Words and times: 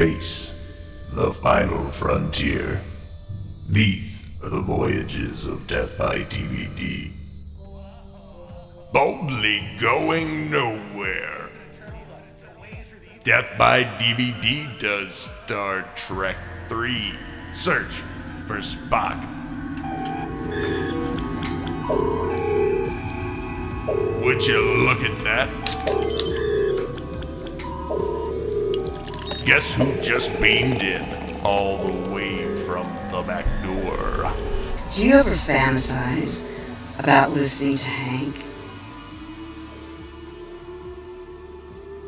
Space, 0.00 1.12
the 1.14 1.30
final 1.30 1.84
frontier. 1.84 2.80
These 3.70 4.42
are 4.42 4.48
the 4.48 4.62
voyages 4.62 5.46
of 5.46 5.66
Death 5.66 5.98
by 5.98 6.20
DVD. 6.20 7.10
Boldly 8.94 9.68
going 9.78 10.50
nowhere. 10.50 11.50
Death 13.24 13.44
by 13.58 13.84
DVD 13.84 14.78
does 14.78 15.30
Star 15.44 15.86
Trek 15.96 16.38
3. 16.70 17.12
Search 17.52 17.92
for 18.46 18.56
Spock. 18.56 19.20
Would 24.22 24.46
you 24.46 24.60
look 24.86 25.02
at 25.02 25.22
that? 25.24 26.29
Guess 29.50 29.72
who 29.72 30.00
just 30.00 30.40
beamed 30.40 30.80
in 30.80 31.34
all 31.42 31.78
the 31.78 32.10
way 32.12 32.54
from 32.54 32.86
the 33.10 33.20
back 33.22 33.44
door? 33.64 34.32
Do 34.92 35.04
you 35.04 35.14
ever 35.14 35.30
fantasize 35.30 36.44
about 37.00 37.32
listening 37.32 37.74
to 37.74 37.88
Hank? 37.88 38.44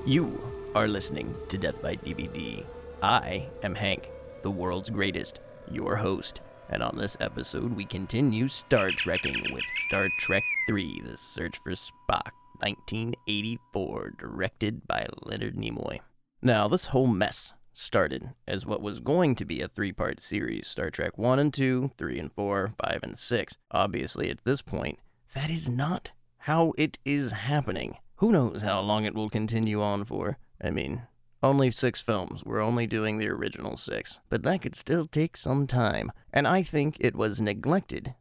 You 0.06 0.40
are 0.76 0.86
listening 0.86 1.34
to 1.48 1.58
Death 1.58 1.82
by 1.82 1.96
DVD. 1.96 2.64
I 3.02 3.48
am 3.64 3.74
Hank, 3.74 4.08
the 4.42 4.50
world's 4.52 4.90
greatest, 4.90 5.40
your 5.68 5.96
host. 5.96 6.42
And 6.68 6.80
on 6.80 6.96
this 6.96 7.16
episode, 7.18 7.74
we 7.74 7.86
continue 7.86 8.46
Star 8.46 8.92
Trekking 8.92 9.52
with 9.52 9.64
Star 9.88 10.08
Trek 10.16 10.44
III 10.70 11.02
The 11.04 11.16
Search 11.16 11.58
for 11.58 11.72
Spock, 11.72 12.30
1984, 12.60 14.12
directed 14.16 14.86
by 14.86 15.08
Leonard 15.24 15.56
Nimoy. 15.56 15.98
Now, 16.44 16.66
this 16.66 16.86
whole 16.86 17.06
mess 17.06 17.52
started 17.72 18.30
as 18.48 18.66
what 18.66 18.82
was 18.82 18.98
going 18.98 19.36
to 19.36 19.44
be 19.44 19.60
a 19.60 19.68
three 19.68 19.92
part 19.92 20.18
series 20.18 20.66
Star 20.66 20.90
Trek 20.90 21.16
1 21.16 21.38
and 21.38 21.54
2, 21.54 21.92
3 21.96 22.18
and 22.18 22.32
4, 22.32 22.74
5 22.84 23.00
and 23.04 23.16
6. 23.16 23.58
Obviously, 23.70 24.28
at 24.28 24.42
this 24.44 24.60
point, 24.60 24.98
that 25.34 25.50
is 25.50 25.70
not 25.70 26.10
how 26.38 26.72
it 26.76 26.98
is 27.04 27.30
happening. 27.30 27.96
Who 28.16 28.32
knows 28.32 28.62
how 28.62 28.80
long 28.80 29.04
it 29.04 29.14
will 29.14 29.30
continue 29.30 29.80
on 29.80 30.04
for? 30.04 30.36
I 30.60 30.70
mean, 30.70 31.02
only 31.44 31.70
six 31.70 32.02
films. 32.02 32.42
We're 32.44 32.60
only 32.60 32.88
doing 32.88 33.18
the 33.18 33.28
original 33.28 33.76
six. 33.76 34.18
But 34.28 34.42
that 34.42 34.62
could 34.62 34.74
still 34.74 35.06
take 35.06 35.36
some 35.36 35.68
time. 35.68 36.10
And 36.32 36.48
I 36.48 36.64
think 36.64 36.96
it 36.98 37.14
was 37.14 37.40
neglected 37.40 38.14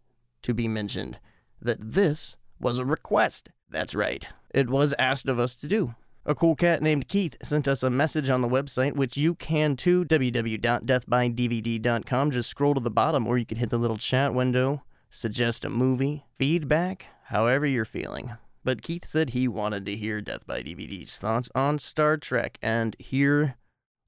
to 0.44 0.53
be 0.53 0.67
mentioned 0.67 1.19
that 1.59 1.94
this 1.94 2.38
was 2.59 2.78
a 2.78 2.85
request. 2.85 3.50
That's 3.67 3.95
right. 3.95 4.28
It 4.53 4.69
was 4.69 4.94
asked 5.00 5.28
of 5.28 5.39
us 5.39 5.56
to 5.56 5.67
do. 5.67 5.95
A 6.23 6.36
cool 6.36 6.55
cat 6.55 6.83
named 6.83 7.08
Keith 7.08 7.36
sent 7.41 7.67
us 7.67 7.81
a 7.81 7.89
message 7.89 8.30
on 8.30 8.41
the 8.41 8.47
website, 8.47 8.95
which 8.95 9.17
you 9.17 9.33
can 9.33 9.75
too, 9.75 10.05
www.deathbydvd.com. 10.05 12.31
Just 12.31 12.50
scroll 12.50 12.75
to 12.75 12.80
the 12.80 12.91
bottom, 12.91 13.25
or 13.25 13.39
you 13.39 13.45
can 13.45 13.58
hit 13.58 13.72
the 13.72 13.80
little 13.80 13.97
chat 13.97 14.36
window, 14.36 14.83
suggest 15.09 15.66
a 15.66 15.69
movie, 15.69 16.28
feedback, 16.36 17.08
however 17.25 17.66
you're 17.66 17.86
feeling. 17.86 18.33
But 18.63 18.83
Keith 18.83 19.03
said 19.03 19.31
he 19.31 19.47
wanted 19.47 19.83
to 19.88 19.95
hear 19.95 20.22
Death 20.22 20.45
by 20.45 20.61
DVD's 20.61 21.17
thoughts 21.17 21.50
on 21.55 21.80
Star 21.80 22.17
Trek, 22.17 22.59
and 22.61 22.95
here 23.00 23.56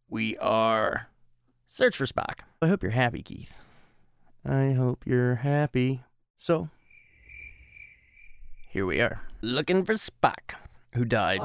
we 0.08 0.38
are. 0.38 1.08
Search 1.68 1.98
for 1.98 2.06
Spock. 2.06 2.42
I 2.62 2.68
hope 2.68 2.84
you're 2.84 2.92
happy, 2.92 3.24
Keith. 3.24 3.56
I 4.46 4.74
hope 4.74 5.08
you're 5.08 5.34
happy. 5.36 6.04
So, 6.38 6.70
here 8.70 8.86
we 8.86 9.02
are, 9.02 9.22
looking 9.42 9.84
for 9.84 9.96
Spock 9.96 10.58
who 10.94 11.06
died 11.06 11.42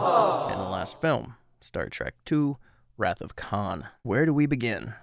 in 0.53 0.59
the 0.59 0.69
last 0.69 1.01
film, 1.01 1.35
Star 1.61 1.89
Trek 1.89 2.15
II 2.31 2.55
Wrath 2.97 3.21
of 3.21 3.37
Khan. 3.37 3.87
Where 4.03 4.27
do 4.27 4.35
we 4.35 4.47
begin? 4.47 4.95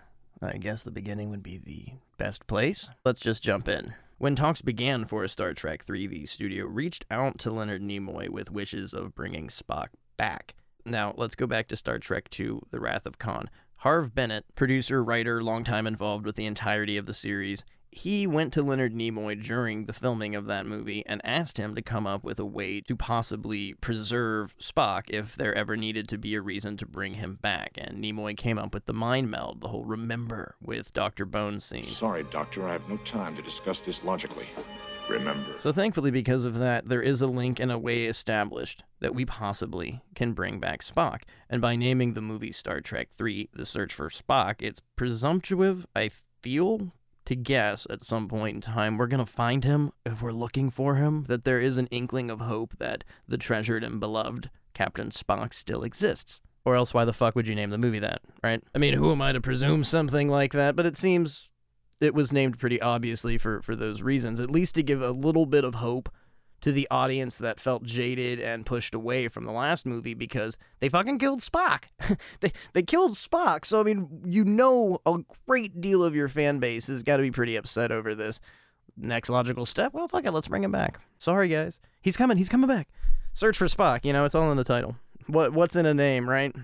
I 0.41 0.57
guess 0.57 0.83
the 0.83 0.91
beginning 0.91 1.29
would 1.29 1.43
be 1.43 1.57
the 1.57 1.93
best 2.17 2.45
place. 2.45 2.89
Let's 3.05 3.21
just 3.21 3.41
jump 3.41 3.67
in. 3.67 3.93
When 4.17 4.35
talks 4.35 4.61
began 4.61 5.05
for 5.05 5.27
Star 5.27 5.53
Trek 5.53 5.83
III, 5.89 6.07
the 6.07 6.25
studio 6.25 6.65
reached 6.65 7.05
out 7.09 7.39
to 7.39 7.51
Leonard 7.51 7.81
Nimoy 7.81 8.29
with 8.29 8.51
wishes 8.51 8.93
of 8.93 9.15
bringing 9.15 9.47
Spock 9.47 9.87
back. 10.17 10.55
Now, 10.85 11.13
let's 11.17 11.35
go 11.35 11.47
back 11.47 11.67
to 11.69 11.75
Star 11.75 11.99
Trek 11.99 12.27
II 12.37 12.59
The 12.71 12.79
Wrath 12.79 13.05
of 13.05 13.17
Khan. 13.17 13.49
Harve 13.79 14.15
Bennett, 14.15 14.45
producer, 14.55 15.03
writer, 15.03 15.43
longtime 15.43 15.87
involved 15.87 16.25
with 16.25 16.35
the 16.35 16.45
entirety 16.45 16.97
of 16.97 17.05
the 17.05 17.13
series, 17.13 17.65
he 17.95 18.27
went 18.27 18.51
to 18.51 18.61
Leonard 18.61 18.93
Nimoy 18.93 19.41
during 19.41 19.85
the 19.85 19.93
filming 19.93 20.35
of 20.35 20.47
that 20.47 20.65
movie 20.65 21.05
and 21.05 21.21
asked 21.23 21.57
him 21.57 21.75
to 21.75 21.81
come 21.81 22.05
up 22.05 22.25
with 22.25 22.39
a 22.39 22.45
way 22.45 22.81
to 22.81 22.95
possibly 22.95 23.73
preserve 23.75 24.53
Spock 24.57 25.03
if 25.07 25.37
there 25.37 25.55
ever 25.55 25.77
needed 25.77 26.09
to 26.09 26.17
be 26.17 26.35
a 26.35 26.41
reason 26.41 26.75
to 26.75 26.85
bring 26.85 27.13
him 27.13 27.39
back. 27.41 27.77
And 27.77 28.03
Nimoy 28.03 28.35
came 28.35 28.59
up 28.59 28.73
with 28.73 28.85
the 28.85 28.93
mind 28.93 29.31
meld, 29.31 29.61
the 29.61 29.69
whole 29.69 29.85
remember 29.85 30.55
with 30.61 30.91
Dr. 30.91 31.23
Bones 31.25 31.63
scene. 31.63 31.83
Sorry, 31.83 32.23
Doctor, 32.23 32.67
I 32.67 32.73
have 32.73 32.89
no 32.89 32.97
time 32.97 33.33
to 33.37 33.41
discuss 33.41 33.85
this 33.85 34.03
logically. 34.03 34.47
Remember. 35.07 35.55
So, 35.61 35.71
thankfully, 35.71 36.11
because 36.11 36.43
of 36.43 36.57
that, 36.59 36.89
there 36.89 37.01
is 37.01 37.21
a 37.21 37.27
link 37.27 37.61
and 37.61 37.71
a 37.71 37.77
way 37.77 38.05
established 38.05 38.83
that 38.99 39.15
we 39.15 39.23
possibly 39.23 40.01
can 40.15 40.33
bring 40.33 40.59
back 40.59 40.83
Spock. 40.83 41.21
And 41.49 41.61
by 41.61 41.77
naming 41.77 42.13
the 42.13 42.21
movie 42.21 42.51
Star 42.51 42.81
Trek 42.81 43.09
3 43.15 43.49
The 43.53 43.65
Search 43.65 43.93
for 43.93 44.09
Spock, 44.09 44.55
it's 44.59 44.81
presumptive, 44.97 45.85
I 45.95 46.09
feel, 46.41 46.91
to 47.25 47.35
guess 47.35 47.87
at 47.89 48.03
some 48.03 48.27
point 48.27 48.55
in 48.55 48.61
time 48.61 48.97
we're 48.97 49.07
going 49.07 49.23
to 49.23 49.31
find 49.31 49.63
him 49.63 49.91
if 50.05 50.21
we're 50.21 50.31
looking 50.31 50.69
for 50.69 50.95
him, 50.95 51.25
that 51.27 51.43
there 51.43 51.59
is 51.59 51.77
an 51.77 51.87
inkling 51.87 52.29
of 52.29 52.41
hope 52.41 52.77
that 52.77 53.03
the 53.27 53.37
treasured 53.37 53.83
and 53.83 53.99
beloved 53.99 54.49
Captain 54.73 55.09
Spock 55.09 55.53
still 55.53 55.83
exists. 55.83 56.41
Or 56.65 56.75
else, 56.75 56.93
why 56.93 57.05
the 57.05 57.13
fuck 57.13 57.35
would 57.35 57.47
you 57.47 57.53
name 57.53 57.69
the 57.69 57.77
movie 57.77 57.99
that, 57.99 58.21
right? 58.43 58.61
I 58.73 58.79
mean, 58.79 58.95
who 58.95 59.11
am 59.11 59.21
I 59.21 59.33
to 59.33 59.41
presume 59.41 59.83
something 59.83 60.29
like 60.29 60.51
that? 60.53 60.75
But 60.75 60.87
it 60.87 60.97
seems 60.97 61.47
it 62.01 62.13
was 62.13 62.33
named 62.33 62.59
pretty 62.59 62.81
obviously 62.81 63.37
for, 63.37 63.61
for 63.61 63.75
those 63.75 64.01
reasons, 64.01 64.39
at 64.39 64.49
least 64.49 64.75
to 64.75 64.83
give 64.83 65.01
a 65.01 65.11
little 65.11 65.45
bit 65.45 65.63
of 65.63 65.75
hope 65.75 66.09
to 66.61 66.71
the 66.71 66.87
audience 66.89 67.37
that 67.37 67.59
felt 67.59 67.83
jaded 67.83 68.39
and 68.39 68.65
pushed 68.65 68.95
away 68.95 69.27
from 69.27 69.45
the 69.45 69.51
last 69.51 69.85
movie 69.85 70.13
because 70.13 70.57
they 70.79 70.89
fucking 70.89 71.19
killed 71.19 71.41
Spock. 71.41 71.83
they 72.39 72.51
they 72.73 72.83
killed 72.83 73.13
Spock. 73.15 73.65
So 73.65 73.79
I 73.79 73.83
mean, 73.83 74.21
you 74.25 74.43
know 74.43 74.99
a 75.05 75.19
great 75.47 75.81
deal 75.81 76.03
of 76.03 76.15
your 76.15 76.27
fan 76.27 76.59
base 76.59 76.87
has 76.87 77.03
got 77.03 77.17
to 77.17 77.23
be 77.23 77.31
pretty 77.31 77.55
upset 77.55 77.91
over 77.91 78.15
this. 78.15 78.39
Next 78.97 79.29
logical 79.29 79.65
step, 79.65 79.93
well 79.93 80.07
fuck 80.07 80.25
it, 80.25 80.31
let's 80.31 80.47
bring 80.47 80.63
him 80.63 80.71
back. 80.71 80.99
Sorry 81.19 81.49
guys. 81.49 81.79
He's 82.01 82.17
coming, 82.17 82.37
he's 82.37 82.49
coming 82.49 82.67
back. 82.67 82.87
Search 83.33 83.57
for 83.57 83.65
Spock, 83.65 84.05
you 84.05 84.13
know, 84.13 84.25
it's 84.25 84.35
all 84.35 84.49
in 84.51 84.57
the 84.57 84.63
title. 84.63 84.95
What 85.27 85.53
what's 85.53 85.75
in 85.75 85.85
a 85.85 85.93
name, 85.93 86.29
right? 86.29 86.55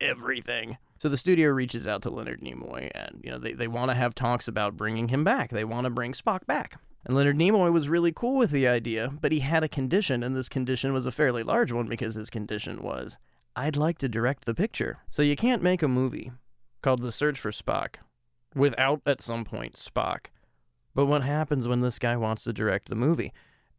Everything. 0.00 0.78
So 0.98 1.08
the 1.08 1.16
studio 1.16 1.50
reaches 1.50 1.86
out 1.86 2.02
to 2.02 2.10
Leonard 2.10 2.40
Nimoy 2.40 2.90
and, 2.94 3.20
you 3.22 3.30
know, 3.30 3.38
they, 3.38 3.52
they 3.52 3.68
want 3.68 3.90
to 3.90 3.94
have 3.94 4.14
talks 4.14 4.48
about 4.48 4.76
bringing 4.76 5.08
him 5.08 5.22
back. 5.24 5.50
They 5.50 5.64
want 5.64 5.84
to 5.84 5.90
bring 5.90 6.12
Spock 6.12 6.46
back. 6.46 6.80
And 7.06 7.14
Leonard 7.14 7.36
Nimoy 7.36 7.72
was 7.72 7.88
really 7.88 8.12
cool 8.12 8.36
with 8.36 8.50
the 8.50 8.66
idea, 8.66 9.12
but 9.20 9.32
he 9.32 9.40
had 9.40 9.62
a 9.62 9.68
condition, 9.68 10.22
and 10.22 10.34
this 10.34 10.48
condition 10.48 10.94
was 10.94 11.04
a 11.04 11.12
fairly 11.12 11.42
large 11.42 11.70
one 11.70 11.86
because 11.86 12.14
his 12.14 12.30
condition 12.30 12.82
was, 12.82 13.18
I'd 13.54 13.76
like 13.76 13.98
to 13.98 14.08
direct 14.08 14.46
the 14.46 14.54
picture. 14.54 14.98
So 15.10 15.22
you 15.22 15.36
can't 15.36 15.62
make 15.62 15.82
a 15.82 15.88
movie 15.88 16.32
called 16.82 17.02
The 17.02 17.12
Search 17.12 17.38
for 17.38 17.50
Spock 17.50 17.96
without, 18.54 19.02
at 19.04 19.20
some 19.20 19.44
point, 19.44 19.74
Spock. 19.74 20.26
But 20.94 21.06
what 21.06 21.22
happens 21.22 21.68
when 21.68 21.80
this 21.80 21.98
guy 21.98 22.16
wants 22.16 22.44
to 22.44 22.52
direct 22.52 22.88
the 22.88 22.94
movie? 22.94 23.32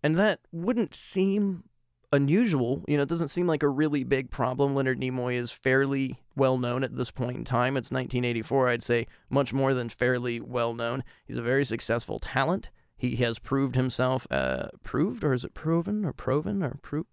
And 0.03 0.17
that 0.17 0.41
wouldn't 0.51 0.93
seem 0.93 1.63
unusual. 2.11 2.83
You 2.87 2.97
know, 2.97 3.03
it 3.03 3.09
doesn't 3.09 3.29
seem 3.29 3.47
like 3.47 3.63
a 3.63 3.69
really 3.69 4.03
big 4.03 4.29
problem. 4.29 4.75
Leonard 4.75 4.99
Nimoy 4.99 5.35
is 5.35 5.51
fairly 5.51 6.19
well 6.35 6.57
known 6.57 6.83
at 6.83 6.95
this 6.95 7.11
point 7.11 7.37
in 7.37 7.43
time. 7.43 7.77
It's 7.77 7.91
1984, 7.91 8.69
I'd 8.69 8.83
say, 8.83 9.07
much 9.29 9.53
more 9.53 9.73
than 9.73 9.89
fairly 9.89 10.39
well 10.39 10.73
known. 10.73 11.03
He's 11.25 11.37
a 11.37 11.41
very 11.41 11.65
successful 11.65 12.19
talent. 12.19 12.69
He 12.97 13.17
has 13.17 13.39
proved 13.39 13.75
himself, 13.75 14.25
uh, 14.31 14.67
proved, 14.83 15.23
or 15.23 15.33
is 15.33 15.43
it 15.43 15.53
proven, 15.53 16.05
or 16.05 16.13
proven, 16.13 16.63
or 16.63 16.77
proved? 16.81 17.09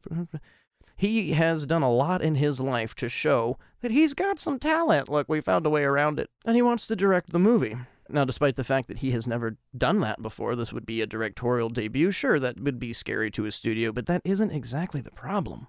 He 0.97 1.33
has 1.33 1.67
done 1.67 1.83
a 1.83 1.91
lot 1.91 2.23
in 2.23 2.37
his 2.37 2.61
life 2.61 2.95
to 2.97 3.09
show 3.09 3.59
that 3.81 3.91
he's 3.91 4.15
got 4.15 4.39
some 4.39 4.59
talent. 4.59 5.09
Look, 5.09 5.29
we 5.29 5.41
found 5.41 5.67
a 5.67 5.71
way 5.71 5.83
around 5.83 6.21
it. 6.21 6.31
And 6.47 6.55
he 6.55 6.63
wants 6.63 6.87
to 6.87 6.97
direct 6.97 7.33
the 7.33 7.41
movie. 7.41 7.77
Now, 8.09 8.25
despite 8.25 8.57
the 8.57 8.65
fact 8.65 8.89
that 8.89 8.99
he 8.99 9.11
has 9.13 9.27
never 9.27 9.57
done 9.77 10.01
that 10.01 10.23
before, 10.23 10.55
this 10.55 10.73
would 10.73 10.87
be 10.87 11.01
a 11.01 11.07
directorial 11.07 11.71
debut. 11.71 12.11
Sure, 12.11 12.39
that 12.39 12.61
would 12.61 12.79
be 12.79 12.93
scary 12.93 13.31
to 13.33 13.45
his 13.45 13.55
studio, 13.55 13.91
but 13.91 14.07
that 14.07 14.23
isn't 14.25 14.53
exactly 14.53 15.01
the 15.01 15.11
problem. 15.11 15.67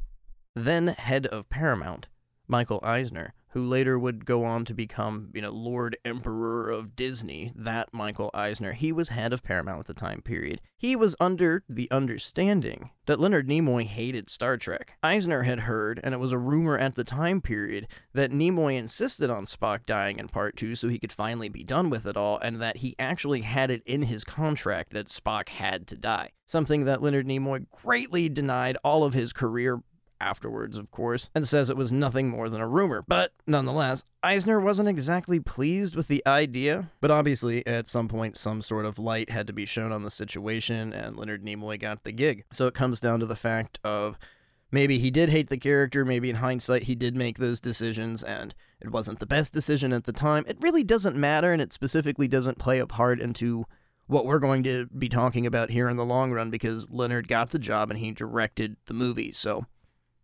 Then 0.55 0.87
head 0.89 1.25
of 1.25 1.49
Paramount, 1.49 2.07
Michael 2.47 2.79
Eisner, 2.83 3.33
who 3.53 3.63
later 3.63 3.99
would 3.99 4.25
go 4.25 4.43
on 4.43 4.65
to 4.65 4.73
become, 4.73 5.29
you 5.33 5.41
know, 5.41 5.51
Lord 5.51 5.95
Emperor 6.03 6.71
of 6.71 6.95
Disney, 6.95 7.53
that 7.55 7.93
Michael 7.93 8.31
Eisner. 8.33 8.73
He 8.73 8.91
was 8.91 9.09
head 9.09 9.31
of 9.31 9.43
Paramount 9.43 9.81
at 9.81 9.85
the 9.85 9.93
time 9.93 10.21
period. 10.21 10.59
He 10.75 10.95
was 10.95 11.15
under 11.19 11.63
the 11.69 11.89
understanding 11.91 12.89
that 13.05 13.19
Leonard 13.19 13.47
Nimoy 13.47 13.85
hated 13.85 14.29
Star 14.29 14.57
Trek. 14.57 14.93
Eisner 15.03 15.43
had 15.43 15.61
heard, 15.61 15.99
and 16.03 16.15
it 16.15 16.19
was 16.19 16.31
a 16.31 16.37
rumor 16.37 16.79
at 16.79 16.95
the 16.95 17.03
time 17.03 17.41
period, 17.41 17.87
that 18.13 18.31
Nimoy 18.31 18.75
insisted 18.75 19.29
on 19.29 19.45
Spock 19.45 19.85
dying 19.85 20.17
in 20.17 20.29
part 20.29 20.57
two 20.57 20.73
so 20.73 20.89
he 20.89 20.97
could 20.97 21.11
finally 21.11 21.49
be 21.49 21.63
done 21.63 21.91
with 21.91 22.07
it 22.07 22.17
all, 22.17 22.39
and 22.39 22.59
that 22.59 22.77
he 22.77 22.95
actually 22.97 23.41
had 23.41 23.69
it 23.69 23.83
in 23.85 24.03
his 24.03 24.23
contract 24.23 24.93
that 24.93 25.07
Spock 25.07 25.49
had 25.49 25.85
to 25.87 25.95
die. 25.95 26.31
Something 26.47 26.85
that 26.85 27.03
Leonard 27.03 27.27
Nimoy 27.27 27.67
greatly 27.83 28.29
denied 28.29 28.77
all 28.83 29.03
of 29.03 29.13
his 29.13 29.31
career 29.31 29.81
afterwards, 30.23 30.77
of 30.77 30.89
course, 30.89 31.29
and 31.35 31.47
says 31.47 31.69
it 31.69 31.77
was 31.77 31.91
nothing 31.91 32.29
more 32.29 32.49
than 32.49 32.61
a 32.61 32.67
rumor. 32.67 33.03
But 33.05 33.33
nonetheless, 33.45 34.03
Eisner 34.23 34.59
wasn't 34.59 34.87
exactly 34.87 35.39
pleased 35.39 35.95
with 35.95 36.07
the 36.07 36.23
idea, 36.25 36.89
but 37.01 37.11
obviously, 37.11 37.65
at 37.67 37.87
some 37.87 38.07
point, 38.07 38.37
some 38.37 38.61
sort 38.61 38.85
of 38.85 38.97
light 38.97 39.29
had 39.29 39.47
to 39.47 39.53
be 39.53 39.65
shown 39.65 39.91
on 39.91 40.03
the 40.03 40.11
situation, 40.11 40.93
and 40.93 41.17
Leonard 41.17 41.43
Nimoy 41.43 41.79
got 41.79 42.03
the 42.03 42.13
gig. 42.13 42.45
So 42.53 42.67
it 42.67 42.73
comes 42.73 42.99
down 42.99 43.19
to 43.19 43.25
the 43.25 43.35
fact 43.35 43.79
of 43.83 44.17
maybe 44.71 44.97
he 44.97 45.11
did 45.11 45.29
hate 45.29 45.49
the 45.49 45.57
character, 45.57 46.05
maybe 46.05 46.29
in 46.29 46.37
hindsight 46.37 46.83
he 46.83 46.95
did 46.95 47.15
make 47.15 47.37
those 47.37 47.59
decisions, 47.59 48.23
and 48.23 48.55
it 48.79 48.91
wasn't 48.91 49.19
the 49.19 49.25
best 49.25 49.51
decision 49.53 49.91
at 49.91 50.05
the 50.05 50.13
time. 50.13 50.45
It 50.47 50.57
really 50.61 50.83
doesn't 50.83 51.17
matter, 51.17 51.51
and 51.51 51.61
it 51.61 51.73
specifically 51.73 52.29
doesn't 52.29 52.59
play 52.59 52.79
a 52.79 52.87
part 52.87 53.19
into 53.19 53.65
what 54.07 54.25
we're 54.25 54.39
going 54.39 54.63
to 54.63 54.85
be 54.97 55.09
talking 55.09 55.45
about 55.45 55.69
here 55.69 55.89
in 55.89 55.97
the 55.97 56.05
long 56.05 56.31
run 56.31 56.49
because 56.49 56.89
Leonard 56.89 57.27
got 57.27 57.51
the 57.51 57.59
job 57.59 57.89
and 57.89 57.99
he 57.99 58.11
directed 58.11 58.75
the 58.85 58.93
movie. 58.93 59.31
So 59.31 59.65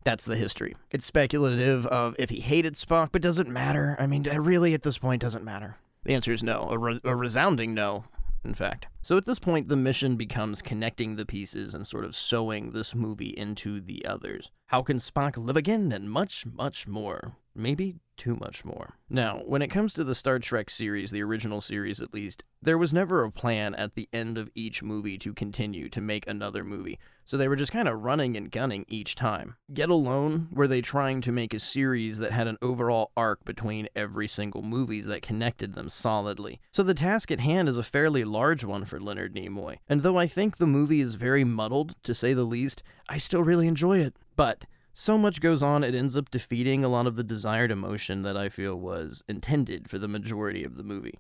that's 0.04 0.26
the 0.26 0.36
history. 0.36 0.76
It's 0.92 1.06
speculative 1.06 1.86
of 1.88 2.16
if 2.18 2.30
he 2.30 2.40
hated 2.40 2.76
Spock, 2.76 3.10
but 3.12 3.22
does 3.22 3.40
it 3.40 3.48
matter. 3.48 3.96
I 4.00 4.08
mean, 4.08 4.24
really 4.24 4.74
at 4.74 4.84
this 4.84 4.98
point 4.98 5.22
doesn't 5.22 5.44
matter. 5.44 5.78
The 6.04 6.14
answer 6.14 6.32
is 6.32 6.44
no, 6.44 6.68
a, 6.70 6.78
re- 6.78 7.02
a 7.04 7.16
resounding 7.16 7.74
no 7.74 8.06
in 8.44 8.54
fact. 8.54 8.88
So 9.02 9.18
at 9.18 9.26
this 9.26 9.40
point, 9.40 9.68
the 9.68 9.76
mission 9.76 10.16
becomes 10.16 10.62
connecting 10.62 11.16
the 11.16 11.26
pieces 11.26 11.74
and 11.74 11.86
sort 11.86 12.06
of 12.06 12.16
sewing 12.16 12.72
this 12.72 12.96
movie 12.96 13.30
into 13.30 13.80
the 13.80 14.06
others. 14.06 14.52
How 14.68 14.82
can 14.82 14.98
Spock 14.98 15.38
live 15.38 15.58
again? 15.58 15.92
And 15.92 16.10
much, 16.10 16.46
much 16.46 16.88
more. 16.88 17.36
Maybe 17.56 17.96
too 18.20 18.36
much 18.40 18.64
more. 18.64 18.96
Now, 19.10 19.42
when 19.46 19.64
it 19.64 19.70
comes 19.70 19.94
to 19.94 20.04
the 20.04 20.14
Star 20.14 20.38
Trek 20.38 20.70
series, 20.70 21.10
the 21.10 21.24
original 21.24 21.62
series 21.62 22.02
at 22.02 22.14
least, 22.14 22.44
there 22.62 22.78
was 22.78 22.94
never 22.94 23.24
a 23.24 23.32
plan 23.32 23.74
at 23.74 23.96
the 23.96 24.08
end 24.14 24.38
of 24.38 24.52
each 24.54 24.84
movie 24.84 25.18
to 25.18 25.34
continue 25.34 25.90
to 25.90 26.02
make 26.02 26.28
another 26.28 26.64
movie. 26.64 27.00
So 27.24 27.38
they 27.38 27.48
were 27.48 27.56
just 27.56 27.72
kind 27.72 27.88
of 27.88 28.02
running 28.02 28.36
and 28.36 28.52
gunning 28.52 28.86
each 28.88 29.16
time. 29.16 29.56
Get 29.74 29.90
Alone, 29.90 30.50
were 30.52 30.68
they 30.68 30.82
trying 30.82 31.22
to 31.22 31.32
make 31.32 31.54
a 31.54 31.60
series 31.60 32.20
that 32.20 32.32
had 32.32 32.48
an 32.48 32.58
overall 32.62 33.12
arc 33.16 33.46
between 33.46 33.88
every 33.96 34.28
single 34.28 34.64
movies 34.64 35.06
that 35.06 35.22
connected 35.22 35.74
them 35.74 35.90
solidly. 35.90 36.60
So 36.72 36.84
the 36.84 36.94
task 36.94 37.32
at 37.32 37.40
hand 37.40 37.70
is 37.70 37.78
a 37.78 37.84
fairly 37.84 38.24
large 38.24 38.66
one 38.66 38.84
for 38.84 39.00
Leonard 39.00 39.34
Nimoy. 39.34 39.78
And 39.88 40.02
though 40.02 40.18
I 40.18 40.28
think 40.28 40.58
the 40.58 40.68
movie 40.68 41.02
is 41.02 41.16
very 41.16 41.44
muddled, 41.44 41.96
to 42.04 42.14
say 42.14 42.34
the 42.34 42.44
least, 42.44 42.84
I 43.08 43.18
still 43.18 43.44
really 43.44 43.68
enjoy 43.68 44.00
it. 44.00 44.16
But 44.36 44.66
so 45.00 45.18
much 45.18 45.40
goes 45.40 45.64
on, 45.64 45.82
it 45.82 45.96
ends 45.96 46.18
up 46.18 46.30
defeating 46.30 46.84
a 46.84 46.90
lot 46.90 47.08
of 47.08 47.16
the 47.16 47.24
desired 47.24 47.72
emotion 47.72 48.24
that 48.24 48.36
I 48.36 48.50
feel 48.50 48.76
was 48.76 49.24
intended 49.30 49.90
for 49.90 49.98
the 49.98 50.10
majority 50.10 50.66
of 50.66 50.76
the 50.76 50.84
movie. 50.84 51.18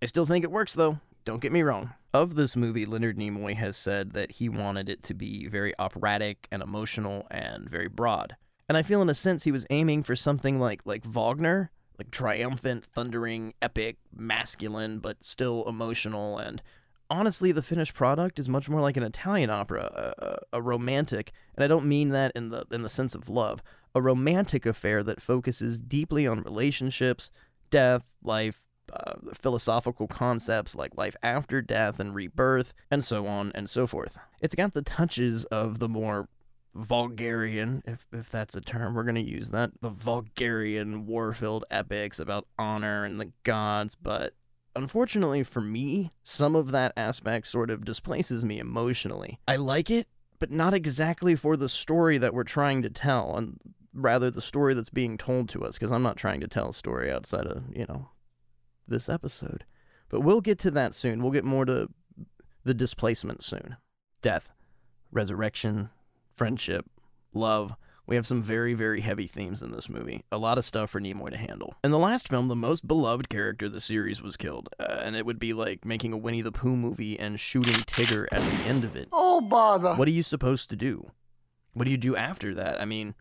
I 0.00 0.06
still 0.06 0.24
think 0.24 0.44
it 0.44 0.52
works, 0.52 0.74
though. 0.74 1.00
Don't 1.24 1.40
get 1.40 1.50
me 1.50 1.62
wrong. 1.62 1.94
Of 2.14 2.36
this 2.36 2.54
movie, 2.54 2.86
Leonard 2.86 3.18
Nimoy 3.18 3.56
has 3.56 3.76
said 3.76 4.12
that 4.12 4.30
he 4.30 4.48
wanted 4.48 4.88
it 4.88 5.02
to 5.02 5.14
be 5.14 5.48
very 5.48 5.74
operatic 5.80 6.46
and 6.52 6.62
emotional 6.62 7.26
and 7.28 7.68
very 7.68 7.88
broad. 7.88 8.36
And 8.68 8.78
I 8.78 8.82
feel 8.82 9.02
in 9.02 9.10
a 9.10 9.14
sense 9.14 9.42
he 9.42 9.50
was 9.50 9.66
aiming 9.68 10.04
for 10.04 10.14
something 10.14 10.60
like 10.60 10.82
like 10.84 11.04
Wagner, 11.04 11.72
like 11.98 12.12
triumphant, 12.12 12.84
thundering, 12.84 13.54
epic, 13.60 13.96
masculine, 14.14 15.00
but 15.00 15.24
still 15.24 15.64
emotional 15.68 16.38
and 16.38 16.62
honestly, 17.10 17.52
the 17.52 17.62
finished 17.62 17.94
product 17.94 18.38
is 18.38 18.48
much 18.48 18.68
more 18.68 18.80
like 18.80 18.96
an 18.96 19.02
Italian 19.02 19.50
opera, 19.50 20.14
a, 20.18 20.56
a, 20.56 20.62
romantic, 20.62 21.32
and 21.56 21.64
I 21.64 21.66
don't 21.66 21.86
mean 21.86 22.10
that 22.10 22.32
in 22.34 22.50
the 22.50 22.66
in 22.70 22.82
the 22.82 22.88
sense 22.88 23.14
of 23.14 23.28
love, 23.28 23.62
a 23.94 24.02
romantic 24.02 24.66
affair 24.66 25.02
that 25.02 25.22
focuses 25.22 25.78
deeply 25.78 26.26
on 26.26 26.42
relationships, 26.42 27.30
death, 27.70 28.12
life, 28.22 28.66
uh, 28.92 29.14
philosophical 29.34 30.06
concepts 30.06 30.74
like 30.74 30.96
life 30.96 31.16
after 31.22 31.62
death 31.62 31.98
and 31.98 32.14
rebirth, 32.14 32.72
and 32.90 33.04
so 33.04 33.26
on 33.26 33.52
and 33.54 33.68
so 33.68 33.86
forth. 33.86 34.18
It's 34.40 34.54
got 34.54 34.74
the 34.74 34.82
touches 34.82 35.44
of 35.46 35.78
the 35.78 35.88
more 35.88 36.28
Vulgarian, 36.76 37.82
if, 37.86 38.06
if 38.12 38.30
that's 38.30 38.54
a 38.54 38.60
term, 38.60 38.94
we're 38.94 39.02
going 39.02 39.14
to 39.14 39.20
use 39.22 39.50
that. 39.50 39.70
The 39.80 39.88
Vulgarian 39.88 41.06
war 41.06 41.32
filled 41.32 41.64
epics 41.70 42.18
about 42.18 42.46
honor 42.58 43.04
and 43.04 43.18
the 43.18 43.32
gods, 43.44 43.94
but 43.94 44.34
unfortunately 44.74 45.42
for 45.42 45.60
me, 45.60 46.12
some 46.22 46.54
of 46.54 46.70
that 46.72 46.92
aspect 46.96 47.46
sort 47.48 47.70
of 47.70 47.84
displaces 47.84 48.44
me 48.44 48.58
emotionally. 48.58 49.40
I 49.48 49.56
like 49.56 49.90
it, 49.90 50.06
but 50.38 50.50
not 50.50 50.74
exactly 50.74 51.34
for 51.34 51.56
the 51.56 51.68
story 51.68 52.18
that 52.18 52.34
we're 52.34 52.44
trying 52.44 52.82
to 52.82 52.90
tell, 52.90 53.36
and 53.36 53.58
rather 53.92 54.30
the 54.30 54.42
story 54.42 54.74
that's 54.74 54.90
being 54.90 55.16
told 55.16 55.48
to 55.50 55.64
us, 55.64 55.78
because 55.78 55.92
I'm 55.92 56.02
not 56.02 56.16
trying 56.16 56.40
to 56.40 56.48
tell 56.48 56.70
a 56.70 56.74
story 56.74 57.10
outside 57.10 57.46
of, 57.46 57.64
you 57.74 57.86
know, 57.88 58.10
this 58.86 59.08
episode. 59.08 59.64
But 60.08 60.20
we'll 60.20 60.40
get 60.40 60.58
to 60.60 60.70
that 60.72 60.94
soon. 60.94 61.22
We'll 61.22 61.32
get 61.32 61.44
more 61.44 61.64
to 61.64 61.88
the 62.64 62.74
displacement 62.74 63.42
soon. 63.42 63.76
Death, 64.22 64.52
resurrection, 65.10 65.90
friendship, 66.36 66.86
love, 67.32 67.74
we 68.06 68.16
have 68.16 68.26
some 68.26 68.42
very, 68.42 68.74
very 68.74 69.00
heavy 69.00 69.26
themes 69.26 69.62
in 69.62 69.72
this 69.72 69.88
movie. 69.88 70.24
A 70.30 70.38
lot 70.38 70.58
of 70.58 70.64
stuff 70.64 70.90
for 70.90 71.00
Nimoy 71.00 71.30
to 71.30 71.36
handle. 71.36 71.74
In 71.82 71.90
the 71.90 71.98
last 71.98 72.28
film, 72.28 72.48
the 72.48 72.56
most 72.56 72.86
beloved 72.86 73.28
character 73.28 73.66
of 73.66 73.72
the 73.72 73.80
series 73.80 74.22
was 74.22 74.36
killed, 74.36 74.68
uh, 74.78 75.00
and 75.02 75.16
it 75.16 75.26
would 75.26 75.38
be 75.38 75.52
like 75.52 75.84
making 75.84 76.12
a 76.12 76.16
Winnie 76.16 76.42
the 76.42 76.52
Pooh 76.52 76.76
movie 76.76 77.18
and 77.18 77.38
shooting 77.40 77.74
Tigger 77.74 78.26
at 78.30 78.40
the 78.40 78.64
end 78.64 78.84
of 78.84 78.94
it. 78.94 79.08
Oh, 79.12 79.40
bother. 79.40 79.94
What 79.94 80.08
are 80.08 80.12
you 80.12 80.22
supposed 80.22 80.70
to 80.70 80.76
do? 80.76 81.10
What 81.74 81.84
do 81.84 81.90
you 81.90 81.98
do 81.98 82.16
after 82.16 82.54
that? 82.54 82.80
I 82.80 82.84
mean, 82.84 83.14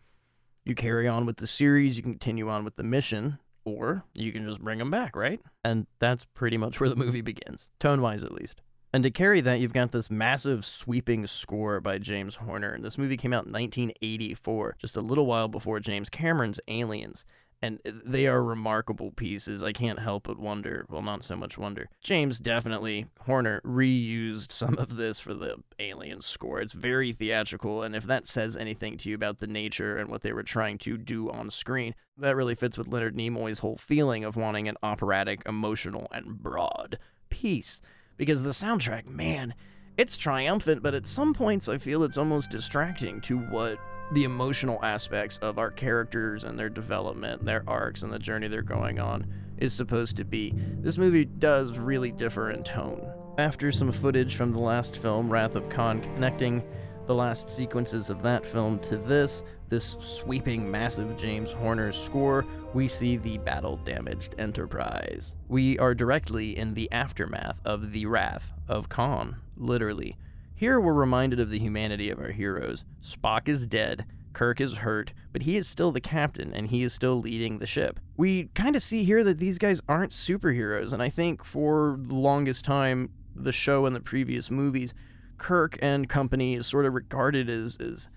you 0.63 0.75
carry 0.75 1.07
on 1.07 1.25
with 1.25 1.37
the 1.37 1.47
series, 1.47 1.97
you 1.97 2.03
can 2.03 2.13
continue 2.13 2.49
on 2.49 2.63
with 2.63 2.75
the 2.75 2.83
mission, 2.83 3.39
or 3.65 4.03
you 4.13 4.31
can 4.31 4.47
just 4.47 4.61
bring 4.61 4.79
them 4.79 4.91
back, 4.91 5.15
right? 5.15 5.41
And 5.63 5.87
that's 5.99 6.25
pretty 6.25 6.57
much 6.57 6.79
where 6.79 6.89
the 6.89 6.95
movie 6.95 7.21
begins, 7.21 7.69
tone 7.79 8.01
wise 8.01 8.23
at 8.23 8.31
least. 8.31 8.61
And 8.95 9.03
to 9.03 9.11
carry 9.11 9.41
that, 9.41 9.59
you've 9.59 9.73
got 9.73 9.91
this 9.91 10.09
massive 10.09 10.63
sweeping 10.63 11.27
score 11.27 11.81
by 11.81 11.97
James 11.97 12.35
Horner. 12.35 12.71
And 12.71 12.81
this 12.81 12.97
movie 12.97 13.17
came 13.17 13.33
out 13.33 13.45
in 13.45 13.51
1984, 13.51 14.77
just 14.79 14.95
a 14.95 15.01
little 15.01 15.25
while 15.25 15.49
before 15.49 15.81
James 15.81 16.09
Cameron's 16.09 16.61
Aliens. 16.69 17.25
And 17.61 17.81
they 17.83 18.25
are 18.25 18.41
remarkable 18.41 19.11
pieces. 19.11 19.63
I 19.63 19.73
can't 19.73 19.99
help 19.99 20.27
but 20.27 20.39
wonder. 20.39 20.85
Well, 20.89 21.01
not 21.01 21.25
so 21.25 21.35
much 21.35 21.57
wonder. 21.57 21.89
James 22.05 22.39
definitely, 22.39 23.07
Horner, 23.19 23.59
reused 23.65 24.53
some 24.53 24.77
of 24.77 24.95
this 24.95 25.19
for 25.19 25.33
the 25.33 25.57
Alien 25.77 26.21
score. 26.21 26.61
It's 26.61 26.71
very 26.71 27.11
theatrical. 27.11 27.83
And 27.83 27.97
if 27.97 28.05
that 28.05 28.29
says 28.29 28.55
anything 28.55 28.95
to 28.99 29.09
you 29.09 29.15
about 29.15 29.39
the 29.39 29.47
nature 29.47 29.97
and 29.97 30.09
what 30.09 30.21
they 30.21 30.31
were 30.31 30.41
trying 30.41 30.77
to 30.77 30.97
do 30.97 31.29
on 31.29 31.49
screen, 31.49 31.95
that 32.15 32.37
really 32.37 32.55
fits 32.55 32.77
with 32.77 32.87
Leonard 32.87 33.17
Nimoy's 33.17 33.59
whole 33.59 33.75
feeling 33.75 34.23
of 34.23 34.37
wanting 34.37 34.69
an 34.69 34.77
operatic, 34.81 35.41
emotional, 35.45 36.07
and 36.13 36.41
broad 36.41 36.97
piece 37.27 37.81
because 38.17 38.43
the 38.43 38.51
soundtrack, 38.51 39.07
man, 39.07 39.53
it's 39.97 40.17
triumphant, 40.17 40.83
but 40.83 40.93
at 40.93 41.05
some 41.05 41.33
points 41.33 41.69
I 41.69 41.77
feel 41.77 42.03
it's 42.03 42.17
almost 42.17 42.51
distracting 42.51 43.21
to 43.21 43.37
what 43.37 43.79
the 44.11 44.23
emotional 44.23 44.83
aspects 44.83 45.37
of 45.39 45.57
our 45.57 45.71
characters 45.71 46.43
and 46.43 46.59
their 46.59 46.69
development, 46.69 47.43
their 47.43 47.63
arcs, 47.67 48.03
and 48.03 48.11
the 48.11 48.19
journey 48.19 48.47
they're 48.47 48.61
going 48.61 48.99
on 48.99 49.25
is 49.57 49.73
supposed 49.73 50.17
to 50.17 50.25
be. 50.25 50.53
This 50.81 50.97
movie 50.97 51.25
does 51.25 51.77
really 51.77 52.11
differ 52.11 52.51
in 52.51 52.63
tone. 52.63 53.09
After 53.37 53.71
some 53.71 53.91
footage 53.91 54.35
from 54.35 54.51
the 54.51 54.61
last 54.61 54.97
film, 54.97 55.29
Wrath 55.29 55.55
of 55.55 55.69
Khan, 55.69 56.01
connecting 56.01 56.63
the 57.07 57.15
last 57.15 57.49
sequences 57.49 58.09
of 58.09 58.21
that 58.23 58.45
film 58.45 58.79
to 58.79 58.97
this, 58.97 59.43
this 59.69 59.97
sweeping, 59.99 60.69
massive 60.69 61.17
James 61.17 61.51
Horner 61.51 61.91
score, 61.91 62.45
we 62.73 62.87
see 62.87 63.17
the 63.17 63.37
battle 63.39 63.77
damaged 63.77 64.35
Enterprise. 64.37 65.35
We 65.47 65.77
are 65.79 65.95
directly 65.95 66.57
in 66.57 66.73
the 66.73 66.91
aftermath 66.91 67.59
of 67.65 67.91
the 67.91 68.05
wrath 68.05 68.53
of 68.67 68.89
Khan, 68.89 69.37
literally. 69.57 70.17
Here 70.53 70.79
we're 70.79 70.93
reminded 70.93 71.39
of 71.39 71.49
the 71.49 71.59
humanity 71.59 72.09
of 72.09 72.19
our 72.19 72.31
heroes. 72.31 72.85
Spock 73.01 73.47
is 73.47 73.67
dead, 73.67 74.05
Kirk 74.35 74.59
is 74.61 74.77
hurt, 74.77 75.13
but 75.31 75.43
he 75.43 75.55
is 75.55 75.67
still 75.67 75.91
the 75.91 76.01
captain 76.01 76.53
and 76.53 76.67
he 76.67 76.83
is 76.83 76.93
still 76.93 77.19
leading 77.19 77.57
the 77.57 77.65
ship. 77.65 77.99
We 78.17 78.49
kind 78.53 78.75
of 78.75 78.83
see 78.83 79.03
here 79.03 79.23
that 79.23 79.39
these 79.39 79.57
guys 79.57 79.81
aren't 79.87 80.11
superheroes, 80.11 80.93
and 80.93 81.01
I 81.01 81.09
think 81.09 81.43
for 81.43 81.97
the 81.99 82.15
longest 82.15 82.65
time, 82.65 83.09
the 83.33 83.51
show 83.51 83.85
and 83.85 83.95
the 83.95 84.01
previous 84.01 84.51
movies, 84.51 84.93
Kirk 85.37 85.77
and 85.81 86.07
company 86.07 86.55
is 86.55 86.67
sort 86.67 86.85
of 86.85 86.93
regarded 86.93 87.49
as, 87.49 87.77
as 87.77 88.09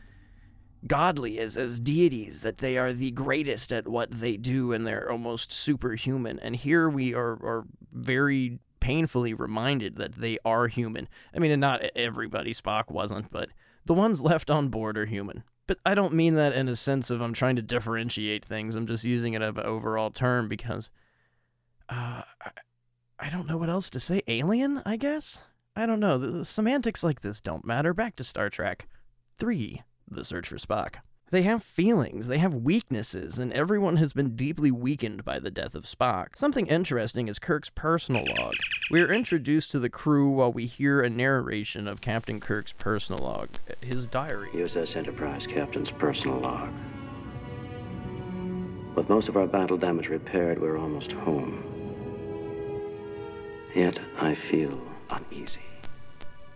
godly 0.86 1.38
as, 1.38 1.56
as 1.56 1.80
deities, 1.80 2.42
that 2.42 2.58
they 2.58 2.78
are 2.78 2.92
the 2.92 3.10
greatest 3.10 3.72
at 3.72 3.88
what 3.88 4.10
they 4.10 4.36
do 4.36 4.72
and 4.72 4.86
they're 4.86 5.10
almost 5.10 5.52
superhuman. 5.52 6.38
And 6.40 6.56
here 6.56 6.88
we 6.88 7.14
are, 7.14 7.32
are 7.32 7.64
very 7.92 8.58
painfully 8.80 9.34
reminded 9.34 9.96
that 9.96 10.14
they 10.14 10.38
are 10.44 10.68
human. 10.68 11.08
I 11.34 11.38
mean, 11.38 11.50
and 11.50 11.60
not 11.60 11.82
everybody, 11.96 12.52
Spock 12.52 12.90
wasn't, 12.90 13.30
but 13.30 13.50
the 13.84 13.94
ones 13.94 14.22
left 14.22 14.50
on 14.50 14.68
board 14.68 14.96
are 14.96 15.06
human. 15.06 15.44
But 15.66 15.78
I 15.84 15.94
don't 15.94 16.14
mean 16.14 16.34
that 16.34 16.54
in 16.54 16.68
a 16.68 16.76
sense 16.76 17.10
of 17.10 17.20
I'm 17.20 17.34
trying 17.34 17.56
to 17.56 17.62
differentiate 17.62 18.44
things. 18.44 18.74
I'm 18.74 18.86
just 18.86 19.04
using 19.04 19.34
it 19.34 19.42
as 19.42 19.56
an 19.56 19.60
overall 19.60 20.10
term 20.10 20.48
because 20.48 20.90
uh, 21.90 22.22
I, 23.18 23.28
don't 23.30 23.46
know 23.46 23.58
what 23.58 23.68
else 23.68 23.90
to 23.90 24.00
say. 24.00 24.22
Alien, 24.26 24.82
I 24.86 24.96
guess? 24.96 25.38
I 25.76 25.84
don't 25.84 26.00
know. 26.00 26.16
The, 26.16 26.28
the 26.28 26.44
semantics 26.44 27.04
like 27.04 27.20
this 27.20 27.40
don't 27.40 27.66
matter. 27.66 27.92
Back 27.92 28.16
to 28.16 28.24
Star 28.24 28.48
Trek 28.48 28.88
3. 29.36 29.82
The 30.10 30.24
Search 30.24 30.48
for 30.48 30.56
Spock. 30.56 30.96
They 31.30 31.42
have 31.42 31.62
feelings, 31.62 32.28
they 32.28 32.38
have 32.38 32.54
weaknesses, 32.54 33.38
and 33.38 33.52
everyone 33.52 33.96
has 33.96 34.14
been 34.14 34.34
deeply 34.34 34.70
weakened 34.70 35.26
by 35.26 35.38
the 35.38 35.50
death 35.50 35.74
of 35.74 35.84
Spock. 35.84 36.28
Something 36.36 36.66
interesting 36.66 37.28
is 37.28 37.38
Kirk's 37.38 37.68
personal 37.68 38.24
log. 38.38 38.54
We 38.90 39.02
are 39.02 39.12
introduced 39.12 39.70
to 39.72 39.78
the 39.78 39.90
crew 39.90 40.30
while 40.30 40.50
we 40.50 40.64
hear 40.64 41.02
a 41.02 41.10
narration 41.10 41.86
of 41.86 42.00
Captain 42.00 42.40
Kirk's 42.40 42.72
personal 42.72 43.22
log, 43.22 43.50
his 43.82 44.06
diary. 44.06 44.48
USS 44.54 44.96
Enterprise 44.96 45.46
Captain's 45.46 45.90
personal 45.90 46.38
log. 46.38 46.70
With 48.94 49.10
most 49.10 49.28
of 49.28 49.36
our 49.36 49.46
battle 49.46 49.76
damage 49.76 50.08
repaired, 50.08 50.58
we're 50.58 50.78
almost 50.78 51.12
home. 51.12 51.62
Yet 53.74 53.98
I 54.18 54.34
feel 54.34 54.80
uneasy. 55.10 55.60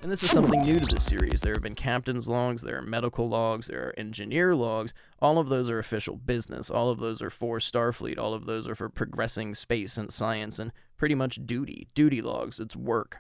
And 0.03 0.11
this 0.11 0.25
is 0.25 0.33
something 0.33 0.65
new 0.65 0.81
to 0.81 0.85
the 0.85 0.99
series. 0.99 1.43
There 1.43 1.55
have 1.55 1.63
been 1.63 1.77
captain's 1.77 2.29
logs, 2.29 2.63
there 2.63 2.77
are 2.79 2.83
medical 2.83 3.29
logs, 3.29 3.69
there 3.69 3.87
are 3.87 3.95
engineer 3.97 4.53
logs. 4.53 4.93
All 5.21 5.39
of 5.39 5.49
those 5.49 5.71
are 5.71 5.79
official 5.79 6.17
business. 6.17 6.73
All 6.73 6.91
of 6.91 6.99
those 6.99 7.23
are 7.23 7.31
for 7.31 7.61
Starfleet. 7.61 8.19
All 8.19 8.35
of 8.35 8.45
those 8.45 8.67
are 8.67 8.75
for 8.75 8.89
progressing 8.89 9.55
space 9.55 9.97
and 9.97 10.13
science 10.13 10.59
and 10.59 10.73
pretty 10.97 11.15
much 11.15 11.47
duty. 11.47 11.87
Duty 11.95 12.21
logs, 12.21 12.59
it's 12.59 12.75
work. 12.75 13.19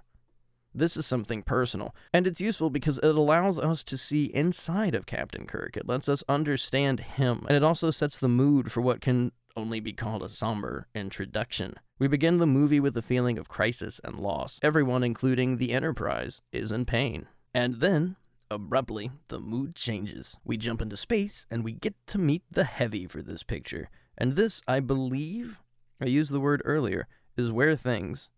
This 0.74 0.96
is 0.96 1.06
something 1.06 1.42
personal, 1.42 1.94
and 2.12 2.26
it's 2.26 2.40
useful 2.40 2.70
because 2.70 2.98
it 2.98 3.14
allows 3.14 3.60
us 3.60 3.84
to 3.84 3.96
see 3.96 4.24
inside 4.24 4.96
of 4.96 5.06
Captain 5.06 5.46
Kirk. 5.46 5.76
It 5.76 5.86
lets 5.86 6.08
us 6.08 6.24
understand 6.28 6.98
him, 7.00 7.44
and 7.46 7.56
it 7.56 7.62
also 7.62 7.92
sets 7.92 8.18
the 8.18 8.26
mood 8.26 8.72
for 8.72 8.80
what 8.80 9.00
can 9.00 9.30
only 9.56 9.80
be 9.80 9.92
called 9.92 10.22
a 10.22 10.28
somber 10.28 10.86
introduction. 10.94 11.74
We 11.98 12.08
begin 12.08 12.38
the 12.38 12.46
movie 12.46 12.80
with 12.80 12.96
a 12.96 13.02
feeling 13.02 13.38
of 13.38 13.48
crisis 13.48 14.00
and 14.02 14.18
loss. 14.18 14.58
Everyone, 14.62 15.04
including 15.04 15.56
the 15.56 15.72
Enterprise, 15.72 16.42
is 16.52 16.72
in 16.72 16.84
pain. 16.84 17.28
And 17.54 17.76
then, 17.76 18.16
abruptly, 18.50 19.10
the 19.28 19.40
mood 19.40 19.74
changes. 19.74 20.36
We 20.44 20.56
jump 20.56 20.82
into 20.82 20.96
space 20.96 21.46
and 21.50 21.64
we 21.64 21.72
get 21.72 21.94
to 22.08 22.18
meet 22.18 22.42
the 22.50 22.64
heavy 22.64 23.06
for 23.06 23.22
this 23.22 23.42
picture. 23.42 23.88
And 24.18 24.32
this, 24.32 24.62
I 24.66 24.80
believe, 24.80 25.58
I 26.00 26.06
used 26.06 26.32
the 26.32 26.40
word 26.40 26.62
earlier, 26.64 27.06
is 27.36 27.52
where 27.52 27.76
things 27.76 28.30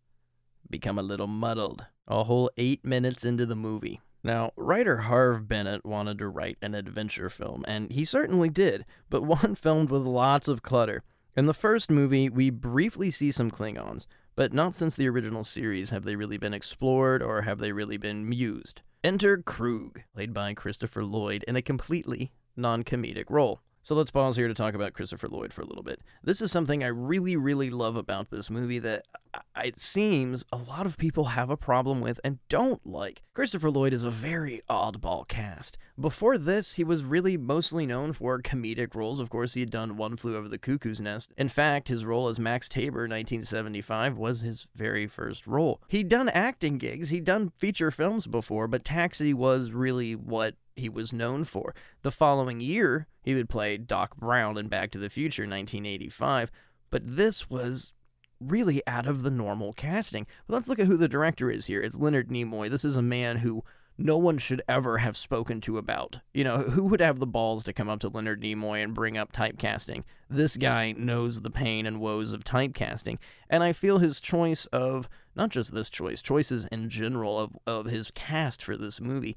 become 0.68 0.98
a 0.98 1.02
little 1.02 1.26
muddled. 1.26 1.86
A 2.06 2.24
whole 2.24 2.50
eight 2.56 2.84
minutes 2.84 3.24
into 3.24 3.46
the 3.46 3.56
movie. 3.56 4.00
Now, 4.24 4.52
writer 4.56 4.96
Harve 5.02 5.46
Bennett 5.46 5.84
wanted 5.84 6.18
to 6.18 6.28
write 6.28 6.56
an 6.62 6.74
adventure 6.74 7.28
film, 7.28 7.62
and 7.68 7.92
he 7.92 8.06
certainly 8.06 8.48
did, 8.48 8.86
but 9.10 9.22
one 9.42 9.54
filmed 9.54 9.90
with 9.90 10.02
lots 10.02 10.48
of 10.48 10.62
clutter. 10.62 11.04
In 11.36 11.44
the 11.44 11.52
first 11.52 11.90
movie, 11.90 12.30
we 12.30 12.48
briefly 12.48 13.10
see 13.10 13.30
some 13.30 13.50
Klingons, 13.50 14.06
but 14.34 14.54
not 14.54 14.74
since 14.74 14.96
the 14.96 15.08
original 15.08 15.44
series 15.44 15.90
have 15.90 16.04
they 16.04 16.16
really 16.16 16.38
been 16.38 16.54
explored 16.54 17.22
or 17.22 17.42
have 17.42 17.58
they 17.58 17.72
really 17.72 17.98
been 17.98 18.32
used. 18.32 18.80
Enter 19.02 19.36
Kruge, 19.36 20.04
played 20.14 20.32
by 20.32 20.54
Christopher 20.54 21.04
Lloyd, 21.04 21.44
in 21.46 21.56
a 21.56 21.62
completely 21.62 22.32
non 22.56 22.82
comedic 22.82 23.26
role. 23.28 23.60
So 23.84 23.94
let's 23.94 24.10
pause 24.10 24.36
here 24.36 24.48
to 24.48 24.54
talk 24.54 24.72
about 24.72 24.94
Christopher 24.94 25.28
Lloyd 25.28 25.52
for 25.52 25.60
a 25.60 25.66
little 25.66 25.82
bit. 25.82 26.00
This 26.22 26.40
is 26.40 26.50
something 26.50 26.82
I 26.82 26.86
really, 26.86 27.36
really 27.36 27.68
love 27.68 27.96
about 27.96 28.30
this 28.30 28.48
movie 28.48 28.78
that 28.78 29.04
uh, 29.34 29.40
it 29.62 29.78
seems 29.78 30.42
a 30.50 30.56
lot 30.56 30.86
of 30.86 30.96
people 30.96 31.24
have 31.24 31.50
a 31.50 31.56
problem 31.58 32.00
with 32.00 32.18
and 32.24 32.38
don't 32.48 32.80
like. 32.86 33.20
Christopher 33.34 33.70
Lloyd 33.70 33.92
is 33.92 34.02
a 34.02 34.10
very 34.10 34.62
oddball 34.70 35.28
cast. 35.28 35.76
Before 36.00 36.38
this, 36.38 36.76
he 36.76 36.82
was 36.82 37.04
really 37.04 37.36
mostly 37.36 37.84
known 37.84 38.14
for 38.14 38.40
comedic 38.40 38.94
roles. 38.94 39.20
Of 39.20 39.28
course, 39.28 39.52
he 39.52 39.60
had 39.60 39.70
done 39.70 39.98
One 39.98 40.16
Flew 40.16 40.34
Over 40.34 40.48
the 40.48 40.56
Cuckoo's 40.56 41.02
Nest. 41.02 41.34
In 41.36 41.48
fact, 41.48 41.88
his 41.88 42.06
role 42.06 42.28
as 42.28 42.40
Max 42.40 42.70
Taber 42.70 43.04
in 43.04 43.10
1975 43.10 44.16
was 44.16 44.40
his 44.40 44.66
very 44.74 45.06
first 45.06 45.46
role. 45.46 45.82
He'd 45.88 46.08
done 46.08 46.30
acting 46.30 46.78
gigs, 46.78 47.10
he'd 47.10 47.24
done 47.24 47.50
feature 47.50 47.90
films 47.90 48.26
before, 48.26 48.66
but 48.66 48.82
Taxi 48.82 49.34
was 49.34 49.72
really 49.72 50.16
what 50.16 50.54
he 50.76 50.88
was 50.88 51.12
known 51.12 51.44
for. 51.44 51.74
The 52.02 52.10
following 52.10 52.60
year, 52.60 53.06
he 53.22 53.34
would 53.34 53.48
play 53.48 53.76
Doc 53.76 54.16
Brown 54.16 54.58
in 54.58 54.68
Back 54.68 54.90
to 54.92 54.98
the 54.98 55.10
Future 55.10 55.42
1985, 55.42 56.50
but 56.90 57.16
this 57.16 57.48
was 57.48 57.92
really 58.40 58.82
out 58.86 59.06
of 59.06 59.22
the 59.22 59.30
normal 59.30 59.72
casting. 59.72 60.26
But 60.46 60.54
let's 60.54 60.68
look 60.68 60.78
at 60.78 60.86
who 60.86 60.96
the 60.96 61.08
director 61.08 61.50
is 61.50 61.66
here. 61.66 61.80
It's 61.80 61.98
Leonard 61.98 62.28
Nimoy. 62.28 62.68
This 62.68 62.84
is 62.84 62.96
a 62.96 63.02
man 63.02 63.38
who 63.38 63.64
no 63.96 64.18
one 64.18 64.38
should 64.38 64.60
ever 64.68 64.98
have 64.98 65.16
spoken 65.16 65.60
to 65.62 65.78
about. 65.78 66.18
You 66.32 66.44
know, 66.44 66.58
who 66.58 66.84
would 66.84 67.00
have 67.00 67.20
the 67.20 67.26
balls 67.26 67.62
to 67.64 67.72
come 67.72 67.88
up 67.88 68.00
to 68.00 68.08
Leonard 68.08 68.42
Nimoy 68.42 68.82
and 68.82 68.92
bring 68.92 69.16
up 69.16 69.32
typecasting? 69.32 70.02
This 70.28 70.56
guy 70.56 70.92
knows 70.92 71.40
the 71.40 71.50
pain 71.50 71.86
and 71.86 72.00
woes 72.00 72.32
of 72.32 72.44
typecasting. 72.44 73.18
And 73.48 73.62
I 73.62 73.72
feel 73.72 73.98
his 73.98 74.20
choice 74.20 74.66
of, 74.66 75.08
not 75.36 75.50
just 75.50 75.72
this 75.72 75.88
choice, 75.88 76.20
choices 76.20 76.66
in 76.66 76.88
general 76.88 77.38
of, 77.38 77.56
of 77.66 77.86
his 77.86 78.10
cast 78.10 78.62
for 78.62 78.76
this 78.76 79.00
movie 79.00 79.36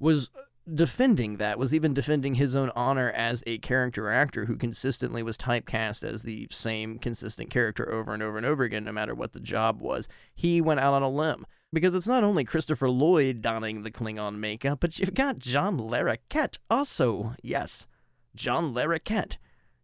was 0.00 0.28
defending 0.72 1.36
that, 1.36 1.58
was 1.58 1.74
even 1.74 1.92
defending 1.92 2.36
his 2.36 2.54
own 2.54 2.70
honor 2.74 3.10
as 3.10 3.42
a 3.46 3.58
character 3.58 4.10
actor 4.10 4.46
who 4.46 4.56
consistently 4.56 5.22
was 5.22 5.36
typecast 5.36 6.02
as 6.02 6.22
the 6.22 6.48
same 6.50 6.98
consistent 6.98 7.50
character 7.50 7.90
over 7.92 8.14
and 8.14 8.22
over 8.22 8.36
and 8.36 8.46
over 8.46 8.62
again, 8.64 8.84
no 8.84 8.92
matter 8.92 9.14
what 9.14 9.32
the 9.32 9.40
job 9.40 9.80
was. 9.80 10.08
He 10.34 10.60
went 10.60 10.80
out 10.80 10.94
on 10.94 11.02
a 11.02 11.10
limb. 11.10 11.46
Because 11.72 11.96
it's 11.96 12.06
not 12.06 12.22
only 12.22 12.44
Christopher 12.44 12.88
Lloyd 12.88 13.42
donning 13.42 13.82
the 13.82 13.90
Klingon 13.90 14.36
makeup, 14.38 14.78
but 14.78 14.96
you've 15.00 15.12
got 15.12 15.40
John 15.40 15.76
Larroquette 15.76 16.58
also. 16.70 17.34
Yes, 17.42 17.88
John 18.36 18.72
Larroquette. 18.72 19.38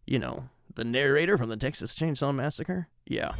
You 0.07 0.17
know, 0.19 0.45
the 0.73 0.85
narrator 0.85 1.37
from 1.37 1.49
the 1.49 1.57
Texas 1.57 1.93
Chainsaw 1.93 2.33
Massacre? 2.33 2.87
Yeah. 3.05 3.33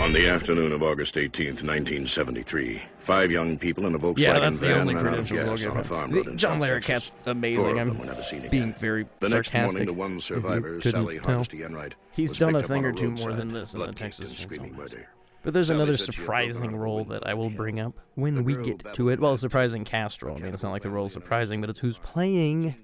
On 0.00 0.12
the 0.14 0.28
afternoon 0.28 0.72
of 0.72 0.82
August 0.82 1.14
18th, 1.14 1.62
1973, 1.62 2.80
five 2.98 3.30
young 3.30 3.58
people 3.58 3.86
in 3.86 3.94
a 3.94 3.98
Volkswagen 3.98 4.18
Yeah, 4.18 4.38
that's 4.40 4.58
the 4.58 4.66
van 4.68 4.80
only 4.80 4.94
ran 4.94 5.06
out 5.08 5.18
of 5.18 5.28
gas 5.28 5.66
on 5.66 5.76
a 5.76 5.84
farm 5.84 6.10
The- 6.10 6.16
road 6.16 6.28
in 6.28 6.36
John 6.38 6.58
Larroquette's 6.58 7.12
amazing. 7.26 7.62
Four 7.62 7.78
I'm 7.78 8.06
never 8.06 8.22
seen 8.22 8.38
again. 8.40 8.50
being 8.50 8.72
very 8.74 9.06
the 9.20 9.28
next 9.28 9.48
sarcastic. 9.50 9.72
morning, 9.72 9.86
the 9.86 9.92
one 9.92 10.20
survivor, 10.20 10.80
Sally. 10.80 11.18
Hardesty 11.18 11.62
Enright, 11.62 11.94
He's 12.12 12.36
done 12.38 12.56
a 12.56 12.62
thing 12.62 12.84
or 12.84 12.92
two 12.92 13.10
more 13.10 13.32
than 13.34 13.52
this 13.52 13.74
in 13.74 13.80
the 13.80 13.92
Texas 13.92 14.36
screaming 14.36 14.74
murder. 14.74 15.08
But 15.42 15.54
there's 15.54 15.70
another 15.70 15.96
said 15.96 16.14
she 16.14 16.20
had 16.22 16.26
broken 16.26 16.52
surprising 16.52 16.64
out 16.64 16.68
of 16.68 16.74
a 16.74 16.82
role 16.82 17.04
that 17.04 17.26
I 17.26 17.34
will 17.34 17.50
bring 17.50 17.78
up 17.78 17.94
when 18.14 18.42
we 18.44 18.54
get 18.54 18.94
to 18.94 19.08
it. 19.10 19.20
Well, 19.20 19.34
a 19.34 19.38
surprising 19.38 19.84
cast 19.84 20.22
role. 20.22 20.36
I 20.36 20.40
mean, 20.40 20.52
it's 20.54 20.62
not 20.62 20.72
like 20.72 20.82
the 20.82 20.90
role's 20.90 21.14
and 21.14 21.22
surprising, 21.22 21.60
but 21.60 21.70
it's 21.70 21.78
who's 21.78 21.98
playing 21.98 22.74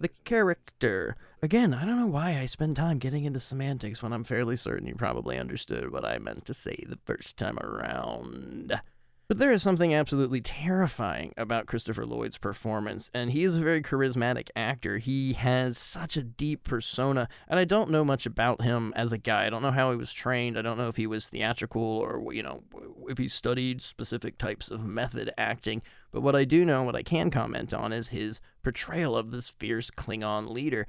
the 0.00 0.08
character. 0.24 1.16
Again, 1.42 1.72
I 1.72 1.86
don't 1.86 1.98
know 1.98 2.06
why 2.06 2.38
I 2.38 2.44
spend 2.44 2.76
time 2.76 2.98
getting 2.98 3.24
into 3.24 3.40
semantics 3.40 4.02
when 4.02 4.12
I'm 4.12 4.24
fairly 4.24 4.56
certain 4.56 4.86
you 4.86 4.94
probably 4.94 5.38
understood 5.38 5.90
what 5.90 6.04
I 6.04 6.18
meant 6.18 6.44
to 6.46 6.54
say 6.54 6.84
the 6.86 6.98
first 7.06 7.38
time 7.38 7.58
around. 7.60 8.78
But 9.26 9.38
there 9.38 9.52
is 9.52 9.62
something 9.62 9.94
absolutely 9.94 10.42
terrifying 10.42 11.32
about 11.38 11.66
Christopher 11.66 12.04
Lloyd's 12.04 12.36
performance, 12.36 13.10
and 13.14 13.30
he 13.30 13.44
is 13.44 13.56
a 13.56 13.60
very 13.60 13.80
charismatic 13.80 14.48
actor. 14.54 14.98
He 14.98 15.34
has 15.34 15.78
such 15.78 16.16
a 16.16 16.22
deep 16.24 16.64
persona, 16.64 17.28
and 17.48 17.58
I 17.58 17.64
don't 17.64 17.90
know 17.90 18.04
much 18.04 18.26
about 18.26 18.60
him 18.60 18.92
as 18.96 19.12
a 19.12 19.18
guy. 19.18 19.46
I 19.46 19.50
don't 19.50 19.62
know 19.62 19.70
how 19.70 19.92
he 19.92 19.96
was 19.96 20.12
trained. 20.12 20.58
I 20.58 20.62
don't 20.62 20.76
know 20.76 20.88
if 20.88 20.96
he 20.96 21.06
was 21.06 21.28
theatrical 21.28 21.80
or, 21.80 22.34
you 22.34 22.42
know, 22.42 22.64
if 23.08 23.18
he 23.18 23.28
studied 23.28 23.80
specific 23.80 24.36
types 24.36 24.68
of 24.68 24.84
method 24.84 25.32
acting. 25.38 25.80
But 26.10 26.22
what 26.22 26.34
I 26.36 26.44
do 26.44 26.64
know, 26.64 26.82
what 26.82 26.96
I 26.96 27.04
can 27.04 27.30
comment 27.30 27.72
on, 27.72 27.92
is 27.92 28.08
his 28.08 28.40
portrayal 28.64 29.16
of 29.16 29.30
this 29.30 29.48
fierce 29.48 29.92
Klingon 29.92 30.50
leader. 30.50 30.88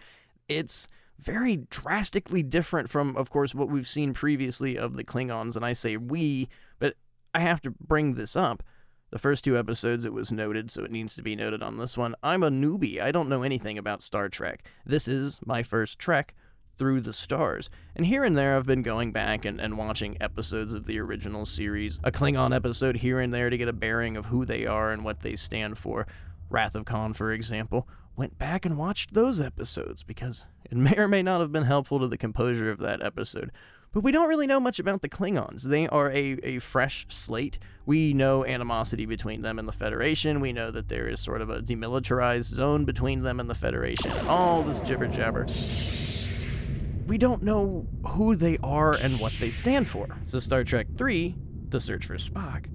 It's 0.58 0.88
very 1.20 1.58
drastically 1.70 2.44
different 2.44 2.90
from, 2.90 3.16
of 3.16 3.30
course, 3.30 3.54
what 3.54 3.70
we've 3.70 3.88
seen 3.88 4.14
previously 4.14 4.78
of 4.78 4.96
the 4.96 5.04
Klingons. 5.04 5.56
And 5.56 5.64
I 5.64 5.74
say 5.74 5.98
we, 5.98 6.50
but 6.80 6.96
I 7.34 7.40
have 7.40 7.62
to 7.62 7.72
bring 7.72 8.16
this 8.16 8.36
up. 8.36 8.64
The 9.12 9.20
first 9.20 9.44
two 9.44 9.58
episodes, 9.58 10.06
it 10.06 10.14
was 10.14 10.32
noted, 10.32 10.72
so 10.72 10.84
it 10.84 10.92
needs 10.92 11.16
to 11.16 11.22
be 11.22 11.36
noted 11.36 11.62
on 11.62 11.78
this 11.78 11.98
one. 11.98 12.16
I'm 12.24 12.44
a 12.44 12.50
newbie. 12.50 13.02
I 13.02 13.12
don't 13.12 13.28
know 13.28 13.44
anything 13.44 13.78
about 13.78 14.02
Star 14.02 14.30
Trek. 14.30 14.64
This 14.86 15.08
is 15.08 15.40
my 15.46 15.64
first 15.64 16.00
trek 16.00 16.34
through 16.78 17.02
the 17.02 17.14
stars. 17.14 17.70
And 17.96 18.06
here 18.06 18.24
and 18.24 18.38
there, 18.38 18.56
I've 18.56 18.66
been 18.66 18.82
going 18.82 19.12
back 19.12 19.44
and, 19.46 19.60
and 19.60 19.78
watching 19.78 20.18
episodes 20.22 20.74
of 20.74 20.86
the 20.86 20.98
original 21.00 21.46
series, 21.46 22.00
a 22.04 22.12
Klingon 22.12 22.56
episode 22.56 22.96
here 22.96 23.20
and 23.20 23.34
there 23.34 23.50
to 23.50 23.58
get 23.58 23.68
a 23.68 23.74
bearing 23.74 24.16
of 24.16 24.28
who 24.28 24.46
they 24.46 24.66
are 24.66 24.92
and 24.92 25.04
what 25.04 25.20
they 25.20 25.36
stand 25.36 25.78
for. 25.78 26.08
Wrath 26.50 26.76
of 26.76 26.86
Khan, 26.86 27.14
for 27.14 27.34
example, 27.34 27.88
went 28.16 28.38
back 28.38 28.66
and 28.66 28.78
watched 28.78 29.14
those 29.14 29.40
episodes 29.40 30.04
because 30.04 30.46
it 30.70 30.78
may 30.78 30.96
or 30.98 31.08
may 31.08 31.22
not 31.22 31.42
have 31.42 31.52
been 31.52 31.64
helpful 31.64 32.00
to 32.00 32.08
the 32.08 32.18
composure 32.18 32.72
of 32.72 32.80
that 32.80 33.02
episode. 33.02 33.52
But 33.94 34.04
we 34.04 34.14
don't 34.14 34.30
really 34.30 34.48
know 34.48 34.62
much 34.62 34.80
about 34.80 35.02
the 35.02 35.10
Klingons. 35.10 35.64
They 35.64 35.86
are 35.90 36.10
a, 36.12 36.38
a 36.44 36.60
fresh 36.60 37.06
slate. 37.10 37.60
We 37.86 38.14
know 38.14 38.46
animosity 38.46 39.06
between 39.06 39.42
them 39.42 39.60
and 39.60 39.68
the 39.68 39.74
Federation. 39.74 40.40
We 40.40 40.54
know 40.54 40.72
that 40.72 40.88
there 40.88 41.10
is 41.10 41.20
sort 41.20 41.42
of 41.42 41.50
a 41.50 41.62
demilitarized 41.62 42.46
zone 42.46 42.86
between 42.86 43.24
them 43.24 43.42
and 43.42 43.50
the 43.50 43.56
Federation, 43.56 44.12
all 44.28 44.64
this 44.64 44.80
jibber 44.82 45.08
jabber. 45.08 45.46
We 47.06 47.18
don't 47.18 47.44
know 47.44 47.86
who 48.08 48.38
they 48.38 48.58
are 48.64 48.94
and 48.94 49.20
what 49.20 49.34
they 49.42 49.50
stand 49.50 49.90
for. 49.90 50.08
So, 50.26 50.40
Star 50.40 50.64
Trek 50.64 50.88
3, 50.96 51.36
The 51.68 51.82
Search 51.82 52.06
for 52.06 52.16
Spock, 52.16 52.68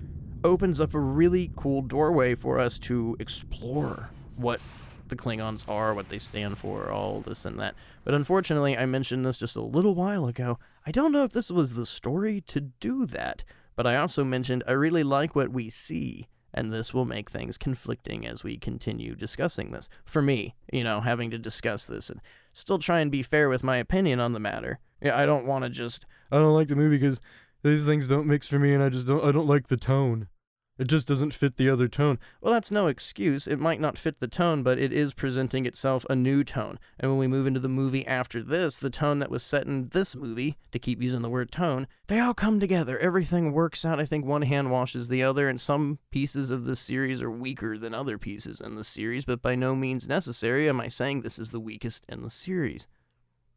opens 0.44 0.82
up 0.82 0.92
a 0.92 1.00
really 1.00 1.50
cool 1.56 1.80
doorway 1.80 2.34
for 2.34 2.58
us 2.58 2.78
to 2.80 3.16
explore 3.18 4.10
what 4.36 4.60
the 5.08 5.16
Klingons 5.16 5.68
are, 5.68 5.94
what 5.94 6.08
they 6.08 6.18
stand 6.18 6.58
for, 6.58 6.90
all 6.90 7.20
this 7.20 7.44
and 7.44 7.58
that. 7.60 7.74
But 8.04 8.14
unfortunately, 8.14 8.76
I 8.76 8.86
mentioned 8.86 9.24
this 9.24 9.38
just 9.38 9.56
a 9.56 9.62
little 9.62 9.94
while 9.94 10.26
ago. 10.26 10.58
I 10.86 10.90
don't 10.90 11.12
know 11.12 11.24
if 11.24 11.32
this 11.32 11.50
was 11.50 11.74
the 11.74 11.86
story 11.86 12.40
to 12.48 12.60
do 12.60 13.06
that, 13.06 13.44
but 13.74 13.86
I 13.86 13.96
also 13.96 14.24
mentioned 14.24 14.64
I 14.66 14.72
really 14.72 15.02
like 15.04 15.34
what 15.34 15.50
we 15.50 15.70
see. 15.70 16.28
and 16.54 16.72
this 16.72 16.94
will 16.94 17.04
make 17.04 17.30
things 17.30 17.58
conflicting 17.58 18.26
as 18.26 18.42
we 18.42 18.56
continue 18.56 19.14
discussing 19.14 19.72
this. 19.72 19.88
For 20.04 20.22
me, 20.22 20.54
you 20.72 20.82
know, 20.82 21.00
having 21.02 21.30
to 21.30 21.38
discuss 21.38 21.86
this 21.86 22.08
and 22.08 22.20
still 22.54 22.78
try 22.78 23.00
and 23.00 23.10
be 23.12 23.22
fair 23.22 23.48
with 23.50 23.62
my 23.62 23.76
opinion 23.76 24.20
on 24.20 24.32
the 24.32 24.40
matter. 24.40 24.78
Yeah, 25.02 25.16
I 25.18 25.26
don't 25.26 25.46
want 25.46 25.64
to 25.64 25.70
just 25.70 26.06
I 26.32 26.38
don't 26.38 26.54
like 26.54 26.68
the 26.68 26.76
movie 26.76 26.96
because 26.96 27.20
these 27.62 27.84
things 27.84 28.08
don't 28.08 28.26
mix 28.26 28.48
for 28.48 28.58
me, 28.58 28.72
and 28.72 28.82
I 28.82 28.88
just 28.88 29.06
don't. 29.06 29.22
I 29.24 29.32
don't 29.32 29.46
like 29.46 29.68
the 29.68 29.76
tone. 29.76 30.28
It 30.78 30.88
just 30.88 31.08
doesn't 31.08 31.32
fit 31.32 31.56
the 31.56 31.70
other 31.70 31.88
tone. 31.88 32.18
Well, 32.40 32.52
that's 32.52 32.70
no 32.70 32.86
excuse. 32.86 33.46
It 33.46 33.58
might 33.58 33.80
not 33.80 33.96
fit 33.96 34.20
the 34.20 34.28
tone, 34.28 34.62
but 34.62 34.78
it 34.78 34.92
is 34.92 35.14
presenting 35.14 35.64
itself 35.64 36.04
a 36.10 36.14
new 36.14 36.44
tone. 36.44 36.78
And 37.00 37.10
when 37.10 37.18
we 37.18 37.26
move 37.26 37.46
into 37.46 37.60
the 37.60 37.68
movie 37.68 38.06
after 38.06 38.42
this, 38.42 38.76
the 38.76 38.90
tone 38.90 39.18
that 39.20 39.30
was 39.30 39.42
set 39.42 39.66
in 39.66 39.88
this 39.88 40.14
movie, 40.14 40.58
to 40.72 40.78
keep 40.78 41.00
using 41.00 41.22
the 41.22 41.30
word 41.30 41.50
tone, 41.50 41.86
they 42.08 42.20
all 42.20 42.34
come 42.34 42.60
together. 42.60 42.98
Everything 42.98 43.52
works 43.52 43.86
out. 43.86 43.98
I 43.98 44.04
think 44.04 44.26
one 44.26 44.42
hand 44.42 44.70
washes 44.70 45.08
the 45.08 45.22
other, 45.22 45.48
and 45.48 45.58
some 45.58 45.98
pieces 46.10 46.50
of 46.50 46.66
this 46.66 46.80
series 46.80 47.22
are 47.22 47.30
weaker 47.30 47.78
than 47.78 47.94
other 47.94 48.18
pieces 48.18 48.60
in 48.60 48.74
the 48.74 48.84
series, 48.84 49.24
but 49.24 49.40
by 49.40 49.54
no 49.54 49.74
means 49.74 50.06
necessary 50.06 50.68
am 50.68 50.80
I 50.80 50.88
saying 50.88 51.22
this 51.22 51.38
is 51.38 51.52
the 51.52 51.60
weakest 51.60 52.04
in 52.06 52.22
the 52.22 52.30
series. 52.30 52.86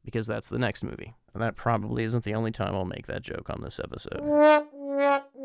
Because 0.05 0.27
that's 0.27 0.47
the 0.47 0.57
next 0.57 0.81
movie. 0.81 1.13
And 1.33 1.43
that 1.43 1.57
probably 1.57 2.05
isn't 2.05 2.23
the 2.23 2.33
only 2.33 2.51
time 2.51 2.73
I'll 2.73 2.85
make 2.85 3.07
that 3.07 3.21
joke 3.21 3.49
on 3.49 3.61
this 3.61 3.79
episode. 3.83 4.21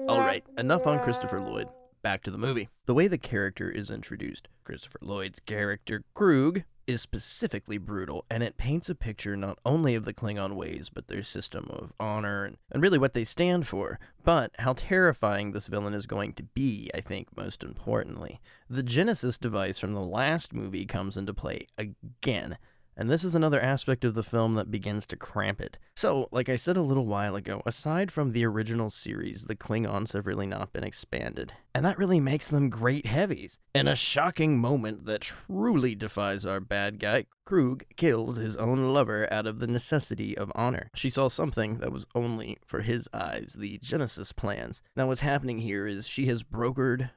All 0.07 0.21
right, 0.21 0.45
enough 0.59 0.87
on 0.87 0.99
Christopher 1.01 1.41
Lloyd. 1.41 1.69
Back 2.03 2.23
to 2.25 2.31
the 2.31 2.37
movie. 2.37 2.69
The 2.85 2.93
way 2.93 3.09
the 3.09 3.17
character 3.17 3.71
is 3.71 3.91
introduced, 3.91 4.49
Christopher 4.63 4.99
Lloyd's 5.01 5.41
character, 5.41 6.03
Kruge, 6.15 6.65
is 6.87 7.01
specifically 7.01 7.79
brutal, 7.79 8.27
and 8.29 8.43
it 8.43 8.59
paints 8.59 8.91
a 8.91 8.95
picture 8.95 9.35
not 9.35 9.59
only 9.65 9.95
of 9.95 10.05
the 10.05 10.13
Klingon 10.13 10.57
ways, 10.57 10.91
but 10.93 11.09
their 11.09 11.23
system 11.23 11.69
of 11.71 11.95
honor 11.99 12.45
and, 12.45 12.59
and 12.71 12.83
really 12.83 12.99
what 12.99 13.15
they 13.15 13.25
stand 13.25 13.67
for, 13.67 13.99
but 14.23 14.51
how 14.59 14.75
terrifying 14.75 15.53
this 15.53 15.69
villain 15.69 15.95
is 15.95 16.07
going 16.07 16.35
to 16.35 16.43
be, 16.43 16.91
I 16.95 17.01
think, 17.01 17.35
most 17.35 17.65
importantly. 17.65 18.43
The 18.69 18.83
Genesis 18.83 19.39
device 19.39 19.79
from 19.79 19.95
the 19.95 20.03
last 20.03 20.53
movie 20.53 20.85
comes 20.85 21.17
into 21.17 21.33
play 21.33 21.67
again, 21.79 22.59
and 22.97 23.11
this 23.11 23.25
is 23.25 23.35
another 23.35 23.61
aspect 23.61 24.05
of 24.05 24.15
the 24.15 24.23
film 24.23 24.55
that 24.55 24.71
begins 24.71 25.07
to 25.07 25.17
cramp 25.17 25.61
it. 25.61 25.79
So, 25.97 26.29
like 26.31 26.49
I 26.49 26.57
said 26.57 26.77
a 26.77 26.83
little 26.83 27.07
while 27.07 27.37
ago, 27.37 27.63
aside 27.67 28.11
from 28.11 28.33
the 28.33 28.45
original 28.45 28.91
series, 28.91 29.45
the 29.45 29.57
Klingons 29.57 30.13
have 30.13 30.27
really 30.27 30.47
not 30.47 30.73
been 30.73 30.85
expanded. 30.85 31.53
And 31.75 31.85
that 31.85 31.99
really 31.99 32.21
makes 32.21 32.49
them 32.49 32.71
great 32.71 33.07
heavies. 33.07 33.59
In 33.75 33.89
a 33.89 33.97
shocking 33.97 34.59
moment 34.59 35.07
that 35.07 35.23
truly 35.23 35.95
defies 35.95 36.47
our 36.47 36.61
bad 36.61 37.01
guy, 37.01 37.27
Kruge 37.47 37.83
kills 37.97 38.37
his 38.37 38.57
own 38.57 38.93
lover 38.93 39.27
out 39.33 39.47
of 39.47 39.59
the 39.59 39.67
necessity 39.67 40.37
of 40.39 40.53
honor. 40.55 40.91
She 40.95 41.11
saw 41.11 41.29
something 41.29 41.79
that 41.79 41.93
was 41.93 42.07
only 42.15 42.59
for 42.65 42.83
his 42.83 43.09
eyes, 43.13 43.57
the 43.59 43.79
Genesis 43.79 44.33
plans. 44.33 44.83
Now, 44.97 45.09
what's 45.09 45.21
happening 45.21 45.59
here 45.59 45.87
is 45.87 46.07
she 46.07 46.27
has 46.27 46.43
brokered. 46.43 47.11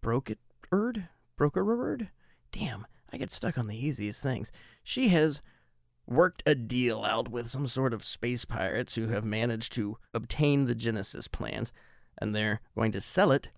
Broke 0.00 0.30
it, 0.30 0.38
ered, 0.72 1.08
brokered? 1.38 1.64
Brokered? 1.64 2.08
Damn. 2.52 2.86
I 3.14 3.16
get 3.16 3.30
stuck 3.30 3.58
on 3.58 3.68
the 3.68 3.76
easiest 3.76 4.22
things. 4.24 4.50
She 4.84 5.08
has 5.08 5.40
worked 6.06 6.42
a 6.44 6.54
deal 6.54 7.02
out 7.04 7.28
with 7.28 7.50
some 7.50 7.66
sort 7.66 7.94
of 7.94 8.04
space 8.04 8.44
pirates 8.44 8.94
who 8.94 9.08
have 9.08 9.24
managed 9.24 9.72
to 9.72 9.96
obtain 10.12 10.66
the 10.66 10.74
Genesis 10.74 11.26
plans, 11.26 11.72
and 12.18 12.34
they're 12.34 12.60
going 12.76 12.92
to 12.92 13.00
sell 13.00 13.32
it, 13.32 13.48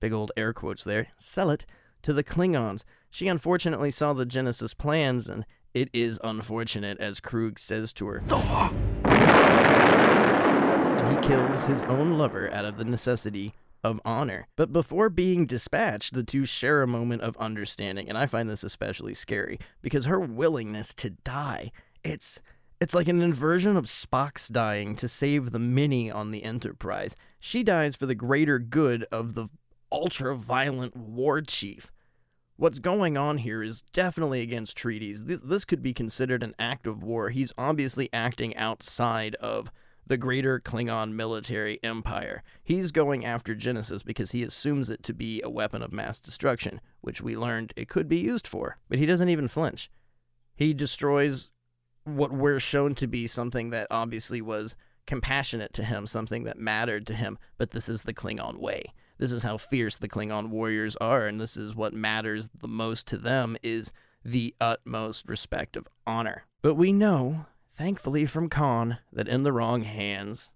big 0.00 0.12
old 0.12 0.32
air 0.36 0.54
quotes 0.54 0.82
there, 0.82 1.08
sell 1.18 1.50
it 1.50 1.66
to 2.02 2.14
the 2.14 2.24
Klingons. 2.24 2.82
She 3.10 3.28
unfortunately 3.28 3.90
saw 3.90 4.14
the 4.14 4.24
Genesis 4.24 4.72
plans, 4.72 5.28
and 5.28 5.44
it 5.74 5.90
is 5.92 6.18
unfortunate, 6.24 6.98
as 6.98 7.20
Kruge 7.20 7.58
says 7.58 7.92
to 7.92 8.06
her. 8.06 8.22
And 10.96 11.14
he 11.14 11.28
kills 11.28 11.64
his 11.64 11.82
own 11.84 12.16
lover 12.16 12.50
out 12.52 12.64
of 12.64 12.78
the 12.78 12.84
necessity 12.84 13.52
of 13.82 14.00
honor. 14.04 14.46
But 14.56 14.72
before 14.72 15.08
being 15.08 15.46
dispatched, 15.46 16.14
the 16.14 16.22
two 16.22 16.44
share 16.44 16.82
a 16.82 16.86
moment 16.86 17.22
of 17.22 17.36
understanding, 17.36 18.08
and 18.08 18.18
I 18.18 18.26
find 18.26 18.48
this 18.48 18.62
especially 18.62 19.14
scary 19.14 19.58
because 19.82 20.06
her 20.06 20.20
willingness 20.20 20.94
to 20.94 21.10
die, 21.10 21.72
it's 22.04 22.40
it's 22.80 22.94
like 22.94 23.08
an 23.08 23.20
inversion 23.20 23.76
of 23.76 23.84
Spock's 23.84 24.48
dying 24.48 24.96
to 24.96 25.06
save 25.06 25.50
the 25.50 25.58
many 25.58 26.10
on 26.10 26.30
the 26.30 26.42
Enterprise. 26.42 27.14
She 27.38 27.62
dies 27.62 27.94
for 27.94 28.06
the 28.06 28.14
greater 28.14 28.58
good 28.58 29.04
of 29.12 29.34
the 29.34 29.48
ultra 29.92 30.34
violent 30.34 30.96
war 30.96 31.42
chief. 31.42 31.92
What's 32.56 32.78
going 32.78 33.18
on 33.18 33.38
here 33.38 33.62
is 33.62 33.82
definitely 33.92 34.40
against 34.40 34.76
treaties. 34.76 35.24
This, 35.26 35.40
this 35.42 35.64
could 35.64 35.82
be 35.82 35.92
considered 35.92 36.42
an 36.42 36.54
act 36.58 36.86
of 36.86 37.02
war. 37.02 37.30
He's 37.30 37.52
obviously 37.58 38.08
acting 38.12 38.56
outside 38.56 39.34
of 39.36 39.70
the 40.10 40.16
greater 40.16 40.58
Klingon 40.58 41.12
military 41.12 41.78
empire. 41.84 42.42
He's 42.64 42.90
going 42.90 43.24
after 43.24 43.54
Genesis 43.54 44.02
because 44.02 44.32
he 44.32 44.42
assumes 44.42 44.90
it 44.90 45.04
to 45.04 45.14
be 45.14 45.40
a 45.40 45.48
weapon 45.48 45.84
of 45.84 45.92
mass 45.92 46.18
destruction, 46.18 46.80
which 47.00 47.22
we 47.22 47.36
learned 47.36 47.72
it 47.76 47.88
could 47.88 48.08
be 48.08 48.18
used 48.18 48.48
for. 48.48 48.78
But 48.88 48.98
he 48.98 49.06
doesn't 49.06 49.28
even 49.28 49.46
flinch. 49.46 49.88
He 50.56 50.74
destroys 50.74 51.50
what 52.02 52.32
we're 52.32 52.58
shown 52.58 52.96
to 52.96 53.06
be 53.06 53.28
something 53.28 53.70
that 53.70 53.86
obviously 53.88 54.42
was 54.42 54.74
compassionate 55.06 55.72
to 55.74 55.84
him, 55.84 56.08
something 56.08 56.42
that 56.42 56.58
mattered 56.58 57.06
to 57.06 57.14
him, 57.14 57.38
but 57.56 57.70
this 57.70 57.88
is 57.88 58.02
the 58.02 58.12
Klingon 58.12 58.58
way. 58.58 58.92
This 59.18 59.30
is 59.30 59.44
how 59.44 59.58
fierce 59.58 59.96
the 59.96 60.08
Klingon 60.08 60.48
warriors 60.48 60.96
are, 60.96 61.28
and 61.28 61.40
this 61.40 61.56
is 61.56 61.76
what 61.76 61.94
matters 61.94 62.50
the 62.52 62.66
most 62.66 63.06
to 63.08 63.16
them 63.16 63.56
is 63.62 63.92
the 64.24 64.56
utmost 64.60 65.28
respect 65.28 65.76
of 65.76 65.86
honor. 66.04 66.46
But 66.62 66.74
we 66.74 66.92
know 66.92 67.46
thankfully 67.80 68.26
from 68.26 68.50
Khan, 68.50 68.98
that 69.10 69.26
in 69.26 69.42
the 69.42 69.54
wrong 69.54 69.84
hands, 69.84 70.52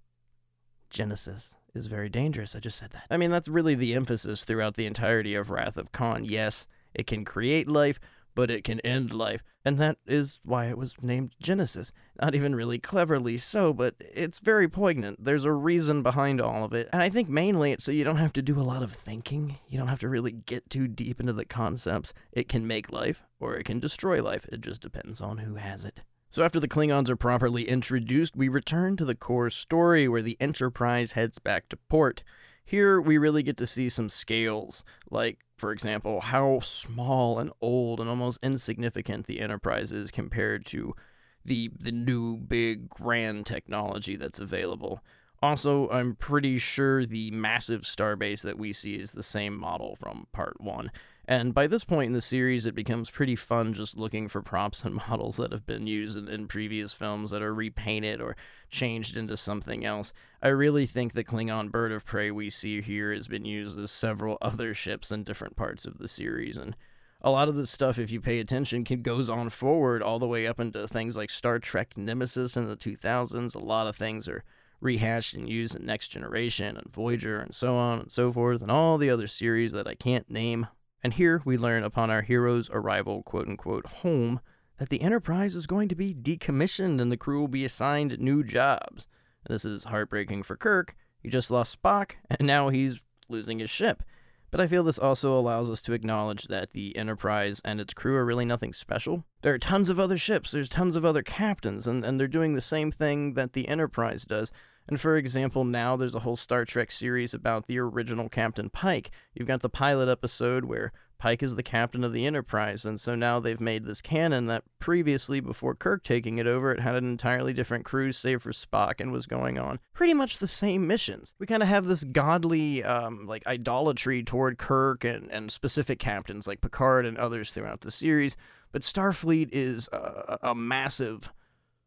Genesis 0.90 1.54
is 1.74 1.86
very 1.86 2.10
dangerous. 2.10 2.54
I 2.54 2.60
just 2.60 2.76
said 2.76 2.90
that. 2.90 3.06
I 3.08 3.16
mean, 3.16 3.30
that's 3.30 3.48
really 3.48 3.74
the 3.74 3.94
emphasis 3.94 4.44
throughout 4.44 4.74
the 4.74 4.84
entirety 4.84 5.34
of 5.34 5.48
Wrath 5.48 5.78
of 5.78 5.90
Khan. 5.90 6.26
Yes, 6.26 6.66
it 6.92 7.06
can 7.06 7.24
create 7.24 7.66
life, 7.66 7.98
but 8.34 8.50
it 8.50 8.62
can 8.62 8.78
end 8.80 9.14
life. 9.14 9.42
And 9.64 9.78
that 9.78 9.96
is 10.06 10.38
why 10.44 10.66
it 10.66 10.76
was 10.76 10.96
named 11.00 11.34
Genesis. 11.40 11.92
Not 12.20 12.34
even 12.34 12.54
really 12.54 12.78
cleverly 12.78 13.38
so, 13.38 13.72
but 13.72 13.94
it's 14.00 14.38
very 14.38 14.68
poignant. 14.68 15.24
There's 15.24 15.46
a 15.46 15.52
reason 15.52 16.02
behind 16.02 16.42
all 16.42 16.62
of 16.62 16.74
it. 16.74 16.90
And 16.92 17.00
I 17.00 17.08
think 17.08 17.30
mainly 17.30 17.72
it's 17.72 17.84
so 17.84 17.90
you 17.90 18.04
don't 18.04 18.18
have 18.18 18.34
to 18.34 18.42
do 18.42 18.60
a 18.60 18.68
lot 18.68 18.82
of 18.82 18.92
thinking. 18.92 19.56
You 19.66 19.78
don't 19.78 19.88
have 19.88 20.00
to 20.00 20.10
really 20.10 20.32
get 20.32 20.68
too 20.68 20.88
deep 20.88 21.20
into 21.20 21.32
the 21.32 21.46
concepts. 21.46 22.12
It 22.32 22.50
can 22.50 22.66
make 22.66 22.92
life, 22.92 23.22
or 23.40 23.56
it 23.56 23.64
can 23.64 23.80
destroy 23.80 24.22
life. 24.22 24.44
It 24.52 24.60
just 24.60 24.82
depends 24.82 25.22
on 25.22 25.38
who 25.38 25.54
has 25.54 25.86
it. 25.86 26.00
So, 26.34 26.42
after 26.42 26.58
the 26.58 26.66
Klingons 26.66 27.08
are 27.10 27.14
properly 27.14 27.68
introduced, 27.68 28.34
we 28.34 28.48
return 28.48 28.96
to 28.96 29.04
the 29.04 29.14
core 29.14 29.50
story 29.50 30.08
where 30.08 30.20
the 30.20 30.36
Enterprise 30.40 31.12
heads 31.12 31.38
back 31.38 31.68
to 31.68 31.76
port. 31.76 32.24
Here, 32.64 33.00
we 33.00 33.18
really 33.18 33.44
get 33.44 33.56
to 33.58 33.68
see 33.68 33.88
some 33.88 34.08
scales, 34.08 34.82
like, 35.08 35.38
for 35.56 35.70
example, 35.70 36.20
how 36.22 36.58
small 36.58 37.38
and 37.38 37.52
old 37.60 38.00
and 38.00 38.10
almost 38.10 38.40
insignificant 38.42 39.26
the 39.26 39.38
Enterprise 39.38 39.92
is 39.92 40.10
compared 40.10 40.66
to 40.66 40.96
the, 41.44 41.70
the 41.78 41.92
new, 41.92 42.36
big, 42.36 42.88
grand 42.88 43.46
technology 43.46 44.16
that's 44.16 44.40
available. 44.40 45.04
Also, 45.40 45.88
I'm 45.90 46.16
pretty 46.16 46.58
sure 46.58 47.06
the 47.06 47.30
massive 47.30 47.82
starbase 47.82 48.42
that 48.42 48.58
we 48.58 48.72
see 48.72 48.96
is 48.96 49.12
the 49.12 49.22
same 49.22 49.56
model 49.56 49.94
from 49.94 50.26
Part 50.32 50.60
1. 50.60 50.90
And 51.26 51.54
by 51.54 51.66
this 51.66 51.84
point 51.84 52.08
in 52.08 52.12
the 52.12 52.20
series, 52.20 52.66
it 52.66 52.74
becomes 52.74 53.10
pretty 53.10 53.34
fun 53.34 53.72
just 53.72 53.98
looking 53.98 54.28
for 54.28 54.42
props 54.42 54.84
and 54.84 54.94
models 55.08 55.38
that 55.38 55.52
have 55.52 55.66
been 55.66 55.86
used 55.86 56.18
in, 56.18 56.28
in, 56.28 56.48
previous 56.48 56.92
films 56.92 57.30
that 57.30 57.42
are 57.42 57.54
repainted 57.54 58.20
or 58.20 58.36
changed 58.68 59.16
into 59.16 59.36
something 59.36 59.84
else. 59.84 60.12
I 60.42 60.48
really 60.48 60.84
think 60.84 61.12
the 61.12 61.24
Klingon 61.24 61.70
bird 61.70 61.92
of 61.92 62.04
prey 62.04 62.30
we 62.30 62.50
see 62.50 62.82
here 62.82 63.12
has 63.12 63.26
been 63.26 63.46
used 63.46 63.78
as 63.78 63.90
several 63.90 64.36
other 64.42 64.74
ships 64.74 65.10
in 65.10 65.24
different 65.24 65.56
parts 65.56 65.86
of 65.86 65.98
the 65.98 66.08
series. 66.08 66.58
And 66.58 66.76
a 67.22 67.30
lot 67.30 67.48
of 67.48 67.56
this 67.56 67.70
stuff, 67.70 67.98
if 67.98 68.10
you 68.10 68.20
pay 68.20 68.38
attention, 68.38 68.84
can, 68.84 69.00
goes 69.00 69.30
on 69.30 69.48
forward 69.48 70.02
all 70.02 70.18
the 70.18 70.28
way 70.28 70.46
up 70.46 70.60
into 70.60 70.86
things 70.86 71.16
like 71.16 71.30
Star 71.30 71.58
Trek 71.58 71.96
Nemesis 71.96 72.54
in 72.54 72.68
the 72.68 72.76
2000s. 72.76 73.54
A 73.54 73.58
lot 73.58 73.86
of 73.86 73.96
things 73.96 74.28
are 74.28 74.44
rehashed 74.82 75.32
and 75.32 75.48
used 75.48 75.74
in 75.74 75.86
Next 75.86 76.08
Generation 76.08 76.76
and 76.76 76.92
Voyager 76.92 77.40
and 77.40 77.54
so 77.54 77.74
on 77.74 78.00
and 78.00 78.12
so 78.12 78.30
forth, 78.30 78.60
and 78.60 78.70
all 78.70 78.98
the 78.98 79.08
other 79.08 79.26
series 79.26 79.72
that 79.72 79.88
I 79.88 79.94
can't 79.94 80.30
name. 80.30 80.66
And 81.04 81.12
here 81.12 81.42
we 81.44 81.58
learn 81.58 81.84
upon 81.84 82.10
our 82.10 82.22
hero's 82.22 82.70
arrival, 82.72 83.22
quote 83.22 83.46
unquote, 83.46 83.84
home, 83.86 84.40
that 84.78 84.88
the 84.88 85.02
Enterprise 85.02 85.54
is 85.54 85.66
going 85.66 85.90
to 85.90 85.94
be 85.94 86.08
decommissioned 86.08 86.98
and 86.98 87.12
the 87.12 87.18
crew 87.18 87.40
will 87.40 87.48
be 87.48 87.66
assigned 87.66 88.18
new 88.18 88.42
jobs. 88.42 89.06
This 89.46 89.66
is 89.66 89.84
heartbreaking 89.84 90.44
for 90.44 90.56
Kirk. 90.56 90.96
He 91.22 91.28
just 91.28 91.50
lost 91.50 91.80
Spock, 91.80 92.12
and 92.30 92.46
now 92.46 92.70
he's 92.70 93.00
losing 93.28 93.58
his 93.58 93.68
ship. 93.68 94.02
But 94.50 94.62
I 94.62 94.66
feel 94.66 94.82
this 94.82 94.98
also 94.98 95.38
allows 95.38 95.68
us 95.68 95.82
to 95.82 95.92
acknowledge 95.92 96.44
that 96.44 96.72
the 96.72 96.96
Enterprise 96.96 97.60
and 97.64 97.80
its 97.80 97.92
crew 97.92 98.16
are 98.16 98.24
really 98.24 98.44
nothing 98.46 98.72
special. 98.72 99.24
There 99.42 99.52
are 99.52 99.58
tons 99.58 99.90
of 99.90 100.00
other 100.00 100.16
ships, 100.16 100.52
there's 100.52 100.70
tons 100.70 100.96
of 100.96 101.04
other 101.04 101.22
captains, 101.22 101.86
and, 101.86 102.02
and 102.02 102.18
they're 102.18 102.28
doing 102.28 102.54
the 102.54 102.62
same 102.62 102.90
thing 102.90 103.34
that 103.34 103.52
the 103.52 103.68
Enterprise 103.68 104.24
does. 104.24 104.52
And 104.86 105.00
for 105.00 105.16
example, 105.16 105.64
now 105.64 105.96
there's 105.96 106.14
a 106.14 106.20
whole 106.20 106.36
Star 106.36 106.64
Trek 106.64 106.92
series 106.92 107.32
about 107.32 107.66
the 107.66 107.78
original 107.78 108.28
Captain 108.28 108.68
Pike. 108.68 109.10
You've 109.34 109.48
got 109.48 109.62
the 109.62 109.70
pilot 109.70 110.08
episode 110.08 110.66
where 110.66 110.92
Pike 111.16 111.42
is 111.42 111.54
the 111.54 111.62
captain 111.62 112.04
of 112.04 112.12
the 112.12 112.26
Enterprise, 112.26 112.84
and 112.84 113.00
so 113.00 113.14
now 113.14 113.40
they've 113.40 113.60
made 113.60 113.86
this 113.86 114.02
canon 114.02 114.46
that 114.48 114.64
previously, 114.78 115.40
before 115.40 115.74
Kirk 115.74 116.02
taking 116.02 116.36
it 116.36 116.46
over, 116.46 116.70
it 116.70 116.80
had 116.80 116.96
an 116.96 117.04
entirely 117.04 117.54
different 117.54 117.86
crew, 117.86 118.12
save 118.12 118.42
for 118.42 118.50
Spock, 118.50 119.00
and 119.00 119.10
was 119.10 119.26
going 119.26 119.58
on 119.58 119.78
pretty 119.94 120.12
much 120.12 120.36
the 120.36 120.46
same 120.46 120.86
missions. 120.86 121.34
We 121.38 121.46
kind 121.46 121.62
of 121.62 121.68
have 121.68 121.86
this 121.86 122.04
godly, 122.04 122.84
um, 122.84 123.26
like, 123.26 123.46
idolatry 123.46 124.22
toward 124.22 124.58
Kirk 124.58 125.04
and, 125.04 125.30
and 125.30 125.50
specific 125.50 125.98
captains 125.98 126.46
like 126.46 126.60
Picard 126.60 127.06
and 127.06 127.16
others 127.16 127.52
throughout 127.52 127.80
the 127.80 127.90
series, 127.90 128.36
but 128.70 128.82
Starfleet 128.82 129.48
is 129.50 129.88
a, 129.92 130.38
a 130.42 130.54
massive, 130.54 131.32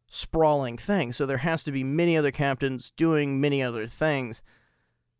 sprawling 0.08 0.76
thing, 0.78 1.12
so 1.12 1.26
there 1.26 1.38
has 1.38 1.64
to 1.64 1.72
be 1.72 1.84
many 1.84 2.16
other 2.16 2.30
captains 2.30 2.92
doing 2.96 3.40
many 3.40 3.62
other 3.62 3.86
things 3.86 4.42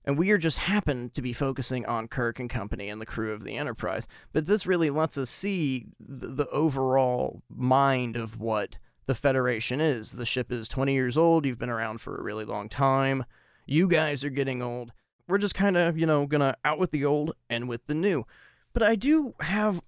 and 0.08 0.16
we 0.16 0.30
are 0.30 0.38
just 0.38 0.56
happen 0.56 1.10
to 1.10 1.20
be 1.20 1.34
focusing 1.34 1.84
on 1.84 2.08
Kirk 2.08 2.40
and 2.40 2.48
company 2.48 2.88
and 2.88 2.98
the 2.98 3.04
crew 3.04 3.30
of 3.30 3.44
the 3.44 3.58
Enterprise. 3.58 4.08
But 4.32 4.46
this 4.46 4.66
really 4.66 4.88
lets 4.88 5.18
us 5.18 5.28
see 5.28 5.84
the, 6.00 6.28
the, 6.28 6.48
overall 6.48 7.42
mind 7.54 8.16
of 8.16 8.40
what 8.40 8.78
the 9.04 9.14
Federation 9.14 9.82
is. 9.82 10.12
The 10.12 10.24
ship 10.24 10.50
is 10.50 10.66
20 10.66 10.94
years 10.94 11.18
old. 11.18 11.44
You've 11.44 11.58
been 11.58 11.68
around 11.68 12.00
for 12.00 12.16
a 12.16 12.22
really 12.22 12.46
long 12.46 12.70
time. 12.70 13.26
You 13.66 13.86
guys 13.86 14.24
are 14.24 14.30
getting 14.30 14.62
old. 14.62 14.92
We're 15.28 15.36
just 15.36 15.54
kind 15.54 15.76
of, 15.76 15.98
you 15.98 16.06
know, 16.06 16.24
gonna 16.24 16.56
out 16.64 16.78
with 16.78 16.90
the 16.90 17.04
old 17.04 17.34
and 17.50 17.68
with 17.68 17.84
the 17.84 17.94
new. 17.94 18.24
But 18.72 18.82
I 18.82 18.94
do 18.94 19.34
have 19.40 19.82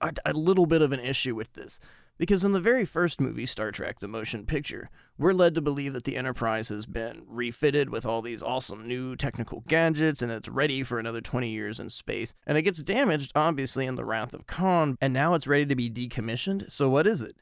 a, 0.00 0.14
a 0.24 0.32
little 0.32 0.64
bit 0.64 0.80
of 0.80 0.92
an 0.92 1.00
issue 1.00 1.34
with 1.34 1.52
this. 1.52 1.80
Because 2.18 2.44
in 2.44 2.52
the 2.52 2.60
very 2.60 2.86
first 2.86 3.20
movie, 3.20 3.44
Star 3.44 3.70
Trek 3.70 4.00
The 4.00 4.08
Motion 4.08 4.46
Picture, 4.46 4.88
we're 5.18 5.34
led 5.34 5.54
to 5.54 5.60
believe 5.60 5.92
that 5.92 6.04
the 6.04 6.16
Enterprise 6.16 6.70
has 6.70 6.86
been 6.86 7.22
refitted 7.26 7.90
with 7.90 8.06
all 8.06 8.22
these 8.22 8.42
awesome 8.42 8.88
new 8.88 9.16
technical 9.16 9.62
gadgets 9.68 10.22
and 10.22 10.32
it's 10.32 10.48
ready 10.48 10.82
for 10.82 10.98
another 10.98 11.20
20 11.20 11.50
years 11.50 11.78
in 11.78 11.90
space. 11.90 12.32
And 12.46 12.56
it 12.56 12.62
gets 12.62 12.82
damaged, 12.82 13.32
obviously, 13.34 13.84
in 13.84 13.96
The 13.96 14.04
Wrath 14.04 14.32
of 14.32 14.46
Khan, 14.46 14.96
and 15.00 15.12
now 15.12 15.34
it's 15.34 15.46
ready 15.46 15.66
to 15.66 15.76
be 15.76 15.90
decommissioned. 15.90 16.72
So, 16.72 16.88
what 16.88 17.06
is 17.06 17.22
it? 17.22 17.36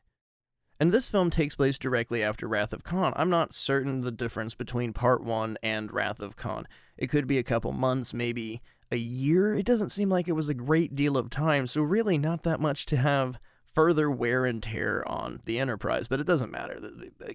And 0.80 0.92
this 0.92 1.08
film 1.08 1.30
takes 1.30 1.54
place 1.54 1.78
directly 1.78 2.22
after 2.22 2.48
Wrath 2.48 2.72
of 2.72 2.82
Khan. 2.82 3.12
I'm 3.14 3.30
not 3.30 3.54
certain 3.54 4.00
the 4.00 4.10
difference 4.10 4.56
between 4.56 4.92
Part 4.92 5.22
1 5.22 5.56
and 5.62 5.92
Wrath 5.92 6.20
of 6.20 6.34
Khan. 6.34 6.66
It 6.96 7.06
could 7.06 7.28
be 7.28 7.38
a 7.38 7.44
couple 7.44 7.72
months, 7.72 8.12
maybe 8.12 8.60
a 8.90 8.96
year. 8.96 9.54
It 9.54 9.66
doesn't 9.66 9.90
seem 9.90 10.08
like 10.08 10.26
it 10.26 10.32
was 10.32 10.48
a 10.48 10.54
great 10.54 10.96
deal 10.96 11.16
of 11.16 11.30
time, 11.30 11.68
so 11.68 11.82
really 11.82 12.18
not 12.18 12.42
that 12.42 12.60
much 12.60 12.86
to 12.86 12.96
have 12.96 13.38
further 13.74 14.10
wear 14.10 14.46
and 14.46 14.62
tear 14.62 15.06
on 15.08 15.40
the 15.44 15.58
Enterprise, 15.58 16.08
but 16.08 16.20
it 16.20 16.26
doesn't 16.26 16.52
matter. 16.52 16.80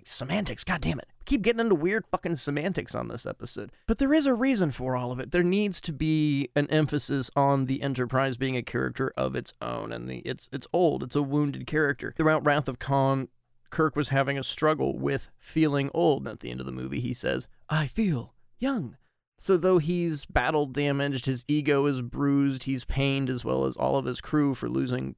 Semantics, 0.05 0.63
god 0.63 0.81
damn 0.81 0.99
it. 0.99 1.07
We 1.19 1.25
keep 1.25 1.41
getting 1.41 1.59
into 1.59 1.75
weird 1.75 2.05
fucking 2.07 2.37
semantics 2.37 2.95
on 2.95 3.09
this 3.09 3.25
episode. 3.25 3.71
But 3.87 3.97
there 3.97 4.13
is 4.13 4.25
a 4.25 4.33
reason 4.33 4.71
for 4.71 4.95
all 4.95 5.11
of 5.11 5.19
it. 5.19 5.31
There 5.31 5.43
needs 5.43 5.81
to 5.81 5.93
be 5.93 6.49
an 6.55 6.67
emphasis 6.69 7.29
on 7.35 7.65
the 7.65 7.81
Enterprise 7.81 8.37
being 8.37 8.55
a 8.55 8.63
character 8.63 9.13
of 9.17 9.35
its 9.35 9.53
own, 9.61 9.91
and 9.91 10.07
the 10.07 10.19
it's 10.19 10.49
it's 10.51 10.67
old. 10.73 11.03
It's 11.03 11.15
a 11.15 11.21
wounded 11.21 11.67
character. 11.67 12.13
Throughout 12.15 12.45
Wrath 12.45 12.67
of 12.67 12.79
Khan, 12.79 13.27
Kirk 13.69 13.95
was 13.95 14.09
having 14.09 14.37
a 14.37 14.43
struggle 14.43 14.97
with 14.97 15.29
feeling 15.37 15.91
old. 15.93 16.21
And 16.21 16.29
at 16.29 16.39
the 16.39 16.51
end 16.51 16.59
of 16.59 16.65
the 16.65 16.71
movie, 16.71 17.01
he 17.01 17.13
says, 17.13 17.47
"I 17.69 17.87
feel 17.87 18.33
young." 18.57 18.97
So 19.37 19.55
though 19.55 19.77
he's 19.77 20.25
battle 20.25 20.65
damaged, 20.65 21.25
his 21.25 21.45
ego 21.47 21.85
is 21.85 22.01
bruised, 22.01 22.63
he's 22.63 22.83
pained 22.83 23.29
as 23.29 23.45
well 23.45 23.65
as 23.65 23.77
all 23.77 23.95
of 23.95 24.05
his 24.05 24.19
crew 24.19 24.53
for 24.53 24.67
losing 24.67 25.15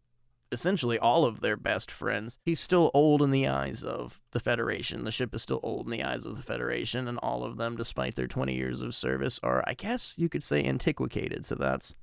essentially 0.52 1.00
all 1.00 1.26
of 1.26 1.40
their 1.40 1.58
best 1.58 1.90
friends. 1.90 2.38
He's 2.44 2.60
still 2.60 2.92
old 2.94 3.22
in 3.22 3.32
the 3.32 3.48
eyes 3.48 3.84
of 3.84 4.20
the 4.32 4.40
Federation. 4.40 5.04
The 5.04 5.12
ship 5.12 5.34
is 5.34 5.42
still 5.42 5.60
old 5.64 5.86
in 5.86 5.92
the 5.92 6.04
eyes 6.04 6.26
of 6.26 6.36
the 6.38 6.44
Federation, 6.44 7.08
and 7.08 7.18
all 7.20 7.44
of 7.44 7.58
them, 7.58 7.76
despite 7.76 8.16
their 8.16 8.28
20 8.28 8.54
years 8.54 8.82
of 8.82 8.94
service, 8.94 9.40
are, 9.44 9.64
I 9.68 9.74
guess 9.74 10.16
you 10.18 10.30
could 10.30 10.44
say, 10.44 10.64
antiquated. 10.64 11.46
So 11.46 11.56
that's 11.56 11.96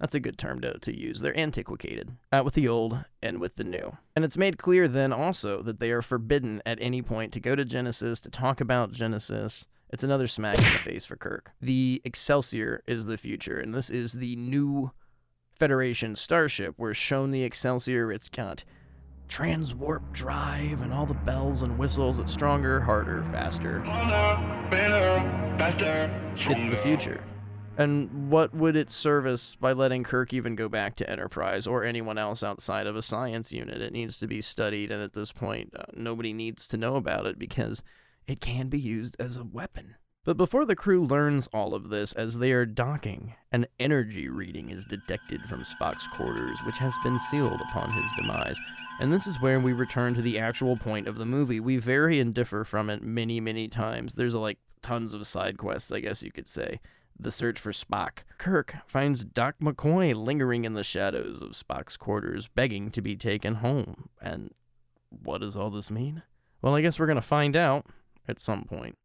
that's 0.00 0.14
a 0.14 0.20
good 0.20 0.38
term 0.38 0.62
to, 0.62 0.78
to 0.78 0.98
use. 0.98 1.20
They're 1.20 1.38
antiquated, 1.38 2.16
uh, 2.32 2.40
with 2.42 2.54
the 2.54 2.66
old 2.66 3.04
and 3.22 3.38
with 3.38 3.56
the 3.56 3.64
new. 3.64 3.98
And 4.16 4.24
it's 4.24 4.38
made 4.38 4.56
clear 4.56 4.88
then 4.88 5.12
also 5.12 5.62
that 5.62 5.78
they 5.78 5.90
are 5.90 6.00
forbidden 6.00 6.62
at 6.64 6.78
any 6.80 7.02
point 7.02 7.32
to 7.34 7.40
go 7.40 7.54
to 7.54 7.66
Genesis, 7.66 8.18
to 8.20 8.30
talk 8.30 8.62
about 8.62 8.92
Genesis. 8.92 9.66
It's 9.90 10.02
another 10.02 10.26
smack 10.26 10.56
in 10.56 10.72
the 10.72 10.78
face 10.78 11.04
for 11.04 11.16
Kirk. 11.16 11.52
The 11.60 12.00
Excelsior 12.04 12.82
is 12.86 13.06
the 13.06 13.18
future, 13.18 13.58
and 13.58 13.74
this 13.74 13.90
is 13.90 14.14
the 14.14 14.36
new 14.36 14.92
Federation 15.60 16.16
starship. 16.16 16.74
We're 16.78 16.94
shown 16.94 17.32
the 17.32 17.42
Excelsior. 17.42 18.10
It's 18.10 18.30
got 18.30 18.64
transwarp 19.28 20.10
drive 20.10 20.80
and 20.80 20.90
all 20.90 21.04
the 21.04 21.12
bells 21.12 21.60
and 21.60 21.76
whistles. 21.76 22.18
It's 22.18 22.32
stronger, 22.32 22.80
harder, 22.80 23.22
faster. 23.24 23.80
better, 24.70 25.20
faster, 25.58 26.32
It's 26.32 26.64
the 26.64 26.78
future. 26.78 27.22
And 27.76 28.30
what 28.30 28.54
would 28.54 28.74
it 28.74 28.88
service 28.88 29.54
by 29.54 29.74
letting 29.74 30.02
Kirk 30.02 30.32
even 30.32 30.56
go 30.56 30.70
back 30.70 30.96
to 30.96 31.10
Enterprise 31.10 31.66
or 31.66 31.84
anyone 31.84 32.16
else 32.16 32.42
outside 32.42 32.86
of 32.86 32.96
a 32.96 33.02
science 33.02 33.52
unit? 33.52 33.82
It 33.82 33.92
needs 33.92 34.18
to 34.20 34.26
be 34.26 34.40
studied, 34.40 34.90
and 34.90 35.02
at 35.02 35.12
this 35.12 35.30
point, 35.30 35.74
uh, 35.78 35.82
nobody 35.94 36.32
needs 36.32 36.66
to 36.68 36.78
know 36.78 36.96
about 36.96 37.26
it 37.26 37.38
because 37.38 37.82
it 38.26 38.40
can 38.40 38.68
be 38.68 38.80
used 38.80 39.14
as 39.20 39.36
a 39.36 39.44
weapon. 39.44 39.96
But 40.22 40.36
before 40.36 40.66
the 40.66 40.76
crew 40.76 41.02
learns 41.02 41.48
all 41.48 41.74
of 41.74 41.88
this, 41.88 42.12
as 42.12 42.36
they 42.36 42.52
are 42.52 42.66
docking, 42.66 43.34
an 43.52 43.66
energy 43.78 44.28
reading 44.28 44.68
is 44.68 44.84
detected 44.84 45.40
from 45.42 45.62
Spock's 45.62 46.06
quarters, 46.08 46.60
which 46.66 46.76
has 46.76 46.94
been 47.02 47.18
sealed 47.18 47.60
upon 47.62 47.90
his 47.92 48.10
demise. 48.18 48.58
And 49.00 49.10
this 49.10 49.26
is 49.26 49.40
where 49.40 49.58
we 49.60 49.72
return 49.72 50.12
to 50.14 50.22
the 50.22 50.38
actual 50.38 50.76
point 50.76 51.08
of 51.08 51.16
the 51.16 51.24
movie. 51.24 51.58
We 51.58 51.78
vary 51.78 52.20
and 52.20 52.34
differ 52.34 52.64
from 52.64 52.90
it 52.90 53.02
many, 53.02 53.40
many 53.40 53.66
times. 53.66 54.14
There's 54.14 54.34
like 54.34 54.58
tons 54.82 55.14
of 55.14 55.26
side 55.26 55.56
quests, 55.56 55.90
I 55.90 56.00
guess 56.00 56.22
you 56.22 56.30
could 56.30 56.46
say. 56.46 56.80
The 57.18 57.32
search 57.32 57.58
for 57.58 57.72
Spock. 57.72 58.24
Kirk 58.36 58.76
finds 58.86 59.24
Doc 59.24 59.54
McCoy 59.62 60.14
lingering 60.14 60.66
in 60.66 60.74
the 60.74 60.84
shadows 60.84 61.40
of 61.40 61.52
Spock's 61.52 61.96
quarters, 61.96 62.46
begging 62.46 62.90
to 62.90 63.00
be 63.00 63.16
taken 63.16 63.56
home. 63.56 64.10
And 64.20 64.52
what 65.08 65.40
does 65.40 65.56
all 65.56 65.70
this 65.70 65.90
mean? 65.90 66.22
Well, 66.60 66.74
I 66.74 66.82
guess 66.82 66.98
we're 66.98 67.06
going 67.06 67.16
to 67.16 67.22
find 67.22 67.56
out 67.56 67.86
at 68.28 68.38
some 68.38 68.64
point. 68.64 68.96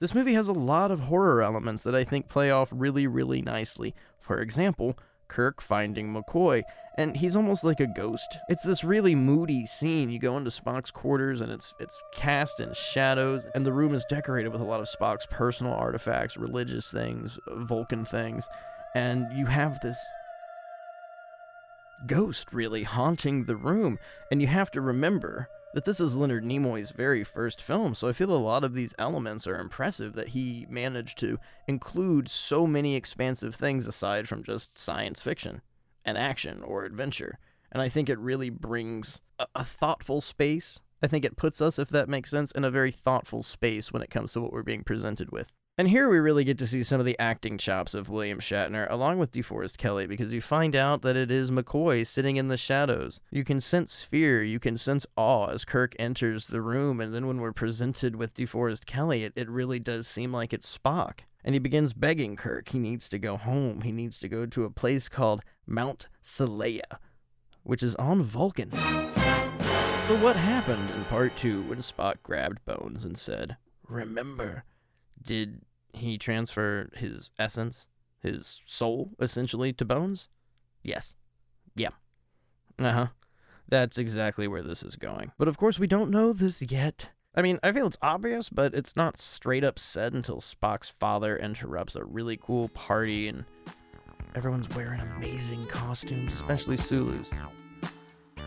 This 0.00 0.14
movie 0.14 0.32
has 0.32 0.48
a 0.48 0.54
lot 0.54 0.90
of 0.90 1.00
horror 1.00 1.42
elements 1.42 1.82
that 1.82 1.94
I 1.94 2.04
think 2.04 2.28
play 2.28 2.50
off 2.50 2.70
really, 2.72 3.06
really 3.06 3.42
nicely. 3.42 3.94
For 4.18 4.40
example, 4.40 4.96
Kirk 5.28 5.60
finding 5.60 6.12
McCoy, 6.12 6.62
and 6.96 7.18
he's 7.18 7.36
almost 7.36 7.64
like 7.64 7.80
a 7.80 7.86
ghost. 7.86 8.38
It's 8.48 8.62
this 8.62 8.82
really 8.82 9.14
moody 9.14 9.66
scene. 9.66 10.08
You 10.08 10.18
go 10.18 10.38
into 10.38 10.50
Spock's 10.50 10.90
quarters 10.90 11.42
and 11.42 11.52
it's 11.52 11.74
it's 11.78 12.00
cast 12.14 12.60
in 12.60 12.72
shadows, 12.72 13.46
and 13.54 13.64
the 13.64 13.74
room 13.74 13.94
is 13.94 14.06
decorated 14.06 14.48
with 14.48 14.62
a 14.62 14.64
lot 14.64 14.80
of 14.80 14.88
Spock's 14.88 15.26
personal 15.26 15.74
artifacts, 15.74 16.38
religious 16.38 16.90
things, 16.90 17.38
Vulcan 17.46 18.06
things, 18.06 18.48
and 18.94 19.30
you 19.36 19.46
have 19.46 19.78
this 19.80 19.98
ghost 22.06 22.54
really 22.54 22.84
haunting 22.84 23.44
the 23.44 23.56
room. 23.56 23.98
And 24.30 24.40
you 24.40 24.48
have 24.48 24.70
to 24.70 24.80
remember 24.80 25.48
that 25.74 25.84
this 25.84 26.00
is 26.00 26.16
Leonard 26.16 26.44
Nimoy's 26.44 26.90
very 26.90 27.22
first 27.22 27.62
film, 27.62 27.94
so 27.94 28.08
I 28.08 28.12
feel 28.12 28.30
a 28.30 28.38
lot 28.38 28.64
of 28.64 28.74
these 28.74 28.94
elements 28.98 29.46
are 29.46 29.58
impressive 29.58 30.14
that 30.14 30.28
he 30.28 30.66
managed 30.68 31.18
to 31.18 31.38
include 31.68 32.28
so 32.28 32.66
many 32.66 32.96
expansive 32.96 33.54
things 33.54 33.86
aside 33.86 34.28
from 34.28 34.42
just 34.42 34.76
science 34.76 35.22
fiction 35.22 35.62
and 36.04 36.18
action 36.18 36.62
or 36.62 36.84
adventure. 36.84 37.38
And 37.70 37.80
I 37.80 37.88
think 37.88 38.08
it 38.08 38.18
really 38.18 38.50
brings 38.50 39.20
a, 39.38 39.46
a 39.54 39.64
thoughtful 39.64 40.20
space. 40.20 40.80
I 41.02 41.06
think 41.06 41.24
it 41.24 41.36
puts 41.36 41.60
us, 41.60 41.78
if 41.78 41.88
that 41.90 42.08
makes 42.08 42.30
sense, 42.30 42.50
in 42.50 42.64
a 42.64 42.70
very 42.70 42.90
thoughtful 42.90 43.42
space 43.42 43.92
when 43.92 44.02
it 44.02 44.10
comes 44.10 44.32
to 44.32 44.40
what 44.40 44.52
we're 44.52 44.62
being 44.62 44.82
presented 44.82 45.30
with. 45.30 45.52
And 45.80 45.88
here 45.88 46.10
we 46.10 46.18
really 46.18 46.44
get 46.44 46.58
to 46.58 46.66
see 46.66 46.82
some 46.82 47.00
of 47.00 47.06
the 47.06 47.18
acting 47.18 47.56
chops 47.56 47.94
of 47.94 48.10
William 48.10 48.38
Shatner, 48.38 48.86
along 48.90 49.18
with 49.18 49.32
DeForest 49.32 49.78
Kelley, 49.78 50.06
because 50.06 50.30
you 50.30 50.42
find 50.42 50.76
out 50.76 51.00
that 51.00 51.16
it 51.16 51.30
is 51.30 51.50
McCoy 51.50 52.06
sitting 52.06 52.36
in 52.36 52.48
the 52.48 52.58
shadows. 52.58 53.18
You 53.30 53.44
can 53.44 53.62
sense 53.62 54.04
fear, 54.04 54.42
you 54.42 54.60
can 54.60 54.76
sense 54.76 55.06
awe 55.16 55.46
as 55.46 55.64
Kirk 55.64 55.96
enters 55.98 56.48
the 56.48 56.60
room, 56.60 57.00
and 57.00 57.14
then 57.14 57.26
when 57.26 57.40
we're 57.40 57.54
presented 57.54 58.16
with 58.16 58.34
DeForest 58.34 58.84
Kelley, 58.84 59.24
it, 59.24 59.32
it 59.36 59.48
really 59.48 59.78
does 59.78 60.06
seem 60.06 60.34
like 60.34 60.52
it's 60.52 60.76
Spock. 60.76 61.20
And 61.42 61.54
he 61.54 61.58
begins 61.58 61.94
begging 61.94 62.36
Kirk. 62.36 62.68
He 62.68 62.78
needs 62.78 63.08
to 63.08 63.18
go 63.18 63.38
home. 63.38 63.80
He 63.80 63.90
needs 63.90 64.18
to 64.18 64.28
go 64.28 64.44
to 64.44 64.64
a 64.64 64.70
place 64.70 65.08
called 65.08 65.40
Mount 65.66 66.08
Seleya, 66.22 66.98
which 67.62 67.82
is 67.82 67.94
on 67.94 68.20
Vulcan. 68.20 68.70
So, 68.74 70.16
what 70.18 70.36
happened 70.36 70.90
in 70.90 71.04
part 71.04 71.34
two 71.38 71.62
when 71.62 71.78
Spock 71.78 72.16
grabbed 72.22 72.66
Bones 72.66 73.06
and 73.06 73.16
said, 73.16 73.56
Remember, 73.88 74.64
did 75.22 75.62
he 75.92 76.18
transferred 76.18 76.92
his 76.96 77.30
essence, 77.38 77.86
his 78.20 78.60
soul, 78.66 79.10
essentially, 79.20 79.72
to 79.74 79.84
Bones? 79.84 80.28
Yes. 80.82 81.14
Yeah. 81.74 81.90
Uh 82.78 82.92
huh. 82.92 83.06
That's 83.68 83.98
exactly 83.98 84.48
where 84.48 84.62
this 84.62 84.82
is 84.82 84.96
going. 84.96 85.32
But 85.38 85.48
of 85.48 85.56
course, 85.56 85.78
we 85.78 85.86
don't 85.86 86.10
know 86.10 86.32
this 86.32 86.60
yet. 86.60 87.10
I 87.34 87.42
mean, 87.42 87.60
I 87.62 87.70
feel 87.70 87.86
it's 87.86 87.96
obvious, 88.02 88.48
but 88.48 88.74
it's 88.74 88.96
not 88.96 89.16
straight 89.16 89.62
up 89.62 89.78
said 89.78 90.12
until 90.12 90.38
Spock's 90.38 90.90
father 90.90 91.36
interrupts 91.36 91.94
a 91.94 92.04
really 92.04 92.36
cool 92.36 92.68
party 92.70 93.28
and 93.28 93.44
everyone's 94.34 94.68
wearing 94.74 95.00
amazing 95.00 95.66
costumes, 95.66 96.32
especially 96.32 96.76
Sulu's. 96.76 97.30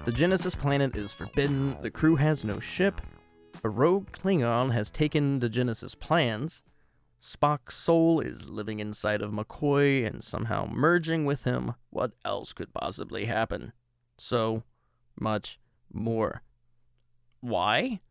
The 0.03 0.12
Genesis 0.12 0.53
planet 0.53 0.97
is 0.97 1.13
forbidden, 1.13 1.77
the 1.82 1.89
crew 1.89 2.17
has 2.17 2.43
no 2.43 2.60
ship, 2.60 2.99
a 3.63 3.69
rogue 3.69 4.12
Klingon 4.12 4.73
has 4.73 4.91
taken 4.91 5.39
the 5.39 5.47
Genesis 5.47 5.95
plans, 5.95 6.62
Spock's 7.24 7.78
soul 7.78 8.20
is 8.20 8.50
living 8.50 8.82
inside 8.82 9.22
of 9.22 9.32
McCoy 9.32 10.06
and 10.06 10.22
somehow 10.22 10.68
merging 10.70 11.24
with 11.24 11.46
him. 11.46 11.74
What 11.90 12.12
else 12.26 12.52
could 12.52 12.74
possibly 12.74 13.26
happen? 13.26 13.72
So 14.18 14.64
much 15.18 15.58
more. 15.90 16.44
Why? 17.40 18.02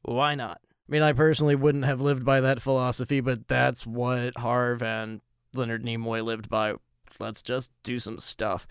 Why 0.00 0.34
not? 0.34 0.62
I 0.64 0.92
mean, 0.92 1.02
I 1.02 1.12
personally 1.12 1.54
wouldn't 1.54 1.84
have 1.84 2.00
lived 2.00 2.24
by 2.24 2.40
that 2.40 2.62
philosophy, 2.62 3.20
but 3.20 3.48
that's 3.48 3.86
what 3.86 4.38
Harve 4.38 4.82
and 4.82 5.20
Leonard 5.52 5.84
Nimoy 5.84 6.24
lived 6.24 6.48
by. 6.48 6.72
Let's 7.20 7.42
just 7.42 7.70
do 7.82 7.98
some 7.98 8.18
stuff. 8.18 8.66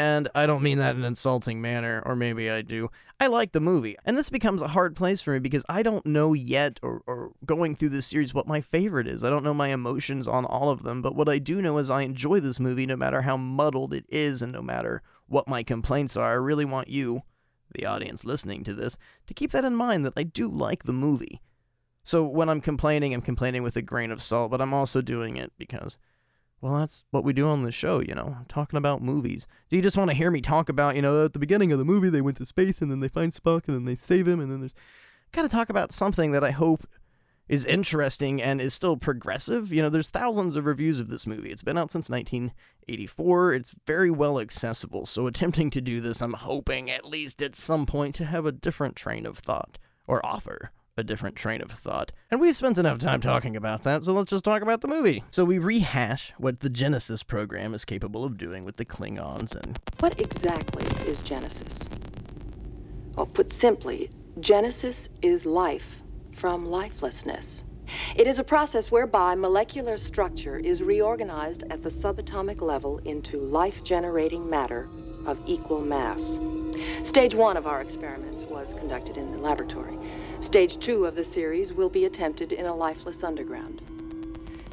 And 0.00 0.28
I 0.32 0.46
don't 0.46 0.62
mean 0.62 0.78
that 0.78 0.94
in 0.94 1.00
an 1.00 1.06
insulting 1.06 1.60
manner, 1.60 2.00
or 2.06 2.14
maybe 2.14 2.48
I 2.48 2.62
do. 2.62 2.88
I 3.18 3.26
like 3.26 3.50
the 3.50 3.60
movie. 3.60 3.96
And 4.04 4.16
this 4.16 4.30
becomes 4.30 4.62
a 4.62 4.68
hard 4.68 4.94
place 4.94 5.20
for 5.20 5.32
me 5.32 5.40
because 5.40 5.64
I 5.68 5.82
don't 5.82 6.06
know 6.06 6.34
yet, 6.34 6.78
or, 6.84 7.02
or 7.04 7.32
going 7.44 7.74
through 7.74 7.88
this 7.88 8.06
series, 8.06 8.32
what 8.32 8.46
my 8.46 8.60
favorite 8.60 9.08
is. 9.08 9.24
I 9.24 9.30
don't 9.30 9.42
know 9.42 9.52
my 9.52 9.68
emotions 9.68 10.28
on 10.28 10.44
all 10.44 10.70
of 10.70 10.84
them, 10.84 11.02
but 11.02 11.16
what 11.16 11.28
I 11.28 11.38
do 11.38 11.60
know 11.60 11.78
is 11.78 11.90
I 11.90 12.02
enjoy 12.02 12.38
this 12.38 12.60
movie 12.60 12.86
no 12.86 12.94
matter 12.94 13.22
how 13.22 13.36
muddled 13.36 13.92
it 13.92 14.06
is 14.08 14.40
and 14.40 14.52
no 14.52 14.62
matter 14.62 15.02
what 15.26 15.48
my 15.48 15.64
complaints 15.64 16.16
are. 16.16 16.30
I 16.30 16.34
really 16.34 16.64
want 16.64 16.86
you, 16.86 17.22
the 17.74 17.84
audience 17.84 18.24
listening 18.24 18.62
to 18.64 18.74
this, 18.74 18.96
to 19.26 19.34
keep 19.34 19.50
that 19.50 19.64
in 19.64 19.74
mind 19.74 20.06
that 20.06 20.14
I 20.16 20.22
do 20.22 20.48
like 20.48 20.84
the 20.84 20.92
movie. 20.92 21.42
So 22.04 22.22
when 22.22 22.48
I'm 22.48 22.60
complaining, 22.60 23.12
I'm 23.12 23.20
complaining 23.20 23.64
with 23.64 23.76
a 23.76 23.82
grain 23.82 24.12
of 24.12 24.22
salt, 24.22 24.52
but 24.52 24.60
I'm 24.60 24.72
also 24.72 25.02
doing 25.02 25.36
it 25.36 25.52
because, 25.58 25.98
well, 26.60 26.78
that's 26.78 27.04
what 27.10 27.22
we 27.22 27.32
do 27.32 27.48
on 27.48 27.62
the 27.62 27.70
show, 27.70 28.00
you 28.00 28.14
know, 28.14 28.38
talking 28.48 28.76
about 28.76 29.02
movies. 29.02 29.46
Do 29.68 29.76
you 29.76 29.82
just 29.82 29.96
want 29.96 30.10
to 30.10 30.16
hear 30.16 30.30
me 30.30 30.40
talk 30.40 30.68
about, 30.68 30.96
you 30.96 31.02
know, 31.02 31.24
at 31.24 31.32
the 31.32 31.38
beginning 31.38 31.70
of 31.70 31.78
the 31.78 31.84
movie 31.84 32.10
they 32.10 32.20
went 32.20 32.36
to 32.38 32.46
space 32.46 32.82
and 32.82 32.90
then 32.90 33.00
they 33.00 33.08
find 33.08 33.32
Spock 33.32 33.68
and 33.68 33.76
then 33.76 33.84
they 33.84 33.94
save 33.94 34.26
him 34.26 34.40
and 34.40 34.50
then 34.50 34.60
there's 34.60 34.74
got 35.30 35.42
to 35.42 35.48
talk 35.48 35.70
about 35.70 35.92
something 35.92 36.32
that 36.32 36.42
I 36.42 36.50
hope 36.50 36.86
is 37.48 37.64
interesting 37.64 38.42
and 38.42 38.60
is 38.60 38.74
still 38.74 38.96
progressive. 38.96 39.72
You 39.72 39.82
know, 39.82 39.88
there's 39.88 40.10
thousands 40.10 40.56
of 40.56 40.66
reviews 40.66 40.98
of 40.98 41.08
this 41.08 41.26
movie. 41.26 41.50
It's 41.50 41.62
been 41.62 41.78
out 41.78 41.92
since 41.92 42.10
1984. 42.10 43.54
It's 43.54 43.74
very 43.86 44.10
well 44.10 44.40
accessible. 44.40 45.06
So 45.06 45.26
attempting 45.26 45.70
to 45.70 45.80
do 45.80 46.00
this, 46.00 46.20
I'm 46.20 46.34
hoping 46.34 46.90
at 46.90 47.06
least 47.06 47.40
at 47.40 47.56
some 47.56 47.86
point 47.86 48.16
to 48.16 48.24
have 48.24 48.46
a 48.46 48.52
different 48.52 48.96
train 48.96 49.26
of 49.26 49.38
thought 49.38 49.78
or 50.06 50.24
offer 50.26 50.72
a 50.98 51.04
different 51.04 51.36
train 51.36 51.60
of 51.62 51.70
thought. 51.70 52.12
And 52.30 52.40
we've 52.40 52.56
spent 52.56 52.78
enough 52.78 52.98
time 52.98 53.20
talking 53.20 53.56
about 53.56 53.84
that, 53.84 54.02
so 54.02 54.12
let's 54.12 54.30
just 54.30 54.44
talk 54.44 54.62
about 54.62 54.80
the 54.80 54.88
movie. 54.88 55.24
So 55.30 55.44
we 55.44 55.58
rehash 55.58 56.32
what 56.38 56.60
the 56.60 56.70
Genesis 56.70 57.22
program 57.22 57.74
is 57.74 57.84
capable 57.84 58.24
of 58.24 58.36
doing 58.36 58.64
with 58.64 58.76
the 58.76 58.84
Klingons 58.84 59.54
and 59.54 59.78
What 60.00 60.20
exactly 60.20 60.84
is 61.08 61.22
Genesis? 61.22 61.88
Well, 63.16 63.26
put 63.26 63.52
simply, 63.52 64.10
Genesis 64.40 65.08
is 65.22 65.44
life 65.44 65.96
from 66.36 66.66
lifelessness. 66.66 67.64
It 68.16 68.26
is 68.26 68.38
a 68.38 68.44
process 68.44 68.90
whereby 68.90 69.34
molecular 69.34 69.96
structure 69.96 70.58
is 70.58 70.82
reorganized 70.82 71.64
at 71.70 71.82
the 71.82 71.88
subatomic 71.88 72.60
level 72.60 72.98
into 72.98 73.38
life 73.38 73.82
generating 73.82 74.48
matter 74.48 74.88
of 75.26 75.38
equal 75.46 75.80
mass. 75.80 76.38
Stage 77.02 77.34
one 77.34 77.56
of 77.56 77.66
our 77.66 77.80
experiments 77.80 78.44
was 78.44 78.74
conducted 78.74 79.16
in 79.16 79.32
the 79.32 79.38
laboratory. 79.38 79.98
Stage 80.40 80.78
two 80.78 81.04
of 81.04 81.16
the 81.16 81.24
series 81.24 81.72
will 81.72 81.88
be 81.88 82.04
attempted 82.04 82.52
in 82.52 82.66
a 82.66 82.74
lifeless 82.74 83.24
underground. 83.24 83.82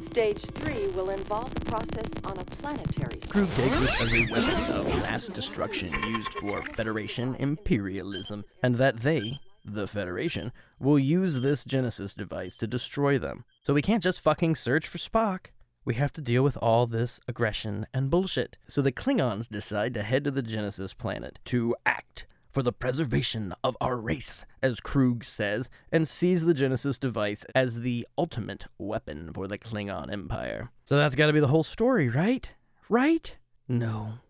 Stage 0.00 0.38
three 0.38 0.86
will 0.88 1.10
involve 1.10 1.52
the 1.54 1.64
process 1.66 2.10
on 2.24 2.38
a 2.38 2.44
planetary 2.44 3.18
scale. 3.18 3.46
takes 3.46 3.80
this 3.80 4.00
as 4.00 4.12
a 4.14 4.32
weapon 4.32 4.72
of 4.74 5.02
mass 5.02 5.26
destruction 5.26 5.92
used 6.08 6.28
for 6.34 6.62
Federation 6.62 7.34
imperialism, 7.34 8.44
and 8.62 8.76
that 8.76 9.00
they, 9.00 9.40
the 9.64 9.88
Federation, 9.88 10.52
will 10.78 10.98
use 10.98 11.40
this 11.40 11.64
Genesis 11.64 12.14
device 12.14 12.56
to 12.56 12.68
destroy 12.68 13.18
them. 13.18 13.44
So 13.62 13.74
we 13.74 13.82
can't 13.82 14.02
just 14.02 14.20
fucking 14.20 14.54
search 14.54 14.86
for 14.86 14.98
Spock. 14.98 15.46
We 15.84 15.94
have 15.94 16.12
to 16.12 16.20
deal 16.20 16.42
with 16.44 16.56
all 16.58 16.86
this 16.86 17.20
aggression 17.26 17.86
and 17.92 18.08
bullshit. 18.08 18.56
So 18.68 18.82
the 18.82 18.92
Klingons 18.92 19.48
decide 19.48 19.94
to 19.94 20.04
head 20.04 20.24
to 20.24 20.30
the 20.30 20.42
Genesis 20.42 20.94
planet 20.94 21.40
to 21.46 21.74
act 21.84 22.26
for 22.56 22.62
the 22.62 22.72
preservation 22.72 23.54
of 23.62 23.76
our 23.82 23.98
race, 23.98 24.46
as 24.62 24.80
Kruge 24.80 25.24
says, 25.24 25.68
and 25.92 26.08
sees 26.08 26.46
the 26.46 26.54
Genesis 26.54 26.98
device 26.98 27.44
as 27.54 27.82
the 27.82 28.08
ultimate 28.16 28.64
weapon 28.78 29.30
for 29.34 29.46
the 29.46 29.58
Klingon 29.58 30.10
Empire. 30.10 30.70
So 30.86 30.96
that's 30.96 31.14
gotta 31.14 31.34
be 31.34 31.40
the 31.40 31.48
whole 31.48 31.62
story, 31.62 32.08
right? 32.08 32.50
Right? 32.88 33.36
No. 33.68 34.20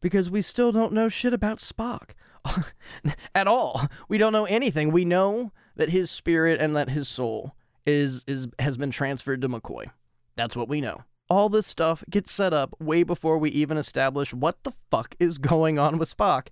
Because 0.00 0.30
we 0.30 0.40
still 0.40 0.72
don't 0.72 0.94
know 0.94 1.10
shit 1.10 1.34
about 1.34 1.58
Spock. 1.58 2.12
At 3.34 3.46
all. 3.46 3.86
We 4.08 4.16
don't 4.16 4.32
know 4.32 4.46
anything. 4.46 4.90
We 4.90 5.04
know 5.04 5.52
that 5.76 5.90
his 5.90 6.10
spirit 6.10 6.62
and 6.62 6.74
that 6.74 6.88
his 6.88 7.06
soul 7.06 7.54
is 7.84 8.24
is 8.26 8.48
has 8.60 8.78
been 8.78 8.92
transferred 8.92 9.42
to 9.42 9.48
McCoy. 9.50 9.90
That's 10.36 10.56
what 10.56 10.70
we 10.70 10.80
know. 10.80 11.02
All 11.28 11.50
this 11.50 11.66
stuff 11.66 12.02
gets 12.08 12.32
set 12.32 12.54
up 12.54 12.80
way 12.80 13.02
before 13.02 13.36
we 13.36 13.50
even 13.50 13.76
establish 13.76 14.32
what 14.32 14.64
the 14.64 14.72
fuck 14.90 15.14
is 15.20 15.36
going 15.36 15.78
on 15.78 15.98
with 15.98 16.16
Spock. 16.16 16.46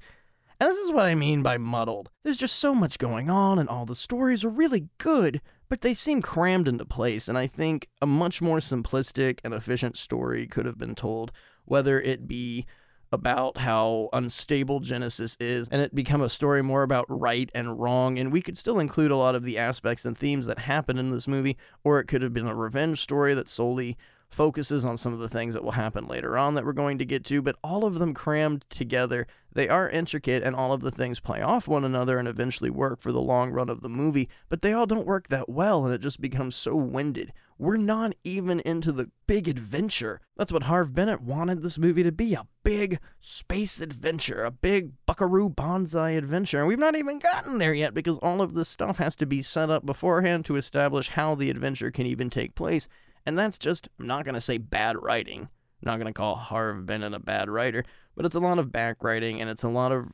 And 0.62 0.70
this 0.70 0.78
is 0.78 0.92
what 0.92 1.06
I 1.06 1.16
mean 1.16 1.42
by 1.42 1.58
muddled. 1.58 2.08
There's 2.22 2.36
just 2.36 2.54
so 2.54 2.72
much 2.72 2.98
going 2.98 3.28
on, 3.28 3.58
and 3.58 3.68
all 3.68 3.84
the 3.84 3.96
stories 3.96 4.44
are 4.44 4.48
really 4.48 4.86
good, 4.98 5.40
but 5.68 5.80
they 5.80 5.92
seem 5.92 6.22
crammed 6.22 6.68
into 6.68 6.84
place, 6.84 7.26
and 7.26 7.36
I 7.36 7.48
think 7.48 7.88
a 8.00 8.06
much 8.06 8.40
more 8.40 8.58
simplistic 8.58 9.40
and 9.42 9.54
efficient 9.54 9.96
story 9.96 10.46
could 10.46 10.64
have 10.64 10.78
been 10.78 10.94
told, 10.94 11.32
whether 11.64 12.00
it 12.00 12.28
be 12.28 12.64
about 13.10 13.58
how 13.58 14.08
unstable 14.12 14.78
Genesis 14.78 15.36
is, 15.40 15.68
and 15.68 15.82
it 15.82 15.96
become 15.96 16.22
a 16.22 16.28
story 16.28 16.62
more 16.62 16.84
about 16.84 17.06
right 17.08 17.50
and 17.56 17.80
wrong, 17.80 18.16
and 18.16 18.30
we 18.30 18.40
could 18.40 18.56
still 18.56 18.78
include 18.78 19.10
a 19.10 19.16
lot 19.16 19.34
of 19.34 19.42
the 19.42 19.58
aspects 19.58 20.04
and 20.04 20.16
themes 20.16 20.46
that 20.46 20.60
happen 20.60 20.96
in 20.96 21.10
this 21.10 21.26
movie, 21.26 21.56
or 21.82 21.98
it 21.98 22.06
could 22.06 22.22
have 22.22 22.32
been 22.32 22.46
a 22.46 22.54
revenge 22.54 23.00
story 23.00 23.34
that 23.34 23.48
solely 23.48 23.96
focuses 24.32 24.84
on 24.84 24.96
some 24.96 25.12
of 25.12 25.18
the 25.18 25.28
things 25.28 25.54
that 25.54 25.64
will 25.64 25.72
happen 25.72 26.06
later 26.06 26.36
on 26.36 26.54
that 26.54 26.64
we're 26.64 26.72
going 26.72 26.98
to 26.98 27.04
get 27.04 27.24
to, 27.26 27.42
but 27.42 27.56
all 27.62 27.84
of 27.84 27.98
them 27.98 28.14
crammed 28.14 28.64
together. 28.70 29.26
They 29.54 29.68
are 29.68 29.88
intricate, 29.88 30.42
and 30.42 30.56
all 30.56 30.72
of 30.72 30.80
the 30.80 30.90
things 30.90 31.20
play 31.20 31.42
off 31.42 31.68
one 31.68 31.84
another 31.84 32.18
and 32.18 32.26
eventually 32.26 32.70
work 32.70 33.00
for 33.00 33.12
the 33.12 33.20
long 33.20 33.50
run 33.50 33.68
of 33.68 33.82
the 33.82 33.88
movie, 33.88 34.28
but 34.48 34.62
they 34.62 34.72
all 34.72 34.86
don't 34.86 35.06
work 35.06 35.28
that 35.28 35.48
well, 35.48 35.84
and 35.84 35.94
it 35.94 36.00
just 36.00 36.20
becomes 36.20 36.56
so 36.56 36.74
winded. 36.74 37.32
We're 37.58 37.76
not 37.76 38.14
even 38.24 38.60
into 38.60 38.90
the 38.90 39.10
big 39.26 39.46
adventure. 39.46 40.20
That's 40.36 40.52
what 40.52 40.64
Harve 40.64 40.94
Bennett 40.94 41.20
wanted 41.20 41.62
this 41.62 41.78
movie 41.78 42.02
to 42.02 42.10
be 42.10 42.34
a 42.34 42.46
big 42.64 42.98
space 43.20 43.78
adventure, 43.78 44.44
a 44.44 44.50
big 44.50 44.92
Buckaroo 45.06 45.48
Banzai 45.48 46.10
adventure. 46.10 46.58
And 46.58 46.66
we've 46.66 46.78
not 46.78 46.96
even 46.96 47.20
gotten 47.20 47.58
there 47.58 47.74
yet 47.74 47.94
because 47.94 48.18
all 48.18 48.40
of 48.40 48.54
this 48.54 48.68
stuff 48.68 48.98
has 48.98 49.14
to 49.16 49.26
be 49.26 49.42
set 49.42 49.70
up 49.70 49.86
beforehand 49.86 50.44
to 50.46 50.56
establish 50.56 51.10
how 51.10 51.34
the 51.34 51.50
adventure 51.50 51.90
can 51.90 52.06
even 52.06 52.30
take 52.30 52.56
place. 52.56 52.88
And 53.24 53.38
that's 53.38 53.58
just, 53.58 53.88
I'm 53.98 54.06
not 54.06 54.24
going 54.24 54.34
to 54.34 54.40
say 54.40 54.58
bad 54.58 55.00
writing. 55.00 55.42
I'm 55.42 55.86
not 55.86 55.96
going 55.96 56.12
to 56.12 56.12
call 56.12 56.36
Harve 56.36 56.86
Bennett 56.86 57.14
a 57.14 57.18
bad 57.18 57.48
writer, 57.48 57.84
but 58.16 58.24
it's 58.24 58.34
a 58.34 58.40
lot 58.40 58.58
of 58.58 58.72
back 58.72 59.02
writing 59.02 59.40
and 59.40 59.50
it's 59.50 59.62
a 59.62 59.68
lot 59.68 59.92
of, 59.92 60.10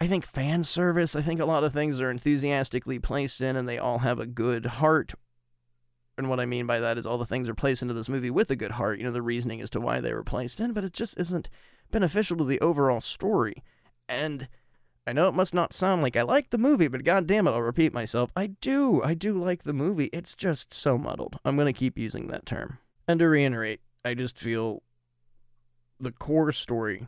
I 0.00 0.06
think, 0.06 0.26
fan 0.26 0.64
service. 0.64 1.14
I 1.14 1.22
think 1.22 1.40
a 1.40 1.46
lot 1.46 1.64
of 1.64 1.72
things 1.72 2.00
are 2.00 2.10
enthusiastically 2.10 2.98
placed 2.98 3.40
in 3.40 3.56
and 3.56 3.68
they 3.68 3.78
all 3.78 3.98
have 3.98 4.18
a 4.18 4.26
good 4.26 4.66
heart. 4.66 5.14
And 6.16 6.28
what 6.28 6.40
I 6.40 6.46
mean 6.46 6.66
by 6.66 6.80
that 6.80 6.98
is 6.98 7.06
all 7.06 7.18
the 7.18 7.26
things 7.26 7.48
are 7.48 7.54
placed 7.54 7.82
into 7.82 7.94
this 7.94 8.08
movie 8.08 8.30
with 8.30 8.50
a 8.50 8.56
good 8.56 8.72
heart, 8.72 8.98
you 8.98 9.04
know, 9.04 9.12
the 9.12 9.22
reasoning 9.22 9.60
as 9.60 9.70
to 9.70 9.80
why 9.80 10.00
they 10.00 10.12
were 10.12 10.24
placed 10.24 10.58
in, 10.60 10.72
but 10.72 10.84
it 10.84 10.92
just 10.92 11.18
isn't 11.18 11.48
beneficial 11.92 12.36
to 12.38 12.44
the 12.44 12.60
overall 12.60 13.00
story. 13.00 13.62
And 14.08 14.48
I 15.08 15.12
know 15.12 15.26
it 15.26 15.34
must 15.34 15.54
not 15.54 15.72
sound 15.72 16.02
like 16.02 16.18
I 16.18 16.22
like 16.22 16.50
the 16.50 16.58
movie, 16.58 16.86
but 16.86 17.02
god 17.02 17.26
damn 17.26 17.48
it, 17.48 17.52
I'll 17.52 17.62
repeat 17.62 17.94
myself. 17.94 18.30
I 18.36 18.48
do. 18.48 19.02
I 19.02 19.14
do 19.14 19.42
like 19.42 19.62
the 19.62 19.72
movie. 19.72 20.10
It's 20.12 20.36
just 20.36 20.74
so 20.74 20.98
muddled. 20.98 21.38
I'm 21.46 21.56
going 21.56 21.64
to 21.64 21.72
keep 21.72 21.96
using 21.96 22.26
that 22.26 22.44
term. 22.44 22.76
And 23.08 23.18
to 23.20 23.26
reiterate, 23.26 23.80
I 24.04 24.12
just 24.12 24.36
feel 24.36 24.82
the 25.98 26.12
core 26.12 26.52
story, 26.52 27.06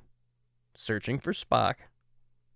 searching 0.75 1.19
for 1.19 1.35
Spock, 1.35 1.75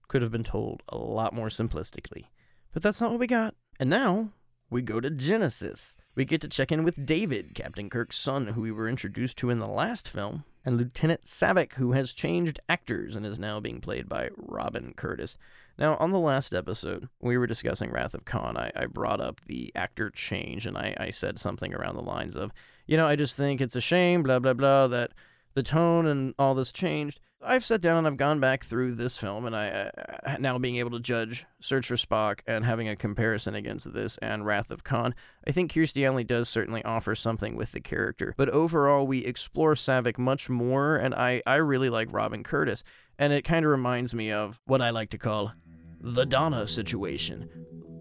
could 0.09 0.22
have 0.22 0.33
been 0.33 0.44
told 0.44 0.83
a 0.88 0.96
lot 0.96 1.35
more 1.35 1.48
simplistically. 1.48 2.28
But 2.72 2.83
that's 2.83 3.02
not 3.02 3.11
what 3.11 3.20
we 3.20 3.26
got. 3.26 3.54
And 3.78 3.90
now 3.90 4.30
we 4.70 4.80
go 4.80 4.98
to 4.98 5.11
Genesis. 5.11 5.94
We 6.16 6.24
get 6.24 6.40
to 6.40 6.48
check 6.48 6.72
in 6.72 6.85
with 6.85 7.07
David, 7.07 7.54
Captain 7.54 7.90
Kirk's 7.90 8.16
son, 8.16 8.46
who 8.46 8.62
we 8.62 8.72
were 8.72 8.88
introduced 8.88 9.37
to 9.38 9.50
in 9.50 9.59
the 9.59 9.68
last 9.68 10.09
film, 10.09 10.44
and 10.64 10.77
Lieutenant 10.77 11.24
Saavik, 11.24 11.74
who 11.74 11.92
has 11.92 12.12
changed 12.12 12.61
actors 12.68 13.16
and 13.16 13.27
is 13.27 13.38
now 13.38 13.61
being 13.61 13.81
played 13.81 14.09
by 14.09 14.31
Robin 14.37 14.94
Curtis. 14.96 15.37
Now, 15.79 15.96
on 15.96 16.11
the 16.11 16.18
last 16.18 16.55
episode, 16.55 17.09
we 17.20 17.37
were 17.37 17.46
discussing 17.46 17.90
Wrath 17.90 18.14
of 18.14 18.24
Khan. 18.24 18.57
I, 18.57 18.70
I 18.77 18.87
brought 18.87 19.20
up 19.20 19.40
the 19.46 19.72
actor 19.74 20.11
change, 20.11 20.66
and 20.66 20.79
I, 20.79 20.94
I 20.98 21.11
said 21.11 21.38
something 21.38 21.74
around 21.74 21.96
the 21.96 22.03
lines 22.03 22.37
of, 22.37 22.53
you 22.87 22.96
know, 22.96 23.07
I 23.07 23.16
just 23.16 23.37
think 23.37 23.61
it's 23.61 23.77
a 23.77 23.81
shame, 23.81 24.22
blah, 24.22 24.38
blah, 24.38 24.55
blah, 24.55 24.87
that 24.88 25.12
the 25.55 25.62
tone 25.62 26.07
and 26.07 26.35
all 26.38 26.55
this 26.55 26.72
changed. 26.72 27.20
I've 27.44 27.64
sat 27.64 27.80
down 27.80 27.98
and 27.98 28.07
I've 28.07 28.16
gone 28.16 28.40
back 28.40 28.64
through 28.64 28.94
this 28.94 29.18
film, 29.18 29.44
and 29.46 29.54
I 29.54 29.90
uh, 30.26 30.37
now 30.40 30.59
being 30.59 30.76
able 30.76 30.92
to 30.92 31.00
judge 31.00 31.44
Search 31.61 31.88
for 31.88 31.96
Spock 31.96 32.40
and 32.46 32.64
having 32.64 32.88
a 32.88 32.96
comparison 32.96 33.54
against 33.54 33.92
this 33.92 34.18
and 34.18 34.46
Wrath 34.46 34.70
of 34.70 34.85
Khan. 34.85 35.14
I 35.46 35.52
think 35.52 35.72
Kirstie 35.72 36.07
Alley 36.07 36.24
does 36.24 36.48
certainly 36.48 36.83
offer 36.85 37.14
something 37.14 37.57
with 37.57 37.72
the 37.72 37.80
character, 37.80 38.35
but 38.37 38.48
overall 38.48 39.07
we 39.07 39.24
explore 39.24 39.74
Saavik 39.74 40.18
much 40.18 40.48
more, 40.48 40.96
and 40.96 41.14
I 41.14 41.42
I 41.46 41.57
really 41.57 41.90
like 41.90 42.12
Robin 42.12 42.42
Curtis, 42.42 42.83
and 43.18 43.33
it 43.33 43.42
kind 43.42 43.64
of 43.64 43.70
reminds 43.70 44.14
me 44.14 44.33
of 44.33 44.61
what 44.66 44.80
I 44.80 44.90
like 44.90 45.11
to 45.11 45.18
call 45.18 45.52
the 46.00 46.26
Donna 46.26 46.66
situation. 46.66 47.48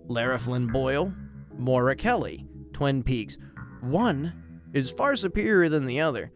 Lara 0.07 0.39
Flynn 0.39 0.67
Boyle, 0.67 1.13
Moira 1.57 1.95
Kelly, 1.95 2.45
Twin 2.73 3.03
Peaks. 3.03 3.37
One 3.81 4.33
is 4.73 4.91
far 4.91 5.15
superior 5.15 5.69
than 5.69 5.85
the 5.85 6.01
other. 6.01 6.31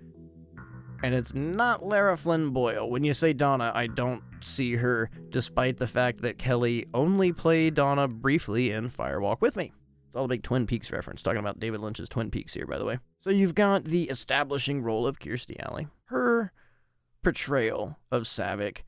And 1.04 1.14
it's 1.14 1.34
not 1.34 1.86
Lara 1.86 2.18
Flynn 2.18 2.50
Boyle. 2.50 2.90
When 2.90 3.04
you 3.04 3.14
say 3.14 3.34
Donna, 3.34 3.72
I 3.74 3.88
don't 3.88 4.24
see 4.42 4.76
her, 4.76 5.10
despite 5.30 5.78
the 5.78 5.88
fact 5.88 6.22
that 6.22 6.38
Kelly 6.40 6.88
only 6.94 7.32
played 7.32 7.76
Donna 7.76 8.08
briefly 8.08 8.72
in 8.72 8.90
Firewalk 8.90 9.42
with 9.42 9.56
Me. 9.56 9.72
It's 10.08 10.16
all 10.16 10.26
a 10.26 10.28
big 10.30 10.44
Twin 10.44 10.66
Peaks 10.66 10.92
reference, 10.92 11.22
talking 11.22 11.40
about 11.40 11.60
David 11.60 11.82
Lynch's 11.82 12.10
Twin 12.10 12.32
Peaks 12.32 12.54
here, 12.54 12.66
by 12.66 12.78
the 12.78 12.86
way. 12.86 12.98
So 13.20 13.30
you've 13.30 13.56
got 13.56 13.84
the 13.84 14.06
establishing 14.06 14.82
role 14.82 15.06
of 15.06 15.20
Kirstie 15.20 15.60
Alley. 15.60 15.88
Her 16.06 16.52
portrayal 17.24 17.98
of 18.12 18.24
Saavik 18.24 18.80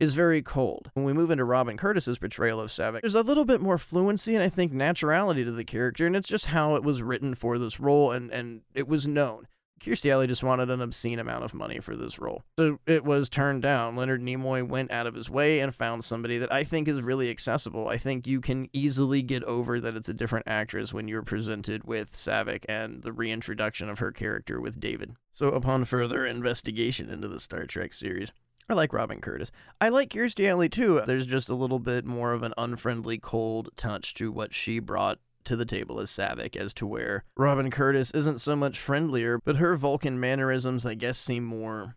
is 0.00 0.14
very 0.14 0.42
cold. 0.42 0.90
When 0.94 1.04
we 1.04 1.12
move 1.12 1.30
into 1.30 1.44
Robin 1.44 1.76
Curtis's 1.76 2.18
portrayal 2.18 2.60
of 2.60 2.70
Saavik, 2.70 3.00
there's 3.00 3.14
a 3.14 3.22
little 3.22 3.44
bit 3.44 3.60
more 3.60 3.78
fluency 3.78 4.34
and 4.34 4.42
I 4.42 4.48
think 4.48 4.72
naturality 4.72 5.44
to 5.44 5.52
the 5.52 5.64
character, 5.64 6.06
and 6.06 6.16
it's 6.16 6.28
just 6.28 6.46
how 6.46 6.74
it 6.74 6.82
was 6.82 7.02
written 7.02 7.34
for 7.34 7.58
this 7.58 7.78
role 7.78 8.10
and, 8.12 8.30
and 8.32 8.62
it 8.74 8.88
was 8.88 9.06
known. 9.06 9.46
Kirstie 9.84 10.10
Alley 10.10 10.26
just 10.26 10.42
wanted 10.42 10.70
an 10.70 10.80
obscene 10.80 11.18
amount 11.18 11.44
of 11.44 11.52
money 11.52 11.78
for 11.78 11.94
this 11.94 12.18
role. 12.18 12.42
So 12.58 12.78
it 12.86 13.04
was 13.04 13.28
turned 13.28 13.60
down. 13.60 13.96
Leonard 13.96 14.22
Nimoy 14.22 14.66
went 14.66 14.90
out 14.90 15.06
of 15.06 15.14
his 15.14 15.28
way 15.28 15.60
and 15.60 15.74
found 15.74 16.02
somebody 16.02 16.38
that 16.38 16.50
I 16.50 16.64
think 16.64 16.88
is 16.88 17.02
really 17.02 17.28
accessible. 17.28 17.88
I 17.88 17.98
think 17.98 18.26
you 18.26 18.40
can 18.40 18.70
easily 18.72 19.20
get 19.20 19.44
over 19.44 19.80
that 19.80 19.94
it's 19.94 20.08
a 20.08 20.14
different 20.14 20.48
actress 20.48 20.94
when 20.94 21.06
you're 21.06 21.22
presented 21.22 21.84
with 21.84 22.12
Saavik 22.12 22.64
and 22.66 23.02
the 23.02 23.12
reintroduction 23.12 23.90
of 23.90 23.98
her 23.98 24.10
character 24.10 24.58
with 24.58 24.80
David. 24.80 25.16
So 25.34 25.48
upon 25.48 25.84
further 25.84 26.24
investigation 26.24 27.10
into 27.10 27.28
the 27.28 27.38
Star 27.38 27.66
Trek 27.66 27.92
series, 27.92 28.32
I 28.70 28.72
like 28.72 28.94
Robin 28.94 29.20
Curtis. 29.20 29.52
I 29.82 29.90
like 29.90 30.08
Kirstie 30.08 30.48
Alley 30.48 30.70
too. 30.70 31.02
There's 31.06 31.26
just 31.26 31.50
a 31.50 31.54
little 31.54 31.78
bit 31.78 32.06
more 32.06 32.32
of 32.32 32.42
an 32.42 32.54
unfriendly, 32.56 33.18
cold 33.18 33.68
touch 33.76 34.14
to 34.14 34.32
what 34.32 34.54
she 34.54 34.78
brought 34.78 35.18
to 35.44 35.56
the 35.56 35.64
table 35.64 36.00
as 36.00 36.10
Saavik, 36.10 36.56
as 36.56 36.74
to 36.74 36.86
where 36.86 37.24
Robin 37.36 37.70
Curtis 37.70 38.10
isn't 38.12 38.40
so 38.40 38.56
much 38.56 38.78
friendlier, 38.78 39.40
but 39.44 39.56
her 39.56 39.76
Vulcan 39.76 40.18
mannerisms, 40.18 40.84
I 40.86 40.94
guess, 40.94 41.18
seem 41.18 41.44
more 41.44 41.96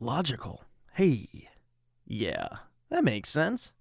logical. 0.00 0.64
Hey, 0.94 1.48
yeah, 2.06 2.48
that 2.90 3.04
makes 3.04 3.30
sense. 3.30 3.72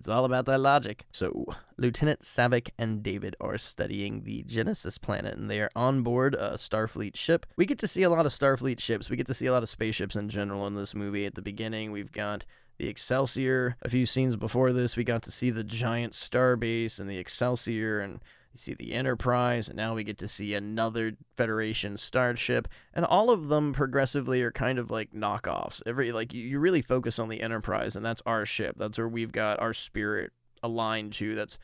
It's 0.00 0.08
all 0.08 0.24
about 0.24 0.46
that 0.46 0.60
logic. 0.60 1.04
So, 1.12 1.44
Lieutenant 1.76 2.20
Saavik 2.20 2.70
and 2.78 3.02
David 3.02 3.36
are 3.38 3.58
studying 3.58 4.22
the 4.22 4.42
Genesis 4.44 4.96
planet, 4.96 5.36
and 5.36 5.50
they 5.50 5.60
are 5.60 5.70
on 5.76 6.02
board 6.02 6.34
a 6.34 6.52
Starfleet 6.52 7.16
ship. 7.16 7.44
We 7.56 7.66
get 7.66 7.78
to 7.80 7.88
see 7.88 8.02
a 8.02 8.08
lot 8.08 8.24
of 8.24 8.32
Starfleet 8.32 8.80
ships. 8.80 9.10
We 9.10 9.18
get 9.18 9.26
to 9.26 9.34
see 9.34 9.44
a 9.44 9.52
lot 9.52 9.62
of 9.62 9.68
spaceships 9.68 10.16
in 10.16 10.30
general 10.30 10.66
in 10.66 10.74
this 10.74 10.94
movie. 10.94 11.26
At 11.26 11.34
the 11.34 11.42
beginning, 11.42 11.92
we've 11.92 12.12
got 12.12 12.46
the 12.78 12.88
Excelsior. 12.88 13.76
A 13.82 13.90
few 13.90 14.06
scenes 14.06 14.36
before 14.36 14.72
this, 14.72 14.96
we 14.96 15.04
got 15.04 15.22
to 15.24 15.30
see 15.30 15.50
the 15.50 15.64
giant 15.64 16.14
starbase 16.14 16.98
and 16.98 17.10
the 17.10 17.18
Excelsior, 17.18 18.00
and 18.00 18.20
you 18.52 18.58
see 18.58 18.74
the 18.74 18.92
Enterprise, 18.92 19.68
and 19.68 19.76
now 19.76 19.94
we 19.94 20.02
get 20.02 20.18
to 20.18 20.28
see 20.28 20.54
another 20.54 21.12
Federation 21.36 21.96
starship, 21.96 22.66
and 22.92 23.04
all 23.04 23.30
of 23.30 23.48
them 23.48 23.72
progressively 23.72 24.42
are 24.42 24.50
kind 24.50 24.78
of 24.78 24.90
like 24.90 25.12
knockoffs. 25.12 25.82
Every 25.86 26.10
like 26.10 26.34
you, 26.34 26.42
you 26.42 26.58
really 26.58 26.82
focus 26.82 27.18
on 27.18 27.28
the 27.28 27.40
Enterprise, 27.40 27.94
and 27.94 28.04
that's 28.04 28.22
our 28.26 28.44
ship. 28.44 28.76
That's 28.76 28.98
where 28.98 29.08
we've 29.08 29.32
got 29.32 29.60
our 29.60 29.72
spirit 29.72 30.32
aligned 30.62 31.12
to. 31.14 31.34
That's 31.34 31.58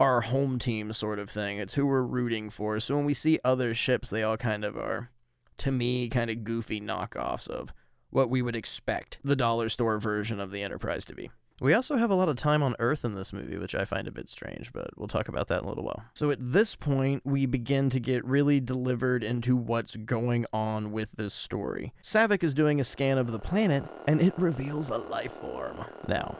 our 0.00 0.22
home 0.22 0.58
team 0.58 0.92
sort 0.92 1.18
of 1.18 1.30
thing. 1.30 1.58
It's 1.58 1.74
who 1.74 1.86
we're 1.86 2.02
rooting 2.02 2.50
for. 2.50 2.80
So 2.80 2.96
when 2.96 3.04
we 3.04 3.14
see 3.14 3.38
other 3.44 3.74
ships, 3.74 4.10
they 4.10 4.24
all 4.24 4.36
kind 4.36 4.64
of 4.64 4.76
are, 4.76 5.10
to 5.58 5.70
me, 5.70 6.08
kind 6.08 6.30
of 6.30 6.42
goofy 6.42 6.80
knockoffs 6.80 7.48
of 7.48 7.72
what 8.10 8.28
we 8.28 8.42
would 8.42 8.56
expect 8.56 9.18
the 9.22 9.36
dollar 9.36 9.68
store 9.68 9.98
version 9.98 10.40
of 10.40 10.50
the 10.50 10.62
Enterprise 10.62 11.04
to 11.06 11.14
be. 11.14 11.30
We 11.60 11.72
also 11.72 11.96
have 11.96 12.10
a 12.10 12.16
lot 12.16 12.28
of 12.28 12.36
time 12.36 12.64
on 12.64 12.74
Earth 12.80 13.04
in 13.04 13.14
this 13.14 13.32
movie, 13.32 13.56
which 13.56 13.76
I 13.76 13.84
find 13.84 14.08
a 14.08 14.12
bit 14.12 14.28
strange, 14.28 14.72
but 14.72 14.90
we'll 14.96 15.06
talk 15.06 15.28
about 15.28 15.46
that 15.48 15.60
in 15.60 15.64
a 15.64 15.68
little 15.68 15.84
while. 15.84 16.02
So 16.12 16.30
at 16.32 16.38
this 16.40 16.74
point, 16.74 17.22
we 17.24 17.46
begin 17.46 17.90
to 17.90 18.00
get 18.00 18.24
really 18.24 18.58
delivered 18.58 19.22
into 19.22 19.54
what's 19.54 19.94
going 19.94 20.46
on 20.52 20.90
with 20.90 21.12
this 21.12 21.32
story. 21.32 21.92
Saavik 22.02 22.42
is 22.42 22.54
doing 22.54 22.80
a 22.80 22.84
scan 22.84 23.18
of 23.18 23.30
the 23.30 23.38
planet, 23.38 23.84
and 24.08 24.20
it 24.20 24.34
reveals 24.36 24.88
a 24.88 24.98
life 24.98 25.32
form. 25.32 25.84
Now, 26.08 26.36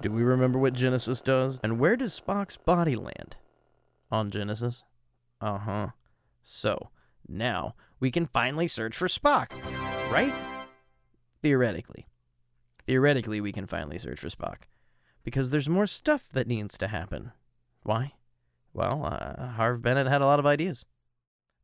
do 0.00 0.12
we 0.12 0.22
remember 0.22 0.60
what 0.60 0.74
Genesis 0.74 1.20
does? 1.20 1.58
And 1.64 1.80
where 1.80 1.96
does 1.96 2.18
Spock's 2.18 2.56
body 2.56 2.94
land? 2.94 3.34
On 4.12 4.30
Genesis? 4.30 4.84
Uh 5.40 5.58
huh. 5.58 5.86
So, 6.44 6.90
now 7.28 7.74
we 7.98 8.12
can 8.12 8.26
finally 8.26 8.68
search 8.68 8.96
for 8.96 9.08
Spock, 9.08 9.50
right? 10.12 10.32
Theoretically. 11.40 12.06
Theoretically, 12.86 13.40
we 13.40 13.52
can 13.52 13.66
finally 13.66 13.98
search 13.98 14.20
for 14.20 14.28
Spock. 14.28 14.62
Because 15.24 15.50
there's 15.50 15.68
more 15.68 15.86
stuff 15.86 16.28
that 16.32 16.48
needs 16.48 16.76
to 16.78 16.88
happen. 16.88 17.32
Why? 17.82 18.14
Well, 18.72 19.04
uh, 19.04 19.52
Harve 19.52 19.82
Bennett 19.82 20.06
had 20.06 20.22
a 20.22 20.26
lot 20.26 20.38
of 20.38 20.46
ideas. 20.46 20.84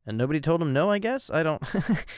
And 0.05 0.17
nobody 0.17 0.39
told 0.39 0.61
him 0.61 0.73
no, 0.73 0.89
I 0.89 0.99
guess? 0.99 1.29
I 1.29 1.43
don't. 1.43 1.61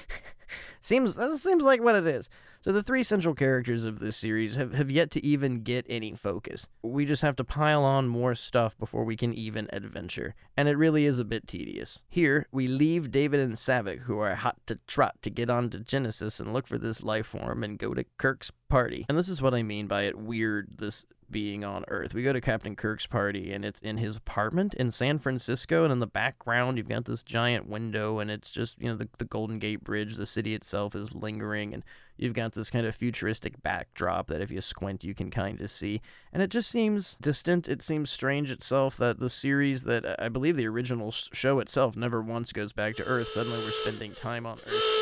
seems 0.82 1.16
that 1.16 1.38
seems 1.38 1.64
like 1.64 1.82
what 1.82 1.96
it 1.96 2.08
is. 2.08 2.30
So 2.62 2.72
the 2.72 2.84
three 2.84 3.02
central 3.02 3.34
characters 3.34 3.86
of 3.86 4.00
this 4.00 4.16
series 4.16 4.56
have, 4.56 4.74
have 4.74 4.92
yet 4.92 5.10
to 5.12 5.26
even 5.26 5.64
get 5.64 5.86
any 5.90 6.14
focus. 6.14 6.68
We 6.84 7.06
just 7.06 7.24
have 7.24 7.36
to 7.38 7.44
pile 7.44 7.84
on 7.84 8.08
more 8.08 8.36
stuff 8.36 8.78
before 8.78 9.04
we 9.04 9.18
can 9.18 9.34
even 9.34 9.68
adventure, 9.74 10.36
and 10.56 10.68
it 10.68 10.78
really 10.78 11.06
is 11.06 11.18
a 11.18 11.26
bit 11.26 11.48
tedious. 11.48 12.04
Here, 12.10 12.48
we 12.52 12.68
leave 12.68 13.12
David 13.12 13.40
and 13.40 13.56
Saavik, 13.56 14.02
who 14.02 14.20
are 14.20 14.36
hot 14.36 14.58
to 14.68 14.80
trot, 14.88 15.16
to 15.22 15.30
get 15.30 15.50
on 15.50 15.70
to 15.72 15.80
Genesis 15.80 16.40
and 16.40 16.54
look 16.54 16.68
for 16.68 16.78
this 16.78 17.04
life 17.04 17.28
form 17.28 17.64
and 17.64 17.80
go 17.80 17.94
to 17.94 18.06
Kirk's 18.18 18.52
party. 18.70 19.06
And 19.10 19.18
this 19.18 19.30
is 19.30 19.42
what 19.42 19.54
I 19.54 19.64
mean 19.64 19.88
by 19.88 20.04
it 20.04 20.18
weird, 20.18 20.78
this 20.78 21.06
being 21.32 21.64
on 21.64 21.86
Earth. 21.88 22.14
We 22.14 22.24
go 22.24 22.34
to 22.34 22.42
Captain 22.42 22.76
Kirk's 22.76 23.08
party, 23.08 23.54
and 23.54 23.64
it's 23.64 23.80
in 23.80 23.98
his 23.98 24.18
apartment 24.18 24.74
in 24.74 24.92
San 24.92 25.18
Francisco. 25.18 25.84
And 25.84 25.94
in 25.94 26.00
the 26.00 26.08
background, 26.08 26.78
you've 26.78 26.90
got 26.90 27.06
this 27.06 27.24
giant 27.24 27.70
window, 27.70 28.20
and 28.20 28.30
it's 28.30 28.52
just, 28.52 28.76
you 28.80 28.90
know, 28.90 28.98
the, 28.98 29.08
the 29.18 29.26
Golden 29.26 29.58
Gate 29.58 29.82
Bridge. 29.84 30.16
The 30.16 30.26
city 30.26 30.54
itself 30.54 30.71
is 30.74 31.14
lingering, 31.14 31.74
and 31.74 31.84
you've 32.18 32.34
got 32.34 32.54
this 32.54 32.70
kind 32.70 32.86
of 32.86 32.96
futuristic 32.96 33.62
backdrop 33.62 34.28
that 34.28 34.42
if 34.42 34.52
you 34.52 34.62
squint, 34.62 35.04
you 35.04 35.14
can 35.14 35.32
kind 35.32 35.60
of 35.60 35.70
see. 35.70 36.02
And 36.32 36.42
it 36.42 36.50
just 36.50 36.70
seems 36.70 37.18
distant. 37.22 37.68
It 37.68 37.82
seems 37.82 38.10
strange 38.10 38.52
itself 38.52 38.98
that 38.98 39.20
the 39.20 39.30
series 39.30 39.84
that 39.84 40.20
I 40.20 40.30
believe 40.30 40.58
the 40.58 40.68
original 40.68 41.12
show 41.12 41.60
itself 41.60 41.96
never 41.96 42.22
once 42.22 42.52
goes 42.52 42.74
back 42.74 42.96
to 42.98 43.04
Earth. 43.06 43.28
Suddenly, 43.30 43.60
we're 43.60 43.72
spending 43.72 44.14
time 44.14 44.46
on 44.46 44.60
Earth. 44.68 45.02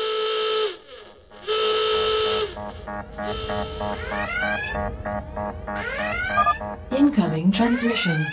Incoming 6.90 7.52
transmission. 7.52 8.26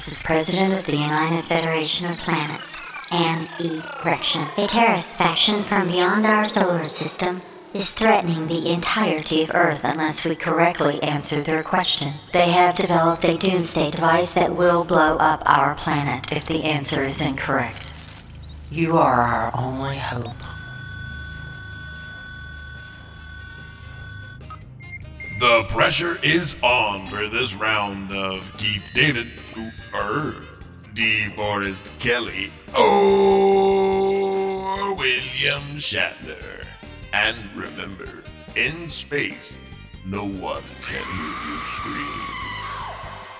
This 0.00 0.12
is 0.12 0.22
President 0.22 0.72
of 0.72 0.86
the 0.86 0.96
United 0.96 1.44
Federation 1.44 2.10
of 2.10 2.16
Planets, 2.16 2.80
Anne 3.12 3.46
E. 3.58 3.82
Rection. 4.02 4.46
A 4.56 4.66
terrorist 4.66 5.18
faction 5.18 5.62
from 5.62 5.88
beyond 5.88 6.24
our 6.24 6.46
solar 6.46 6.86
system 6.86 7.42
is 7.74 7.92
threatening 7.92 8.46
the 8.46 8.72
entirety 8.72 9.42
of 9.42 9.50
Earth 9.52 9.84
unless 9.84 10.24
we 10.24 10.36
correctly 10.36 11.02
answer 11.02 11.42
their 11.42 11.62
question. 11.62 12.14
They 12.32 12.48
have 12.48 12.76
developed 12.76 13.26
a 13.26 13.36
doomsday 13.36 13.90
device 13.90 14.32
that 14.32 14.56
will 14.56 14.84
blow 14.84 15.18
up 15.18 15.42
our 15.44 15.74
planet 15.74 16.32
if 16.32 16.46
the 16.46 16.64
answer 16.64 17.02
is 17.02 17.20
incorrect. 17.20 17.92
You 18.70 18.96
are 18.96 19.20
our 19.20 19.50
only 19.54 19.98
hope. 19.98 20.49
The 25.40 25.64
pressure 25.70 26.18
is 26.22 26.56
on 26.62 27.06
for 27.06 27.26
this 27.26 27.54
round 27.54 28.12
of 28.12 28.52
Keith 28.58 28.84
David, 28.94 29.28
or 29.94 30.34
DeForest 30.92 31.88
Kelley, 31.98 32.52
or 32.78 34.94
William 34.94 35.62
Shatner. 35.78 36.66
And 37.14 37.38
remember, 37.56 38.22
in 38.54 38.86
space, 38.86 39.58
no 40.04 40.26
one 40.26 40.62
can 40.82 41.02
hear 41.16 41.34
you 41.48 41.58
scream. 41.62 42.20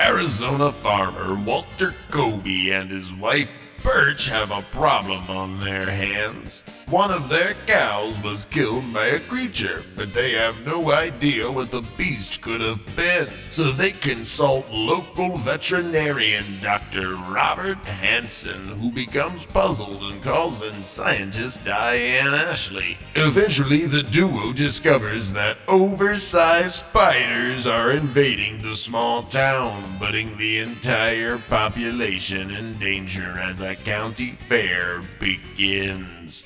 Arizona 0.01 0.73
farmer 0.73 1.35
Walter 1.45 1.95
Colby 2.11 2.73
and 2.73 2.91
his 2.91 3.15
wife 3.15 3.53
Birch 3.83 4.27
have 4.31 4.51
a 4.51 4.63
problem 4.73 5.29
on 5.29 5.61
their 5.61 5.85
hands. 5.85 6.65
One 6.91 7.13
of 7.13 7.29
their 7.29 7.55
cows 7.69 8.21
was 8.21 8.47
killed 8.47 8.93
by 8.93 9.07
a 9.07 9.21
creature, 9.21 9.85
but 9.95 10.13
they 10.13 10.33
have 10.33 10.67
no 10.67 10.91
idea 10.91 11.49
what 11.49 11.71
the 11.71 11.83
beast 11.97 12.41
could 12.43 12.61
have 12.61 12.85
been. 12.97 13.29
So 13.53 13.71
they 13.71 13.93
consult 13.93 14.69
local 14.73 15.37
veterinarian 15.37 16.45
Dr. 16.61 17.15
Robert 17.15 17.87
Hansen, 17.87 18.67
who 18.67 18.91
becomes 18.91 19.47
puzzled 19.47 20.03
and 20.03 20.21
calls 20.21 20.65
in 20.65 20.83
scientist 20.83 21.65
Diane 21.65 22.35
Ashley. 22.35 22.99
Eventually, 23.15 23.87
the 23.87 24.03
duo 24.03 24.53
discovers 24.53 25.33
that 25.33 25.59
oversized 25.69 26.87
spiders 26.87 27.69
are 27.69 27.93
invading 27.93 28.59
the 28.59 28.75
small 28.75 29.23
town, 29.23 29.85
putting 30.01 30.37
the 30.39 30.59
entire 30.59 31.39
population 31.39 32.51
in 32.51 32.73
danger 32.79 33.39
as 33.39 33.61
a 33.61 33.77
county 33.77 34.33
fair 34.49 35.03
begins. 35.21 36.45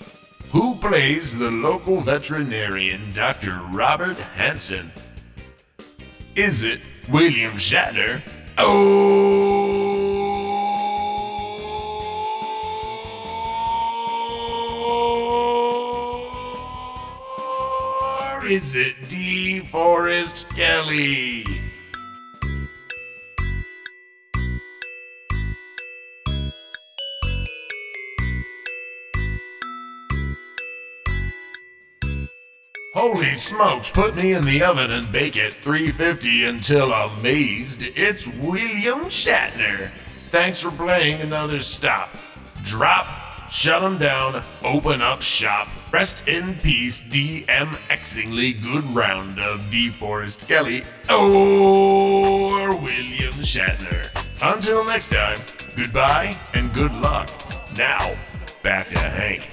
Who 0.52 0.76
plays 0.76 1.38
the 1.38 1.50
local 1.50 2.00
veterinarian, 2.00 3.12
Dr. 3.12 3.60
Robert 3.72 4.16
Hansen? 4.16 4.90
Is 6.36 6.62
it 6.62 6.80
William 7.10 7.54
Shatner? 7.54 8.20
Oh. 8.58 9.54
Or 18.44 18.46
is 18.46 18.74
it 18.74 18.96
DeForest 19.08 20.54
Kelley? 20.54 21.63
Holy 33.06 33.34
smokes, 33.34 33.92
put 33.92 34.16
me 34.16 34.32
in 34.32 34.42
the 34.44 34.62
oven 34.62 34.90
and 34.90 35.12
bake 35.12 35.36
at 35.36 35.52
350 35.52 36.44
until 36.44 36.90
amazed. 36.90 37.82
It's 37.82 38.26
William 38.26 39.00
Shatner. 39.10 39.90
Thanks 40.30 40.62
for 40.62 40.70
playing 40.70 41.20
another 41.20 41.60
stop. 41.60 42.16
Drop, 42.64 43.06
shut 43.50 43.82
'em 43.82 43.98
down, 43.98 44.42
open 44.64 45.02
up 45.02 45.20
shop. 45.20 45.68
Rest 45.92 46.26
in 46.26 46.54
peace, 46.60 47.02
DMXingly 47.02 48.62
good 48.62 48.86
round 48.96 49.38
of 49.38 49.60
DeForest 49.70 50.48
Kelley 50.48 50.82
or 51.10 52.74
William 52.74 53.34
Shatner. 53.34 54.08
Until 54.40 54.82
next 54.82 55.10
time, 55.10 55.36
goodbye 55.76 56.34
and 56.54 56.72
good 56.72 56.94
luck. 56.94 57.28
Now, 57.76 58.14
back 58.62 58.88
to 58.88 58.98
Hank. 58.98 59.50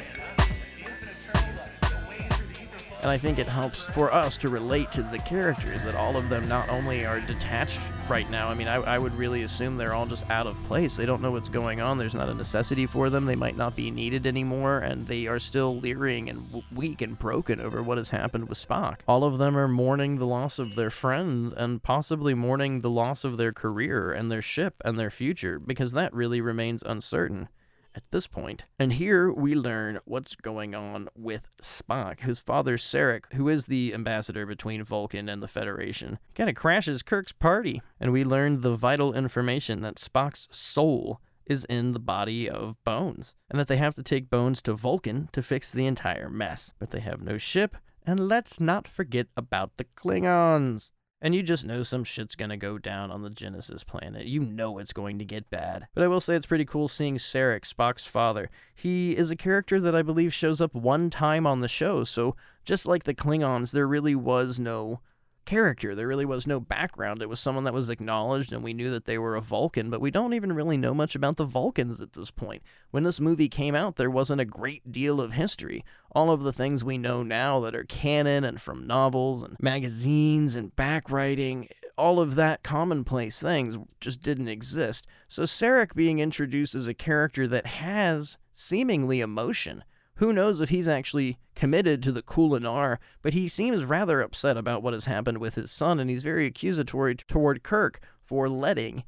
And 3.01 3.09
I 3.09 3.17
think 3.17 3.39
it 3.39 3.47
helps 3.47 3.81
for 3.81 4.13
us 4.13 4.37
to 4.37 4.49
relate 4.49 4.91
to 4.91 5.01
the 5.01 5.17
characters 5.17 5.83
that 5.83 5.95
all 5.95 6.15
of 6.15 6.29
them 6.29 6.47
not 6.47 6.69
only 6.69 7.03
are 7.03 7.19
detached 7.21 7.81
right 8.07 8.29
now, 8.29 8.47
I 8.47 8.53
mean, 8.53 8.67
I, 8.67 8.75
I 8.75 8.99
would 8.99 9.15
really 9.15 9.41
assume 9.41 9.75
they're 9.75 9.95
all 9.95 10.05
just 10.05 10.29
out 10.29 10.45
of 10.45 10.61
place. 10.65 10.97
They 10.97 11.07
don't 11.07 11.19
know 11.19 11.31
what's 11.31 11.49
going 11.49 11.81
on. 11.81 11.97
There's 11.97 12.13
not 12.13 12.29
a 12.29 12.33
necessity 12.35 12.85
for 12.85 13.09
them. 13.09 13.25
They 13.25 13.35
might 13.35 13.57
not 13.57 13.75
be 13.75 13.89
needed 13.89 14.27
anymore, 14.27 14.77
and 14.79 15.07
they 15.07 15.25
are 15.25 15.39
still 15.39 15.79
leering 15.79 16.29
and 16.29 16.63
weak 16.71 17.01
and 17.01 17.17
broken 17.17 17.59
over 17.59 17.81
what 17.81 17.97
has 17.97 18.11
happened 18.11 18.47
with 18.47 18.59
Spock. 18.59 18.99
All 19.07 19.23
of 19.23 19.39
them 19.39 19.57
are 19.57 19.67
mourning 19.67 20.19
the 20.19 20.27
loss 20.27 20.59
of 20.59 20.75
their 20.75 20.91
friend 20.91 21.53
and 21.57 21.81
possibly 21.81 22.35
mourning 22.35 22.81
the 22.81 22.89
loss 22.91 23.23
of 23.23 23.37
their 23.37 23.51
career 23.51 24.11
and 24.11 24.31
their 24.31 24.43
ship 24.43 24.75
and 24.85 24.99
their 24.99 25.09
future, 25.09 25.57
because 25.57 25.93
that 25.93 26.13
really 26.13 26.39
remains 26.39 26.83
uncertain 26.83 27.49
at 27.95 28.03
this 28.11 28.27
point. 28.27 28.65
And 28.79 28.93
here 28.93 29.31
we 29.31 29.55
learn 29.55 29.99
what's 30.05 30.35
going 30.35 30.75
on 30.75 31.09
with 31.15 31.47
Spock. 31.61 32.21
His 32.21 32.39
father, 32.39 32.77
Sarek, 32.77 33.31
who 33.33 33.49
is 33.49 33.65
the 33.65 33.93
ambassador 33.93 34.45
between 34.45 34.83
Vulcan 34.83 35.29
and 35.29 35.41
the 35.41 35.47
Federation, 35.47 36.19
kind 36.35 36.49
of 36.49 36.55
crashes 36.55 37.03
Kirk's 37.03 37.31
party. 37.31 37.81
And 37.99 38.11
we 38.11 38.23
learn 38.23 38.61
the 38.61 38.75
vital 38.75 39.13
information 39.13 39.81
that 39.81 39.95
Spock's 39.95 40.47
soul 40.51 41.19
is 41.45 41.65
in 41.65 41.91
the 41.91 41.99
body 41.99 42.49
of 42.49 42.81
Bones, 42.83 43.35
and 43.49 43.59
that 43.59 43.67
they 43.67 43.77
have 43.77 43.95
to 43.95 44.03
take 44.03 44.29
Bones 44.29 44.61
to 44.61 44.73
Vulcan 44.73 45.27
to 45.33 45.41
fix 45.41 45.71
the 45.71 45.85
entire 45.85 46.29
mess. 46.29 46.73
But 46.79 46.91
they 46.91 47.01
have 47.01 47.21
no 47.21 47.37
ship, 47.37 47.75
and 48.05 48.27
let's 48.27 48.59
not 48.59 48.87
forget 48.87 49.27
about 49.35 49.71
the 49.77 49.83
Klingons. 49.83 50.91
And 51.21 51.35
you 51.35 51.43
just 51.43 51.65
know 51.65 51.83
some 51.83 52.03
shit's 52.03 52.35
gonna 52.35 52.57
go 52.57 52.77
down 52.77 53.11
on 53.11 53.21
the 53.21 53.29
Genesis 53.29 53.83
planet. 53.83 54.25
You 54.25 54.39
know 54.41 54.79
it's 54.79 54.93
going 54.93 55.19
to 55.19 55.25
get 55.25 55.49
bad. 55.49 55.87
But 55.93 56.03
I 56.03 56.07
will 56.07 56.21
say 56.21 56.35
it's 56.35 56.47
pretty 56.47 56.65
cool 56.65 56.87
seeing 56.87 57.17
Sarek, 57.17 57.61
Spock's 57.61 58.07
father. 58.07 58.49
He 58.73 59.15
is 59.15 59.29
a 59.29 59.35
character 59.35 59.79
that 59.79 59.95
I 59.95 60.01
believe 60.01 60.33
shows 60.33 60.59
up 60.59 60.73
one 60.73 61.09
time 61.09 61.45
on 61.45 61.61
the 61.61 61.67
show, 61.67 62.03
so 62.03 62.35
just 62.65 62.85
like 62.85 63.03
the 63.03 63.13
Klingons, 63.13 63.71
there 63.71 63.87
really 63.87 64.15
was 64.15 64.59
no 64.59 64.99
character. 65.45 65.95
There 65.95 66.07
really 66.07 66.25
was 66.25 66.47
no 66.47 66.59
background. 66.59 67.21
It 67.21 67.29
was 67.29 67.39
someone 67.39 67.63
that 67.65 67.73
was 67.73 67.89
acknowledged, 67.89 68.53
and 68.53 68.63
we 68.63 68.73
knew 68.73 68.89
that 68.91 69.05
they 69.05 69.17
were 69.17 69.35
a 69.35 69.41
Vulcan, 69.41 69.89
but 69.89 70.01
we 70.01 70.11
don't 70.11 70.33
even 70.33 70.53
really 70.53 70.77
know 70.77 70.93
much 70.93 71.15
about 71.15 71.37
the 71.37 71.45
Vulcans 71.45 72.01
at 72.01 72.13
this 72.13 72.31
point. 72.31 72.61
When 72.91 73.03
this 73.03 73.19
movie 73.19 73.49
came 73.49 73.75
out, 73.75 73.95
there 73.95 74.09
wasn't 74.09 74.41
a 74.41 74.45
great 74.45 74.91
deal 74.91 75.19
of 75.19 75.33
history. 75.33 75.83
All 76.13 76.31
of 76.31 76.43
the 76.43 76.53
things 76.53 76.83
we 76.83 76.97
know 76.97 77.23
now 77.23 77.59
that 77.61 77.75
are 77.75 77.83
canon 77.83 78.43
and 78.43 78.61
from 78.61 78.87
novels 78.87 79.43
and 79.43 79.57
magazines 79.59 80.55
and 80.55 80.75
backwriting, 80.75 81.67
all 81.97 82.19
of 82.19 82.35
that 82.35 82.63
commonplace 82.63 83.39
things 83.39 83.77
just 83.99 84.21
didn't 84.21 84.47
exist. 84.47 85.05
So 85.27 85.43
Sarek 85.43 85.93
being 85.93 86.19
introduced 86.19 86.75
as 86.75 86.87
a 86.87 86.93
character 86.93 87.47
that 87.47 87.65
has 87.65 88.37
seemingly 88.53 89.21
emotion 89.21 89.83
who 90.21 90.31
knows 90.31 90.61
if 90.61 90.69
he's 90.69 90.87
actually 90.87 91.39
committed 91.55 92.03
to 92.03 92.11
the 92.11 92.21
Kolinahr, 92.21 92.99
but 93.23 93.33
he 93.33 93.47
seems 93.47 93.83
rather 93.83 94.21
upset 94.21 94.55
about 94.55 94.83
what 94.83 94.93
has 94.93 95.05
happened 95.05 95.39
with 95.39 95.55
his 95.55 95.71
son, 95.71 95.99
and 95.99 96.11
he's 96.11 96.21
very 96.21 96.45
accusatory 96.45 97.15
toward 97.15 97.63
Kirk 97.63 97.99
for 98.23 98.47
letting 98.47 99.03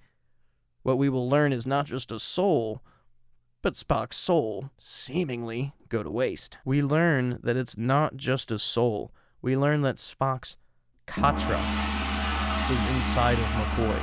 what 0.82 0.98
we 0.98 1.10
will 1.10 1.30
learn 1.30 1.54
is 1.54 1.68
not 1.68 1.86
just 1.86 2.12
a 2.12 2.18
soul, 2.18 2.82
but 3.62 3.76
Spock's 3.76 4.18
soul 4.18 4.72
seemingly 4.80 5.74
go 5.88 6.02
to 6.02 6.10
waste. 6.10 6.58
We 6.66 6.82
learn 6.82 7.40
that 7.44 7.58
it's 7.58 7.78
not 7.78 8.18
just 8.18 8.52
a 8.52 8.58
soul. 8.58 9.12
We 9.40 9.56
learn 9.56 9.84
that 9.84 9.98
Spock's 9.98 10.58
Katra 11.06 11.62
is 12.72 12.96
inside 12.96 13.38
of 13.38 13.46
McCoy. 13.46 14.02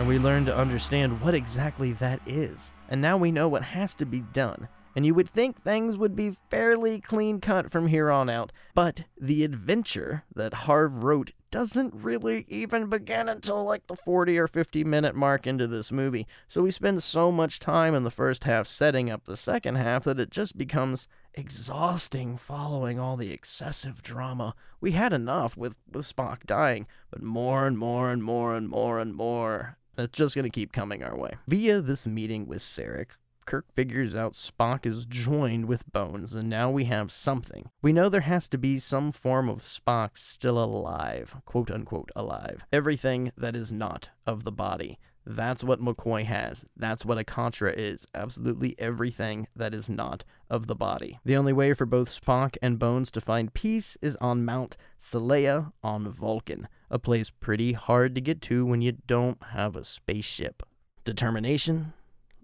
And 0.00 0.08
we 0.08 0.18
learn 0.18 0.46
to 0.46 0.56
understand 0.56 1.20
what 1.20 1.34
exactly 1.34 1.92
that 1.92 2.20
is. 2.26 2.72
And 2.88 3.00
now 3.00 3.16
we 3.16 3.30
know 3.30 3.46
what 3.46 3.62
has 3.62 3.94
to 3.94 4.04
be 4.04 4.24
done 4.32 4.66
and 4.94 5.06
you 5.06 5.14
would 5.14 5.28
think 5.28 5.62
things 5.62 5.96
would 5.96 6.16
be 6.16 6.36
fairly 6.50 7.00
clean 7.00 7.40
cut 7.40 7.70
from 7.70 7.86
here 7.86 8.10
on 8.10 8.28
out. 8.28 8.52
But 8.74 9.04
the 9.20 9.44
adventure 9.44 10.24
that 10.34 10.54
Harve 10.54 11.04
wrote 11.04 11.32
doesn't 11.50 11.94
really 11.94 12.46
even 12.48 12.88
begin 12.88 13.28
until 13.28 13.64
like 13.64 13.86
the 13.86 13.96
40 13.96 14.38
or 14.38 14.46
50 14.46 14.84
minute 14.84 15.14
mark 15.14 15.46
into 15.46 15.66
this 15.66 15.90
movie. 15.90 16.26
So 16.48 16.62
we 16.62 16.70
spend 16.70 17.02
so 17.02 17.32
much 17.32 17.58
time 17.58 17.94
in 17.94 18.04
the 18.04 18.10
first 18.10 18.44
half 18.44 18.66
setting 18.66 19.10
up 19.10 19.24
the 19.24 19.36
second 19.36 19.76
half 19.76 20.04
that 20.04 20.20
it 20.20 20.30
just 20.30 20.56
becomes 20.56 21.08
exhausting 21.34 22.36
following 22.36 22.98
all 22.98 23.16
the 23.16 23.32
excessive 23.32 24.02
drama. 24.02 24.54
We 24.80 24.92
had 24.92 25.12
enough 25.12 25.56
with, 25.56 25.78
with 25.90 26.06
Spock 26.06 26.46
dying, 26.46 26.86
but 27.10 27.22
more 27.22 27.66
and 27.66 27.76
more 27.76 28.10
and 28.10 28.22
more 28.22 28.54
and 28.54 28.68
more 28.68 28.98
and 28.98 29.14
more. 29.14 29.76
It's 29.98 30.16
just 30.16 30.34
going 30.34 30.44
to 30.44 30.50
keep 30.50 30.72
coming 30.72 31.02
our 31.02 31.16
way. 31.16 31.32
Via 31.46 31.80
this 31.80 32.06
meeting 32.06 32.46
with 32.46 32.60
Sarek, 32.60 33.08
Kirk 33.50 33.74
figures 33.74 34.14
out 34.14 34.34
Spock 34.34 34.86
is 34.86 35.04
joined 35.04 35.64
with 35.64 35.92
Bones, 35.92 36.36
and 36.36 36.48
now 36.48 36.70
we 36.70 36.84
have 36.84 37.10
something. 37.10 37.68
We 37.82 37.92
know 37.92 38.08
there 38.08 38.20
has 38.20 38.46
to 38.46 38.56
be 38.56 38.78
some 38.78 39.10
form 39.10 39.48
of 39.48 39.62
Spock 39.62 40.16
still 40.16 40.56
alive, 40.56 41.34
quote 41.46 41.68
unquote 41.68 42.12
alive. 42.14 42.64
Everything 42.72 43.32
that 43.36 43.56
is 43.56 43.72
not 43.72 44.10
of 44.24 44.44
the 44.44 44.52
body. 44.52 45.00
That's 45.26 45.64
what 45.64 45.82
McCoy 45.82 46.26
has. 46.26 46.64
That's 46.76 47.04
what 47.04 47.18
a 47.18 47.24
Katra 47.24 47.74
is. 47.76 48.06
Absolutely 48.14 48.76
everything 48.78 49.48
that 49.56 49.74
is 49.74 49.88
not 49.88 50.22
of 50.48 50.68
the 50.68 50.76
body. 50.76 51.18
The 51.24 51.36
only 51.36 51.52
way 51.52 51.74
for 51.74 51.86
both 51.86 52.08
Spock 52.08 52.56
and 52.62 52.78
Bones 52.78 53.10
to 53.10 53.20
find 53.20 53.52
peace 53.52 53.96
is 54.00 54.14
on 54.20 54.44
Mount 54.44 54.76
Seleya 54.96 55.72
on 55.82 56.08
Vulcan, 56.08 56.68
a 56.88 57.00
place 57.00 57.30
pretty 57.30 57.72
hard 57.72 58.14
to 58.14 58.20
get 58.20 58.42
to 58.42 58.64
when 58.64 58.80
you 58.80 58.92
don't 59.08 59.42
have 59.42 59.74
a 59.74 59.82
spaceship. 59.82 60.62
Determination, 61.02 61.94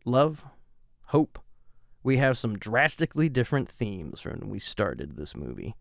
love, 0.05 0.45
hope. 1.07 1.39
We 2.03 2.19
have 2.19 2.39
some 2.39 2.57
drastically 2.57 3.29
different 3.29 3.69
themes 3.69 4.21
from 4.21 4.41
when 4.41 4.51
we 4.51 4.59
started 4.59 5.17
this 5.17 5.35
movie. 5.35 5.75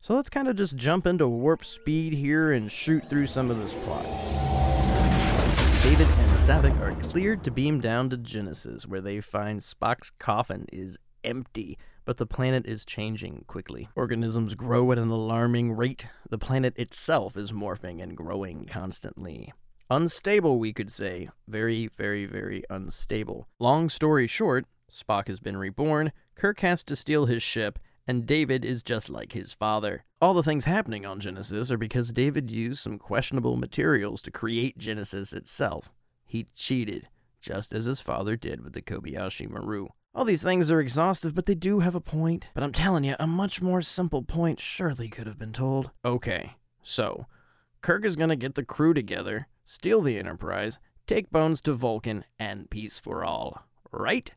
So 0.00 0.14
let's 0.14 0.28
kind 0.28 0.48
of 0.48 0.56
just 0.56 0.76
jump 0.76 1.06
into 1.06 1.28
warp 1.28 1.64
speed 1.64 2.12
here 2.12 2.52
and 2.52 2.70
shoot 2.70 3.08
through 3.08 3.28
some 3.28 3.50
of 3.50 3.58
this 3.58 3.74
plot. 3.76 4.04
David 5.82 6.08
and 6.08 6.38
Saavik 6.38 6.78
are 6.80 6.94
cleared 7.08 7.42
to 7.44 7.50
beam 7.50 7.80
down 7.80 8.10
to 8.10 8.16
Genesis, 8.16 8.86
where 8.86 9.00
they 9.00 9.20
find 9.20 9.60
Spock's 9.60 10.10
coffin 10.10 10.66
is 10.72 10.98
empty, 11.24 11.78
but 12.04 12.16
the 12.16 12.26
planet 12.26 12.66
is 12.66 12.84
changing 12.84 13.44
quickly. 13.46 13.88
Organisms 13.94 14.54
grow 14.54 14.90
at 14.92 14.98
an 14.98 15.10
alarming 15.10 15.72
rate. 15.72 16.06
The 16.30 16.38
planet 16.38 16.76
itself 16.78 17.36
is 17.36 17.52
morphing 17.52 18.02
and 18.02 18.16
growing 18.16 18.66
constantly. 18.66 19.52
Unstable, 19.92 20.58
we 20.58 20.72
could 20.72 20.88
say. 20.88 21.28
Very, 21.46 21.86
very, 21.86 22.24
very 22.24 22.64
unstable. 22.70 23.46
Long 23.58 23.90
story 23.90 24.26
short, 24.26 24.64
Spock 24.90 25.28
has 25.28 25.38
been 25.38 25.58
reborn, 25.58 26.12
Kirk 26.34 26.60
has 26.60 26.82
to 26.84 26.96
steal 26.96 27.26
his 27.26 27.42
ship, 27.42 27.78
and 28.06 28.24
David 28.24 28.64
is 28.64 28.82
just 28.82 29.10
like 29.10 29.32
his 29.32 29.52
father. 29.52 30.04
All 30.18 30.32
the 30.32 30.42
things 30.42 30.64
happening 30.64 31.04
on 31.04 31.20
Genesis 31.20 31.70
are 31.70 31.76
because 31.76 32.10
David 32.10 32.50
used 32.50 32.80
some 32.80 32.98
questionable 32.98 33.58
materials 33.58 34.22
to 34.22 34.30
create 34.30 34.78
Genesis 34.78 35.34
itself. 35.34 35.92
He 36.24 36.46
cheated, 36.54 37.08
just 37.42 37.74
as 37.74 37.84
his 37.84 38.00
father 38.00 38.34
did 38.34 38.64
with 38.64 38.72
the 38.72 38.80
Kobayashi 38.80 39.46
Maru. 39.46 39.88
All 40.14 40.24
these 40.24 40.42
things 40.42 40.70
are 40.70 40.80
exhaustive, 40.80 41.34
but 41.34 41.44
they 41.44 41.54
do 41.54 41.80
have 41.80 41.94
a 41.94 42.00
point. 42.00 42.48
But 42.54 42.62
I'm 42.62 42.72
telling 42.72 43.04
you, 43.04 43.14
a 43.20 43.26
much 43.26 43.60
more 43.60 43.82
simple 43.82 44.22
point 44.22 44.58
surely 44.58 45.10
could 45.10 45.26
have 45.26 45.38
been 45.38 45.52
told. 45.52 45.90
Okay, 46.02 46.54
so 46.82 47.26
Kirk 47.82 48.06
is 48.06 48.16
gonna 48.16 48.36
get 48.36 48.54
the 48.54 48.64
crew 48.64 48.94
together, 48.94 49.48
steal 49.64 50.02
the 50.02 50.18
Enterprise, 50.18 50.78
take 51.06 51.30
Bones 51.30 51.60
to 51.62 51.72
Vulcan, 51.72 52.24
and 52.38 52.70
peace 52.70 52.98
for 52.98 53.24
all. 53.24 53.64
Right? 53.90 54.30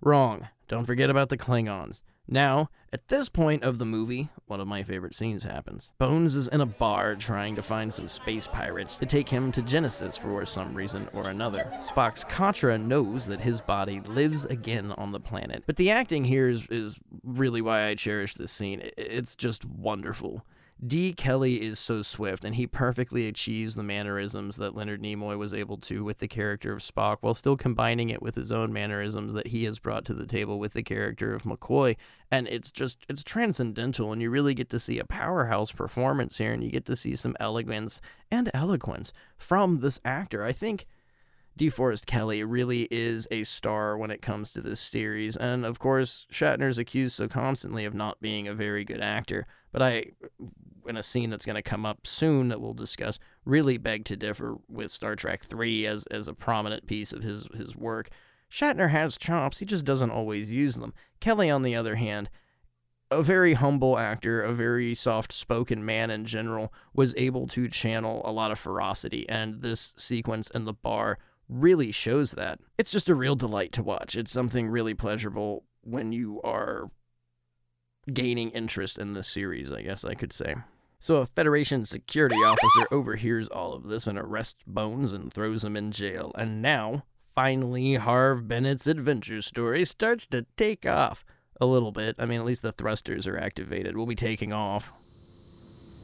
Wrong. 0.00 0.48
Don't 0.68 0.84
forget 0.84 1.10
about 1.10 1.28
the 1.28 1.38
Klingons. 1.38 2.02
Now, 2.28 2.70
at 2.92 3.06
this 3.06 3.28
point 3.28 3.62
of 3.62 3.78
the 3.78 3.84
movie, 3.84 4.30
one 4.46 4.60
of 4.60 4.66
my 4.66 4.82
favorite 4.82 5.14
scenes 5.14 5.44
happens. 5.44 5.92
Bones 5.98 6.34
is 6.34 6.48
in 6.48 6.60
a 6.60 6.66
bar 6.66 7.14
trying 7.14 7.54
to 7.54 7.62
find 7.62 7.92
some 7.92 8.08
space 8.08 8.48
pirates 8.48 8.98
to 8.98 9.06
take 9.06 9.28
him 9.28 9.52
to 9.52 9.62
Genesis 9.62 10.16
for 10.16 10.44
some 10.44 10.74
reason 10.74 11.08
or 11.12 11.28
another. 11.28 11.70
Spock's 11.82 12.24
Katra 12.24 12.80
knows 12.80 13.26
that 13.26 13.40
his 13.40 13.60
body 13.60 14.00
lives 14.00 14.44
again 14.44 14.92
on 14.92 15.12
the 15.12 15.20
planet, 15.20 15.62
but 15.66 15.76
the 15.76 15.90
acting 15.90 16.24
here 16.24 16.48
is, 16.48 16.66
is 16.68 16.96
really 17.22 17.60
why 17.60 17.86
I 17.86 17.94
cherish 17.94 18.34
this 18.34 18.50
scene. 18.50 18.90
It's 18.96 19.36
just 19.36 19.64
wonderful. 19.64 20.44
D. 20.84 21.14
Kelley 21.14 21.62
is 21.62 21.78
so 21.78 22.02
swift, 22.02 22.44
and 22.44 22.54
he 22.54 22.66
perfectly 22.66 23.26
achieves 23.26 23.74
the 23.74 23.82
mannerisms 23.82 24.56
that 24.56 24.74
Leonard 24.74 25.02
Nimoy 25.02 25.38
was 25.38 25.54
able 25.54 25.78
to 25.78 26.04
with 26.04 26.18
the 26.18 26.28
character 26.28 26.72
of 26.72 26.80
Spock, 26.80 27.18
while 27.20 27.34
still 27.34 27.56
combining 27.56 28.10
it 28.10 28.20
with 28.20 28.34
his 28.34 28.52
own 28.52 28.72
mannerisms 28.74 29.32
that 29.32 29.46
he 29.46 29.64
has 29.64 29.78
brought 29.78 30.04
to 30.04 30.14
the 30.14 30.26
table 30.26 30.58
with 30.58 30.74
the 30.74 30.82
character 30.82 31.34
of 31.34 31.44
McCoy. 31.44 31.96
And 32.30 32.46
it's 32.48 32.70
just, 32.70 33.06
it's 33.08 33.24
transcendental, 33.24 34.12
and 34.12 34.20
you 34.20 34.28
really 34.28 34.52
get 34.52 34.68
to 34.70 34.78
see 34.78 34.98
a 34.98 35.04
powerhouse 35.04 35.72
performance 35.72 36.36
here, 36.36 36.52
and 36.52 36.62
you 36.62 36.70
get 36.70 36.84
to 36.86 36.96
see 36.96 37.16
some 37.16 37.36
elegance 37.40 38.02
and 38.30 38.50
eloquence 38.52 39.14
from 39.38 39.80
this 39.80 39.98
actor. 40.04 40.44
I 40.44 40.52
think. 40.52 40.86
DeForest 41.58 42.04
Kelley 42.04 42.44
really 42.44 42.82
is 42.90 43.26
a 43.30 43.44
star 43.44 43.96
when 43.96 44.10
it 44.10 44.20
comes 44.20 44.52
to 44.52 44.60
this 44.60 44.78
series, 44.78 45.36
and 45.36 45.64
of 45.64 45.78
course, 45.78 46.26
Shatner's 46.30 46.78
accused 46.78 47.14
so 47.14 47.28
constantly 47.28 47.86
of 47.86 47.94
not 47.94 48.20
being 48.20 48.46
a 48.46 48.54
very 48.54 48.84
good 48.84 49.00
actor. 49.00 49.46
But 49.72 49.82
I, 49.82 50.04
in 50.86 50.98
a 50.98 51.02
scene 51.02 51.30
that's 51.30 51.46
going 51.46 51.56
to 51.56 51.62
come 51.62 51.86
up 51.86 52.06
soon 52.06 52.48
that 52.48 52.60
we'll 52.60 52.74
discuss, 52.74 53.18
really 53.46 53.78
beg 53.78 54.04
to 54.06 54.16
differ 54.16 54.56
with 54.68 54.90
Star 54.90 55.16
Trek 55.16 55.44
3 55.44 55.86
as, 55.86 56.06
as 56.08 56.28
a 56.28 56.34
prominent 56.34 56.86
piece 56.86 57.12
of 57.12 57.22
his, 57.22 57.48
his 57.54 57.74
work. 57.74 58.10
Shatner 58.50 58.90
has 58.90 59.16
chops, 59.16 59.58
he 59.58 59.64
just 59.64 59.84
doesn't 59.84 60.10
always 60.10 60.52
use 60.52 60.76
them. 60.76 60.92
Kelley, 61.20 61.50
on 61.50 61.62
the 61.62 61.74
other 61.74 61.96
hand, 61.96 62.28
a 63.10 63.22
very 63.22 63.54
humble 63.54 63.98
actor, 63.98 64.42
a 64.42 64.52
very 64.52 64.94
soft 64.94 65.32
spoken 65.32 65.84
man 65.84 66.10
in 66.10 66.24
general, 66.26 66.72
was 66.92 67.14
able 67.16 67.46
to 67.48 67.68
channel 67.68 68.20
a 68.24 68.32
lot 68.32 68.50
of 68.50 68.58
ferocity, 68.58 69.26
and 69.28 69.62
this 69.62 69.94
sequence 69.96 70.50
in 70.50 70.64
the 70.64 70.72
bar 70.72 71.18
really 71.48 71.92
shows 71.92 72.32
that. 72.32 72.60
It's 72.78 72.90
just 72.90 73.08
a 73.08 73.14
real 73.14 73.36
delight 73.36 73.72
to 73.72 73.82
watch. 73.82 74.16
It's 74.16 74.32
something 74.32 74.68
really 74.68 74.94
pleasurable 74.94 75.64
when 75.82 76.12
you 76.12 76.40
are 76.42 76.90
gaining 78.12 78.50
interest 78.50 78.98
in 78.98 79.14
the 79.14 79.22
series, 79.22 79.72
I 79.72 79.82
guess 79.82 80.04
I 80.04 80.14
could 80.14 80.32
say. 80.32 80.56
So 80.98 81.16
a 81.16 81.26
Federation 81.26 81.84
security 81.84 82.36
officer 82.36 82.86
overhears 82.90 83.48
all 83.48 83.74
of 83.74 83.84
this 83.84 84.06
and 84.06 84.18
arrests 84.18 84.64
Bones 84.66 85.12
and 85.12 85.32
throws 85.32 85.62
him 85.62 85.76
in 85.76 85.92
jail. 85.92 86.32
And 86.36 86.62
now, 86.62 87.04
finally, 87.34 87.94
Harve 87.94 88.48
Bennett's 88.48 88.86
adventure 88.86 89.42
story 89.42 89.84
starts 89.84 90.26
to 90.28 90.46
take 90.56 90.86
off. 90.86 91.24
A 91.60 91.66
little 91.66 91.92
bit. 91.92 92.16
I 92.18 92.26
mean, 92.26 92.38
at 92.38 92.46
least 92.46 92.62
the 92.62 92.72
thrusters 92.72 93.26
are 93.26 93.38
activated. 93.38 93.96
We'll 93.96 94.06
be 94.06 94.14
taking 94.14 94.52
off. 94.52 94.92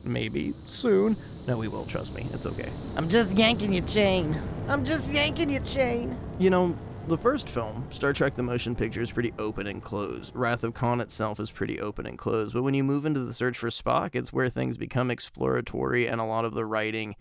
Maybe 0.05 0.55
soon. 0.67 1.17
No, 1.47 1.57
we 1.57 1.69
will, 1.69 1.87
trust 1.87 2.15
me. 2.15 2.27
It's 2.33 2.47
okay. 2.47 2.71
I'm 2.97 3.09
just 3.09 3.33
yanking 3.33 3.73
your 3.73 3.87
chain. 3.87 4.41
I'm 4.69 4.85
just 4.85 5.13
yanking 5.13 5.51
your 5.51 5.63
chain. 5.63 6.17
You 6.39 6.51
know, 6.51 6.77
the 7.09 7.19
first 7.19 7.49
film, 7.49 7.87
Star 7.91 8.13
Trek 8.13 8.35
the 8.35 8.43
Motion 8.43 8.77
Picture, 8.77 9.03
is 9.03 9.11
pretty 9.11 9.33
open 9.39 9.67
and 9.67 9.83
closed. 9.83 10.35
Wrath 10.35 10.63
of 10.63 10.75
Khan 10.75 11.01
itself 11.01 11.41
is 11.41 11.51
pretty 11.51 11.81
open 11.81 12.07
and 12.07 12.17
closed. 12.17 12.55
But 12.55 12.63
when 12.63 12.75
you 12.75 12.85
move 12.85 13.05
into 13.05 13.21
the 13.21 13.35
search 13.35 13.59
for 13.59 13.69
Spock, 13.69 14.15
it's 14.15 14.33
where 14.33 14.49
things 14.49 14.77
become 14.77 15.11
exploratory 15.11 16.07
and 16.07 16.21
a 16.21 16.25
lot 16.25 16.45
of 16.45 16.55
the 16.55 16.65
writing 16.65 17.17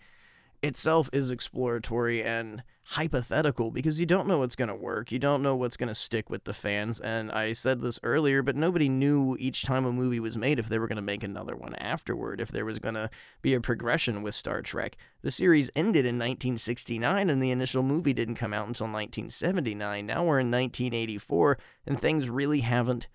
itself 0.62 1.10
is 1.12 1.30
exploratory 1.30 2.22
and 2.22 2.62
hypothetical 2.84 3.70
because 3.70 4.00
you 4.00 4.06
don't 4.06 4.26
know 4.26 4.38
what's 4.38 4.56
going 4.56 4.68
to 4.68 4.74
work. 4.74 5.12
You 5.12 5.18
don't 5.18 5.42
know 5.42 5.54
what's 5.54 5.76
going 5.76 5.88
to 5.88 5.94
stick 5.94 6.28
with 6.28 6.44
the 6.44 6.52
fans. 6.52 7.00
And 7.00 7.30
I 7.30 7.52
said 7.52 7.80
this 7.80 8.00
earlier, 8.02 8.42
but 8.42 8.56
nobody 8.56 8.88
knew 8.88 9.36
each 9.38 9.62
time 9.62 9.84
a 9.84 9.92
movie 9.92 10.20
was 10.20 10.36
made 10.36 10.58
if 10.58 10.68
they 10.68 10.78
were 10.78 10.88
going 10.88 10.96
to 10.96 11.02
make 11.02 11.22
another 11.22 11.54
one 11.54 11.74
afterward, 11.76 12.40
if 12.40 12.50
there 12.50 12.64
was 12.64 12.78
going 12.78 12.94
to 12.94 13.08
be 13.40 13.54
a 13.54 13.60
progression 13.60 14.22
with 14.22 14.34
Star 14.34 14.62
Trek. 14.62 14.96
The 15.22 15.30
series 15.30 15.70
ended 15.76 16.04
in 16.04 16.16
1969 16.16 17.30
and 17.30 17.42
the 17.42 17.50
initial 17.50 17.82
movie 17.82 18.12
didn't 18.12 18.34
come 18.34 18.52
out 18.52 18.66
until 18.66 18.86
1979. 18.86 20.04
Now 20.04 20.24
we're 20.24 20.40
in 20.40 20.50
1984 20.50 21.58
and 21.86 21.98
things 21.98 22.28
really 22.28 22.60
haven't 22.60 23.06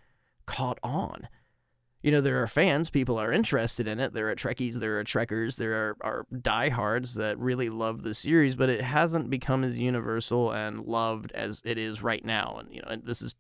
caught 0.46 0.80
on 0.82 1.28
you 2.02 2.12
know, 2.12 2.22
there 2.22 2.42
are 2.42 2.48
fans, 2.48 2.90
people 2.90 3.18
are 3.18 3.32
interested 3.32 3.88
in 3.88 4.00
it. 4.00 4.14
There 4.14 4.30
are 4.30 4.36
Trekkies, 4.36 4.76
there 4.76 5.00
are 5.00 5.04
Trekkers, 5.04 5.58
there 5.58 5.74
are, 5.74 5.98
are 6.02 6.26
diehards 6.42 7.16
that 7.16 7.40
really 7.40 7.70
love 7.70 8.04
the 8.04 8.14
series, 8.14 8.56
but 8.56 8.70
it 8.70 8.82
hasn't 8.82 9.30
become 9.30 9.64
as 9.64 9.80
universal 9.80 10.52
and 10.52 10.86
loved 10.86 11.32
as 11.32 11.62
it 11.66 11.78
is 11.78 12.04
right 12.04 12.24
now. 12.24 12.58
And, 12.60 12.74
you 12.74 12.82
know, 12.82 12.90
and 12.92 13.06
this 13.06 13.22
is 13.22 13.34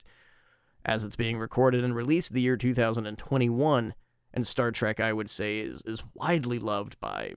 as 0.86 1.04
it's 1.04 1.16
being 1.16 1.38
recorded 1.38 1.84
and 1.84 1.96
released 1.96 2.34
the 2.34 2.42
year 2.42 2.58
2021. 2.58 3.94
And 4.34 4.48
Star 4.48 4.72
Trek, 4.72 5.00
I 5.00 5.14
would 5.14 5.30
say, 5.30 5.60
is, 5.60 5.82
is 5.86 6.04
widely 6.14 6.60
loved 6.60 7.00
by, 7.00 7.34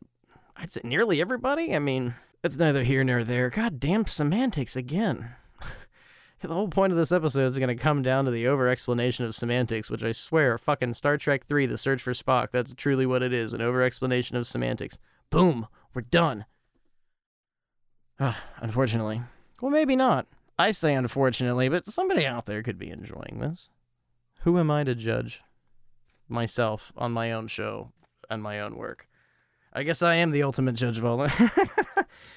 I'd 0.57 0.71
say, 0.71 0.81
nearly 0.85 1.21
everybody. 1.21 1.75
I 1.75 1.81
mean, 1.81 2.14
it's 2.43 2.59
neither 2.59 2.85
here 2.85 3.05
nor 3.05 3.25
there. 3.25 3.51
God 3.51 3.79
damn 3.79 4.07
semantics 4.07 4.77
again 4.77 5.35
the 6.49 6.55
whole 6.55 6.68
point 6.68 6.93
of 6.93 6.99
this 6.99 7.12
episode 7.12 7.49
is 7.49 7.59
going 7.59 7.68
to 7.68 7.74
come 7.74 8.03
down 8.03 8.24
to 8.24 8.30
the 8.30 8.47
over 8.47 8.68
explanation 8.68 9.26
of 9.26 9.34
semantics, 9.34 9.91
which 9.91 10.03
I 10.03 10.12
swear, 10.12 10.57
fucking 10.57 10.95
Star 10.95 11.18
Trek 11.18 11.47
3, 11.47 11.66
The 11.66 11.76
Search 11.76 12.01
for 12.01 12.12
Spock, 12.12 12.49
that's 12.51 12.74
truly 12.74 13.05
what 13.05 13.22
it 13.22 13.32
is 13.32 13.53
an 13.53 13.61
over 13.61 13.82
explanation 13.82 14.36
of 14.36 14.47
semantics. 14.47 14.97
Boom, 15.28 15.66
we're 15.93 16.03
done. 16.03 16.47
Ah, 18.18 18.43
unfortunately. 18.59 19.20
Well, 19.61 19.70
maybe 19.70 19.97
not. 19.97 20.26
I 20.59 20.70
say 20.70 20.95
unfortunately, 20.95 21.68
but 21.68 21.84
somebody 21.84 22.26
out 22.26 22.47
there 22.47 22.62
could 22.62 22.78
be 22.78 22.91
enjoying 22.91 23.38
this. 23.41 23.68
Who 24.43 24.59
am 24.59 24.70
I 24.70 24.84
to 24.84 24.95
judge? 24.95 25.43
Myself 26.28 26.93
on 26.97 27.12
my 27.12 27.32
own 27.32 27.49
show 27.49 27.93
and 28.30 28.43
my 28.43 28.61
own 28.61 28.76
work. 28.76 29.07
I 29.72 29.82
guess 29.82 30.03
I 30.03 30.16
am 30.16 30.30
the 30.30 30.43
ultimate 30.43 30.74
judge 30.74 30.99
of 30.99 31.05
all. 31.05 31.18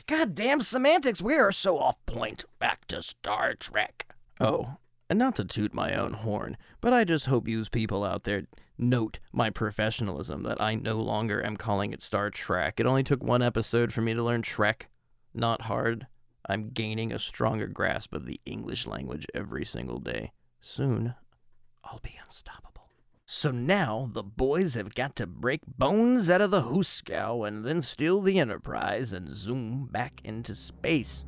God 0.07 0.35
damn 0.35 0.61
semantics, 0.61 1.21
we 1.21 1.35
are 1.35 1.51
so 1.51 1.77
off 1.79 2.03
point. 2.05 2.45
Back 2.59 2.85
to 2.87 3.01
Star 3.01 3.55
Trek. 3.55 4.15
Oh, 4.39 4.77
and 5.09 5.19
not 5.19 5.35
to 5.35 5.45
toot 5.45 5.73
my 5.73 5.95
own 5.95 6.13
horn, 6.13 6.57
but 6.81 6.93
I 6.93 7.03
just 7.03 7.27
hope 7.27 7.47
you 7.47 7.63
people 7.65 8.03
out 8.03 8.23
there 8.23 8.43
note 8.77 9.19
my 9.31 9.49
professionalism 9.49 10.43
that 10.43 10.61
I 10.61 10.75
no 10.75 10.95
longer 10.95 11.45
am 11.45 11.57
calling 11.57 11.93
it 11.93 12.01
Star 12.01 12.29
Trek. 12.29 12.79
It 12.79 12.85
only 12.85 13.03
took 13.03 13.23
one 13.23 13.41
episode 13.41 13.93
for 13.93 14.01
me 14.01 14.13
to 14.13 14.23
learn 14.23 14.41
Trek. 14.41 14.89
Not 15.33 15.61
hard. 15.61 16.07
I'm 16.47 16.69
gaining 16.69 17.13
a 17.13 17.19
stronger 17.19 17.67
grasp 17.67 18.13
of 18.13 18.25
the 18.25 18.41
English 18.45 18.87
language 18.87 19.25
every 19.33 19.65
single 19.65 19.99
day. 19.99 20.31
Soon, 20.61 21.15
I'll 21.83 22.01
be 22.01 22.17
unstoppable. 22.23 22.72
So 23.25 23.51
now 23.51 24.09
the 24.11 24.23
boys 24.23 24.75
have 24.75 24.95
got 24.95 25.15
to 25.15 25.27
break 25.27 25.61
bones 25.65 26.29
out 26.29 26.41
of 26.41 26.51
the 26.51 26.63
Hooskow 26.63 27.47
and 27.47 27.65
then 27.65 27.81
steal 27.81 28.21
the 28.21 28.37
Enterprise 28.39 29.13
and 29.13 29.35
zoom 29.35 29.87
back 29.91 30.19
into 30.23 30.53
space. 30.53 31.23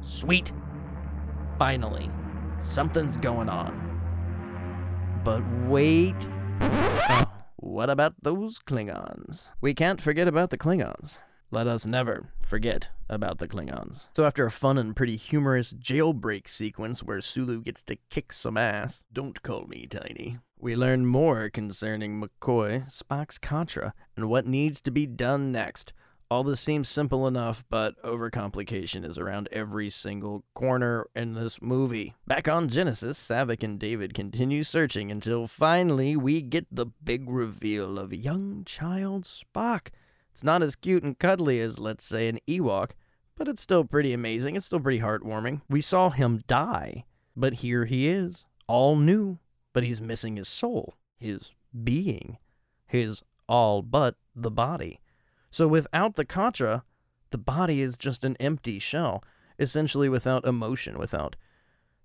Sweet. 0.00 0.52
Finally, 1.58 2.10
something's 2.60 3.16
going 3.16 3.48
on. 3.48 5.20
But 5.24 5.42
wait. 5.66 6.16
Oh, 6.60 7.24
what 7.56 7.90
about 7.90 8.14
those 8.22 8.58
Klingons? 8.58 9.50
We 9.60 9.74
can't 9.74 10.00
forget 10.00 10.26
about 10.26 10.50
the 10.50 10.58
Klingons. 10.58 11.18
Let 11.50 11.66
us 11.66 11.86
never 11.86 12.28
forget 12.42 12.90
about 13.08 13.38
the 13.38 13.48
Klingons. 13.48 14.08
So 14.14 14.24
after 14.24 14.44
a 14.44 14.50
fun 14.50 14.78
and 14.78 14.94
pretty 14.94 15.16
humorous 15.16 15.72
jailbreak 15.72 16.48
sequence 16.48 17.02
where 17.02 17.20
Sulu 17.20 17.62
gets 17.62 17.82
to 17.82 17.96
kick 18.10 18.32
some 18.32 18.56
ass, 18.56 19.04
don't 19.12 19.42
call 19.42 19.66
me 19.66 19.86
tiny, 19.86 20.38
we 20.60 20.74
learn 20.74 21.06
more 21.06 21.48
concerning 21.50 22.20
McCoy, 22.20 22.90
Spock's 22.90 23.38
Katra, 23.38 23.92
and 24.16 24.28
what 24.28 24.46
needs 24.46 24.80
to 24.82 24.90
be 24.90 25.06
done 25.06 25.52
next. 25.52 25.92
All 26.30 26.44
this 26.44 26.60
seems 26.60 26.88
simple 26.88 27.26
enough, 27.26 27.64
but 27.70 27.94
overcomplication 28.02 29.04
is 29.04 29.16
around 29.16 29.48
every 29.50 29.88
single 29.88 30.44
corner 30.54 31.06
in 31.14 31.32
this 31.32 31.62
movie. 31.62 32.14
Back 32.26 32.48
on 32.48 32.68
Genesis, 32.68 33.18
Saavik 33.18 33.62
and 33.62 33.78
David 33.78 34.12
continue 34.12 34.62
searching 34.62 35.10
until 35.10 35.46
finally 35.46 36.16
we 36.16 36.42
get 36.42 36.66
the 36.70 36.86
big 37.02 37.30
reveal 37.30 37.98
of 37.98 38.12
young 38.12 38.62
child 38.66 39.24
Spock. 39.24 39.88
It's 40.32 40.44
not 40.44 40.62
as 40.62 40.76
cute 40.76 41.02
and 41.02 41.18
cuddly 41.18 41.60
as, 41.60 41.78
let's 41.78 42.04
say, 42.04 42.28
an 42.28 42.40
Ewok, 42.46 42.90
but 43.36 43.48
it's 43.48 43.62
still 43.62 43.84
pretty 43.84 44.12
amazing. 44.12 44.54
It's 44.54 44.66
still 44.66 44.80
pretty 44.80 45.00
heartwarming. 45.00 45.62
We 45.70 45.80
saw 45.80 46.10
him 46.10 46.42
die, 46.46 47.04
but 47.34 47.54
here 47.54 47.86
he 47.86 48.08
is, 48.08 48.44
all 48.66 48.96
new, 48.96 49.38
but 49.72 49.84
he's 49.84 50.00
missing 50.00 50.36
his 50.36 50.48
soul, 50.48 50.94
his 51.18 51.52
being, 51.84 52.38
his 52.86 53.22
all 53.48 53.82
but 53.82 54.16
the 54.34 54.50
body. 54.50 55.00
So 55.50 55.66
without 55.66 56.16
the 56.16 56.24
Katra, 56.24 56.82
the 57.30 57.38
body 57.38 57.80
is 57.80 57.96
just 57.96 58.24
an 58.24 58.36
empty 58.38 58.78
shell, 58.78 59.22
essentially 59.58 60.08
without 60.08 60.46
emotion, 60.46 60.98
without 60.98 61.36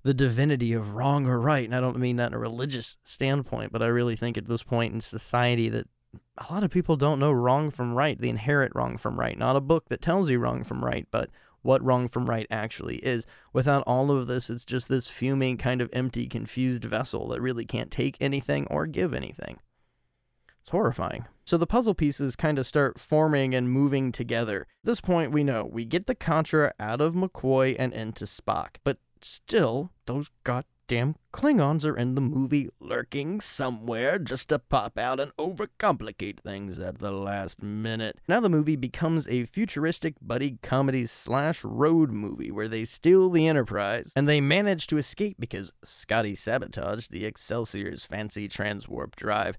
the 0.04 0.14
divinity 0.14 0.74
of 0.74 0.94
wrong 0.94 1.26
or 1.26 1.40
right. 1.40 1.66
And 1.66 1.76
I 1.76 1.80
don't 1.80 1.98
mean 1.98 2.18
that 2.18 2.28
in 2.28 2.34
a 2.34 2.40
religious 2.40 2.98
standpoint, 3.06 3.72
but 3.72 3.82
I 3.82 3.88
really 3.88 4.16
think 4.16 4.38
at 4.38 4.48
this 4.48 4.64
point 4.64 4.94
in 4.94 5.02
society 5.02 5.70
that 5.70 5.88
a 6.38 6.52
lot 6.54 6.64
of 6.64 6.72
people 6.72 6.96
don't 6.96 7.20
know 7.20 7.32
wrong 7.32 7.72
from 7.72 7.94
right, 7.94 8.20
the 8.20 8.30
inherent 8.30 8.76
wrong 8.76 8.98
from 8.98 9.20
right. 9.20 9.38
Not 9.38 9.56
a 9.56 9.62
book 9.62 9.90
that 9.90 10.02
tells 10.02 10.30
you 10.30 10.40
wrong 10.40 10.64
from 10.64 10.84
right, 10.84 11.08
but 11.10 11.30
what 11.64 11.84
wrong 11.84 12.08
from 12.08 12.30
right 12.30 12.48
actually 12.52 12.98
is. 12.98 13.26
Without 13.52 13.84
all 13.88 14.12
of 14.12 14.28
this, 14.28 14.50
it's 14.50 14.64
just 14.64 14.88
this 14.88 15.08
fuming, 15.08 15.58
kind 15.58 15.82
of 15.82 15.90
empty, 15.92 16.28
confused 16.28 16.86
vessel 16.86 17.28
that 17.30 17.42
really 17.42 17.66
can't 17.66 17.90
take 17.90 18.16
anything 18.22 18.68
or 18.70 18.86
give 18.86 19.14
anything. 19.14 19.58
It's 20.62 20.70
horrifying. 20.70 21.26
So 21.46 21.58
the 21.58 21.68
puzzle 21.68 21.94
pieces 21.94 22.38
kind 22.38 22.58
of 22.58 22.66
start 22.66 22.98
forming 23.00 23.54
and 23.54 23.70
moving 23.70 24.14
together. 24.14 24.62
At 24.62 24.86
this 24.86 25.02
point, 25.02 25.34
we 25.34 25.44
know 25.44 25.66
we 25.70 25.84
get 25.84 26.08
the 26.08 26.16
Katra 26.16 26.72
out 26.80 27.02
of 27.02 27.16
McCoy 27.16 27.76
and 27.78 27.92
into 27.92 28.24
Spock, 28.24 28.76
but 28.86 28.98
still, 29.22 29.92
those 30.06 30.30
goddamn 30.88 31.16
Klingons 31.34 31.84
are 31.86 31.98
in 31.98 32.14
the 32.14 32.22
movie 32.22 32.70
lurking 32.80 33.42
somewhere 33.42 34.20
just 34.20 34.50
to 34.50 34.60
pop 34.60 35.00
out 35.00 35.20
and 35.20 35.36
overcomplicate 35.38 36.40
things 36.40 36.78
at 36.78 37.00
the 37.00 37.12
last 37.12 37.64
minute. 37.64 38.20
Now 38.28 38.40
the 38.40 38.50
movie 38.50 38.76
becomes 38.76 39.28
a 39.28 39.46
futuristic 39.46 40.16
buddy 40.22 40.60
comedy 40.62 41.06
slash 41.06 41.64
road 41.64 42.12
movie 42.12 42.52
where 42.52 42.68
they 42.68 42.86
steal 42.86 43.30
the 43.30 43.48
Enterprise 43.48 44.14
and 44.16 44.28
they 44.30 44.42
manage 44.42 44.86
to 44.88 44.98
escape 44.98 45.38
because 45.40 45.74
Scotty 45.84 46.36
sabotaged 46.36 47.12
the 47.12 47.26
Excelsior's 47.26 48.06
fancy 48.06 48.48
transwarp 48.48 49.16
drive. 49.16 49.58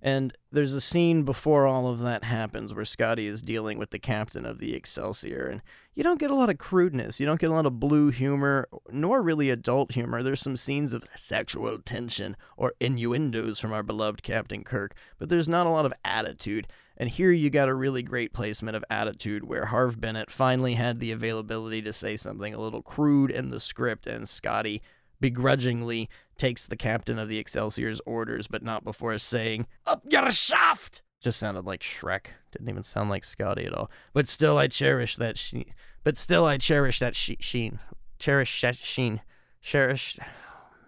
And 0.00 0.32
there's 0.52 0.74
a 0.74 0.80
scene 0.80 1.24
before 1.24 1.66
all 1.66 1.88
of 1.88 1.98
that 2.00 2.22
happens 2.22 2.72
where 2.72 2.84
Scotty 2.84 3.26
is 3.26 3.42
dealing 3.42 3.78
with 3.78 3.90
the 3.90 3.98
captain 3.98 4.46
of 4.46 4.58
the 4.58 4.74
Excelsior, 4.74 5.46
and 5.46 5.60
you 5.92 6.04
don't 6.04 6.20
get 6.20 6.30
a 6.30 6.36
lot 6.36 6.50
of 6.50 6.58
crudeness. 6.58 7.18
You 7.18 7.26
don't 7.26 7.40
get 7.40 7.50
a 7.50 7.54
lot 7.54 7.66
of 7.66 7.80
blue 7.80 8.10
humor, 8.10 8.68
nor 8.90 9.20
really 9.20 9.50
adult 9.50 9.92
humor. 9.92 10.22
There's 10.22 10.40
some 10.40 10.56
scenes 10.56 10.92
of 10.92 11.04
sexual 11.16 11.78
tension 11.80 12.36
or 12.56 12.74
innuendos 12.78 13.58
from 13.58 13.72
our 13.72 13.82
beloved 13.82 14.22
Captain 14.22 14.62
Kirk, 14.62 14.94
but 15.18 15.28
there's 15.28 15.48
not 15.48 15.66
a 15.66 15.70
lot 15.70 15.86
of 15.86 15.92
attitude. 16.04 16.68
And 16.96 17.10
here 17.10 17.32
you 17.32 17.50
got 17.50 17.68
a 17.68 17.74
really 17.74 18.02
great 18.02 18.32
placement 18.32 18.76
of 18.76 18.84
attitude 18.88 19.44
where 19.44 19.66
Harve 19.66 20.00
Bennett 20.00 20.30
finally 20.30 20.74
had 20.74 21.00
the 21.00 21.10
availability 21.10 21.82
to 21.82 21.92
say 21.92 22.16
something 22.16 22.54
a 22.54 22.60
little 22.60 22.82
crude 22.82 23.32
in 23.32 23.50
the 23.50 23.60
script, 23.60 24.06
and 24.06 24.28
Scotty 24.28 24.80
begrudgingly 25.20 26.08
takes 26.36 26.66
the 26.66 26.76
captain 26.76 27.18
of 27.18 27.28
the 27.28 27.38
Excelsior's 27.38 28.00
orders, 28.06 28.46
but 28.46 28.62
not 28.62 28.84
before 28.84 29.16
saying, 29.18 29.66
Up 29.86 30.02
your 30.08 30.30
shaft! 30.30 31.02
Just 31.20 31.38
sounded 31.40 31.64
like 31.64 31.80
Shrek. 31.80 32.26
Didn't 32.52 32.68
even 32.68 32.82
sound 32.84 33.10
like 33.10 33.24
Scotty 33.24 33.64
at 33.66 33.74
all. 33.74 33.90
But 34.12 34.28
still, 34.28 34.56
I 34.56 34.68
cherish 34.68 35.16
that 35.16 35.36
she. 35.36 35.66
But 36.04 36.16
still, 36.16 36.44
I 36.44 36.58
cherish 36.58 37.00
that 37.00 37.16
she- 37.16 37.38
sheen. 37.40 37.80
Cherish 38.18 38.60
that 38.60 38.76
sheen. 38.76 39.20
Cherish. 39.60 40.16
Oh, 40.20 40.24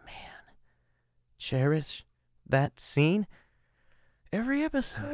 man. 0.07 0.15
Cherish 1.39 2.05
that 2.49 2.79
scene? 2.79 3.27
Every 4.33 4.63
episode. 4.63 5.11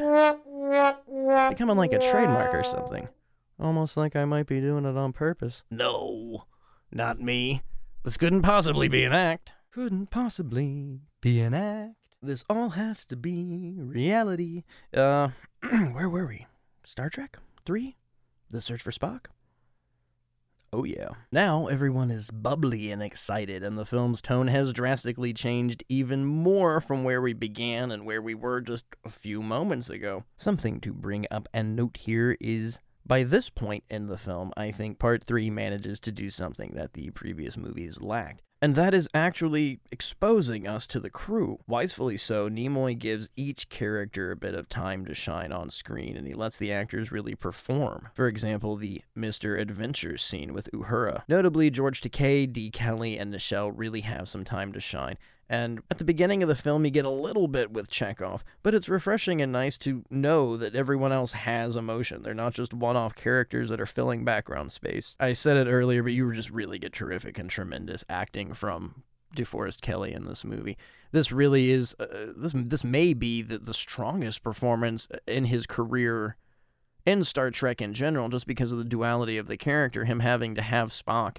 Becoming 1.48 1.76
like 1.78 1.94
a 1.94 1.98
trademark 1.98 2.54
or 2.54 2.62
something. 2.62 3.08
Almost 3.58 3.96
like 3.96 4.14
I 4.14 4.26
might 4.26 4.46
be 4.46 4.60
doing 4.60 4.84
it 4.84 4.96
on 4.98 5.14
purpose. 5.14 5.62
No, 5.70 6.44
not 6.92 7.18
me. 7.20 7.62
This 8.07 8.16
couldn't 8.16 8.42
possibly 8.42 8.86
be 8.86 9.02
an 9.02 9.12
act. 9.12 9.50
Couldn't 9.72 10.12
possibly 10.12 11.00
be 11.20 11.40
an 11.40 11.52
act. 11.54 11.96
This 12.22 12.44
all 12.48 12.68
has 12.68 13.04
to 13.07 13.16
be 13.16 13.74
reality. 13.80 14.62
Uh, 14.94 15.30
where 15.90 16.09
were 16.09 16.28
we? 16.28 16.46
Star 16.84 17.11
Trek 17.11 17.36
3? 17.64 17.96
The 18.50 18.61
Search 18.61 18.80
for 18.80 18.92
Spock? 18.92 19.26
Oh, 20.72 20.84
yeah. 20.84 21.09
Now 21.32 21.66
everyone 21.66 22.12
is 22.12 22.30
bubbly 22.30 22.92
and 22.92 23.02
excited, 23.02 23.64
and 23.64 23.76
the 23.76 23.84
film's 23.84 24.22
tone 24.22 24.46
has 24.46 24.72
drastically 24.72 25.32
changed 25.34 25.82
even 25.88 26.24
more 26.24 26.80
from 26.80 27.02
where 27.02 27.20
we 27.20 27.32
began 27.32 27.90
and 27.90 28.07
where 28.07 28.22
we 28.22 28.36
were 28.36 28.61
just 28.61 28.86
a 29.04 29.11
few 29.11 29.42
moments 29.42 29.90
ago. 29.90 30.22
Something 30.36 30.78
to 30.82 30.92
bring 30.92 31.26
up 31.32 31.48
and 31.52 31.74
note 31.74 31.96
here 31.96 32.36
is 32.40 32.78
by 33.07 33.22
this 33.22 33.50
point 33.50 33.84
in 33.88 34.07
the 34.07 34.18
film, 34.18 34.52
I 34.57 34.70
think 34.70 34.98
part 34.98 35.22
three 35.22 35.50
manages 35.50 36.00
to 36.00 36.12
do 36.12 36.30
something 36.30 36.72
that 36.74 36.94
the 36.94 37.11
previous 37.11 37.57
movies 37.57 38.00
lacked. 38.00 38.42
And 38.62 38.74
that 38.74 38.94
is 38.94 39.09
actually 39.12 39.80
exposing 39.92 40.66
us 40.66 40.86
to 40.88 40.98
the 40.98 41.11
crew. 41.11 41.59
Wisely 41.66 42.16
so, 42.16 42.48
Nimoy 42.48 42.98
gives 42.98 43.28
each 43.36 43.68
character 43.68 44.30
a 44.30 44.36
bit 44.36 44.54
of 44.54 44.68
time 44.70 45.04
to 45.04 45.14
shine 45.14 45.52
on 45.52 45.68
screen 45.68 46.16
and 46.16 46.26
he 46.26 46.32
lets 46.32 46.57
the 46.57 46.72
actors 46.72 47.12
really 47.12 47.34
perform. 47.34 48.09
For 48.14 48.26
example, 48.26 48.76
the 48.76 49.02
Mr. 49.16 49.61
Adventure 49.61 50.16
scene 50.16 50.54
with 50.54 50.70
Uhura. 50.72 51.22
Notably, 51.28 51.68
George 51.68 52.00
Takei, 52.00 52.50
Dee 52.50 52.70
Kelley, 52.70 53.18
and 53.18 53.32
Nichelle 53.32 53.72
really 53.74 54.00
have 54.00 54.26
some 54.26 54.42
time 54.42 54.72
to 54.72 54.80
shine. 54.80 55.18
And 55.49 55.80
at 55.90 55.99
the 55.99 56.05
beginning 56.05 56.42
of 56.42 56.49
the 56.49 56.57
film, 56.57 56.84
you 56.84 56.90
get 56.90 57.05
a 57.05 57.11
little 57.11 57.47
bit 57.47 57.70
with 57.70 57.90
Chekov, 57.90 58.40
but 58.62 58.74
it's 58.74 58.88
refreshing 58.88 59.40
and 59.40 59.53
nice 59.53 59.78
to 59.78 60.05
know 60.11 60.57
that 60.57 60.74
everyone 60.74 61.12
else 61.12 61.32
has 61.32 61.76
emotion. 61.76 62.22
They're 62.22 62.34
not 62.34 62.55
just 62.55 62.74
one 62.74 62.97
off 62.97 63.14
characters 63.14 63.68
that 63.68 63.80
are 63.80 63.86
filling 63.86 64.24
background 64.24 64.72
space. 64.72 65.14
I 65.20 65.34
said 65.34 65.57
it 65.57 65.70
earlier, 65.70 66.03
but 66.03 66.12
you 66.12 66.32
just 66.34 66.51
really 66.51 66.78
get 66.80 66.92
terrific 66.92 67.38
and 67.38 67.49
tremendous 67.49 68.05
acting 68.09 68.55
from 68.55 69.05
DeForest 69.36 69.82
Kelley 69.82 70.12
in 70.12 70.24
this 70.24 70.44
movie. 70.44 70.76
This 71.12 71.30
really 71.30 71.70
is, 71.70 71.94
uh, 72.01 72.32
this, 72.36 72.53
this 72.55 72.82
may 72.82 73.14
be 73.14 73.42
the, 73.42 73.59
the 73.59 73.74
strongest 73.74 74.42
performance 74.42 75.09
in 75.28 75.44
his 75.44 75.66
career 75.66 76.36
in 77.05 77.22
Star 77.22 77.53
Trek 77.53 77.80
in 77.80 77.94
general, 77.94 78.28
just 78.28 78.49
because 78.49 78.72
of 78.72 78.78
the 78.78 78.84
duality 78.84 79.38
of 79.38 79.47
the 79.47 79.57
character, 79.57 80.05
him 80.05 80.20
having 80.20 80.57
to 80.57 80.62
have 80.62 80.88
Spock 80.88 81.36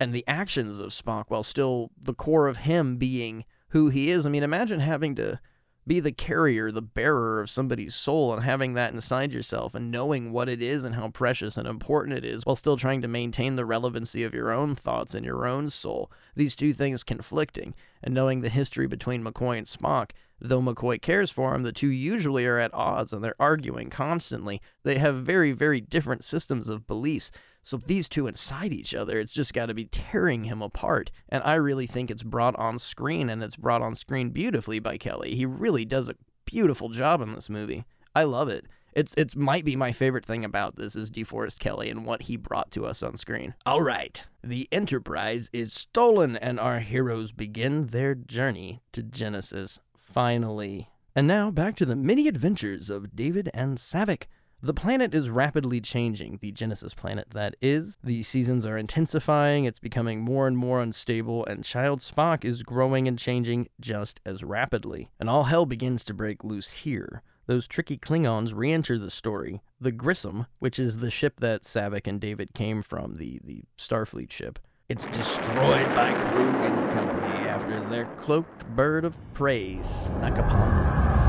and 0.00 0.14
the 0.14 0.24
actions 0.26 0.78
of 0.78 0.88
Spock 0.88 1.26
while 1.28 1.42
still 1.42 1.90
the 2.00 2.14
core 2.14 2.48
of 2.48 2.58
him 2.58 2.96
being 2.96 3.44
who 3.68 3.90
he 3.90 4.10
is. 4.10 4.26
I 4.26 4.30
mean, 4.30 4.42
imagine 4.42 4.80
having 4.80 5.14
to 5.16 5.38
be 5.86 6.00
the 6.00 6.12
carrier, 6.12 6.70
the 6.70 6.82
bearer 6.82 7.40
of 7.40 7.50
somebody's 7.50 7.94
soul 7.94 8.32
and 8.32 8.44
having 8.44 8.74
that 8.74 8.92
inside 8.92 9.32
yourself 9.32 9.74
and 9.74 9.90
knowing 9.90 10.30
what 10.30 10.48
it 10.48 10.62
is 10.62 10.84
and 10.84 10.94
how 10.94 11.08
precious 11.08 11.56
and 11.56 11.66
important 11.66 12.16
it 12.16 12.24
is 12.24 12.44
while 12.44 12.56
still 12.56 12.76
trying 12.76 13.02
to 13.02 13.08
maintain 13.08 13.56
the 13.56 13.64
relevancy 13.64 14.22
of 14.22 14.34
your 14.34 14.52
own 14.52 14.74
thoughts 14.74 15.14
and 15.14 15.24
your 15.24 15.46
own 15.46 15.70
soul. 15.70 16.10
These 16.36 16.54
two 16.54 16.72
things 16.72 17.02
conflicting 17.02 17.74
and 18.02 18.14
knowing 18.14 18.40
the 18.40 18.50
history 18.50 18.86
between 18.86 19.24
McCoy 19.24 19.58
and 19.58 19.66
Spock. 19.66 20.10
Though 20.40 20.62
McCoy 20.62 21.02
cares 21.02 21.30
for 21.30 21.54
him, 21.54 21.64
the 21.64 21.72
two 21.72 21.90
usually 21.90 22.46
are 22.46 22.58
at 22.58 22.72
odds 22.72 23.12
and 23.12 23.22
they're 23.22 23.34
arguing 23.40 23.90
constantly. 23.90 24.62
They 24.84 24.98
have 24.98 25.16
very, 25.16 25.52
very 25.52 25.80
different 25.80 26.24
systems 26.24 26.68
of 26.68 26.86
beliefs. 26.86 27.30
So 27.70 27.76
these 27.76 28.08
two 28.08 28.26
inside 28.26 28.72
each 28.72 28.96
other, 28.96 29.20
it's 29.20 29.30
just 29.30 29.54
got 29.54 29.66
to 29.66 29.74
be 29.74 29.84
tearing 29.84 30.42
him 30.42 30.60
apart. 30.60 31.12
And 31.28 31.40
I 31.44 31.54
really 31.54 31.86
think 31.86 32.10
it's 32.10 32.24
brought 32.24 32.56
on 32.56 32.80
screen, 32.80 33.30
and 33.30 33.44
it's 33.44 33.54
brought 33.54 33.80
on 33.80 33.94
screen 33.94 34.30
beautifully 34.30 34.80
by 34.80 34.98
Kelley. 34.98 35.36
He 35.36 35.46
really 35.46 35.84
does 35.84 36.08
a 36.08 36.16
beautiful 36.46 36.88
job 36.88 37.20
in 37.20 37.32
this 37.32 37.48
movie. 37.48 37.84
I 38.12 38.24
love 38.24 38.48
it. 38.48 38.66
It's 38.92 39.14
it's 39.16 39.36
might 39.36 39.64
be 39.64 39.76
my 39.76 39.92
favorite 39.92 40.26
thing 40.26 40.44
about 40.44 40.74
this 40.74 40.96
is 40.96 41.12
DeForest 41.12 41.60
Kelley 41.60 41.90
and 41.90 42.04
what 42.04 42.22
he 42.22 42.36
brought 42.36 42.72
to 42.72 42.86
us 42.86 43.04
on 43.04 43.16
screen. 43.16 43.54
All 43.64 43.82
right, 43.82 44.20
the 44.42 44.68
Enterprise 44.72 45.48
is 45.52 45.72
stolen, 45.72 46.36
and 46.36 46.58
our 46.58 46.80
heroes 46.80 47.30
begin 47.30 47.86
their 47.86 48.16
journey 48.16 48.82
to 48.90 49.04
Genesis. 49.04 49.78
Finally, 49.96 50.88
and 51.14 51.28
now 51.28 51.52
back 51.52 51.76
to 51.76 51.86
the 51.86 51.94
many 51.94 52.26
adventures 52.26 52.90
of 52.90 53.14
David 53.14 53.48
and 53.54 53.78
Saavik. 53.78 54.24
The 54.62 54.74
planet 54.74 55.14
is 55.14 55.30
rapidly 55.30 55.80
changing, 55.80 56.38
the 56.42 56.52
Genesis 56.52 56.92
planet 56.92 57.28
that 57.30 57.56
is. 57.62 57.96
The 58.04 58.22
seasons 58.22 58.66
are 58.66 58.76
intensifying, 58.76 59.64
it's 59.64 59.78
becoming 59.78 60.20
more 60.20 60.46
and 60.46 60.54
more 60.54 60.82
unstable, 60.82 61.46
and 61.46 61.64
Child 61.64 62.00
Spock 62.00 62.44
is 62.44 62.62
growing 62.62 63.08
and 63.08 63.18
changing 63.18 63.68
just 63.80 64.20
as 64.26 64.44
rapidly. 64.44 65.10
And 65.18 65.30
all 65.30 65.44
hell 65.44 65.64
begins 65.64 66.04
to 66.04 66.14
break 66.14 66.44
loose 66.44 66.68
here. 66.68 67.22
Those 67.46 67.66
tricky 67.66 67.96
Klingons 67.96 68.54
re 68.54 68.70
enter 68.70 68.98
the 68.98 69.08
story. 69.08 69.62
The 69.80 69.92
Grissom, 69.92 70.46
which 70.58 70.78
is 70.78 70.98
the 70.98 71.10
ship 71.10 71.40
that 71.40 71.62
Saavik 71.62 72.06
and 72.06 72.20
David 72.20 72.52
came 72.52 72.82
from, 72.82 73.16
the, 73.16 73.40
the 73.42 73.64
Starfleet 73.78 74.30
ship, 74.30 74.58
it's 74.90 75.06
destroyed 75.06 75.86
by 75.94 76.12
Kruge 76.12 76.66
and 76.66 76.92
company 76.92 77.48
after 77.48 77.80
their 77.88 78.04
cloaked 78.16 78.66
bird 78.76 79.06
of 79.06 79.16
prey 79.32 79.80
snuck 79.80 80.36
upon 80.36 80.68
them. 80.68 81.19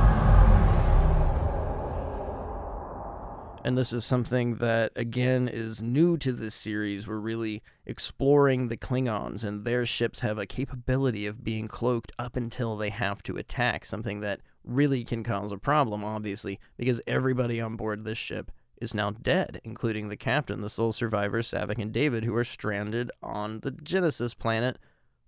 And 3.63 3.77
this 3.77 3.93
is 3.93 4.05
something 4.05 4.55
that, 4.55 4.91
again, 4.95 5.47
is 5.47 5.83
new 5.83 6.17
to 6.17 6.33
this 6.33 6.55
series. 6.55 7.07
We're 7.07 7.17
really 7.17 7.61
exploring 7.85 8.67
the 8.67 8.77
Klingons, 8.77 9.43
and 9.43 9.63
their 9.63 9.85
ships 9.85 10.21
have 10.21 10.39
a 10.39 10.47
capability 10.47 11.27
of 11.27 11.43
being 11.43 11.67
cloaked 11.67 12.11
up 12.17 12.35
until 12.35 12.75
they 12.75 12.89
have 12.89 13.21
to 13.23 13.37
attack, 13.37 13.85
something 13.85 14.21
that 14.21 14.41
really 14.63 15.03
can 15.03 15.23
cause 15.23 15.51
a 15.51 15.57
problem, 15.57 16.03
obviously, 16.03 16.59
because 16.75 17.01
everybody 17.05 17.61
on 17.61 17.75
board 17.75 18.03
this 18.03 18.17
ship 18.17 18.51
is 18.81 18.95
now 18.95 19.11
dead, 19.11 19.61
including 19.63 20.09
the 20.09 20.17
captain, 20.17 20.61
the 20.61 20.69
sole 20.69 20.91
survivors, 20.91 21.51
Saavik 21.51 21.77
and 21.77 21.93
David, 21.93 22.23
who 22.23 22.35
are 22.35 22.43
stranded 22.43 23.11
on 23.21 23.59
the 23.59 23.71
Genesis 23.71 24.33
planet 24.33 24.79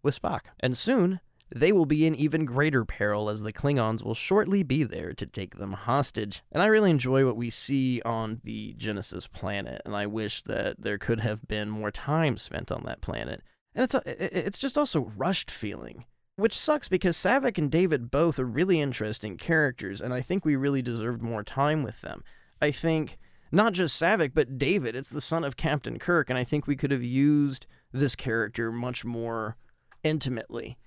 with 0.02 0.20
Spock. 0.20 0.42
And 0.60 0.76
soon, 0.76 1.20
they 1.56 1.72
will 1.72 1.86
be 1.86 2.06
in 2.06 2.16
even 2.16 2.46
greater 2.46 2.84
peril 2.84 3.30
as 3.30 3.44
the 3.44 3.54
Klingons 3.54 4.04
will 4.04 4.16
shortly 4.16 4.64
be 4.64 4.84
there 4.84 5.14
to 5.14 5.26
take 5.26 5.58
them 5.58 5.74
hostage. 5.74 6.42
And 6.52 6.64
I 6.64 6.68
really 6.68 6.90
enjoy 6.90 7.26
what 7.26 7.38
we 7.38 7.50
see 7.50 8.02
on 8.04 8.42
the 8.44 8.74
Genesis 8.74 9.28
planet, 9.28 9.82
and 9.86 9.96
I 9.96 10.08
wish 10.08 10.42
that 10.44 10.82
there 10.82 10.98
could 10.98 11.20
have 11.20 11.48
been 11.48 11.70
more 11.70 11.92
time 11.92 12.38
spent 12.38 12.72
on 12.72 12.84
that 12.86 13.02
planet. 13.02 13.42
And 13.76 13.84
it's 13.84 13.94
a, 13.94 14.02
it's 14.06 14.60
just 14.60 14.78
also 14.78 15.12
rushed 15.16 15.52
feeling, 15.52 16.06
which 16.36 16.58
sucks 16.58 16.88
because 16.88 17.18
Saavik 17.18 17.58
and 17.58 17.70
David 17.70 18.10
both 18.10 18.40
are 18.40 18.46
really 18.46 18.82
interesting 18.82 19.38
characters, 19.38 20.02
and 20.02 20.14
I 20.14 20.22
think 20.22 20.46
we 20.46 20.56
really 20.56 20.82
deserved 20.82 21.22
more 21.22 21.44
time 21.44 21.84
with 21.84 22.02
them. 22.02 22.24
I 22.62 22.72
think 22.72 23.18
not 23.52 23.74
just 23.74 24.02
Saavik, 24.02 24.32
but 24.34 24.58
David. 24.58 24.96
It's 24.96 25.12
the 25.12 25.22
son 25.22 25.44
of 25.44 25.58
Captain 25.58 26.00
Kirk, 26.00 26.32
and 26.32 26.40
I 26.40 26.44
think 26.44 26.66
we 26.66 26.76
could 26.76 26.90
have 26.90 27.04
used 27.04 27.68
this 27.92 28.16
character 28.16 28.72
much 28.72 29.06
more 29.06 29.58
intimately. 30.04 30.78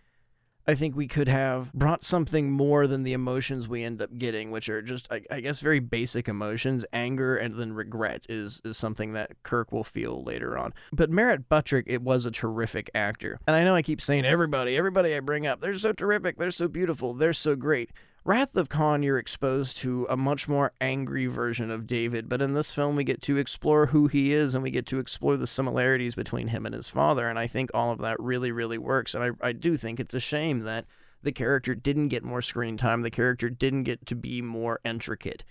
I 0.68 0.74
think 0.74 0.96
we 0.96 1.06
could 1.06 1.28
have 1.28 1.72
brought 1.72 2.02
something 2.02 2.50
more 2.50 2.86
than 2.86 3.04
the 3.04 3.12
emotions 3.12 3.68
we 3.68 3.84
end 3.84 4.02
up 4.02 4.16
getting, 4.18 4.50
which 4.50 4.68
are 4.68 4.82
just, 4.82 5.06
I, 5.12 5.22
I, 5.30 5.40
guess, 5.40 5.60
very 5.60 5.78
basic 5.78 6.28
emotions. 6.28 6.84
Anger 6.92 7.36
and 7.36 7.56
then 7.56 7.72
regret 7.72 8.26
is, 8.28 8.60
is 8.64 8.76
something 8.76 9.12
that 9.12 9.42
Kirk 9.44 9.70
will 9.70 9.84
feel 9.84 10.24
later 10.24 10.58
on. 10.58 10.74
But 10.92 11.10
Merritt 11.10 11.48
Buttrick, 11.48 11.84
it 11.86 12.02
was 12.02 12.26
a 12.26 12.30
terrific 12.30 12.90
actor. 12.94 13.38
And 13.46 13.54
I 13.54 13.62
know 13.62 13.74
I 13.74 13.82
keep 13.82 14.00
saying 14.00 14.24
everybody, 14.24 14.76
everybody 14.76 15.14
I 15.14 15.20
bring 15.20 15.46
up, 15.46 15.60
they're 15.60 15.74
so 15.74 15.92
terrific, 15.92 16.36
they're 16.36 16.50
so 16.50 16.66
beautiful, 16.66 17.14
they're 17.14 17.32
so 17.32 17.54
great. 17.54 17.90
Wrath 18.26 18.56
of 18.56 18.68
Khan, 18.68 19.04
you're 19.04 19.20
exposed 19.20 19.76
to 19.76 20.04
a 20.10 20.16
much 20.16 20.48
more 20.48 20.72
angry 20.80 21.26
version 21.26 21.70
of 21.70 21.86
David, 21.86 22.28
but 22.28 22.42
in 22.42 22.54
this 22.54 22.72
film, 22.72 22.96
we 22.96 23.04
get 23.04 23.22
to 23.22 23.36
explore 23.36 23.86
who 23.86 24.08
he 24.08 24.32
is 24.32 24.52
and 24.52 24.64
we 24.64 24.72
get 24.72 24.84
to 24.86 24.98
explore 24.98 25.36
the 25.36 25.46
similarities 25.46 26.16
between 26.16 26.48
him 26.48 26.66
and 26.66 26.74
his 26.74 26.88
father. 26.88 27.28
And 27.28 27.38
I 27.38 27.46
think 27.46 27.70
all 27.72 27.92
of 27.92 28.00
that 28.00 28.18
really, 28.18 28.50
really 28.50 28.78
works. 28.78 29.14
And 29.14 29.22
I, 29.22 29.30
I 29.40 29.52
do 29.52 29.76
think 29.76 30.00
it's 30.00 30.12
a 30.12 30.18
shame 30.18 30.64
that 30.64 30.86
the 31.22 31.30
character 31.30 31.76
didn't 31.76 32.08
get 32.08 32.24
more 32.24 32.42
screen 32.42 32.76
time, 32.76 33.02
the 33.02 33.12
character 33.12 33.48
didn't 33.48 33.84
get 33.84 34.04
to 34.06 34.16
be 34.16 34.42
more 34.42 34.80
intricate. 34.84 35.44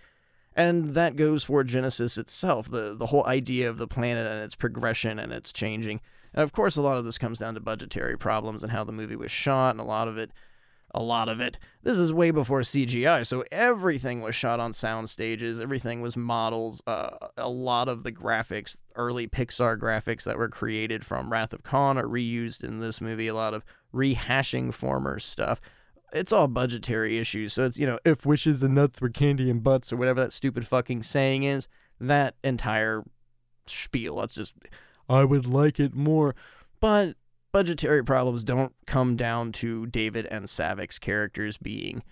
And 0.53 0.95
that 0.95 1.15
goes 1.15 1.45
for 1.45 1.63
Genesis 1.63 2.17
itself, 2.17 2.69
the, 2.69 2.93
the 2.93 3.05
whole 3.05 3.25
idea 3.25 3.69
of 3.69 3.77
the 3.77 3.87
planet 3.87 4.27
and 4.27 4.43
its 4.43 4.55
progression 4.55 5.17
and 5.17 5.31
its 5.31 5.53
changing. 5.53 6.01
And 6.33 6.43
of 6.43 6.51
course, 6.51 6.75
a 6.75 6.81
lot 6.81 6.97
of 6.97 7.05
this 7.05 7.17
comes 7.17 7.39
down 7.39 7.53
to 7.53 7.61
budgetary 7.61 8.17
problems 8.17 8.63
and 8.63 8.71
how 8.73 8.83
the 8.83 8.91
movie 8.91 9.15
was 9.15 9.31
shot, 9.31 9.69
and 9.69 9.79
a 9.79 9.85
lot 9.85 10.09
of 10.09 10.17
it 10.17 10.31
a 10.95 11.03
lot 11.03 11.27
of 11.27 11.41
it. 11.41 11.59
This 11.83 11.97
is 11.97 12.13
way 12.13 12.31
before 12.31 12.61
CGI, 12.61 13.27
so 13.27 13.43
everything 13.51 14.21
was 14.21 14.33
shot 14.33 14.61
on 14.61 14.71
sound 14.71 15.09
stages. 15.09 15.59
Everything 15.59 16.01
was 16.01 16.15
models. 16.15 16.81
Uh, 16.87 17.09
a 17.37 17.49
lot 17.49 17.89
of 17.89 18.03
the 18.03 18.13
graphics, 18.13 18.77
early 18.95 19.27
Pixar 19.27 19.77
graphics 19.77 20.23
that 20.23 20.37
were 20.37 20.47
created 20.47 21.05
from 21.05 21.31
Wrath 21.31 21.51
of 21.51 21.63
Khan, 21.63 21.97
are 21.97 22.07
reused 22.07 22.63
in 22.63 22.79
this 22.79 23.01
movie. 23.01 23.27
A 23.27 23.35
lot 23.35 23.53
of 23.53 23.65
rehashing 23.93 24.73
former 24.73 25.19
stuff. 25.19 25.59
It's 26.13 26.31
all 26.31 26.47
budgetary 26.47 27.17
issues. 27.17 27.51
So 27.51 27.65
it's, 27.65 27.77
you 27.77 27.85
know, 27.85 27.99
if 28.05 28.25
wishes 28.25 28.63
and 28.63 28.73
nuts 28.73 29.01
were 29.01 29.09
candy 29.09 29.49
and 29.49 29.61
butts 29.61 29.91
or 29.91 29.97
whatever 29.97 30.21
that 30.21 30.31
stupid 30.31 30.65
fucking 30.65 31.03
saying 31.03 31.43
is, 31.43 31.67
that 31.99 32.35
entire 32.41 33.03
spiel. 33.67 34.15
That's 34.15 34.35
just, 34.35 34.55
I 35.09 35.25
would 35.25 35.45
like 35.45 35.77
it 35.77 35.93
more. 35.93 36.35
But 36.79 37.15
budgetary 37.55 38.03
problems 38.03 38.43
don't 38.43 38.75
come 38.85 39.15
down 39.15 39.49
to 39.49 39.85
David 39.85 40.25
and 40.25 40.43
Saavik's 40.43 40.99
characters 40.99 41.57
being 41.57 42.03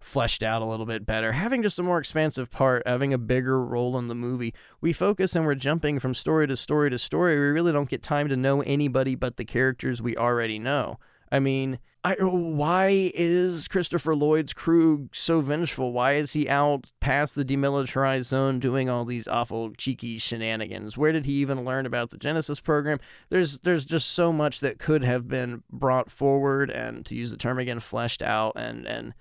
fleshed 0.00 0.42
out 0.42 0.60
a 0.60 0.64
little 0.64 0.86
bit 0.86 1.06
better, 1.06 1.30
having 1.30 1.62
just 1.62 1.78
a 1.78 1.84
more 1.84 1.98
expansive 1.98 2.50
part, 2.50 2.82
having 2.84 3.14
a 3.14 3.18
bigger 3.18 3.64
role 3.64 3.96
in 3.96 4.08
the 4.08 4.14
movie. 4.16 4.52
We 4.80 4.92
focus 4.92 5.36
and 5.36 5.46
we're 5.46 5.54
jumping 5.54 6.00
from 6.00 6.14
story 6.14 6.48
to 6.48 6.56
story 6.56 6.90
to 6.90 6.98
story. 6.98 7.36
We 7.36 7.42
really 7.42 7.70
don't 7.70 7.88
get 7.88 8.02
time 8.02 8.28
to 8.28 8.36
know 8.36 8.60
anybody 8.62 9.14
but 9.14 9.36
the 9.36 9.44
characters 9.44 10.02
we 10.02 10.16
already 10.16 10.58
know. 10.58 10.98
I 11.30 11.38
mean, 11.38 11.78
I, 12.06 12.14
why 12.20 13.10
is 13.16 13.66
Christopher 13.66 14.14
Lloyd's 14.14 14.52
crew 14.52 15.08
so 15.12 15.40
vengeful? 15.40 15.92
Why 15.92 16.12
is 16.12 16.34
he 16.34 16.48
out 16.48 16.92
past 17.00 17.34
the 17.34 17.44
demilitarized 17.44 18.26
zone 18.26 18.60
doing 18.60 18.88
all 18.88 19.04
these 19.04 19.26
awful 19.26 19.72
cheeky 19.72 20.16
shenanigans? 20.18 20.96
Where 20.96 21.10
did 21.10 21.26
he 21.26 21.32
even 21.32 21.64
learn 21.64 21.84
about 21.84 22.10
the 22.10 22.16
Genesis 22.16 22.60
program? 22.60 23.00
There's 23.28 23.58
there's 23.58 23.84
just 23.84 24.12
so 24.12 24.32
much 24.32 24.60
that 24.60 24.78
could 24.78 25.02
have 25.02 25.26
been 25.26 25.64
brought 25.68 26.08
forward 26.08 26.70
and 26.70 27.04
to 27.06 27.16
use 27.16 27.32
the 27.32 27.36
term 27.36 27.58
again, 27.58 27.80
fleshed 27.80 28.22
out 28.22 28.52
and 28.54 28.86
and 28.86 29.12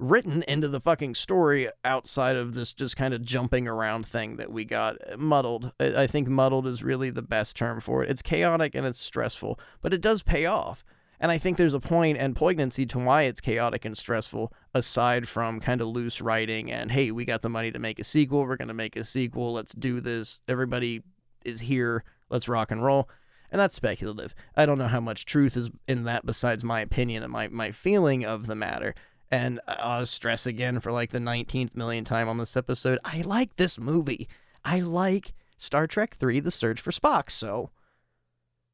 written 0.00 0.42
into 0.48 0.66
the 0.66 0.80
fucking 0.80 1.14
story 1.14 1.68
outside 1.84 2.34
of 2.34 2.54
this 2.54 2.72
just 2.72 2.96
kind 2.96 3.14
of 3.14 3.22
jumping 3.22 3.68
around 3.68 4.04
thing 4.04 4.38
that 4.38 4.50
we 4.50 4.64
got 4.64 4.96
muddled. 5.16 5.70
I 5.78 6.08
think 6.08 6.26
muddled 6.26 6.66
is 6.66 6.82
really 6.82 7.10
the 7.10 7.22
best 7.22 7.54
term 7.56 7.80
for 7.80 8.02
it. 8.02 8.10
It's 8.10 8.22
chaotic 8.22 8.74
and 8.74 8.84
it's 8.84 9.00
stressful, 9.00 9.60
but 9.82 9.94
it 9.94 10.00
does 10.00 10.24
pay 10.24 10.46
off. 10.46 10.84
And 11.20 11.32
I 11.32 11.38
think 11.38 11.56
there's 11.56 11.74
a 11.74 11.80
point 11.80 12.18
and 12.18 12.36
poignancy 12.36 12.86
to 12.86 12.98
why 12.98 13.22
it's 13.22 13.40
chaotic 13.40 13.84
and 13.84 13.96
stressful, 13.96 14.52
aside 14.72 15.26
from 15.26 15.60
kind 15.60 15.80
of 15.80 15.88
loose 15.88 16.20
writing 16.20 16.70
and, 16.70 16.92
hey, 16.92 17.10
we 17.10 17.24
got 17.24 17.42
the 17.42 17.48
money 17.48 17.72
to 17.72 17.78
make 17.78 17.98
a 17.98 18.04
sequel. 18.04 18.44
We're 18.44 18.56
going 18.56 18.68
to 18.68 18.74
make 18.74 18.96
a 18.96 19.04
sequel. 19.04 19.52
Let's 19.52 19.74
do 19.74 20.00
this. 20.00 20.38
Everybody 20.46 21.02
is 21.44 21.60
here. 21.60 22.04
Let's 22.30 22.48
rock 22.48 22.70
and 22.70 22.84
roll. 22.84 23.08
And 23.50 23.60
that's 23.60 23.74
speculative. 23.74 24.34
I 24.56 24.66
don't 24.66 24.78
know 24.78 24.88
how 24.88 25.00
much 25.00 25.24
truth 25.24 25.56
is 25.56 25.70
in 25.86 26.04
that 26.04 26.26
besides 26.26 26.62
my 26.62 26.80
opinion 26.80 27.22
and 27.22 27.32
my, 27.32 27.48
my 27.48 27.72
feeling 27.72 28.24
of 28.24 28.46
the 28.46 28.54
matter. 28.54 28.94
And 29.30 29.60
I'll 29.66 30.06
stress 30.06 30.46
again 30.46 30.80
for 30.80 30.92
like 30.92 31.10
the 31.10 31.18
19th 31.18 31.76
million 31.76 32.04
time 32.04 32.28
on 32.28 32.38
this 32.38 32.56
episode 32.56 32.98
I 33.04 33.22
like 33.22 33.56
this 33.56 33.78
movie. 33.78 34.28
I 34.64 34.80
like 34.80 35.34
Star 35.56 35.86
Trek 35.86 36.14
3 36.14 36.40
The 36.40 36.50
Search 36.50 36.80
for 36.80 36.90
Spock. 36.90 37.30
So 37.30 37.70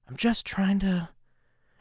I'm 0.09 0.17
just 0.17 0.45
trying 0.45 0.81
to 0.81 1.09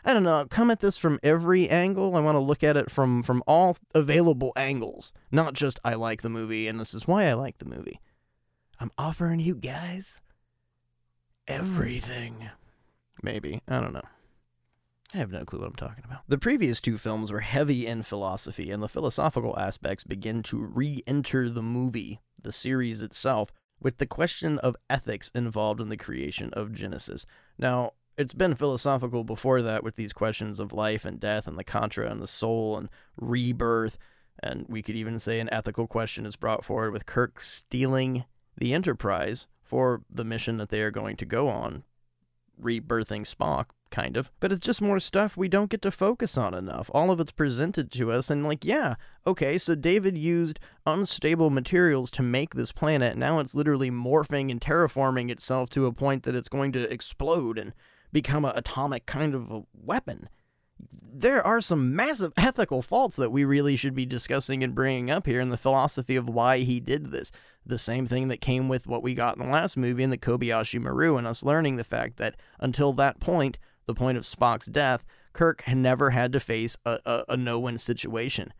I 0.06 0.14
don't 0.14 0.24
know, 0.24 0.46
come 0.50 0.70
at 0.70 0.82
this 0.82 0.98
from 0.98 1.20
every 1.24 1.70
angle. 1.70 2.16
I 2.16 2.20
want 2.20 2.36
to 2.36 2.40
look 2.40 2.64
at 2.64 2.78
it 2.78 2.92
from 2.92 3.24
from 3.24 3.44
all 3.48 3.78
available 3.96 4.52
angles, 4.56 5.12
not 5.32 5.54
just 5.54 5.80
I 5.84 5.94
like 5.94 6.22
the 6.22 6.30
movie 6.30 6.68
and 6.68 6.80
this 6.80 6.94
is 6.94 7.08
why 7.08 7.26
I 7.26 7.34
like 7.34 7.60
the 7.60 7.66
movie. 7.66 8.00
I'm 8.80 8.92
offering 8.98 9.40
you 9.40 9.56
guys 9.56 10.20
everything. 11.48 12.50
Maybe. 13.22 13.62
I 13.68 13.80
don't 13.80 13.94
know. 13.94 14.02
I 15.14 15.18
have 15.18 15.32
no 15.32 15.46
clue 15.46 15.60
what 15.60 15.68
I'm 15.70 15.76
talking 15.76 16.04
about. 16.04 16.22
The 16.28 16.40
previous 16.40 16.82
two 16.82 16.98
films 16.98 17.32
were 17.32 17.42
heavy 17.42 17.86
in 17.86 18.02
philosophy, 18.02 18.72
and 18.72 18.82
the 18.82 18.90
philosophical 18.90 19.58
aspects 19.60 20.04
begin 20.04 20.42
to 20.44 20.58
re 20.58 21.04
enter 21.06 21.50
the 21.50 21.62
movie, 21.62 22.20
the 22.42 22.52
series 22.52 23.02
itself, 23.02 23.52
with 23.80 24.00
the 24.00 24.08
question 24.08 24.58
of 24.60 24.76
ethics 24.90 25.30
involved 25.36 25.80
in 25.80 25.90
the 25.90 25.98
creation 25.98 26.50
of 26.54 26.72
Genesis. 26.72 27.28
Now, 27.60 27.92
it's 28.18 28.34
been 28.34 28.56
philosophical 28.56 29.24
before 29.24 29.62
that 29.62 29.84
with 29.84 29.96
these 29.96 30.14
questions 30.14 30.60
of 30.60 30.74
life 30.74 31.06
and 31.06 31.20
death 31.20 31.48
and 31.48 31.58
the 31.58 31.64
katra 31.64 32.12
and 32.12 32.22
the 32.22 32.28
soul 32.28 32.78
and 32.78 32.90
rebirth. 33.18 33.98
And 34.42 34.66
we 34.68 34.82
could 34.82 34.96
even 34.96 35.20
say 35.20 35.40
an 35.40 35.52
ethical 35.52 35.88
question 35.88 36.26
is 36.26 36.36
brought 36.36 36.66
forward 36.66 36.92
with 36.92 37.06
Kirk 37.06 37.42
stealing 37.42 38.26
the 38.58 38.74
Enterprise 38.74 39.48
for 39.62 40.04
the 40.10 40.24
mission 40.24 40.58
that 40.58 40.70
they 40.70 40.82
are 40.82 40.92
going 40.92 41.18
to 41.18 41.26
go 41.26 41.48
on, 41.48 41.84
rebirthing 42.62 43.26
Spock, 43.26 43.68
kind 43.90 44.18
of. 44.18 44.32
But 44.40 44.52
it's 44.52 44.66
just 44.66 44.82
more 44.82 45.00
stuff 45.00 45.38
we 45.38 45.48
don't 45.48 45.70
get 45.70 45.82
to 45.84 45.92
focus 45.92 46.38
on 46.38 46.54
enough. 46.54 46.90
All 46.94 47.12
of 47.12 47.20
it's 47.20 47.32
presented 47.32 47.92
to 47.94 48.12
us, 48.12 48.30
and 48.30 48.44
like, 48.44 48.66
yeah, 48.66 48.96
okay, 49.26 49.58
so 49.58 49.76
David 49.76 50.18
used 50.18 50.60
unstable 50.86 51.50
materials 51.50 52.12
to 52.12 52.24
make 52.24 52.56
this 52.56 52.72
planet. 52.72 53.16
Now 53.16 53.40
it's 53.40 53.56
literally 53.56 53.92
morphing 53.92 54.52
and 54.52 54.60
terraforming 54.60 55.30
itself 55.30 55.70
to 55.72 55.86
a 55.86 55.94
point 55.94 56.24
that 56.24 56.36
it's 56.36 56.50
going 56.50 56.72
to 56.74 56.92
explode 56.92 57.58
and 57.58 57.74
become 58.14 58.46
an 58.46 58.54
atomic 58.56 59.06
kind 59.06 59.36
of 59.36 59.52
a 59.52 59.64
weapon. 59.74 60.30
There 61.04 61.46
are 61.46 61.60
some 61.60 61.96
massive 61.96 62.32
ethical 62.38 62.82
faults 62.82 63.18
that 63.18 63.32
we 63.32 63.44
really 63.44 63.76
should 63.76 63.96
be 63.96 64.06
discussing 64.06 64.64
and 64.64 64.74
bringing 64.76 65.12
up 65.12 65.26
here 65.26 65.42
in 65.42 65.50
the 65.50 65.58
philosophy 65.58 66.16
of 66.16 66.30
why 66.30 66.60
he 66.60 66.80
did 66.80 67.12
this. 67.12 67.32
The 67.66 67.78
same 67.78 68.06
thing 68.06 68.30
that 68.30 68.42
came 68.42 68.70
with 68.70 68.88
what 68.88 69.04
we 69.04 69.14
got 69.14 69.38
in 69.38 69.44
the 69.44 69.52
last 69.52 69.76
movie 69.76 70.04
in 70.04 70.10
the 70.10 70.18
Kobayashi 70.18 70.80
Maru, 70.80 71.18
and 71.18 71.28
us 71.28 71.44
learning 71.44 71.76
the 71.76 71.84
fact 71.84 72.18
that 72.18 72.36
until 72.60 72.94
that 72.94 73.20
point, 73.20 73.58
the 73.86 73.94
point 73.94 74.18
of 74.18 74.24
Spock's 74.24 74.68
death, 74.68 75.06
Kirk 75.34 75.64
had 75.64 75.78
never 75.78 76.12
had 76.12 76.32
to 76.34 76.40
face 76.40 76.78
a, 76.86 77.00
a, 77.06 77.24
a 77.30 77.38
no 77.38 77.60
win 77.60 77.78
situation. 77.78 78.54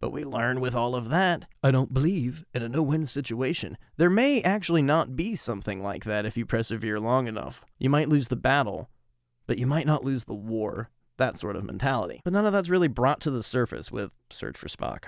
But 0.00 0.12
we 0.12 0.24
learn 0.24 0.60
with 0.60 0.74
all 0.74 0.94
of 0.94 1.10
that, 1.10 1.46
I 1.62 1.70
don't 1.70 1.92
believe 1.92 2.44
in 2.54 2.62
a 2.62 2.68
no 2.68 2.82
win 2.82 3.06
situation. 3.06 3.76
There 3.96 4.10
may 4.10 4.40
actually 4.42 4.82
not 4.82 5.16
be 5.16 5.34
something 5.34 5.82
like 5.82 6.04
that 6.04 6.24
if 6.24 6.36
you 6.36 6.46
persevere 6.46 7.00
long 7.00 7.26
enough. 7.26 7.64
You 7.78 7.90
might 7.90 8.08
lose 8.08 8.28
the 8.28 8.36
battle, 8.36 8.88
but 9.46 9.58
you 9.58 9.66
might 9.66 9.86
not 9.86 10.04
lose 10.04 10.24
the 10.24 10.34
war. 10.34 10.90
That 11.16 11.36
sort 11.36 11.56
of 11.56 11.64
mentality. 11.64 12.20
But 12.22 12.32
none 12.32 12.46
of 12.46 12.52
that's 12.52 12.68
really 12.68 12.86
brought 12.86 13.20
to 13.22 13.30
the 13.32 13.42
surface 13.42 13.90
with 13.90 14.14
Search 14.30 14.56
for 14.56 14.68
Spock. 14.68 15.06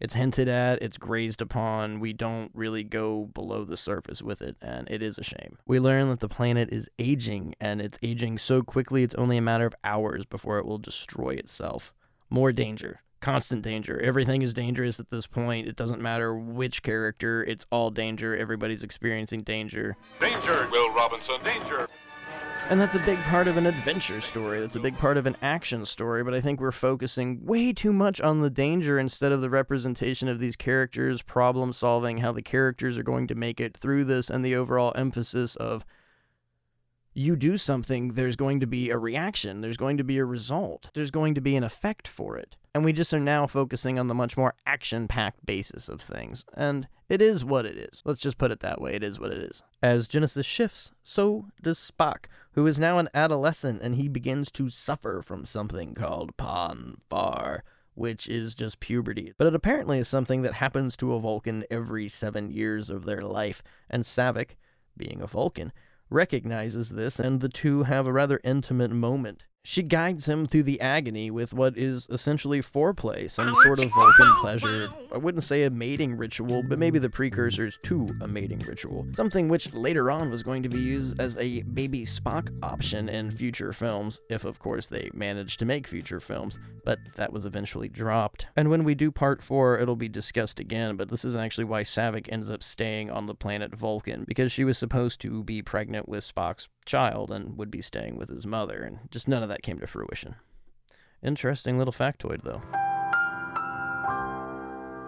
It's 0.00 0.14
hinted 0.14 0.48
at, 0.48 0.82
it's 0.82 0.98
grazed 0.98 1.40
upon, 1.40 2.00
we 2.00 2.12
don't 2.12 2.50
really 2.54 2.82
go 2.82 3.26
below 3.26 3.64
the 3.64 3.76
surface 3.76 4.20
with 4.20 4.42
it, 4.42 4.56
and 4.60 4.90
it 4.90 5.00
is 5.00 5.16
a 5.16 5.22
shame. 5.22 5.58
We 5.64 5.78
learn 5.78 6.08
that 6.08 6.18
the 6.18 6.28
planet 6.28 6.70
is 6.72 6.90
aging, 6.98 7.54
and 7.60 7.80
it's 7.80 8.00
aging 8.02 8.38
so 8.38 8.62
quickly 8.62 9.04
it's 9.04 9.14
only 9.14 9.36
a 9.36 9.42
matter 9.42 9.64
of 9.64 9.76
hours 9.84 10.26
before 10.26 10.58
it 10.58 10.66
will 10.66 10.78
destroy 10.78 11.34
itself. 11.34 11.94
More 12.28 12.50
danger, 12.50 13.02
constant 13.22 13.62
danger. 13.62 13.98
Everything 14.00 14.42
is 14.42 14.52
dangerous 14.52 15.00
at 15.00 15.08
this 15.08 15.26
point. 15.26 15.66
It 15.66 15.76
doesn't 15.76 16.02
matter 16.02 16.34
which 16.34 16.82
character, 16.82 17.42
it's 17.42 17.64
all 17.70 17.90
danger. 17.90 18.36
Everybody's 18.36 18.82
experiencing 18.82 19.42
danger. 19.42 19.96
Danger, 20.20 20.68
Will 20.70 20.92
Robinson, 20.92 21.38
danger. 21.42 21.88
And 22.68 22.80
that's 22.80 22.94
a 22.94 23.00
big 23.00 23.18
part 23.24 23.48
of 23.48 23.56
an 23.56 23.66
adventure 23.66 24.20
story. 24.20 24.60
That's 24.60 24.76
a 24.76 24.80
big 24.80 24.96
part 24.96 25.16
of 25.16 25.26
an 25.26 25.36
action 25.42 25.84
story, 25.84 26.22
but 26.22 26.32
I 26.32 26.40
think 26.40 26.60
we're 26.60 26.70
focusing 26.72 27.44
way 27.44 27.72
too 27.72 27.92
much 27.92 28.20
on 28.20 28.40
the 28.40 28.50
danger 28.50 28.98
instead 28.98 29.32
of 29.32 29.40
the 29.40 29.50
representation 29.50 30.28
of 30.28 30.38
these 30.38 30.56
characters, 30.56 31.22
problem 31.22 31.72
solving, 31.72 32.18
how 32.18 32.32
the 32.32 32.42
characters 32.42 32.96
are 32.98 33.02
going 33.02 33.26
to 33.26 33.34
make 33.34 33.60
it 33.60 33.76
through 33.76 34.04
this, 34.04 34.30
and 34.30 34.44
the 34.44 34.54
overall 34.54 34.92
emphasis 34.94 35.56
of 35.56 35.84
you 37.14 37.36
do 37.36 37.56
something, 37.56 38.08
there's 38.08 38.36
going 38.36 38.60
to 38.60 38.66
be 38.66 38.90
a 38.90 38.98
reaction, 38.98 39.60
there's 39.60 39.76
going 39.76 39.96
to 39.98 40.04
be 40.04 40.18
a 40.18 40.24
result, 40.24 40.90
there's 40.94 41.10
going 41.10 41.34
to 41.34 41.40
be 41.40 41.56
an 41.56 41.64
effect 41.64 42.08
for 42.08 42.36
it. 42.36 42.56
And 42.74 42.84
we 42.84 42.92
just 42.92 43.12
are 43.12 43.20
now 43.20 43.46
focusing 43.46 43.98
on 43.98 44.08
the 44.08 44.14
much 44.14 44.36
more 44.36 44.54
action 44.64 45.06
packed 45.06 45.44
basis 45.44 45.88
of 45.88 46.00
things. 46.00 46.46
And 46.54 46.88
it 47.10 47.20
is 47.20 47.44
what 47.44 47.66
it 47.66 47.76
is. 47.76 48.02
Let's 48.06 48.20
just 48.20 48.38
put 48.38 48.50
it 48.50 48.60
that 48.60 48.80
way. 48.80 48.94
It 48.94 49.02
is 49.02 49.20
what 49.20 49.30
it 49.30 49.38
is. 49.38 49.62
As 49.82 50.08
Genesis 50.08 50.46
shifts, 50.46 50.90
so 51.02 51.48
does 51.62 51.78
Spock, 51.78 52.24
who 52.52 52.66
is 52.66 52.80
now 52.80 52.96
an 52.96 53.10
adolescent 53.12 53.82
and 53.82 53.96
he 53.96 54.08
begins 54.08 54.50
to 54.52 54.70
suffer 54.70 55.20
from 55.20 55.44
something 55.44 55.94
called 55.94 56.36
Pon 56.38 56.96
farr 57.10 57.62
which 57.94 58.26
is 58.28 58.54
just 58.54 58.80
puberty. 58.80 59.32
But 59.36 59.46
it 59.46 59.54
apparently 59.54 59.98
is 59.98 60.08
something 60.08 60.42
that 60.42 60.54
happens 60.54 60.96
to 60.96 61.14
a 61.14 61.20
Vulcan 61.20 61.64
every 61.70 62.08
seven 62.08 62.50
years 62.50 62.90
of 62.90 63.04
their 63.04 63.22
life, 63.22 63.62
and 63.90 64.02
Saavik, 64.02 64.56
being 64.96 65.20
a 65.20 65.26
Vulcan, 65.26 65.72
recognizes 66.12 66.90
this, 66.90 67.18
and 67.18 67.40
the 67.40 67.48
two 67.48 67.84
have 67.84 68.06
a 68.06 68.12
rather 68.12 68.40
intimate 68.44 68.90
moment. 68.90 69.44
She 69.64 69.84
guides 69.84 70.26
him 70.26 70.46
through 70.46 70.64
the 70.64 70.80
agony 70.80 71.30
with 71.30 71.54
what 71.54 71.78
is 71.78 72.08
essentially 72.10 72.60
foreplay, 72.60 73.30
some 73.30 73.54
oh, 73.56 73.62
sort 73.62 73.80
of 73.80 73.90
Vulcan 73.90 74.34
pleasure. 74.40 74.88
I 75.14 75.18
wouldn't 75.18 75.44
say 75.44 75.62
a 75.62 75.70
mating 75.70 76.16
ritual, 76.16 76.64
but 76.64 76.80
maybe 76.80 76.98
the 76.98 77.08
precursors 77.08 77.78
to 77.84 78.08
a 78.20 78.26
mating 78.26 78.58
ritual. 78.60 79.06
Something 79.14 79.48
which 79.48 79.72
later 79.72 80.10
on 80.10 80.30
was 80.30 80.42
going 80.42 80.64
to 80.64 80.68
be 80.68 80.80
used 80.80 81.20
as 81.20 81.36
a 81.36 81.62
baby 81.62 82.04
Spock 82.04 82.50
option 82.64 83.08
in 83.08 83.30
future 83.30 83.72
films, 83.72 84.20
if 84.28 84.44
of 84.44 84.58
course 84.58 84.88
they 84.88 85.10
managed 85.14 85.60
to 85.60 85.64
make 85.64 85.86
future 85.86 86.18
films, 86.18 86.58
but 86.84 86.98
that 87.14 87.32
was 87.32 87.46
eventually 87.46 87.88
dropped. 87.88 88.46
And 88.56 88.68
when 88.68 88.82
we 88.82 88.96
do 88.96 89.12
part 89.12 89.44
4, 89.44 89.78
it'll 89.78 89.94
be 89.94 90.08
discussed 90.08 90.58
again, 90.58 90.96
but 90.96 91.08
this 91.08 91.24
is 91.24 91.36
actually 91.36 91.64
why 91.64 91.84
Saavik 91.84 92.28
ends 92.32 92.50
up 92.50 92.64
staying 92.64 93.12
on 93.12 93.26
the 93.26 93.34
planet 93.34 93.76
Vulcan, 93.76 94.24
because 94.26 94.50
she 94.50 94.64
was 94.64 94.76
supposed 94.76 95.20
to 95.20 95.44
be 95.44 95.62
pregnant 95.62 96.08
with 96.08 96.24
Spock's 96.24 96.66
child 96.84 97.30
and 97.30 97.56
would 97.56 97.70
be 97.70 97.80
staying 97.80 98.16
with 98.16 98.28
his 98.28 98.46
mother, 98.46 98.82
and 98.82 98.98
just 99.10 99.28
none 99.28 99.42
of 99.42 99.48
that 99.48 99.62
came 99.62 99.78
to 99.80 99.86
fruition. 99.86 100.34
Interesting 101.22 101.78
little 101.78 101.92
factoid, 101.92 102.42
though. 102.42 102.62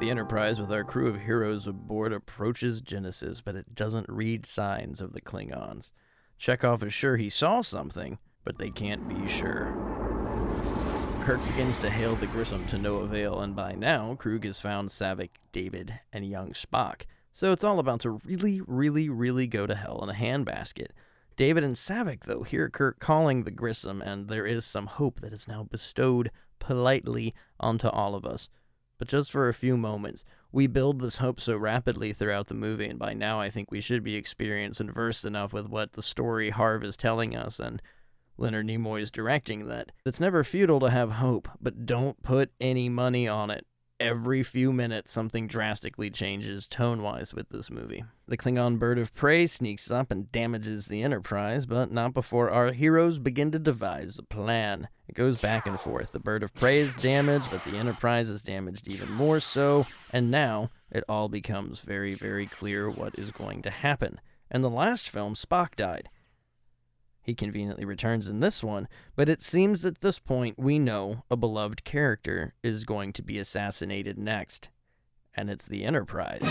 The 0.01 0.11
Enterprise, 0.11 0.61
with 0.61 0.73
our 0.73 0.85
crew 0.85 1.09
of 1.09 1.21
heroes 1.21 1.67
aboard, 1.67 2.13
approaches 2.13 2.81
Genesis, 2.81 3.41
but 3.41 3.57
it 3.57 3.75
doesn't 3.75 4.09
read 4.09 4.45
signs 4.45 5.01
of 5.01 5.13
the 5.13 5.21
Klingons. 5.21 5.93
Chekov 6.39 6.83
is 6.83 6.93
sure 6.93 7.17
he 7.17 7.31
saw 7.31 7.61
something, 7.61 8.19
but 8.45 8.59
they 8.59 8.71
can't 8.71 9.09
be 9.09 9.29
sure. 9.29 9.73
Kirk 11.23 11.43
begins 11.47 11.79
to 11.79 11.89
hail 11.89 12.17
the 12.17 12.27
Grissom 12.27 12.67
to 12.67 12.77
no 12.77 12.97
avail, 12.97 13.41
and 13.41 13.57
by 13.57 13.73
now, 13.73 14.17
Kruge 14.21 14.45
has 14.45 14.61
found 14.61 14.91
Saavik, 14.91 15.31
David, 15.53 15.99
and 16.13 16.29
young 16.29 16.53
Spock. 16.53 17.03
So 17.33 17.51
it's 17.51 17.65
all 17.65 17.79
about 17.79 18.01
to 18.01 18.11
really, 18.11 18.61
really, 18.67 19.09
really 19.09 19.47
go 19.47 19.67
to 19.67 19.75
hell 19.75 20.01
in 20.03 20.11
a 20.11 20.13
handbasket. 20.13 20.89
David 21.37 21.65
and 21.65 21.75
Saavik, 21.75 22.25
though, 22.25 22.43
hear 22.43 22.71
Kirk 22.71 23.01
calling 23.01 23.43
the 23.43 23.51
Grissom, 23.51 24.01
and 24.01 24.29
there 24.29 24.47
is 24.47 24.65
some 24.65 24.87
hope 24.87 25.21
that 25.21 25.33
is 25.33 25.49
now 25.49 25.65
bestowed 25.65 26.31
politely 26.61 27.35
onto 27.59 27.89
all 27.89 28.15
of 28.15 28.25
us. 28.25 28.49
But 28.99 29.09
just 29.09 29.33
for 29.33 29.49
a 29.49 29.55
few 29.55 29.77
moments, 29.77 30.25
we 30.53 30.69
build 30.69 31.01
this 31.01 31.17
hope 31.17 31.41
so 31.41 31.57
rapidly 31.57 32.13
throughout 32.13 32.47
the 32.47 32.55
movie, 32.55 32.87
and 32.87 32.99
by 32.99 33.13
now 33.15 33.41
I 33.41 33.51
think 33.51 33.71
we 33.71 33.81
should 33.81 34.05
be 34.05 34.15
experienced 34.15 34.81
and 34.81 34.95
versed 34.95 35.25
enough 35.25 35.53
with 35.53 35.69
what 35.69 35.95
the 35.95 36.03
story 36.03 36.51
Harve 36.51 36.85
is 36.85 36.97
telling 36.97 37.35
us 37.35 37.59
and 37.59 37.83
Leonard 38.37 38.67
Nimoy 38.67 39.01
is 39.01 39.11
directing 39.11 39.69
that 39.69 39.93
it's 40.05 40.21
never 40.21 40.43
futile 40.43 40.81
to 40.81 40.91
have 40.91 41.13
hope, 41.13 41.49
but 41.61 41.87
don't 41.87 42.23
put 42.23 42.51
any 42.61 42.89
money 42.89 43.29
on 43.29 43.51
it 43.51 43.67
every 44.01 44.43
few 44.43 44.73
minutes 44.73 45.13
something 45.13 45.47
drastically 45.47 46.11
changes 46.11 46.67
tone 46.67 47.03
wise 47.03 47.33
with 47.33 47.49
this 47.49 47.71
movie. 47.71 48.05
The 48.27 48.37
Klingon 48.37 48.79
bird 48.79 48.99
of 48.99 49.15
prey 49.15 49.47
sneaks 49.47 49.91
up 49.91 50.11
and 50.11 50.31
damages 50.33 50.87
the 50.87 51.03
Enterprise, 51.03 51.67
but 51.67 51.93
not 51.93 52.15
before 52.15 52.51
our 52.51 52.73
heroes 52.73 53.19
begin 53.19 53.51
to 53.53 53.59
devise 53.59 54.19
a 54.19 54.23
plan. 54.23 54.89
It 55.09 55.15
goes 55.15 55.41
back 55.41 55.67
and 55.67 55.79
forth. 55.79 56.13
The 56.13 56.19
bird 56.19 56.43
of 56.43 56.55
prey 56.55 56.81
is 56.81 56.97
damaged, 56.97 57.51
but 57.51 57.65
the 57.65 57.77
Enterprise 57.77 58.29
is 58.29 58.43
damaged 58.43 58.89
even 58.89 59.11
more 59.13 59.41
so, 59.41 59.87
and 60.13 60.31
now 60.31 60.71
it 60.91 61.05
all 61.09 61.29
becomes 61.29 61.81
very, 61.81 62.15
very 62.15 62.47
clear 62.47 62.91
what 62.91 63.19
is 63.19 63.31
going 63.31 63.63
to 63.63 63.71
happen. 63.71 64.21
In 64.51 64.61
the 64.61 64.71
last 64.71 65.09
film, 65.09 65.35
Spock 65.35 65.77
died. 65.77 66.09
He 67.25 67.35
conveniently 67.35 67.87
returns 67.87 68.29
in 68.29 68.41
this 68.41 68.63
one, 68.63 68.87
but 69.17 69.31
it 69.31 69.41
seems 69.41 69.85
at 69.87 70.03
this 70.03 70.19
point 70.19 70.59
we 70.59 70.79
know 70.79 71.25
a 71.31 71.37
beloved 71.37 71.83
character 71.83 72.53
is 72.63 72.85
going 72.85 73.15
to 73.15 73.23
be 73.23 73.39
assassinated 73.39 74.19
next. 74.19 74.69
And 75.35 75.49
it's 75.49 75.67
the 75.67 75.85
Enterprise. 75.85 76.43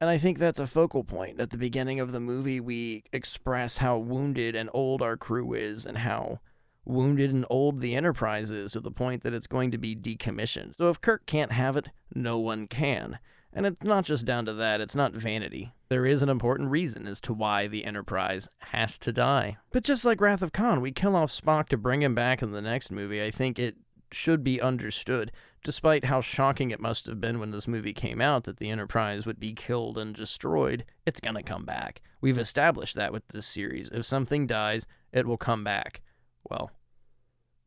And 0.00 0.08
I 0.08 0.16
think 0.16 0.38
that's 0.38 0.60
a 0.60 0.68
focal 0.68 1.04
point. 1.04 1.40
At 1.40 1.50
the 1.50 1.58
beginning 1.58 2.00
of 2.00 2.12
the 2.12 2.20
movie, 2.20 2.60
we 2.60 3.02
express 3.12 3.78
how 3.78 3.98
wounded 3.98 4.54
and 4.54 4.70
old 4.72 5.02
our 5.02 5.16
crew 5.16 5.52
is 5.52 5.84
and 5.84 5.98
how 5.98 6.38
wounded 6.84 7.32
and 7.32 7.44
old 7.50 7.80
the 7.80 7.96
Enterprise 7.96 8.50
is 8.50 8.72
to 8.72 8.80
the 8.80 8.90
point 8.92 9.22
that 9.24 9.34
it's 9.34 9.48
going 9.48 9.72
to 9.72 9.78
be 9.78 9.94
decommissioned. 9.94 10.76
So 10.76 10.88
if 10.88 11.00
Kirk 11.00 11.26
can't 11.26 11.52
have 11.52 11.76
it, 11.76 11.88
no 12.14 12.38
one 12.38 12.66
can. 12.66 13.18
And 13.52 13.66
it's 13.66 13.82
not 13.82 14.04
just 14.04 14.26
down 14.26 14.46
to 14.46 14.54
that, 14.54 14.80
it's 14.80 14.94
not 14.94 15.12
vanity. 15.12 15.72
There 15.88 16.06
is 16.06 16.22
an 16.22 16.28
important 16.28 16.70
reason 16.70 17.08
as 17.08 17.20
to 17.22 17.32
why 17.32 17.66
the 17.66 17.84
Enterprise 17.84 18.48
has 18.58 18.96
to 18.98 19.12
die. 19.12 19.56
But 19.70 19.82
just 19.82 20.04
like 20.04 20.20
Wrath 20.20 20.42
of 20.42 20.52
Khan, 20.52 20.80
we 20.80 20.92
kill 20.92 21.16
off 21.16 21.32
Spock 21.32 21.68
to 21.70 21.76
bring 21.76 22.02
him 22.02 22.14
back 22.14 22.42
in 22.42 22.52
the 22.52 22.62
next 22.62 22.92
movie. 22.92 23.22
I 23.22 23.32
think 23.32 23.58
it 23.58 23.76
should 24.12 24.44
be 24.44 24.60
understood, 24.60 25.32
despite 25.64 26.04
how 26.04 26.20
shocking 26.20 26.70
it 26.70 26.80
must 26.80 27.06
have 27.06 27.20
been 27.20 27.40
when 27.40 27.50
this 27.50 27.66
movie 27.66 27.92
came 27.92 28.20
out 28.20 28.44
that 28.44 28.58
the 28.58 28.70
Enterprise 28.70 29.26
would 29.26 29.40
be 29.40 29.52
killed 29.52 29.98
and 29.98 30.14
destroyed. 30.14 30.84
It's 31.04 31.20
gonna 31.20 31.42
come 31.42 31.64
back. 31.64 32.02
We've 32.20 32.38
established 32.38 32.94
that 32.96 33.12
with 33.12 33.26
this 33.28 33.46
series. 33.46 33.88
If 33.88 34.04
something 34.04 34.46
dies, 34.46 34.86
it 35.12 35.26
will 35.26 35.36
come 35.36 35.64
back. 35.64 36.02
Well, 36.48 36.70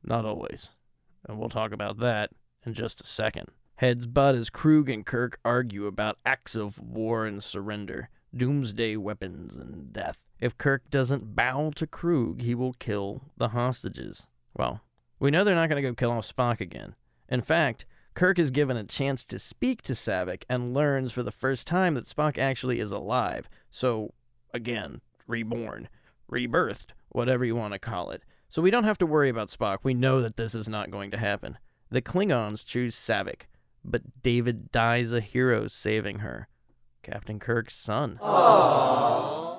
not 0.03 0.25
always. 0.25 0.69
And 1.27 1.37
we'll 1.37 1.49
talk 1.49 1.71
about 1.71 1.99
that 1.99 2.31
in 2.65 2.73
just 2.73 3.01
a 3.01 3.05
second. 3.05 3.47
Heads 3.83 4.05
butt 4.05 4.35
as 4.35 4.49
Kruge 4.49 4.93
and 4.93 5.05
Kirk 5.05 5.39
argue 5.43 5.87
about 5.87 6.17
acts 6.25 6.55
of 6.55 6.79
war 6.79 7.25
and 7.25 7.43
surrender, 7.43 8.07
doomsday 8.33 8.95
weapons 8.95 9.57
and 9.57 9.91
death. 9.91 10.23
If 10.39 10.57
Kirk 10.57 10.89
doesn't 10.89 11.35
bow 11.35 11.73
to 11.75 11.85
Kruge, 11.85 12.43
he 12.43 12.55
will 12.55 12.71
kill 12.71 13.23
the 13.35 13.49
hostages. 13.49 14.25
Well, 14.55 14.79
we 15.19 15.31
know 15.31 15.43
they're 15.43 15.53
not 15.53 15.67
going 15.67 15.83
to 15.83 15.89
go 15.89 15.93
kill 15.93 16.11
off 16.11 16.33
Spock 16.33 16.61
again. 16.61 16.95
In 17.27 17.41
fact, 17.41 17.85
Kirk 18.13 18.39
is 18.39 18.51
given 18.51 18.77
a 18.77 18.85
chance 18.85 19.25
to 19.25 19.37
speak 19.37 19.81
to 19.81 19.91
Saavik 19.91 20.43
and 20.49 20.73
learns 20.73 21.11
for 21.11 21.21
the 21.21 21.29
first 21.29 21.67
time 21.67 21.95
that 21.95 22.05
Spock 22.05 22.37
actually 22.37 22.79
is 22.79 22.91
alive. 22.91 23.49
So, 23.69 24.13
again, 24.53 25.01
reborn, 25.27 25.89
rebirthed, 26.31 26.91
whatever 27.09 27.43
you 27.43 27.57
want 27.57 27.73
to 27.73 27.79
call 27.79 28.11
it. 28.11 28.23
So 28.47 28.61
we 28.61 28.71
don't 28.71 28.85
have 28.85 28.99
to 28.99 29.05
worry 29.05 29.27
about 29.27 29.49
Spock. 29.49 29.79
We 29.83 29.93
know 29.93 30.21
that 30.21 30.37
this 30.37 30.55
is 30.55 30.69
not 30.69 30.89
going 30.89 31.11
to 31.11 31.17
happen. 31.17 31.57
The 31.91 32.01
Klingons 32.01 32.65
choose 32.65 32.95
Saavik, 32.95 33.41
but 33.83 34.21
David 34.21 34.71
dies 34.71 35.11
a 35.11 35.19
hero 35.21 35.67
saving 35.67 36.19
her. 36.19 36.47
Captain 37.01 37.39
Kirk's 37.39 37.75
son. 37.75 38.17
Aww. 38.21 39.57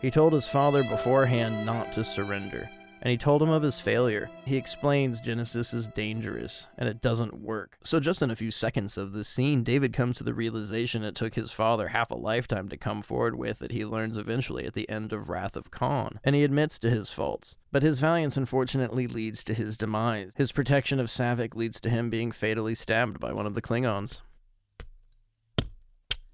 He 0.00 0.10
told 0.10 0.32
his 0.32 0.48
father 0.48 0.82
beforehand 0.82 1.64
not 1.64 1.92
to 1.94 2.04
surrender, 2.04 2.68
and 3.02 3.10
he 3.10 3.16
told 3.16 3.42
him 3.42 3.50
of 3.50 3.62
his 3.62 3.80
failure. 3.80 4.30
He 4.46 4.56
explains 4.56 5.20
Genesis 5.20 5.74
is 5.74 5.88
dangerous 5.88 6.68
and 6.78 6.88
it 6.88 7.02
doesn't 7.02 7.40
work. 7.40 7.76
So, 7.82 7.98
just 7.98 8.22
in 8.22 8.30
a 8.30 8.36
few 8.36 8.52
seconds 8.52 8.96
of 8.96 9.12
this 9.12 9.28
scene, 9.28 9.64
David 9.64 9.92
comes 9.92 10.16
to 10.16 10.24
the 10.24 10.32
realization 10.32 11.02
it 11.02 11.16
took 11.16 11.34
his 11.34 11.50
father 11.50 11.88
half 11.88 12.12
a 12.12 12.14
lifetime 12.14 12.68
to 12.68 12.76
come 12.76 13.02
forward 13.02 13.36
with 13.36 13.58
that 13.58 13.72
he 13.72 13.84
learns 13.84 14.16
eventually 14.16 14.64
at 14.64 14.74
the 14.74 14.88
end 14.88 15.12
of 15.12 15.28
Wrath 15.28 15.56
of 15.56 15.72
Khan, 15.72 16.20
and 16.22 16.36
he 16.36 16.44
admits 16.44 16.78
to 16.78 16.90
his 16.90 17.10
faults. 17.10 17.56
But 17.72 17.82
his 17.82 17.98
valiance 17.98 18.36
unfortunately 18.36 19.08
leads 19.08 19.42
to 19.44 19.54
his 19.54 19.76
demise. 19.76 20.32
His 20.36 20.52
protection 20.52 21.00
of 21.00 21.08
Saavik 21.08 21.56
leads 21.56 21.80
to 21.80 21.90
him 21.90 22.08
being 22.08 22.30
fatally 22.30 22.76
stabbed 22.76 23.18
by 23.18 23.32
one 23.32 23.46
of 23.46 23.54
the 23.54 23.62
Klingons. 23.62 24.20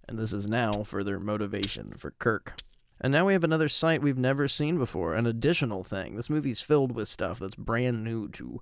And 0.06 0.18
this 0.18 0.32
is 0.32 0.48
now 0.48 0.84
further 0.84 1.18
motivation 1.18 1.92
for 1.96 2.10
Kirk. 2.12 2.54
And 3.00 3.12
now 3.12 3.26
we 3.26 3.32
have 3.32 3.44
another 3.44 3.68
sight 3.68 4.02
we've 4.02 4.18
never 4.18 4.48
seen 4.48 4.78
before, 4.78 5.14
an 5.14 5.26
additional 5.26 5.84
thing. 5.84 6.16
This 6.16 6.30
movie's 6.30 6.60
filled 6.60 6.92
with 6.92 7.08
stuff 7.08 7.38
that's 7.38 7.54
brand 7.54 8.02
new 8.02 8.28
to 8.30 8.60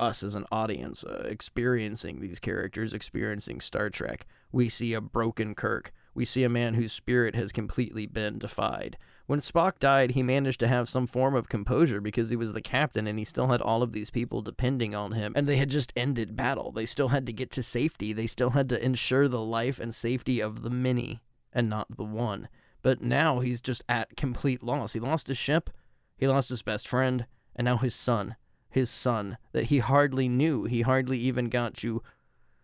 us 0.00 0.22
as 0.22 0.34
an 0.34 0.46
audience, 0.50 1.04
uh, 1.04 1.24
experiencing 1.28 2.20
these 2.20 2.38
characters, 2.40 2.92
experiencing 2.92 3.60
Star 3.60 3.90
Trek. 3.90 4.26
We 4.52 4.68
see 4.68 4.92
a 4.94 5.00
broken 5.00 5.54
Kirk. 5.54 5.92
We 6.14 6.24
see 6.24 6.44
a 6.44 6.48
man 6.48 6.74
whose 6.74 6.92
spirit 6.92 7.34
has 7.34 7.52
completely 7.52 8.06
been 8.06 8.38
defied. 8.38 8.96
When 9.26 9.40
Spock 9.40 9.78
died, 9.78 10.12
he 10.12 10.22
managed 10.22 10.58
to 10.60 10.68
have 10.68 10.88
some 10.88 11.06
form 11.06 11.34
of 11.34 11.48
composure 11.48 12.00
because 12.00 12.30
he 12.30 12.36
was 12.36 12.54
the 12.54 12.62
captain 12.62 13.06
and 13.06 13.18
he 13.18 13.24
still 13.24 13.48
had 13.48 13.60
all 13.60 13.82
of 13.82 13.92
these 13.92 14.10
people 14.10 14.40
depending 14.40 14.94
on 14.94 15.12
him. 15.12 15.32
And 15.36 15.46
they 15.46 15.58
had 15.58 15.70
just 15.70 15.92
ended 15.94 16.34
battle. 16.34 16.72
They 16.72 16.86
still 16.86 17.08
had 17.08 17.26
to 17.26 17.32
get 17.32 17.50
to 17.52 17.62
safety. 17.62 18.12
They 18.12 18.26
still 18.26 18.50
had 18.50 18.68
to 18.70 18.82
ensure 18.82 19.28
the 19.28 19.42
life 19.42 19.78
and 19.78 19.94
safety 19.94 20.40
of 20.40 20.62
the 20.62 20.70
many 20.70 21.20
and 21.52 21.68
not 21.68 21.94
the 21.94 22.04
one. 22.04 22.48
But 22.82 23.00
now 23.02 23.40
he's 23.40 23.60
just 23.60 23.82
at 23.88 24.16
complete 24.16 24.62
loss. 24.62 24.92
He 24.92 25.00
lost 25.00 25.28
his 25.28 25.38
ship, 25.38 25.70
he 26.16 26.26
lost 26.28 26.48
his 26.48 26.62
best 26.62 26.86
friend, 26.88 27.26
and 27.56 27.64
now 27.64 27.76
his 27.76 27.94
son. 27.94 28.36
His 28.70 28.90
son 28.90 29.38
that 29.52 29.64
he 29.64 29.78
hardly 29.78 30.28
knew. 30.28 30.64
He 30.64 30.82
hardly 30.82 31.18
even 31.18 31.48
got 31.48 31.74
to 31.78 32.02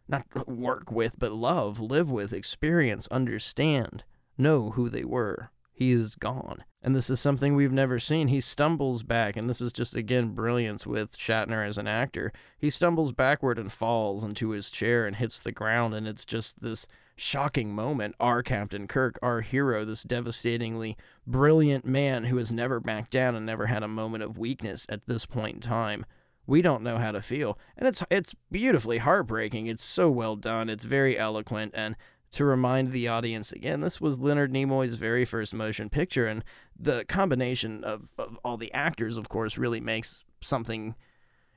not 0.06 0.46
work 0.46 0.92
with, 0.92 1.18
but 1.18 1.32
love, 1.32 1.80
live 1.80 2.10
with, 2.10 2.32
experience, 2.32 3.08
understand, 3.10 4.04
know 4.36 4.70
who 4.72 4.90
they 4.90 5.04
were. 5.04 5.50
he 5.74 5.90
is 5.90 6.14
gone. 6.14 6.64
And 6.82 6.94
this 6.94 7.10
is 7.10 7.18
something 7.20 7.54
we've 7.54 7.72
never 7.72 7.98
seen. 7.98 8.28
He 8.28 8.40
stumbles 8.40 9.02
back, 9.02 9.36
and 9.36 9.50
this 9.50 9.60
is 9.60 9.72
just 9.72 9.96
again 9.96 10.30
brilliance 10.30 10.86
with 10.86 11.16
Shatner 11.16 11.66
as 11.66 11.78
an 11.78 11.88
actor. 11.88 12.32
He 12.58 12.70
stumbles 12.70 13.12
backward 13.12 13.58
and 13.58 13.72
falls 13.72 14.22
into 14.22 14.50
his 14.50 14.70
chair 14.70 15.06
and 15.06 15.16
hits 15.16 15.40
the 15.40 15.52
ground, 15.52 15.94
and 15.94 16.06
it's 16.06 16.24
just 16.24 16.62
this 16.62 16.86
shocking 17.16 17.74
moment. 17.74 18.14
Our 18.18 18.42
Captain 18.42 18.86
Kirk, 18.86 19.18
our 19.22 19.40
hero, 19.40 19.84
this 19.84 20.02
devastatingly 20.02 20.96
brilliant 21.26 21.84
man 21.84 22.24
who 22.24 22.36
has 22.38 22.50
never 22.50 22.80
backed 22.80 23.10
down 23.10 23.34
and 23.34 23.46
never 23.46 23.66
had 23.66 23.82
a 23.82 23.88
moment 23.88 24.24
of 24.24 24.38
weakness 24.38 24.86
at 24.88 25.06
this 25.06 25.26
point 25.26 25.56
in 25.56 25.60
time. 25.60 26.06
We 26.46 26.60
don't 26.60 26.82
know 26.82 26.98
how 26.98 27.12
to 27.12 27.22
feel. 27.22 27.58
And 27.76 27.88
it's 27.88 28.02
it's 28.10 28.34
beautifully 28.50 28.98
heartbreaking. 28.98 29.66
It's 29.66 29.84
so 29.84 30.10
well 30.10 30.36
done. 30.36 30.68
It's 30.68 30.84
very 30.84 31.18
eloquent 31.18 31.72
and 31.74 31.96
to 32.34 32.44
remind 32.44 32.90
the 32.90 33.06
audience 33.06 33.52
again, 33.52 33.80
this 33.80 34.00
was 34.00 34.18
Leonard 34.18 34.52
Nimoy's 34.52 34.96
very 34.96 35.24
first 35.24 35.54
motion 35.54 35.88
picture, 35.88 36.26
and 36.26 36.42
the 36.76 37.04
combination 37.04 37.84
of, 37.84 38.08
of 38.18 38.40
all 38.44 38.56
the 38.56 38.72
actors, 38.74 39.16
of 39.16 39.28
course, 39.28 39.56
really 39.56 39.80
makes 39.80 40.24
something 40.40 40.96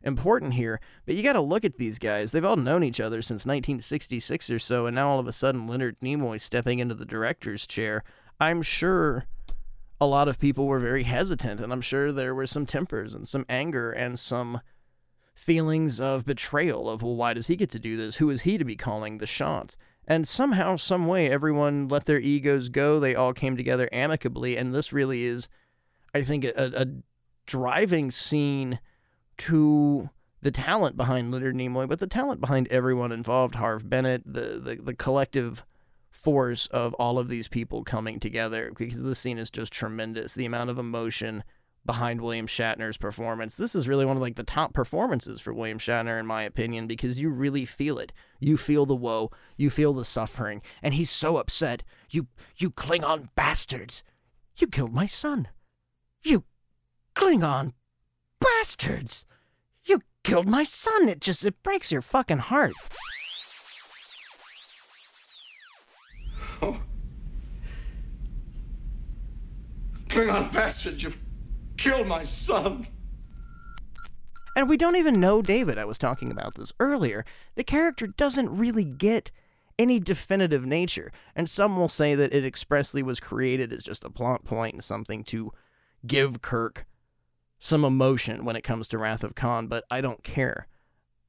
important 0.04 0.54
here. 0.54 0.80
But 1.06 1.16
you 1.16 1.24
got 1.24 1.34
to 1.34 1.42
look 1.42 1.66
at 1.66 1.78
these 1.78 2.00
guys. 2.00 2.32
They've 2.32 2.46
all 2.46 2.56
known 2.56 2.84
each 2.84 3.00
other 3.00 3.22
since 3.22 3.46
1966 3.46 4.50
or 4.50 4.60
so, 4.60 4.86
and 4.86 4.96
now 4.96 5.10
all 5.10 5.20
of 5.20 5.28
a 5.28 5.34
sudden 5.34 5.68
Leonard 5.68 6.00
Nimoy 6.00 6.40
stepping 6.40 6.80
into 6.80 6.96
the 6.96 7.06
director's 7.06 7.68
chair. 7.68 8.04
I'm 8.40 8.62
sure 8.62 9.26
a 10.00 10.06
lot 10.06 10.28
of 10.28 10.40
people 10.40 10.68
were 10.68 10.80
very 10.80 11.04
hesitant, 11.04 11.60
and 11.60 11.74
I'm 11.74 11.82
sure 11.82 12.12
there 12.12 12.36
were 12.36 12.48
some 12.48 12.66
tempers 12.66 13.16
and 13.16 13.28
some 13.28 13.46
anger 13.50 13.92
and 13.92 14.20
some 14.20 14.62
feelings 15.34 16.00
of 16.00 16.26
betrayal 16.26 16.90
of, 16.90 17.02
well, 17.02 17.16
why 17.16 17.34
does 17.34 17.48
he 17.48 17.56
get 17.56 17.70
to 17.72 17.80
do 17.80 17.98
this? 17.98 18.18
Who 18.18 18.30
is 18.30 18.42
he 18.42 18.58
to 18.58 18.66
be 18.66 18.76
calling 18.76 19.18
the 19.18 19.28
shots? 19.28 19.78
And 20.08 20.28
somehow, 20.28 20.78
some 20.78 21.06
way, 21.06 21.30
everyone 21.30 21.90
let 21.90 22.06
their 22.06 22.20
egos 22.20 22.70
go. 22.70 23.00
They 23.00 23.14
all 23.14 23.34
came 23.34 23.58
together 23.58 23.90
amicably. 23.92 24.56
And 24.56 24.74
this 24.74 24.94
really 24.94 25.26
is, 25.26 25.50
I 26.14 26.22
think, 26.22 26.46
a, 26.46 26.72
a 26.74 26.88
driving 27.46 28.10
scene 28.12 28.80
to 29.38 30.10
the 30.42 30.52
talent 30.52 30.98
behind 30.98 31.32
Leonard 31.32 31.56
Nimoy, 31.56 31.88
but 31.88 32.00
the 32.00 32.08
talent 32.08 32.42
behind 32.42 32.68
everyone 32.68 33.12
involved 33.12 33.56
Harve 33.56 33.90
Bennett, 33.90 34.24
the, 34.26 34.60
the, 34.60 34.76
the 34.76 34.94
collective 34.94 35.64
force 36.10 36.68
of 36.68 36.94
all 36.96 37.20
of 37.20 37.30
these 37.30 37.48
people 37.48 37.84
coming 37.84 38.20
together, 38.20 38.72
because 38.78 39.04
the 39.04 39.16
scene 39.16 39.38
is 39.38 39.50
just 39.50 39.74
tremendous. 39.74 40.34
The 40.34 40.46
amount 40.46 40.70
of 40.70 40.78
emotion 40.78 41.44
behind 41.88 42.22
William 42.22 42.46
Shatner's 42.46 42.98
performance. 42.98 43.56
This 43.56 43.74
is 43.74 43.88
really 43.88 44.06
one 44.06 44.18
of 44.18 44.22
like 44.22 44.36
the 44.36 44.44
top 44.44 44.74
performances 44.74 45.42
for 45.42 45.54
William 45.54 45.80
Shatner 45.80 46.20
in 46.20 46.28
my 46.28 46.44
opinion 46.44 46.86
because 46.86 47.20
you 47.20 47.30
really 47.30 47.66
feel 47.66 47.98
it. 47.98 48.12
You 48.40 48.58
feel 48.58 48.86
the 48.86 48.96
woe, 48.96 49.32
you 49.56 49.70
feel 49.72 49.94
the 49.94 50.06
suffering, 50.06 50.62
and 50.84 50.94
he's 50.94 51.10
so 51.10 51.38
upset. 51.38 51.84
You 52.12 52.28
you 52.58 52.70
Klingon 52.70 53.30
bastards. 53.36 54.04
You 54.58 54.68
killed 54.68 54.94
my 54.94 55.06
son. 55.06 55.48
You 56.22 56.44
Klingon 57.16 57.72
bastards. 58.40 59.26
You 59.86 60.02
killed 60.24 60.48
my 60.48 60.64
son. 60.64 61.10
It 61.10 61.22
just 61.22 61.46
it 61.46 61.62
breaks 61.64 61.92
your 61.92 62.02
fucking 62.02 62.40
heart. 62.40 62.74
Oh. 66.60 66.82
Klingon 70.08 70.52
bastards, 70.52 71.04
you've 71.04 71.18
killed 71.78 72.08
my 72.08 72.26
son. 72.26 72.88
And 74.56 74.68
we 74.68 74.76
don't 74.76 74.96
even 74.96 75.20
know 75.20 75.44
David. 75.44 75.78
I 75.78 75.86
was 75.86 76.00
talking 76.00 76.32
about 76.32 76.56
this 76.56 76.74
earlier. 76.80 77.26
The 77.54 77.64
character 77.64 78.08
doesn't 78.08 78.58
really 78.58 78.84
get 78.84 79.30
any 79.78 80.00
definitive 80.00 80.66
nature, 80.66 81.12
and 81.36 81.48
some 81.48 81.78
will 81.78 81.90
say 81.90 82.16
that 82.16 82.34
it 82.34 82.44
expressly 82.44 83.04
was 83.04 83.20
created 83.20 83.72
as 83.72 83.84
just 83.84 84.04
a 84.04 84.10
plot 84.10 84.44
point 84.44 84.74
and 84.74 84.84
something 84.84 85.24
to 85.26 85.52
give 86.08 86.42
Kirk 86.42 86.88
some 87.60 87.84
emotion 87.84 88.46
when 88.46 88.56
it 88.56 88.64
comes 88.64 88.88
to 88.90 88.98
Wrath 88.98 89.24
of 89.24 89.36
Khan, 89.36 89.68
but 89.68 89.84
I 89.90 90.02
don't 90.02 90.24
care. 90.24 90.68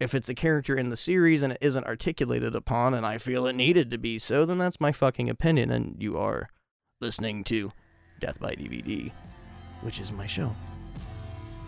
If 0.00 0.14
it's 0.14 0.28
a 0.28 0.34
character 0.34 0.76
in 0.76 0.90
the 0.90 0.96
series 0.96 1.42
and 1.42 1.52
it 1.52 1.58
isn't 1.60 1.86
articulated 1.86 2.54
upon, 2.54 2.94
and 2.94 3.04
I 3.04 3.18
feel 3.18 3.46
it 3.46 3.56
needed 3.56 3.90
to 3.90 3.98
be 3.98 4.18
so, 4.18 4.44
then 4.44 4.58
that's 4.58 4.80
my 4.80 4.92
fucking 4.92 5.28
opinion, 5.28 5.70
and 5.70 5.96
you 5.98 6.16
are 6.16 6.48
listening 7.00 7.44
to 7.44 7.72
Death 8.20 8.40
by 8.40 8.54
DVD 8.54 9.12
which 9.82 10.00
is 10.00 10.12
my 10.12 10.26
show. 10.26 10.54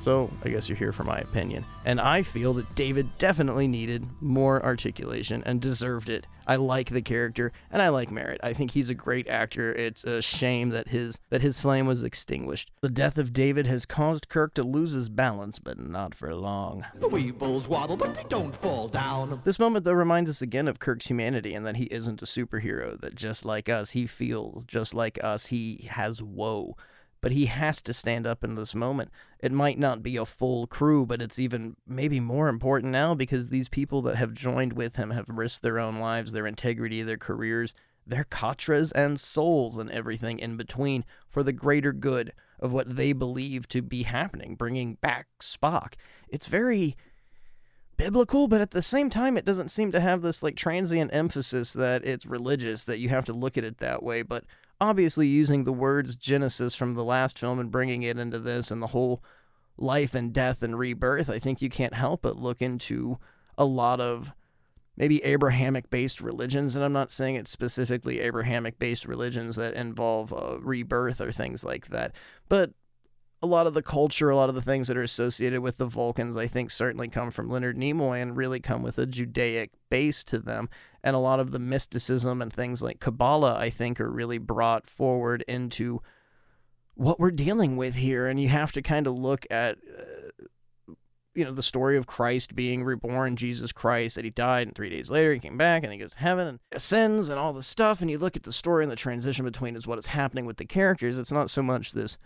So, 0.03 0.30
I 0.42 0.48
guess 0.48 0.68
you're 0.68 0.78
here 0.78 0.92
for 0.92 1.05
my 1.05 1.18
opinion. 1.18 1.66
And 1.84 2.01
I 2.01 2.22
feel 2.22 2.55
that 2.55 2.74
David 2.74 3.18
definitely 3.18 3.68
needed 3.68 4.07
more 4.20 4.64
articulation 4.64 5.42
and 5.44 5.61
deserved 5.61 6.09
it. 6.09 6.26
I 6.46 6.57
like 6.57 6.90
the 6.90 7.03
character 7.03 7.53
and 7.70 7.80
I 7.80 7.90
like 7.90 8.11
Merritt. 8.11 8.40
I 8.42 8.55
think 8.55 8.72
he's 8.72 8.90
a 8.90 8.94
great 8.94 9.28
actor. 9.28 9.72
It's 9.72 10.03
a 10.03 10.20
shame 10.20 10.70
that 10.70 10.88
his 10.88 11.18
that 11.28 11.42
his 11.42 11.61
flame 11.61 11.86
was 11.86 12.03
extinguished. 12.03 12.72
The 12.80 12.88
death 12.88 13.18
of 13.18 13.32
David 13.32 13.68
has 13.68 13.86
caused 13.86 14.28
Kirk 14.28 14.55
to 14.55 14.64
lose 14.64 14.92
his 14.92 15.09
balance, 15.09 15.61
but 15.61 15.78
not 15.78 16.14
for 16.14 16.34
long. 16.34 16.84
The 16.96 17.09
Weebles 17.09 17.68
waddle, 17.68 17.96
but 17.96 18.14
they 18.14 18.24
don't 18.28 18.57
fall 18.57 18.88
down. 18.88 19.40
This 19.44 19.61
moment 19.61 19.84
though 19.84 19.92
reminds 19.92 20.28
us 20.28 20.42
again 20.42 20.66
of 20.66 20.80
Kirk's 20.80 21.07
humanity 21.07 21.55
and 21.55 21.64
that 21.66 21.76
he 21.76 21.84
isn't 21.84 22.22
a 22.22 22.26
superhero, 22.26 23.01
that 23.01 23.14
just 23.14 23.44
like 23.44 23.68
us, 23.68 23.90
he 23.90 24.07
feels 24.07 24.64
just 24.64 24.92
like 24.92 25.22
us, 25.22 25.46
he 25.46 25.88
has 25.90 26.20
woe 26.22 26.76
but 27.21 27.33
he 27.33 27.47
has 27.47 27.83
to 27.83 27.93
stand 27.93 28.27
up 28.27 28.43
in 28.43 28.55
this 28.55 28.75
moment. 28.75 29.11
It 29.41 29.53
might 29.53 29.79
not 29.79 30.03
be 30.03 30.16
a 30.16 30.25
full 30.25 30.66
crew, 30.66 31.05
but 31.07 31.21
it's 31.21 31.39
even 31.39 31.77
maybe 31.87 32.21
more 32.21 32.49
important 32.49 32.93
now 32.93 33.14
because 33.14 33.49
these 33.49 33.68
people 33.68 34.03
that 34.03 34.16
have 34.16 34.33
joined 34.33 34.73
with 34.73 34.97
him 34.97 35.11
have 35.11 35.29
risked 35.29 35.62
their 35.62 35.79
own 35.79 35.99
lives, 35.99 36.33
their 36.33 36.47
integrity, 36.47 37.03
their 37.03 37.18
careers, 37.18 37.75
their 38.07 38.25
katras 38.25 38.93
and 38.95 39.21
souls 39.21 39.79
and 39.79 39.91
everything 39.91 40.39
in 40.39 40.57
between 40.57 41.05
for 41.29 41.43
the 41.43 41.53
greater 41.53 41.93
good 41.93 42.33
of 42.59 42.73
what 42.73 42.97
they 42.97 43.12
believe 43.12 43.68
to 43.68 43.83
be 43.83 44.03
happening, 44.03 44.55
bringing 44.55 44.95
back 44.95 45.27
Spock. 45.41 45.95
It's 46.29 46.47
very 46.47 46.97
biblical, 47.97 48.49
but 48.49 48.61
at 48.61 48.71
the 48.71 48.83
same 48.83 49.11
time, 49.11 49.37
it 49.37 49.45
doesn't 49.45 49.71
seem 49.71 49.93
to 49.93 50.01
have 50.01 50.23
this 50.23 50.43
like 50.43 50.57
transient 50.57 51.12
emphasis 51.12 51.73
that 51.75 52.05
it's 52.05 52.27
religious, 52.27 52.85
that 52.85 52.99
you 52.99 53.11
have 53.11 53.27
to 53.27 53.33
look 53.33 53.59
at 53.59 53.64
it 53.64 53.79
that 53.79 54.03
way. 54.03 54.23
But 54.23 54.45
obviously 54.81 55.26
using 55.26 55.64
the 55.64 55.72
words 55.72 56.16
Genesis 56.16 56.74
from 56.74 56.95
the 56.95 57.05
last 57.05 57.39
film 57.39 57.59
and 57.59 57.70
bringing 57.70 58.03
it 58.03 58.18
into 58.18 58.39
this 58.39 58.70
and 58.70 58.83
the 58.83 58.89
whole 58.89 59.22
life 59.76 60.14
and 60.14 60.33
death 60.33 60.62
and 60.62 60.78
rebirth, 60.78 61.28
I 61.28 61.39
think 61.39 61.61
you 61.62 61.68
can't 61.68 61.95
help 61.95 62.22
but 62.22 62.37
look 62.37 62.62
into 62.62 63.18
a 63.59 63.64
lot 63.64 64.01
of 64.01 64.33
maybe 64.97 65.22
Abrahamic 65.24 65.91
based 65.91 66.20
religions. 66.20 66.76
And 66.76 66.85
I'm 66.85 66.93
not 66.93 67.11
saying 67.11 67.37
it's 67.37 67.51
specifically 67.51 68.20
Abrahamic 68.20 68.78
based 68.78 69.07
religions 69.07 69.57
that 69.57 69.74
involve 69.74 70.33
uh, 70.33 70.59
rebirth 70.61 71.20
or 71.20 71.33
things 71.33 71.64
like 71.64 71.89
that, 71.89 72.12
but 72.49 72.72
a 73.43 73.47
lot 73.47 73.66
of 73.66 73.74
the 73.74 73.82
culture, 73.82 74.28
a 74.28 74.36
lot 74.36 74.49
of 74.49 74.55
the 74.55 74.62
things 74.62 74.88
that 74.88 74.97
are 74.97 75.03
associated 75.03 75.61
with 75.61 75.78
the 75.78 75.86
Vulcans, 75.86 76.36
I 76.36 76.47
think 76.47 76.70
certainly 76.70 77.09
come 77.09 77.30
from 77.30 77.49
Leonard 77.49 77.78
Nimoy 77.78 78.20
and 78.20 78.36
really 78.36 78.61
come 78.61 78.82
with 78.82 78.99
a 78.99 79.07
Judaic 79.07 79.70
base 79.88 80.22
to 80.24 80.38
them. 80.38 80.68
And 81.03 81.16
a 81.16 81.20
lot 81.20 81.41
of 81.41 81.51
the 81.51 81.59
mysticism 81.59 82.43
and 82.43 82.53
things 82.53 82.82
like 82.82 83.01
Kabbalah, 83.01 83.57
I 83.57 83.70
think, 83.70 84.01
are 84.01 84.11
really 84.11 84.36
brought 84.36 84.86
forward 84.86 85.43
into 85.49 86.03
what 86.95 87.18
we're 87.18 87.30
dealing 87.30 87.78
with 87.78 87.95
here. 87.95 88.26
And 88.26 88.38
you 88.38 88.49
have 88.49 88.72
to 88.72 88.82
kind 88.82 89.07
of 89.07 89.14
look 89.14 89.47
at. 89.51 89.78
Uh, 89.78 90.45
you 91.32 91.45
know, 91.45 91.53
the 91.53 91.62
story 91.62 91.97
of 91.97 92.09
Christ 92.09 92.57
being 92.57 92.82
reborn, 92.82 93.36
Jesus 93.36 93.70
Christ, 93.70 94.16
that 94.16 94.24
he 94.24 94.30
died, 94.30 94.66
and 94.66 94.74
three 94.74 94.91
days 94.91 95.12
later 95.12 95.32
he 95.32 95.38
came 95.38 95.57
back 95.57 95.84
and 95.84 95.93
he 95.93 95.99
goes 95.99 96.12
to 96.12 96.18
heaven 96.18 96.49
and 96.49 96.59
ascends 96.72 97.28
and 97.28 97.38
all 97.38 97.53
this 97.53 97.68
stuff. 97.68 98.01
And 98.01 98.11
you 98.11 98.18
look 98.18 98.34
at 98.34 98.43
the 98.43 98.53
story 98.53 98.82
and 98.82 98.91
the 98.91 98.97
transition 98.97 99.45
between 99.45 99.76
is 99.76 99.86
what 99.86 99.99
is 99.99 100.07
happening 100.07 100.45
with 100.45 100.57
the 100.57 100.64
characters. 100.64 101.16
It's 101.16 101.30
not 101.30 101.49
so 101.49 101.62
much 101.62 101.93
this 101.93 102.18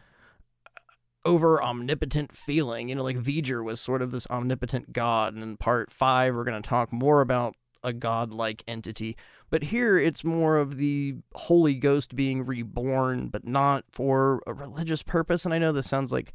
over 1.24 1.62
omnipotent 1.62 2.36
feeling. 2.36 2.88
You 2.88 2.96
know, 2.96 3.02
like 3.02 3.18
V'ger 3.18 3.64
was 3.64 3.80
sort 3.80 4.02
of 4.02 4.10
this 4.10 4.26
omnipotent 4.30 4.92
god, 4.92 5.34
and 5.34 5.42
in 5.42 5.56
part 5.56 5.90
five, 5.92 6.34
we're 6.34 6.44
going 6.44 6.60
to 6.60 6.68
talk 6.68 6.92
more 6.92 7.20
about 7.20 7.54
a 7.82 7.92
god-like 7.92 8.64
entity. 8.66 9.16
But 9.50 9.64
here, 9.64 9.98
it's 9.98 10.24
more 10.24 10.56
of 10.56 10.78
the 10.78 11.16
Holy 11.34 11.74
Ghost 11.74 12.16
being 12.16 12.44
reborn, 12.44 13.28
but 13.28 13.46
not 13.46 13.84
for 13.92 14.42
a 14.46 14.54
religious 14.54 15.02
purpose. 15.02 15.44
And 15.44 15.52
I 15.52 15.58
know 15.58 15.70
this 15.70 15.88
sounds 15.88 16.10
like 16.10 16.32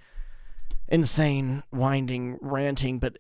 insane, 0.88 1.64
winding, 1.72 2.38
ranting, 2.42 3.00
but 3.00 3.18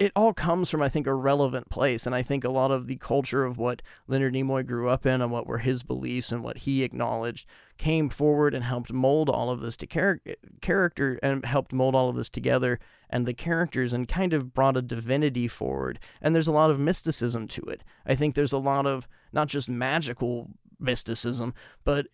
it 0.00 0.12
all 0.16 0.32
comes 0.32 0.70
from, 0.70 0.80
I 0.80 0.88
think, 0.88 1.06
a 1.06 1.14
relevant 1.14 1.68
place. 1.68 2.06
And 2.06 2.14
I 2.14 2.22
think 2.22 2.42
a 2.42 2.50
lot 2.50 2.70
of 2.70 2.86
the 2.86 2.96
culture 2.96 3.44
of 3.44 3.58
what 3.58 3.82
Leonard 4.08 4.32
Nimoy 4.32 4.66
grew 4.66 4.88
up 4.88 5.04
in 5.04 5.20
and 5.20 5.30
what 5.30 5.46
were 5.46 5.58
his 5.58 5.82
beliefs 5.82 6.32
and 6.32 6.42
what 6.42 6.58
he 6.58 6.82
acknowledged 6.82 7.46
came 7.76 8.08
forward 8.08 8.54
and 8.54 8.64
helped 8.64 8.90
mold 8.92 9.28
all 9.28 9.50
of 9.50 9.60
this 9.60 9.76
to 9.76 9.86
char- 9.86 10.22
character 10.62 11.20
and 11.22 11.44
helped 11.44 11.74
mold 11.74 11.94
all 11.94 12.08
of 12.08 12.16
this 12.16 12.30
together 12.30 12.80
and 13.10 13.26
the 13.26 13.34
characters 13.34 13.92
and 13.92 14.08
kind 14.08 14.32
of 14.32 14.54
brought 14.54 14.78
a 14.78 14.82
divinity 14.82 15.46
forward. 15.46 15.98
And 16.22 16.34
there's 16.34 16.48
a 16.48 16.52
lot 16.52 16.70
of 16.70 16.80
mysticism 16.80 17.46
to 17.48 17.62
it. 17.66 17.84
I 18.06 18.14
think 18.14 18.34
there's 18.34 18.52
a 18.52 18.58
lot 18.58 18.86
of 18.86 19.06
not 19.34 19.48
just 19.48 19.68
magical 19.68 20.48
mysticism, 20.78 21.52
but 21.84 22.06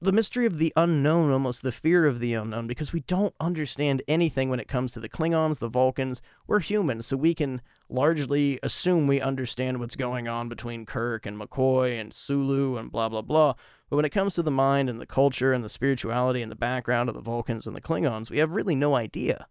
the 0.00 0.12
mystery 0.12 0.44
of 0.44 0.58
the 0.58 0.72
unknown, 0.76 1.30
almost 1.30 1.62
the 1.62 1.72
fear 1.72 2.04
of 2.04 2.20
the 2.20 2.34
unknown, 2.34 2.66
because 2.66 2.92
we 2.92 3.00
don't 3.00 3.34
understand 3.40 4.02
anything 4.06 4.50
when 4.50 4.60
it 4.60 4.68
comes 4.68 4.92
to 4.92 5.00
the 5.00 5.08
Klingons, 5.08 5.58
the 5.58 5.68
Vulcans. 5.68 6.20
We're 6.46 6.60
human, 6.60 7.02
so 7.02 7.16
we 7.16 7.34
can 7.34 7.62
largely 7.88 8.58
assume 8.62 9.06
we 9.06 9.20
understand 9.20 9.80
what's 9.80 9.96
going 9.96 10.28
on 10.28 10.48
between 10.50 10.84
Kirk 10.84 11.24
and 11.24 11.40
McCoy 11.40 11.98
and 11.98 12.12
Sulu 12.12 12.76
and 12.76 12.92
blah, 12.92 13.08
blah, 13.08 13.22
blah. 13.22 13.54
But 13.88 13.96
when 13.96 14.04
it 14.04 14.10
comes 14.10 14.34
to 14.34 14.42
the 14.42 14.50
mind 14.50 14.90
and 14.90 15.00
the 15.00 15.06
culture 15.06 15.52
and 15.52 15.64
the 15.64 15.68
spirituality 15.68 16.42
and 16.42 16.52
the 16.52 16.56
background 16.56 17.08
of 17.08 17.14
the 17.14 17.22
Vulcans 17.22 17.66
and 17.66 17.74
the 17.74 17.80
Klingons, 17.80 18.28
we 18.28 18.38
have 18.38 18.50
really 18.50 18.74
no 18.74 18.96
idea. 18.96 19.46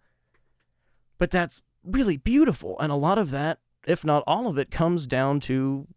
But 1.17 1.31
that's 1.31 1.63
really 1.83 2.17
beautiful, 2.17 2.79
and 2.79 2.91
a 2.91 2.95
lot 2.95 3.17
of 3.17 3.31
that, 3.31 3.59
if 3.87 4.05
not 4.05 4.23
all 4.27 4.47
of 4.47 4.59
it, 4.59 4.69
comes 4.69 5.07
down 5.07 5.39
to 5.41 5.87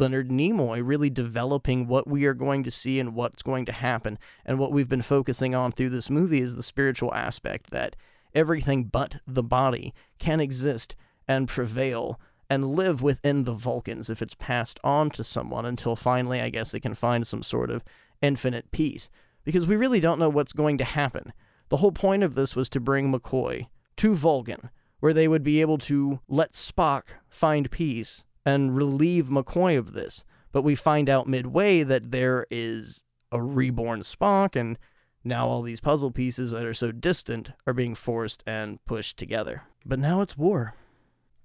Leonard 0.00 0.28
Nimoy 0.28 0.80
really 0.84 1.10
developing 1.10 1.86
what 1.86 2.08
we 2.08 2.24
are 2.26 2.34
going 2.34 2.64
to 2.64 2.70
see 2.70 2.98
and 2.98 3.14
what's 3.14 3.42
going 3.42 3.64
to 3.66 3.72
happen. 3.72 4.18
And 4.44 4.58
what 4.58 4.72
we've 4.72 4.88
been 4.88 5.02
focusing 5.02 5.54
on 5.54 5.72
through 5.72 5.90
this 5.90 6.10
movie 6.10 6.40
is 6.40 6.56
the 6.56 6.62
spiritual 6.62 7.14
aspect 7.14 7.70
that 7.70 7.94
everything 8.34 8.84
but 8.84 9.16
the 9.26 9.42
body 9.42 9.94
can 10.18 10.40
exist 10.40 10.96
and 11.28 11.48
prevail 11.48 12.20
and 12.50 12.74
live 12.74 13.02
within 13.02 13.44
the 13.44 13.54
Vulcans 13.54 14.10
if 14.10 14.20
it's 14.20 14.34
passed 14.34 14.78
on 14.84 15.10
to 15.10 15.24
someone 15.24 15.64
until 15.64 15.96
finally, 15.96 16.40
I 16.40 16.50
guess, 16.50 16.74
it 16.74 16.80
can 16.80 16.94
find 16.94 17.26
some 17.26 17.42
sort 17.42 17.70
of 17.70 17.84
infinite 18.20 18.70
peace. 18.70 19.08
Because 19.44 19.66
we 19.66 19.76
really 19.76 20.00
don't 20.00 20.18
know 20.18 20.28
what's 20.28 20.52
going 20.52 20.78
to 20.78 20.84
happen. 20.84 21.32
The 21.68 21.78
whole 21.78 21.92
point 21.92 22.22
of 22.22 22.34
this 22.34 22.56
was 22.56 22.68
to 22.70 22.80
bring 22.80 23.12
McCoy 23.12 23.68
to 23.96 24.14
Vulcan, 24.14 24.70
where 25.00 25.14
they 25.14 25.28
would 25.28 25.42
be 25.42 25.60
able 25.60 25.78
to 25.78 26.20
let 26.28 26.52
Spock 26.52 27.04
find 27.28 27.70
peace 27.70 28.24
and 28.44 28.76
relieve 28.76 29.26
McCoy 29.26 29.78
of 29.78 29.92
this. 29.92 30.24
But 30.52 30.62
we 30.62 30.74
find 30.74 31.08
out 31.08 31.26
midway 31.26 31.82
that 31.82 32.10
there 32.10 32.46
is 32.50 33.04
a 33.32 33.42
reborn 33.42 34.00
Spock, 34.02 34.54
and 34.54 34.78
now 35.24 35.48
all 35.48 35.62
these 35.62 35.80
puzzle 35.80 36.10
pieces 36.10 36.52
that 36.52 36.64
are 36.64 36.74
so 36.74 36.92
distant 36.92 37.50
are 37.66 37.72
being 37.72 37.94
forced 37.94 38.44
and 38.46 38.84
pushed 38.84 39.16
together. 39.16 39.62
But 39.84 39.98
now 39.98 40.20
it's 40.20 40.38
war. 40.38 40.74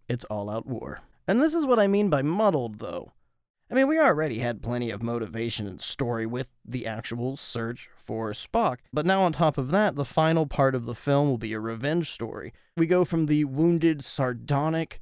It's 0.07 0.25
all 0.25 0.49
out 0.49 0.65
war. 0.65 1.01
And 1.27 1.41
this 1.41 1.53
is 1.53 1.65
what 1.65 1.79
I 1.79 1.87
mean 1.87 2.09
by 2.09 2.21
muddled, 2.21 2.79
though. 2.79 3.13
I 3.71 3.75
mean, 3.75 3.87
we 3.87 3.99
already 3.99 4.39
had 4.39 4.63
plenty 4.63 4.89
of 4.89 5.03
motivation 5.03 5.67
and 5.67 5.79
story 5.79 6.25
with 6.25 6.49
the 6.65 6.87
actual 6.87 7.37
search 7.37 7.87
for 7.95 8.31
Spock, 8.31 8.77
but 8.91 9.05
now 9.05 9.21
on 9.21 9.33
top 9.33 9.59
of 9.59 9.69
that, 9.69 9.95
the 9.95 10.05
final 10.05 10.47
part 10.47 10.73
of 10.73 10.85
the 10.85 10.95
film 10.95 11.29
will 11.29 11.37
be 11.37 11.53
a 11.53 11.59
revenge 11.59 12.09
story. 12.09 12.51
We 12.75 12.87
go 12.87 13.05
from 13.05 13.27
the 13.27 13.45
wounded, 13.45 14.03
sardonic, 14.03 14.99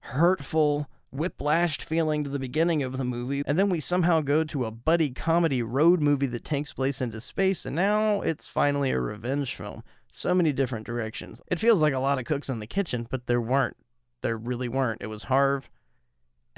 hurtful, 0.00 0.88
whiplashed 1.14 1.82
feeling 1.82 2.24
to 2.24 2.30
the 2.30 2.38
beginning 2.38 2.82
of 2.82 2.96
the 2.96 3.04
movie, 3.04 3.42
and 3.46 3.58
then 3.58 3.68
we 3.68 3.80
somehow 3.80 4.20
go 4.20 4.44
to 4.44 4.64
a 4.64 4.70
buddy 4.70 5.10
comedy 5.10 5.62
road 5.62 6.00
movie 6.00 6.26
that 6.26 6.44
takes 6.44 6.72
place 6.72 7.00
into 7.00 7.20
space, 7.20 7.64
and 7.64 7.74
now 7.74 8.20
it's 8.20 8.46
finally 8.46 8.90
a 8.90 9.00
revenge 9.00 9.54
film. 9.54 9.82
So 10.12 10.34
many 10.34 10.52
different 10.52 10.86
directions. 10.86 11.40
It 11.48 11.58
feels 11.58 11.80
like 11.80 11.92
a 11.94 11.98
lot 11.98 12.18
of 12.18 12.24
cooks 12.24 12.48
in 12.48 12.58
the 12.58 12.66
kitchen, 12.66 13.06
but 13.10 13.26
there 13.26 13.40
weren't. 13.40 13.76
There 14.22 14.36
really 14.36 14.68
weren't. 14.68 15.02
It 15.02 15.06
was 15.06 15.24
Harve 15.24 15.70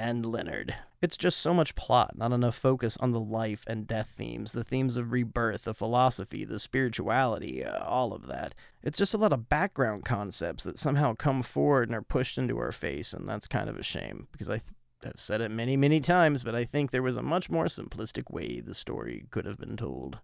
and 0.01 0.25
Leonard. 0.25 0.73
It's 0.99 1.15
just 1.15 1.39
so 1.39 1.53
much 1.53 1.75
plot, 1.75 2.17
not 2.17 2.31
enough 2.31 2.55
focus 2.55 2.97
on 2.97 3.11
the 3.11 3.19
life 3.19 3.63
and 3.67 3.85
death 3.85 4.07
themes, 4.07 4.51
the 4.51 4.63
themes 4.63 4.97
of 4.97 5.11
rebirth, 5.11 5.65
the 5.65 5.75
philosophy, 5.75 6.43
the 6.43 6.59
spirituality, 6.59 7.63
uh, 7.63 7.83
all 7.83 8.11
of 8.11 8.25
that. 8.25 8.55
It's 8.81 8.97
just 8.97 9.13
a 9.13 9.19
lot 9.19 9.31
of 9.31 9.47
background 9.47 10.03
concepts 10.03 10.63
that 10.63 10.79
somehow 10.79 11.13
come 11.13 11.43
forward 11.43 11.87
and 11.87 11.95
are 11.95 12.01
pushed 12.01 12.39
into 12.39 12.57
our 12.57 12.71
face, 12.71 13.13
and 13.13 13.27
that's 13.27 13.47
kind 13.47 13.69
of 13.69 13.77
a 13.77 13.83
shame 13.83 14.27
because 14.31 14.49
I. 14.49 14.57
Th- 14.57 14.73
I've 15.03 15.13
said 15.19 15.41
it 15.41 15.49
many, 15.49 15.75
many 15.75 15.99
times, 15.99 16.43
but 16.43 16.53
I 16.53 16.63
think 16.63 16.91
there 16.91 17.01
was 17.01 17.17
a 17.17 17.23
much 17.23 17.49
more 17.49 17.65
simplistic 17.65 18.31
way 18.31 18.59
the 18.59 18.75
story 18.75 19.25
could 19.31 19.45
have 19.45 19.57
been 19.57 19.75
told, 19.75 20.19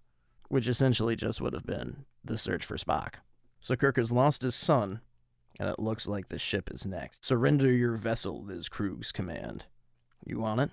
which 0.50 0.68
essentially 0.68 1.16
just 1.16 1.42
would 1.42 1.54
have 1.54 1.66
been 1.66 2.06
the 2.24 2.38
search 2.38 2.64
for 2.64 2.78
Spock. 2.78 3.16
So 3.60 3.76
Kirk 3.76 3.96
has 3.96 4.12
lost 4.12 4.44
his 4.44 4.54
son, 4.54 5.02
and 5.60 5.70
it 5.70 5.80
looks 5.80 6.08
like 6.08 6.30
the 6.30 6.40
ship 6.40 6.70
is 6.72 6.86
next. 6.86 7.26
Surrender 7.26 7.72
your 7.72 7.96
vessel 7.96 8.50
is 8.50 8.70
Kruge's 8.70 9.12
command. 9.12 9.66
You 10.26 10.40
want 10.40 10.62
it? 10.62 10.70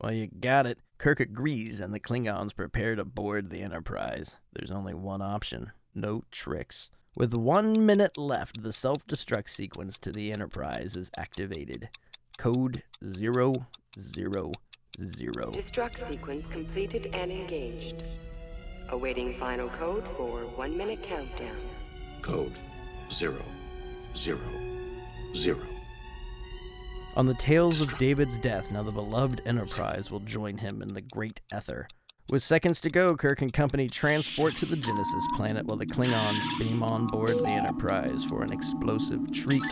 Well, 0.00 0.12
you 0.12 0.26
got 0.26 0.66
it. 0.66 0.78
Kirk 0.98 1.20
agrees, 1.20 1.80
and 1.80 1.92
the 1.92 2.00
Klingons 2.00 2.54
prepare 2.54 2.96
to 2.96 3.04
board 3.04 3.50
the 3.50 3.62
Enterprise. 3.62 4.36
There's 4.52 4.70
only 4.70 4.94
one 4.94 5.22
option 5.22 5.72
no 5.94 6.22
tricks. 6.30 6.90
With 7.16 7.34
one 7.34 7.84
minute 7.84 8.16
left, 8.16 8.62
the 8.62 8.72
self 8.72 9.06
destruct 9.06 9.50
sequence 9.50 9.98
to 9.98 10.10
the 10.10 10.32
Enterprise 10.32 10.96
is 10.96 11.10
activated. 11.18 11.90
Code 12.38 12.82
000. 13.02 13.52
Destruct 15.52 16.12
sequence 16.12 16.44
completed 16.50 17.10
and 17.12 17.30
engaged. 17.30 18.04
Awaiting 18.88 19.38
final 19.38 19.68
code 19.70 20.04
for 20.16 20.40
one 20.56 20.76
minute 20.76 21.02
countdown. 21.02 21.60
Code 22.22 22.54
zero, 23.10 23.42
zero, 24.16 24.40
zero. 25.34 25.66
On 27.14 27.26
the 27.26 27.34
tales 27.34 27.80
of 27.80 27.98
David's 27.98 28.38
death, 28.38 28.72
now 28.72 28.82
the 28.82 28.90
beloved 28.90 29.42
Enterprise 29.44 30.10
will 30.10 30.20
join 30.20 30.56
him 30.56 30.80
in 30.80 30.88
the 30.88 31.02
Great 31.02 31.40
Ether. 31.54 31.86
With 32.30 32.42
seconds 32.42 32.80
to 32.82 32.88
go, 32.88 33.14
Kirk 33.16 33.42
and 33.42 33.52
company 33.52 33.88
transport 33.88 34.56
to 34.56 34.64
the 34.64 34.76
Genesis 34.76 35.24
planet 35.36 35.66
while 35.66 35.76
the 35.76 35.84
Klingons 35.84 36.40
beam 36.58 36.82
on 36.82 37.06
board 37.08 37.38
the 37.38 37.52
Enterprise 37.52 38.24
for 38.24 38.42
an 38.42 38.52
explosive 38.52 39.30
treat. 39.30 39.62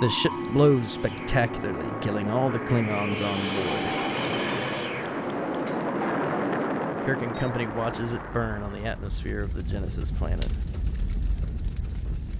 The 0.00 0.08
ship 0.08 0.32
blows 0.52 0.92
spectacularly, 0.92 1.88
killing 2.00 2.30
all 2.30 2.50
the 2.50 2.60
Klingons 2.60 3.26
on 3.26 3.56
board. 3.56 4.06
Kirk 7.06 7.22
and 7.22 7.36
company 7.36 7.66
watches 7.66 8.12
it 8.12 8.20
burn 8.32 8.62
on 8.62 8.72
the 8.72 8.84
atmosphere 8.84 9.40
of 9.40 9.54
the 9.54 9.62
Genesis 9.62 10.10
planet 10.10 10.52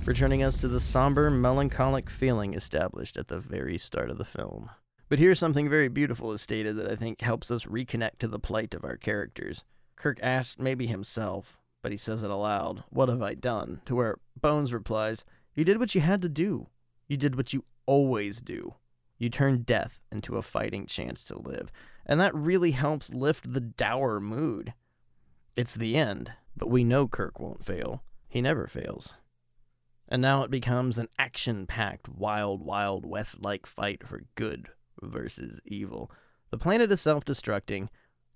returning 0.07 0.43
us 0.43 0.61
to 0.61 0.69
the 0.69 0.81
somber, 0.81 1.31
melancholic 1.31 2.09
feeling 2.09 2.55
established 2.55 3.17
at 3.17 3.29
the 3.29 3.41
very 3.41 3.77
start 3.77 4.11
of 4.11 4.19
the 4.19 4.25
film. 4.25 4.71
But 5.09 5.19
here's 5.19 5.39
something 5.39 5.69
very 5.69 5.89
beautiful 5.89 6.33
is 6.33 6.41
stated 6.41 6.77
that 6.77 6.91
I 6.91 6.97
think 6.97 7.21
helps 7.21 7.51
us 7.51 7.65
reconnect 7.65 8.19
to 8.21 8.29
the 8.29 8.39
plight 8.39 8.75
of 8.75 8.85
our 8.85 8.97
characters. 8.97 9.65
Kirk 9.97 10.19
asks 10.23 10.61
maybe 10.61 10.87
himself, 10.87 11.59
but 11.83 11.93
he 11.93 11.99
says 11.99 12.23
it 12.23 12.31
aloud, 12.31 12.85
What 12.91 13.09
have 13.09 13.23
I 13.23 13.35
done? 13.35 13.81
To 13.87 13.95
where 13.95 14.19
Bones 14.41 14.73
replies, 14.73 15.25
You 15.55 15.65
did 15.65 15.79
what 15.79 15.95
you 15.95 16.01
had 16.01 16.23
to 16.23 16.29
do. 16.29 16.69
You 17.09 17.17
did 17.17 17.37
what 17.37 17.53
you 17.53 17.65
always 17.87 18.41
do. 18.41 18.75
You 19.19 19.31
turned 19.31 19.67
death 19.67 20.01
into 20.13 20.37
a 20.37 20.43
fighting 20.43 20.87
chance 20.87 21.25
to 21.25 21.39
live. 21.39 21.73
And 22.05 22.21
that 22.21 22.35
really 22.35 22.73
helps 22.73 23.15
lift 23.15 23.53
the 23.53 23.61
dour 23.61 24.21
mood. 24.21 24.75
It's 25.57 25.75
the 25.75 25.97
end, 25.97 26.33
but 26.57 26.71
we 26.71 26.85
know 26.85 27.09
Kirk 27.09 27.41
won't 27.41 27.65
fail. 27.65 28.03
He 28.29 28.41
never 28.41 28.67
fails. 28.67 29.15
And 30.09 30.23
now 30.23 30.43
it 30.43 30.51
becomes 30.51 30.99
an 30.99 31.09
action 31.19 31.67
packed, 31.67 32.09
wild, 32.09 32.63
wild 32.63 33.05
west 33.05 33.43
like 33.43 33.67
fight 33.67 34.07
for 34.07 34.25
good 34.35 34.69
versus 35.03 35.61
evil. 35.65 36.11
The 36.51 36.59
planet 36.59 36.93
is 36.93 37.01
self 37.01 37.25
destructing, 37.25 37.89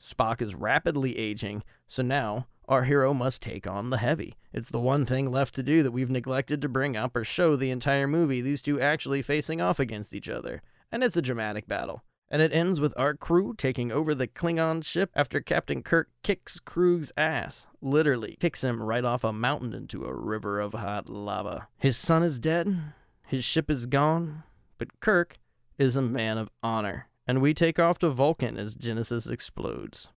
Spock 0.02 0.40
is 0.40 0.54
rapidly 0.54 1.18
aging, 1.18 1.62
so 1.86 2.02
now 2.02 2.46
our 2.66 2.84
hero 2.84 3.12
must 3.12 3.42
take 3.42 3.66
on 3.66 3.90
the 3.90 3.98
heavy. 3.98 4.34
It's 4.52 4.70
the 4.70 4.80
one 4.80 5.04
thing 5.04 5.30
left 5.30 5.54
to 5.56 5.62
do 5.62 5.82
that 5.82 5.90
we've 5.90 6.10
neglected 6.10 6.62
to 6.62 6.68
bring 6.68 6.96
up 6.96 7.14
or 7.14 7.24
show 7.24 7.54
the 7.54 7.70
entire 7.70 8.06
movie, 8.06 8.40
these 8.40 8.62
two 8.62 8.80
actually 8.80 9.22
facing 9.22 9.60
off 9.60 9.78
against 9.78 10.14
each 10.14 10.28
other. 10.28 10.62
And 10.90 11.04
it's 11.04 11.16
a 11.16 11.22
dramatic 11.22 11.68
battle. 11.68 12.02
And 12.30 12.40
it 12.40 12.52
ends 12.52 12.80
with 12.80 12.94
our 12.96 13.14
crew 13.14 13.54
taking 13.58 13.90
over 13.90 14.14
the 14.14 14.28
Klingon 14.28 14.84
ship 14.84 15.10
after 15.16 15.40
Captain 15.40 15.82
Kirk 15.82 16.08
kicks 16.22 16.60
Kruge's 16.60 17.10
ass. 17.16 17.66
Literally, 17.80 18.36
kicks 18.38 18.62
him 18.62 18.80
right 18.80 19.04
off 19.04 19.24
a 19.24 19.32
mountain 19.32 19.74
into 19.74 20.04
a 20.04 20.14
river 20.14 20.60
of 20.60 20.72
hot 20.74 21.08
lava. 21.08 21.66
His 21.78 21.96
son 21.96 22.22
is 22.22 22.38
dead, 22.38 22.92
his 23.26 23.44
ship 23.44 23.68
is 23.68 23.86
gone, 23.86 24.44
but 24.78 25.00
Kirk 25.00 25.38
is 25.76 25.96
a 25.96 26.02
man 26.02 26.38
of 26.38 26.50
honor. 26.62 27.08
And 27.26 27.40
we 27.40 27.52
take 27.52 27.78
off 27.78 27.98
to 27.98 28.10
Vulcan 28.10 28.56
as 28.56 28.74
Genesis 28.74 29.26
explodes. 29.26 30.08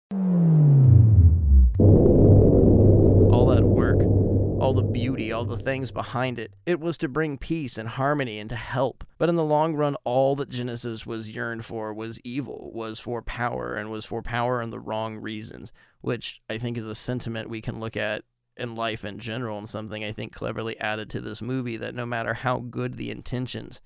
All 4.74 4.82
the 4.82 4.92
beauty, 4.92 5.32
all 5.32 5.46
the 5.46 5.56
things 5.56 5.92
behind 5.92 6.40
it. 6.40 6.52
It 6.66 6.80
was 6.80 6.98
to 6.98 7.08
bring 7.08 7.38
peace 7.38 7.78
and 7.78 7.88
harmony 7.88 8.40
and 8.40 8.50
to 8.50 8.56
help. 8.56 9.04
But 9.20 9.30
in 9.30 9.36
the 9.36 9.44
long 9.44 9.76
run, 9.76 9.96
all 10.04 10.36
that 10.38 10.50
Genesis 10.50 11.06
was 11.06 11.36
yearned 11.36 11.64
for 11.64 11.94
was 11.94 12.20
evil, 12.24 12.72
was 12.74 13.00
for 13.00 13.22
power, 13.22 13.76
and 13.76 13.92
was 13.92 14.04
for 14.04 14.24
power 14.24 14.64
in 14.64 14.72
the 14.72 14.80
wrong 14.80 15.18
reasons, 15.18 15.72
which 16.02 16.42
I 16.50 16.58
think 16.58 16.76
is 16.80 16.88
a 16.88 16.96
sentiment 16.96 17.52
we 17.52 17.62
can 17.62 17.80
look 17.80 17.96
at 17.96 18.24
in 18.58 18.74
life 18.74 19.06
in 19.06 19.20
general 19.20 19.60
and 19.60 19.70
something 19.70 20.04
I 20.04 20.12
think 20.12 20.34
cleverly 20.34 20.80
added 20.80 21.08
to 21.12 21.22
this 21.22 21.40
movie 21.40 21.78
that 21.78 21.94
no 21.94 22.08
matter 22.08 22.34
how 22.34 22.58
good 22.58 22.98
the 22.98 23.12
intentions, 23.12 23.80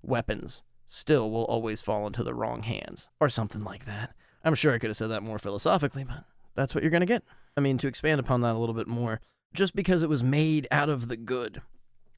weapons 0.00 0.62
still 0.86 1.30
will 1.30 1.44
always 1.44 1.82
fall 1.82 2.06
into 2.06 2.24
the 2.24 2.34
wrong 2.34 2.62
hands, 2.62 3.10
or 3.20 3.28
something 3.28 3.64
like 3.64 3.84
that. 3.84 4.14
I'm 4.42 4.54
sure 4.54 4.72
I 4.72 4.78
could 4.78 4.88
have 4.88 4.96
said 4.96 5.10
that 5.10 5.22
more 5.22 5.38
philosophically, 5.38 6.04
but 6.04 6.24
that's 6.54 6.74
what 6.74 6.82
you're 6.82 6.90
going 6.90 7.00
to 7.00 7.06
get. 7.06 7.22
I 7.54 7.60
mean, 7.60 7.76
to 7.78 7.86
expand 7.86 8.18
upon 8.18 8.40
that 8.40 8.54
a 8.54 8.58
little 8.58 8.74
bit 8.74 8.88
more, 8.88 9.20
just 9.52 9.74
because 9.74 10.02
it 10.02 10.08
was 10.08 10.22
made 10.22 10.66
out 10.70 10.88
of 10.88 11.08
the 11.08 11.16
good 11.16 11.62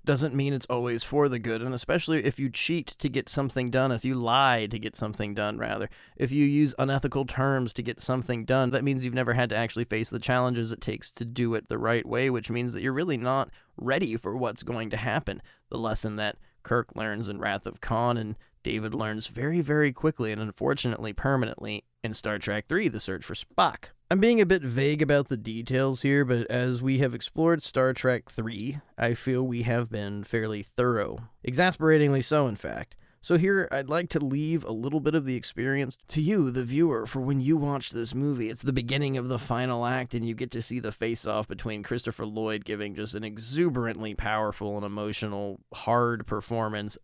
doesn't 0.04 0.34
mean 0.34 0.52
it's 0.52 0.66
always 0.68 1.02
for 1.02 1.28
the 1.28 1.38
good. 1.38 1.62
And 1.62 1.74
especially 1.74 2.24
if 2.24 2.38
you 2.38 2.50
cheat 2.50 2.88
to 2.98 3.08
get 3.08 3.28
something 3.28 3.70
done, 3.70 3.90
if 3.90 4.04
you 4.04 4.14
lie 4.14 4.66
to 4.66 4.78
get 4.78 4.94
something 4.94 5.34
done, 5.34 5.58
rather, 5.58 5.88
if 6.16 6.30
you 6.30 6.44
use 6.44 6.74
unethical 6.78 7.24
terms 7.24 7.72
to 7.74 7.82
get 7.82 8.00
something 8.00 8.44
done, 8.44 8.70
that 8.70 8.84
means 8.84 9.04
you've 9.04 9.14
never 9.14 9.32
had 9.32 9.48
to 9.50 9.56
actually 9.56 9.84
face 9.84 10.10
the 10.10 10.18
challenges 10.18 10.72
it 10.72 10.80
takes 10.80 11.10
to 11.12 11.24
do 11.24 11.54
it 11.54 11.68
the 11.68 11.78
right 11.78 12.06
way, 12.06 12.28
which 12.28 12.50
means 12.50 12.74
that 12.74 12.82
you're 12.82 12.92
really 12.92 13.16
not 13.16 13.50
ready 13.76 14.16
for 14.16 14.36
what's 14.36 14.62
going 14.62 14.90
to 14.90 14.96
happen. 14.96 15.40
The 15.70 15.78
lesson 15.78 16.16
that 16.16 16.36
Kirk 16.62 16.94
learns 16.94 17.28
in 17.28 17.38
Wrath 17.38 17.66
of 17.66 17.80
Khan 17.80 18.16
and 18.16 18.36
David 18.62 18.94
learns 18.94 19.26
very, 19.26 19.60
very 19.60 19.92
quickly 19.92 20.32
and 20.32 20.40
unfortunately 20.40 21.12
permanently 21.12 21.84
in 22.04 22.12
Star 22.12 22.38
Trek 22.38 22.66
III 22.70 22.88
The 22.88 23.00
Search 23.00 23.24
for 23.24 23.34
Spock. 23.34 23.86
I'm 24.10 24.20
being 24.20 24.40
a 24.40 24.46
bit 24.46 24.62
vague 24.62 25.00
about 25.00 25.28
the 25.28 25.38
details 25.38 26.02
here, 26.02 26.24
but 26.24 26.46
as 26.50 26.82
we 26.82 26.98
have 26.98 27.14
explored 27.14 27.62
Star 27.62 27.94
Trek 27.94 28.24
III, 28.38 28.80
I 28.98 29.14
feel 29.14 29.42
we 29.42 29.62
have 29.62 29.90
been 29.90 30.22
fairly 30.22 30.62
thorough. 30.62 31.18
Exasperatingly 31.42 32.20
so, 32.20 32.46
in 32.46 32.56
fact. 32.56 32.94
So, 33.22 33.38
here 33.38 33.66
I'd 33.72 33.88
like 33.88 34.10
to 34.10 34.22
leave 34.22 34.66
a 34.66 34.70
little 34.70 35.00
bit 35.00 35.14
of 35.14 35.24
the 35.24 35.34
experience 35.34 35.96
to 36.08 36.20
you, 36.20 36.50
the 36.50 36.62
viewer, 36.62 37.06
for 37.06 37.20
when 37.22 37.40
you 37.40 37.56
watch 37.56 37.88
this 37.88 38.14
movie. 38.14 38.50
It's 38.50 38.60
the 38.60 38.74
beginning 38.74 39.16
of 39.16 39.28
the 39.28 39.38
final 39.38 39.86
act, 39.86 40.12
and 40.12 40.28
you 40.28 40.34
get 40.34 40.50
to 40.50 40.60
see 40.60 40.78
the 40.78 40.92
face 40.92 41.26
off 41.26 41.48
between 41.48 41.82
Christopher 41.82 42.26
Lloyd 42.26 42.66
giving 42.66 42.94
just 42.94 43.14
an 43.14 43.24
exuberantly 43.24 44.14
powerful 44.14 44.76
and 44.76 44.84
emotional, 44.84 45.58
hard 45.72 46.26
performance 46.26 46.98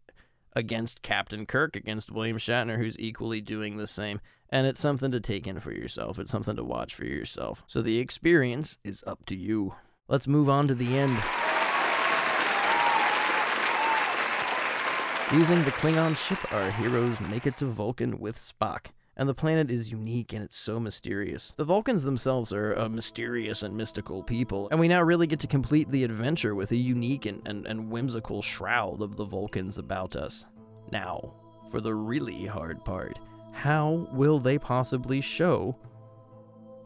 against 0.55 1.01
Captain 1.01 1.47
Kirk, 1.47 1.75
against 1.75 2.11
William 2.11 2.37
Shatner, 2.37 2.77
who's 2.77 2.99
equally 2.99 3.41
doing 3.41 3.79
the 3.79 3.87
same. 3.87 4.21
And 4.51 4.67
it's 4.67 4.81
something 4.81 5.11
to 5.13 5.21
take 5.21 5.47
in 5.47 5.61
for 5.61 5.73
yourself. 5.73 6.19
It's 6.19 6.31
something 6.31 6.57
to 6.57 6.65
watch 6.65 6.95
for 6.95 7.05
yourself. 7.05 7.63
So 7.67 7.83
the 7.83 7.99
experience 7.99 8.79
is 8.85 9.05
up 9.07 9.25
to 9.27 9.37
you. 9.37 9.75
Let's 10.09 10.27
move 10.27 10.49
on 10.49 10.69
to 10.69 10.75
the 10.75 10.99
end. 10.99 11.17
Using 15.33 15.63
the 15.63 15.71
Klingon 15.71 16.17
ship, 16.17 16.53
our 16.53 16.71
heroes 16.73 17.21
make 17.21 17.47
it 17.47 17.57
to 17.59 17.67
Vulcan 17.67 18.19
with 18.19 18.37
Spock 18.37 18.87
and 19.21 19.29
the 19.29 19.35
planet 19.35 19.71
is 19.71 19.93
unique 19.93 20.33
and 20.33 20.43
it's 20.43 20.57
so 20.57 20.81
mysterious. 20.81 21.53
The 21.59 21.65
Vulcans 21.65 22.05
themselves 22.05 22.55
are 22.55 22.73
a 22.73 22.89
mysterious 22.89 23.63
and 23.63 23.77
mystical 23.77 24.23
people, 24.23 24.69
and 24.71 24.81
we 24.81 24.89
now 24.89 25.03
really 25.03 25.27
get 25.27 25.41
to 25.41 25.47
complete 25.47 25.91
the 25.91 26.05
adventure 26.05 26.55
with 26.55 26.73
a 26.73 26.77
unique 26.77 27.27
and, 27.27 27.47
and, 27.47 27.67
and 27.67 27.91
whimsical 27.91 28.41
shroud 28.41 29.03
of 29.03 29.17
the 29.17 29.25
Vulcans 29.27 29.77
about 29.77 30.17
us. 30.17 30.47
Now, 30.91 31.35
for 31.71 31.83
the 31.83 31.95
really 31.95 32.47
hard 32.47 32.83
part 32.83 33.19
how 33.53 34.09
will 34.13 34.39
they 34.39 34.59
possibly 34.59 35.21
show, 35.21 35.77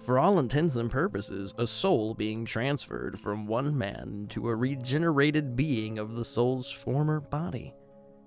for 0.05 0.19
all 0.19 0.39
intents 0.39 0.77
and 0.77 0.91
purposes, 0.91 1.55
a 1.59 1.67
soul 1.67 2.15
being 2.15 2.45
transferred 2.45 3.19
from 3.19 3.47
one 3.47 3.77
man 3.77 4.27
to 4.31 4.49
a 4.49 4.55
regenerated 4.55 5.57
being 5.57 5.99
of 5.99 6.17
the 6.17 6.25
soul's 6.25 6.71
former 6.71 7.21
body? 7.21 7.75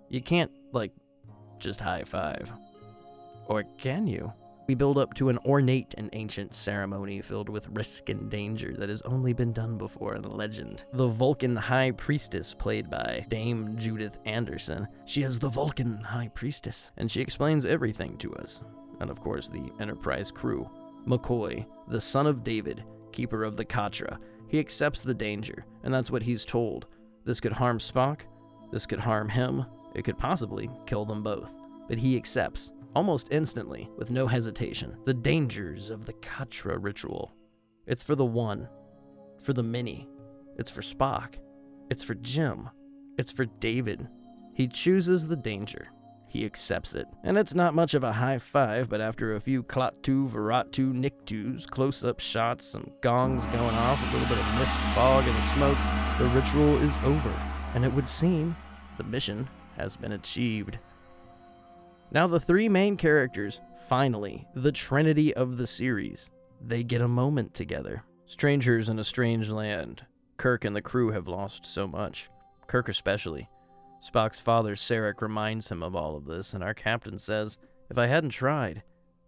You 0.09 0.21
can't, 0.21 0.51
like, 0.71 0.91
just 1.59 1.79
high 1.81 2.03
five. 2.03 2.51
Or 3.47 3.63
can 3.77 4.07
you? 4.07 4.31
We 4.67 4.75
build 4.75 4.97
up 4.97 5.13
to 5.13 5.29
an 5.29 5.39
ornate 5.45 5.95
and 5.97 6.09
ancient 6.11 6.53
ceremony 6.53 7.21
filled 7.21 7.47
with 7.47 7.69
risk 7.69 8.09
and 8.09 8.29
danger 8.29 8.73
that 8.77 8.89
has 8.89 9.01
only 9.03 9.31
been 9.31 9.53
done 9.53 9.77
before 9.77 10.15
in 10.15 10.23
legend. 10.23 10.83
The 10.91 11.07
Vulcan 11.07 11.55
High 11.55 11.91
Priestess, 11.91 12.53
played 12.53 12.89
by 12.89 13.25
Dame 13.29 13.77
Judith 13.77 14.17
Anderson, 14.25 14.85
she 15.05 15.23
is 15.23 15.39
the 15.39 15.47
Vulcan 15.47 15.97
High 15.97 16.29
Priestess, 16.33 16.91
and 16.97 17.09
she 17.09 17.21
explains 17.21 17.65
everything 17.65 18.17
to 18.17 18.35
us. 18.35 18.61
And 18.99 19.09
of 19.09 19.21
course, 19.21 19.47
the 19.47 19.71
Enterprise 19.79 20.31
crew. 20.31 20.69
McCoy, 21.07 21.65
the 21.87 22.01
son 22.01 22.27
of 22.27 22.43
David, 22.43 22.83
keeper 23.13 23.45
of 23.45 23.55
the 23.55 23.63
Katra, 23.63 24.17
he 24.49 24.59
accepts 24.59 25.01
the 25.01 25.13
danger, 25.13 25.65
and 25.83 25.93
that's 25.93 26.11
what 26.11 26.23
he's 26.23 26.45
told. 26.45 26.87
This 27.23 27.39
could 27.39 27.53
harm 27.53 27.79
Spock, 27.79 28.21
this 28.71 28.85
could 28.85 28.99
harm 28.99 29.29
him, 29.29 29.65
it 29.95 30.03
could 30.03 30.17
possibly 30.17 30.69
kill 30.85 31.05
them 31.05 31.23
both. 31.23 31.53
But 31.87 31.97
he 31.97 32.17
accepts, 32.17 32.71
almost 32.97 33.27
instantly, 33.29 33.87
with 33.95 34.09
no 34.09 34.25
hesitation, 34.25 34.97
the 35.05 35.13
dangers 35.13 35.91
of 35.91 36.03
the 36.07 36.13
Katra 36.13 36.79
ritual. 36.81 37.31
It's 37.85 38.01
for 38.01 38.15
the 38.15 38.25
one, 38.25 38.67
for 39.39 39.53
the 39.53 39.61
many, 39.61 40.09
it's 40.57 40.71
for 40.71 40.81
Spock, 40.81 41.35
it's 41.91 42.03
for 42.03 42.15
Jim, 42.15 42.67
it's 43.19 43.31
for 43.31 43.45
David. 43.45 44.07
He 44.55 44.67
chooses 44.67 45.27
the 45.27 45.35
danger. 45.35 45.89
He 46.27 46.43
accepts 46.43 46.95
it. 46.95 47.05
And 47.23 47.37
it's 47.37 47.53
not 47.53 47.75
much 47.75 47.93
of 47.93 48.03
a 48.03 48.11
high 48.11 48.39
five, 48.39 48.89
but 48.89 48.99
after 48.99 49.35
a 49.35 49.39
few 49.39 49.61
Klaatu, 49.61 50.27
Veratu, 50.27 50.91
Niktus, 50.91 51.67
close 51.67 52.03
up 52.03 52.19
shots, 52.19 52.65
some 52.65 52.89
gongs 53.01 53.45
going 53.45 53.75
off, 53.75 54.01
a 54.01 54.05
little 54.11 54.27
bit 54.27 54.39
of 54.39 54.55
mist, 54.55 54.79
fog, 54.95 55.23
and 55.27 55.43
smoke, 55.53 55.77
the 56.17 56.25
ritual 56.35 56.81
is 56.81 56.95
over. 57.03 57.29
And 57.75 57.85
it 57.85 57.93
would 57.93 58.09
seem 58.09 58.57
the 58.97 59.03
mission 59.03 59.47
has 59.77 59.95
been 59.95 60.13
achieved. 60.13 60.79
Now, 62.11 62.25
the 62.25 62.39
three 62.39 62.69
main 62.69 62.95
characters, 62.95 63.59
finally, 63.89 64.47
the 64.55 64.71
trinity 64.71 65.33
of 65.33 65.57
the 65.57 65.67
series, 65.67 66.29
they 66.65 66.83
get 66.83 67.01
a 67.01 67.07
moment 67.07 67.53
together. 67.53 68.03
Strangers 68.25 68.89
in 68.89 68.99
a 68.99 69.03
strange 69.03 69.49
land. 69.49 70.05
Kirk 70.37 70.65
and 70.65 70.75
the 70.75 70.81
crew 70.81 71.11
have 71.11 71.27
lost 71.27 71.65
so 71.65 71.87
much. 71.87 72.29
Kirk, 72.67 72.87
especially. 72.89 73.49
Spock's 74.01 74.39
father, 74.39 74.75
Sarek, 74.75 75.21
reminds 75.21 75.69
him 75.69 75.83
of 75.83 75.95
all 75.95 76.15
of 76.15 76.25
this, 76.25 76.53
and 76.53 76.63
our 76.63 76.73
captain 76.73 77.17
says, 77.17 77.57
If 77.89 77.97
I 77.97 78.07
hadn't 78.07 78.29
tried, 78.29 78.83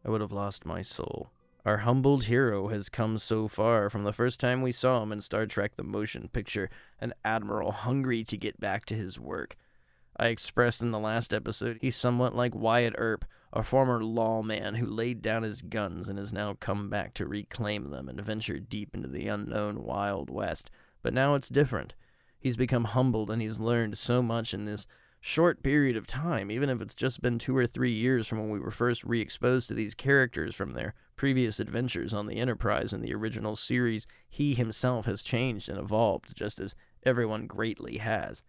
I 0.05 0.09
would 0.09 0.21
have 0.21 0.31
lost 0.31 0.65
my 0.65 0.81
soul. 0.81 1.31
Our 1.65 1.79
humbled 1.79 2.25
hero 2.25 2.69
has 2.69 2.87
come 2.87 3.17
so 3.17 3.47
far 3.47 3.89
from 3.89 4.03
the 4.03 4.13
first 4.13 4.39
time 4.39 4.61
we 4.61 4.71
saw 4.71 5.03
him 5.03 5.11
in 5.11 5.19
Star 5.19 5.45
Trek 5.45 5.75
the 5.75 5.83
Motion 5.83 6.29
Picture, 6.29 6.69
an 7.01 7.13
admiral 7.25 7.71
hungry 7.71 8.23
to 8.23 8.37
get 8.37 8.59
back 8.59 8.85
to 8.85 8.95
his 8.95 9.19
work, 9.19 9.57
I 10.19 10.27
expressed 10.27 10.81
in 10.81 10.91
the 10.91 10.99
last 10.99 11.33
episode, 11.33 11.77
he's 11.79 11.95
somewhat 11.95 12.35
like 12.35 12.53
Wyatt 12.53 12.93
Earp, 12.97 13.23
a 13.53 13.63
former 13.63 14.03
lawman 14.03 14.75
who 14.75 14.85
laid 14.85 15.21
down 15.21 15.43
his 15.43 15.61
guns 15.61 16.09
and 16.09 16.19
has 16.19 16.33
now 16.33 16.57
come 16.59 16.89
back 16.89 17.13
to 17.13 17.25
reclaim 17.25 17.89
them 17.89 18.09
and 18.09 18.19
venture 18.19 18.59
deep 18.59 18.93
into 18.93 19.07
the 19.07 19.29
unknown 19.29 19.81
Wild 19.81 20.29
West. 20.29 20.69
But 21.01 21.13
now 21.13 21.35
it's 21.35 21.47
different. 21.47 21.93
He's 22.37 22.57
become 22.57 22.83
humbled 22.83 23.31
and 23.31 23.41
he's 23.41 23.61
learned 23.61 23.97
so 23.97 24.21
much 24.21 24.53
in 24.53 24.65
this 24.65 24.85
short 25.21 25.63
period 25.63 25.95
of 25.95 26.05
time, 26.05 26.51
even 26.51 26.69
if 26.69 26.81
it's 26.81 26.95
just 26.95 27.21
been 27.21 27.39
two 27.39 27.55
or 27.55 27.65
three 27.65 27.93
years 27.93 28.27
from 28.27 28.39
when 28.39 28.49
we 28.49 28.59
were 28.59 28.71
first 28.71 29.05
re 29.05 29.21
exposed 29.21 29.69
to 29.69 29.73
these 29.73 29.95
characters 29.95 30.53
from 30.53 30.73
their 30.73 30.95
previous 31.15 31.61
adventures 31.61 32.13
on 32.13 32.27
the 32.27 32.39
Enterprise 32.39 32.91
in 32.91 32.99
the 32.99 33.13
original 33.13 33.55
series. 33.55 34.05
He 34.29 34.53
himself 34.53 35.05
has 35.05 35.23
changed 35.23 35.69
and 35.69 35.79
evolved, 35.79 36.35
just 36.35 36.59
as 36.59 36.75
everyone 37.05 37.47
greatly 37.47 37.99
has. 37.99 38.43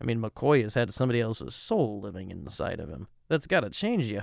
I 0.00 0.04
mean, 0.04 0.20
McCoy 0.20 0.62
has 0.62 0.74
had 0.74 0.92
somebody 0.92 1.20
else's 1.20 1.54
soul 1.54 2.00
living 2.00 2.30
inside 2.30 2.80
of 2.80 2.88
him. 2.88 3.06
That's 3.28 3.46
gotta 3.46 3.70
change 3.70 4.10
you. 4.10 4.22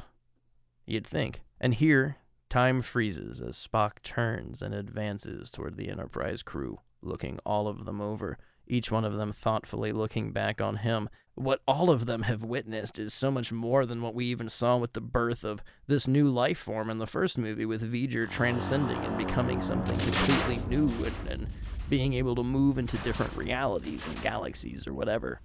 You'd 0.86 1.08
think. 1.08 1.42
And 1.62 1.76
here, 1.76 2.18
time 2.50 2.82
freezes 2.82 3.42
as 3.42 3.56
Spock 3.56 4.02
turns 4.04 4.62
and 4.62 4.74
advances 4.74 5.52
toward 5.52 5.78
the 5.78 5.90
Enterprise 5.90 6.44
crew, 6.44 6.80
looking 7.02 7.40
all 7.46 7.68
of 7.68 7.86
them 7.86 8.02
over, 8.02 8.38
each 8.68 8.92
one 8.92 9.06
of 9.06 9.18
them 9.18 9.32
thoughtfully 9.32 9.92
looking 9.92 10.32
back 10.32 10.60
on 10.60 10.78
him. 10.78 11.10
What 11.36 11.62
all 11.68 11.90
of 11.90 12.06
them 12.06 12.24
have 12.24 12.44
witnessed 12.44 13.00
is 13.00 13.14
so 13.14 13.32
much 13.32 13.52
more 13.52 13.86
than 13.86 14.02
what 14.02 14.14
we 14.14 14.26
even 14.26 14.50
saw 14.50 14.78
with 14.78 14.94
the 14.94 15.02
birth 15.02 15.44
of 15.44 15.64
this 15.88 16.08
new 16.08 16.28
life 16.28 16.58
form 16.58 16.90
in 16.90 16.98
the 16.98 17.08
first 17.08 17.38
movie, 17.38 17.66
with 17.66 17.90
V'Ger 17.90 18.30
transcending 18.30 18.98
and 18.98 19.18
becoming 19.18 19.62
something 19.62 19.98
completely 19.98 20.58
new 20.68 20.90
and, 21.06 21.30
and 21.30 21.48
being 21.90 22.14
able 22.14 22.36
to 22.36 22.44
move 22.44 22.78
into 22.78 22.98
different 23.00 23.36
realities 23.36 24.06
and 24.06 24.22
galaxies 24.22 24.86
or 24.86 24.94
whatever 24.94 25.40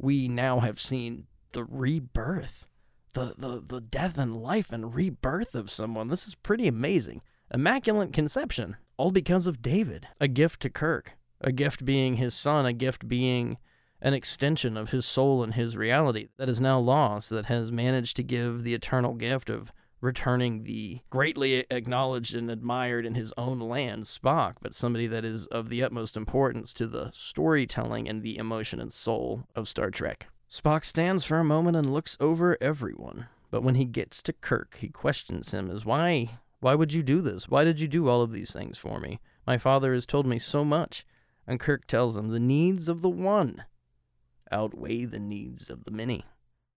we 0.00 0.28
now 0.28 0.60
have 0.60 0.80
seen 0.80 1.26
the 1.52 1.62
rebirth, 1.64 2.66
the, 3.12 3.34
the, 3.36 3.60
the 3.60 3.80
death 3.80 4.16
and 4.16 4.34
life 4.36 4.72
and 4.72 4.94
rebirth 4.94 5.54
of 5.54 5.70
someone. 5.70 6.08
This 6.08 6.26
is 6.26 6.34
pretty 6.34 6.66
amazing. 6.66 7.20
Immaculate 7.52 8.12
conception, 8.12 8.76
all 8.96 9.10
because 9.10 9.46
of 9.46 9.60
David, 9.60 10.08
a 10.18 10.26
gift 10.26 10.62
to 10.62 10.70
Kirk, 10.70 11.16
a 11.42 11.52
gift 11.52 11.84
being 11.84 12.16
his 12.16 12.34
son, 12.34 12.64
a 12.64 12.72
gift 12.72 13.08
being 13.08 13.58
an 14.00 14.14
extension 14.14 14.78
of 14.78 14.90
his 14.90 15.04
soul 15.04 15.42
and 15.42 15.52
his 15.52 15.76
reality 15.76 16.28
that 16.38 16.48
is 16.48 16.60
now 16.60 16.78
lost, 16.78 17.28
that 17.28 17.46
has 17.46 17.70
managed 17.70 18.16
to 18.16 18.22
give 18.22 18.62
the 18.62 18.72
eternal 18.72 19.12
gift 19.12 19.50
of 19.50 19.70
returning 20.00 20.64
the 20.64 21.00
greatly 21.10 21.64
acknowledged 21.70 22.34
and 22.34 22.50
admired 22.50 23.04
in 23.04 23.14
his 23.14 23.32
own 23.36 23.58
land 23.58 24.04
Spock, 24.04 24.54
but 24.60 24.74
somebody 24.74 25.06
that 25.06 25.24
is 25.24 25.46
of 25.48 25.68
the 25.68 25.82
utmost 25.82 26.16
importance 26.16 26.72
to 26.74 26.86
the 26.86 27.10
storytelling 27.12 28.08
and 28.08 28.22
the 28.22 28.38
emotion 28.38 28.80
and 28.80 28.92
soul 28.92 29.44
of 29.54 29.68
Star 29.68 29.90
Trek. 29.90 30.26
Spock 30.50 30.84
stands 30.84 31.24
for 31.24 31.38
a 31.38 31.44
moment 31.44 31.76
and 31.76 31.92
looks 31.92 32.16
over 32.20 32.56
everyone, 32.60 33.26
but 33.50 33.62
when 33.62 33.74
he 33.76 33.84
gets 33.84 34.22
to 34.22 34.32
Kirk, 34.32 34.76
he 34.80 34.88
questions 34.88 35.52
him 35.52 35.70
as 35.70 35.84
why 35.84 36.38
why 36.60 36.74
would 36.74 36.92
you 36.92 37.02
do 37.02 37.22
this? 37.22 37.48
Why 37.48 37.64
did 37.64 37.80
you 37.80 37.88
do 37.88 38.08
all 38.08 38.20
of 38.20 38.32
these 38.32 38.52
things 38.52 38.76
for 38.76 39.00
me? 39.00 39.18
My 39.46 39.56
father 39.56 39.94
has 39.94 40.04
told 40.04 40.26
me 40.26 40.38
so 40.38 40.64
much. 40.64 41.06
And 41.46 41.58
Kirk 41.58 41.86
tells 41.86 42.16
him 42.16 42.28
the 42.28 42.38
needs 42.38 42.86
of 42.86 43.00
the 43.00 43.08
one 43.08 43.64
outweigh 44.52 45.04
the 45.04 45.18
needs 45.18 45.70
of 45.70 45.84
the 45.84 45.90
many. 45.90 46.24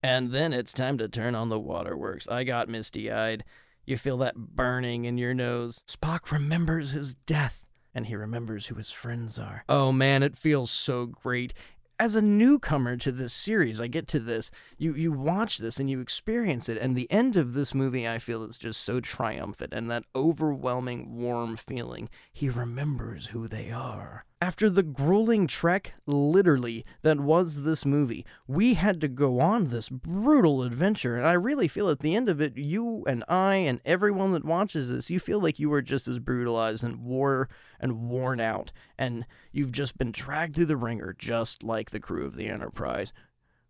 And 0.04 0.32
then 0.32 0.52
it's 0.52 0.74
time 0.74 0.98
to 0.98 1.08
turn 1.08 1.34
on 1.34 1.48
the 1.48 1.60
waterworks. 1.60 2.28
I 2.28 2.44
got 2.44 2.68
misty 2.68 3.10
eyed. 3.10 3.46
You 3.86 3.98
feel 3.98 4.18
that 4.18 4.36
burning 4.36 5.06
in 5.06 5.18
your 5.18 5.34
nose. 5.34 5.80
Spock 5.90 6.30
remembers 6.32 6.92
his 6.92 7.14
death, 7.14 7.66
and 7.96 8.08
he 8.08 8.16
remembers 8.16 8.68
who 8.68 8.76
his 8.76 8.92
friends 8.92 9.40
are. 9.40 9.64
Oh 9.70 9.92
man, 9.94 10.22
it 10.22 10.38
feels 10.38 10.72
so 10.72 11.06
great. 11.06 11.54
as 12.00 12.16
a 12.16 12.22
newcomer 12.22 12.98
to 12.98 13.12
this 13.12 13.34
series, 13.34 13.80
I 13.80 13.88
get 13.88 14.08
to 14.10 14.20
this, 14.20 14.52
you 14.78 14.94
you 14.94 15.12
watch 15.12 15.58
this 15.60 15.80
and 15.80 15.90
you 15.90 16.02
experience 16.02 16.68
it, 16.68 16.78
and 16.78 16.96
the 16.96 17.10
end 17.12 17.38
of 17.38 17.54
this 17.54 17.74
movie 17.74 18.08
I 18.08 18.18
feel 18.20 18.44
is 18.44 18.58
just 18.58 18.82
so 18.82 19.00
triumphant 19.00 19.74
and 19.74 19.90
that 19.92 20.04
overwhelming 20.16 21.16
warm 21.16 21.56
feeling. 21.56 22.10
He 22.34 22.50
remembers 22.50 23.28
who 23.28 23.48
they 23.48 23.72
are. 23.72 24.26
After 24.44 24.70
the 24.70 24.84
grueling 24.84 25.48
trek, 25.48 25.94
literally, 26.06 26.86
that 27.02 27.18
was 27.18 27.64
this 27.64 27.86
movie, 27.86 28.26
we 28.46 28.74
had 28.74 29.00
to 29.00 29.08
go 29.08 29.40
on 29.40 29.70
this 29.70 29.88
brutal 29.88 30.64
adventure, 30.64 31.16
and 31.16 31.26
I 31.26 31.32
really 31.32 31.70
feel 31.70 31.88
at 31.88 32.02
the 32.02 32.14
end 32.14 32.28
of 32.28 32.42
it, 32.42 32.58
you 32.58 33.06
and 33.08 33.24
I 33.30 33.56
and 33.56 33.80
everyone 33.86 34.34
that 34.34 34.44
watches 34.44 34.92
this, 34.92 35.10
you 35.10 35.22
feel 35.22 35.40
like 35.40 35.60
you 35.60 35.70
were 35.70 35.82
just 35.82 36.10
as 36.10 36.20
brutalized 36.20 36.84
and 36.84 37.06
wore 37.06 37.48
and 37.80 38.10
worn 38.10 38.42
out, 38.42 38.74
and 38.98 39.26
you've 39.54 39.72
just 39.72 39.98
been 39.98 40.12
dragged 40.12 40.58
through 40.58 40.66
the 40.66 40.76
wringer, 40.76 41.16
just 41.18 41.64
like 41.64 41.92
the 41.92 42.02
crew 42.02 42.26
of 42.26 42.36
the 42.36 42.50
Enterprise. 42.50 43.14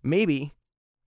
Maybe 0.01 0.55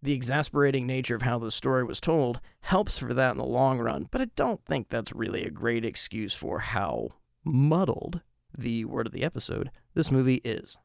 the 0.00 0.12
exasperating 0.12 0.86
nature 0.86 1.16
of 1.16 1.22
how 1.22 1.40
the 1.40 1.50
story 1.50 1.82
was 1.82 2.00
told 2.00 2.38
helps 2.60 2.98
for 2.98 3.12
that 3.14 3.32
in 3.32 3.38
the 3.38 3.44
long 3.44 3.80
run, 3.80 4.06
but 4.12 4.20
I 4.20 4.26
don't 4.36 4.64
think 4.64 4.90
that's 4.90 5.12
really 5.12 5.44
a 5.44 5.50
great 5.50 5.84
excuse 5.84 6.34
for 6.34 6.60
how 6.60 7.08
muddled 7.42 8.20
the 8.56 8.84
word 8.84 9.06
of 9.06 9.12
the 9.12 9.22
episode, 9.24 9.70
this 9.94 10.10
movie 10.10 10.40
is 10.44 10.78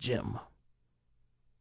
Jim. 0.00 0.38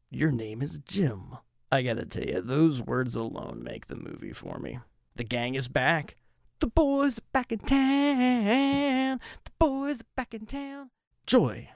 Your 0.10 0.32
name 0.32 0.62
is 0.62 0.80
Jim. 0.80 1.38
I 1.72 1.82
gotta 1.82 2.06
tell 2.06 2.26
you, 2.26 2.42
those 2.42 2.82
words 2.82 3.16
alone 3.16 3.64
make 3.64 3.88
the 3.88 3.96
movie 3.96 4.34
for 4.34 4.60
me. 4.60 4.80
The 5.16 5.24
gang 5.24 5.56
is 5.56 5.68
back. 5.68 6.18
The 6.60 6.68
boys 6.68 7.18
are 7.20 7.30
back 7.32 7.52
in 7.52 7.60
town. 7.60 9.20
The 9.44 9.52
boys 9.60 10.02
are 10.02 10.14
back 10.16 10.34
in 10.34 10.46
town. 10.46 10.92
Joy, 11.26 11.70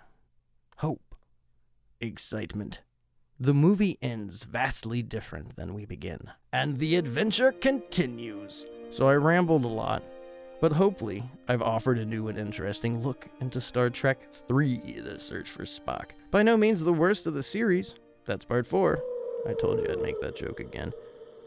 hope, 0.78 1.16
excitement. 2.00 2.82
The 3.40 3.54
movie 3.54 3.98
ends 4.02 4.44
vastly 4.44 5.02
different 5.02 5.56
than 5.56 5.74
we 5.74 5.86
begin, 5.86 6.32
and 6.52 6.80
the 6.80 6.96
adventure 6.96 7.52
continues. 7.52 8.66
So 8.90 9.08
I 9.10 9.16
rambled 9.16 9.64
a 9.64 9.68
lot, 9.68 10.04
but 10.60 10.72
hopefully, 10.72 11.24
I've 11.48 11.62
offered 11.62 11.98
a 12.00 12.06
new 12.06 12.28
and 12.28 12.38
interesting 12.38 13.04
look 13.04 13.28
into 13.42 13.62
Star 13.62 13.90
Trek 13.90 14.28
III 14.50 15.02
The 15.02 15.20
Search 15.20 15.50
for 15.50 15.64
Spock. 15.64 16.12
By 16.32 16.44
no 16.44 16.58
means 16.58 16.84
the 16.84 16.94
worst 16.94 17.28
of 17.28 17.34
the 17.34 17.44
series. 17.44 17.96
That's 18.26 18.46
part 18.46 18.66
4. 18.66 19.00
I 19.48 19.54
told 19.54 19.80
you 19.80 19.88
I'd 19.90 20.02
make 20.02 20.20
that 20.22 20.36
joke 20.36 20.60
again. 20.60 20.92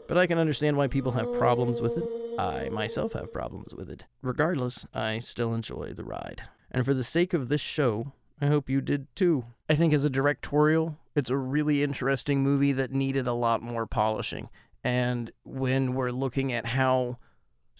But 0.07 0.17
I 0.17 0.27
can 0.27 0.37
understand 0.37 0.77
why 0.77 0.87
people 0.87 1.11
have 1.13 1.31
problems 1.33 1.81
with 1.81 1.97
it. 1.97 2.39
I 2.39 2.69
myself 2.69 3.13
have 3.13 3.31
problems 3.31 3.73
with 3.73 3.89
it. 3.89 4.05
Regardless, 4.21 4.85
I 4.93 5.19
still 5.19 5.53
enjoy 5.53 5.93
the 5.93 6.03
ride. 6.03 6.43
And 6.71 6.85
for 6.85 6.93
the 6.93 7.03
sake 7.03 7.33
of 7.33 7.49
this 7.49 7.61
show, 7.61 8.13
I 8.41 8.47
hope 8.47 8.69
you 8.69 8.81
did 8.81 9.07
too. 9.15 9.45
I 9.69 9.75
think 9.75 9.93
as 9.93 10.03
a 10.03 10.09
directorial, 10.09 10.97
it's 11.15 11.29
a 11.29 11.37
really 11.37 11.83
interesting 11.83 12.41
movie 12.41 12.71
that 12.73 12.91
needed 12.91 13.27
a 13.27 13.33
lot 13.33 13.61
more 13.61 13.85
polishing. 13.85 14.49
And 14.83 15.31
when 15.43 15.93
we're 15.93 16.11
looking 16.11 16.51
at 16.51 16.65
how 16.65 17.17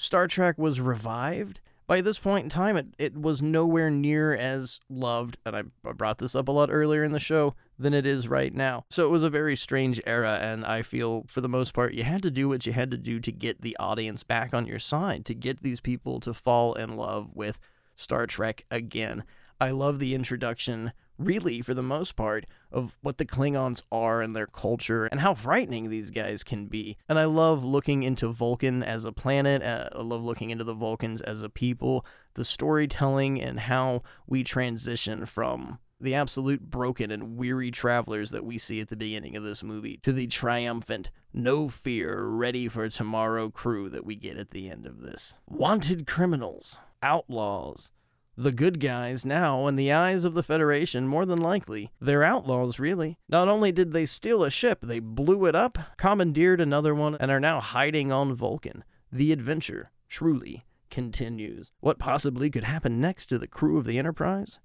Star 0.02 0.28
Trek 0.28 0.58
was 0.58 0.82
revived. 0.82 1.60
By 1.86 2.02
this 2.02 2.18
point 2.18 2.44
in 2.44 2.50
time, 2.50 2.76
it, 2.76 2.88
it 2.98 3.16
was 3.16 3.40
nowhere 3.40 3.92
near 3.92 4.34
as 4.34 4.80
loved, 4.90 5.38
and 5.46 5.56
I 5.56 5.64
brought 5.92 6.18
this 6.18 6.34
up 6.34 6.48
a 6.48 6.52
lot 6.52 6.72
earlier 6.72 7.04
in 7.04 7.12
the 7.12 7.20
show, 7.20 7.54
than 7.78 7.94
it 7.94 8.08
is 8.08 8.28
right 8.28 8.52
now. 8.52 8.86
So 8.90 9.06
it 9.06 9.12
was 9.12 9.22
a 9.22 9.30
very 9.30 9.56
strange 9.56 10.02
era, 10.08 10.40
and 10.42 10.66
I 10.66 10.82
feel 10.82 11.26
for 11.28 11.42
the 11.42 11.48
most 11.48 11.76
part, 11.76 11.94
you 11.94 12.04
had 12.04 12.24
to 12.24 12.32
do 12.32 12.50
what 12.50 12.66
you 12.66 12.74
had 12.74 12.90
to 12.90 12.98
do 12.98 13.20
to 13.20 13.32
get 13.32 13.62
the 13.62 13.78
audience 13.80 14.24
back 14.24 14.56
on 14.56 14.66
your 14.66 14.80
side, 14.80 15.24
to 15.26 15.36
get 15.36 15.62
these 15.62 15.80
people 15.80 16.20
to 16.22 16.34
fall 16.34 16.74
in 16.74 16.96
love 16.96 17.30
with 17.36 17.60
Star 17.96 18.26
Trek 18.26 18.66
again. 18.72 19.24
I 19.62 19.70
love 19.70 20.00
the 20.00 20.16
introduction 20.16 20.92
really, 21.20 21.62
for 21.62 21.76
the 21.76 21.84
most 21.84 22.16
part, 22.16 22.48
of 22.72 22.98
what 23.02 23.20
the 23.20 23.26
Klingons 23.26 23.84
are 23.92 24.20
and 24.24 24.36
their 24.36 24.48
culture 24.48 25.06
and 25.06 25.20
how 25.20 25.36
frightening 25.36 25.88
these 25.90 26.10
guys 26.10 26.44
can 26.44 26.66
be. 26.66 26.98
And 27.08 27.20
I 27.20 27.26
love 27.26 27.64
looking 27.64 28.02
into 28.02 28.30
Vulcan 28.30 28.82
as 28.82 29.06
a 29.06 29.12
planet. 29.12 29.62
Uh, 29.62 29.90
I 29.94 30.02
love 30.02 30.24
looking 30.24 30.50
into 30.50 30.64
the 30.64 30.74
Vulcans 30.74 31.22
as 31.22 31.44
a 31.44 31.50
people, 31.50 32.04
the 32.34 32.44
storytelling, 32.44 33.40
and 33.40 33.60
how 33.60 34.02
we 34.26 34.44
transition 34.44 35.28
from 35.28 35.78
the 36.00 36.16
absolute 36.16 36.72
broken 36.72 37.12
and 37.12 37.38
weary 37.38 37.70
travelers 37.70 38.32
that 38.32 38.44
we 38.44 38.58
see 38.58 38.80
at 38.80 38.88
the 38.88 38.96
beginning 38.96 39.36
of 39.36 39.44
this 39.44 39.62
movie 39.62 40.00
to 40.02 40.12
the 40.12 40.26
triumphant, 40.26 41.12
no 41.32 41.70
fear, 41.70 42.24
ready 42.24 42.68
for 42.68 42.90
tomorrow 42.90 43.52
crew 43.52 43.88
that 43.92 44.04
we 44.04 44.16
get 44.16 44.38
at 44.38 44.50
the 44.50 44.72
end 44.72 44.88
of 44.88 45.02
this. 45.02 45.36
Wanted 45.48 46.08
criminals, 46.08 46.80
outlaws, 47.04 47.92
the 48.38 48.52
good 48.52 48.80
guys 48.80 49.26
now, 49.26 49.68
in 49.68 49.76
the 49.76 49.92
eyes 49.92 50.24
of 50.24 50.34
the 50.34 50.44
Federation, 50.44 51.08
more 51.08 51.26
than 51.26 51.40
likely. 51.40 51.92
They're 52.00 52.24
outlaws, 52.24 52.80
really. 52.80 53.18
Not 53.28 53.48
only 53.48 53.72
did 53.72 53.92
they 53.92 54.06
steal 54.06 54.44
a 54.44 54.50
ship, 54.50 54.80
they 54.82 55.00
blew 55.00 55.46
it 55.46 55.56
up, 55.56 55.78
commandeered 55.98 56.62
another 56.62 56.96
one, 56.96 57.16
and 57.20 57.30
are 57.30 57.40
now 57.40 57.60
hiding 57.60 58.12
on 58.12 58.34
Vulcan. 58.34 58.84
The 59.12 59.32
adventure, 59.32 59.92
truly, 60.08 60.64
continues. 60.90 61.72
What 61.82 62.00
possibly 62.00 62.50
could 62.50 62.64
happen 62.64 63.02
next 63.02 63.28
to 63.28 63.38
the 63.38 63.48
crew 63.48 63.78
of 63.78 63.86
the 63.86 64.00
Enterprise? 64.00 64.60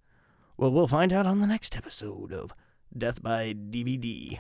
Well, 0.56 0.72
we'll 0.72 0.88
find 0.88 1.12
out 1.12 1.26
on 1.26 1.40
the 1.40 1.47
next 1.47 1.76
episode 1.76 2.32
of 2.32 2.52
Death 2.97 3.22
by 3.22 3.52
DVD. 3.52 4.38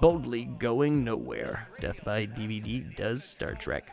Boldly 0.00 0.44
going 0.44 1.04
nowhere. 1.04 1.68
Death 1.80 2.04
by 2.04 2.26
DVD 2.26 2.96
does 2.96 3.24
Star 3.24 3.54
Trek. 3.54 3.92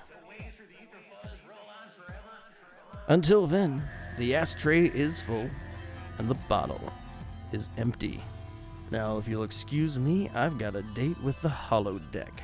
Until 3.09 3.47
then, 3.47 3.81
the 4.19 4.35
ashtray 4.35 4.85
is 4.85 5.19
full 5.19 5.49
and 6.19 6.29
the 6.29 6.35
bottle 6.47 6.93
is 7.51 7.69
empty. 7.77 8.21
Now, 8.91 9.17
if 9.17 9.27
you'll 9.27 9.43
excuse 9.43 9.97
me, 9.97 10.29
I've 10.35 10.59
got 10.59 10.75
a 10.75 10.83
date 10.83 11.19
with 11.23 11.41
the 11.41 11.49
Hollow 11.49 11.97
Deck. 12.11 12.43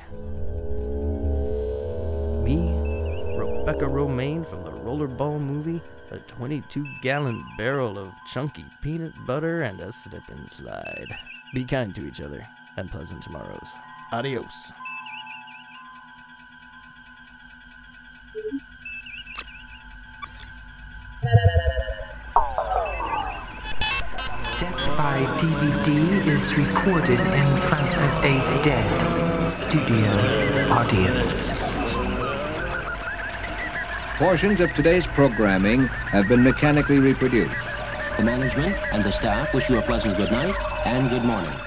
Me, 2.42 2.56
Rebecca 3.38 3.84
Romijn 3.84 4.44
from 4.44 4.64
the 4.64 4.72
Rollerball 4.72 5.40
movie, 5.40 5.80
a 6.10 6.18
22 6.18 6.84
gallon 7.00 7.44
barrel 7.56 7.96
of 7.96 8.12
chunky 8.32 8.64
peanut 8.82 9.12
butter, 9.24 9.62
and 9.62 9.80
a 9.80 9.92
slip 9.92 10.28
and 10.28 10.50
slide. 10.50 11.16
Be 11.54 11.64
kind 11.64 11.94
to 11.94 12.08
each 12.08 12.20
other 12.20 12.44
and 12.76 12.90
pleasant 12.90 13.22
tomorrows. 13.22 13.68
Adios. 14.12 14.72
Death 21.26 21.34
by 24.96 25.18
DVD 25.38 26.24
is 26.28 26.56
recorded 26.56 27.18
in 27.18 27.56
front 27.56 27.96
of 27.96 28.22
a 28.22 28.62
dead 28.62 29.48
studio 29.48 30.68
audience. 30.70 31.50
Portions 34.18 34.60
of 34.60 34.72
today's 34.74 35.08
programming 35.08 35.88
have 35.88 36.28
been 36.28 36.44
mechanically 36.44 37.00
reproduced. 37.00 37.56
The 38.16 38.22
management 38.22 38.76
and 38.92 39.02
the 39.02 39.10
staff 39.10 39.52
wish 39.52 39.68
you 39.68 39.78
a 39.78 39.82
pleasant 39.82 40.16
good 40.16 40.30
night 40.30 40.54
and 40.86 41.10
good 41.10 41.24
morning. 41.24 41.58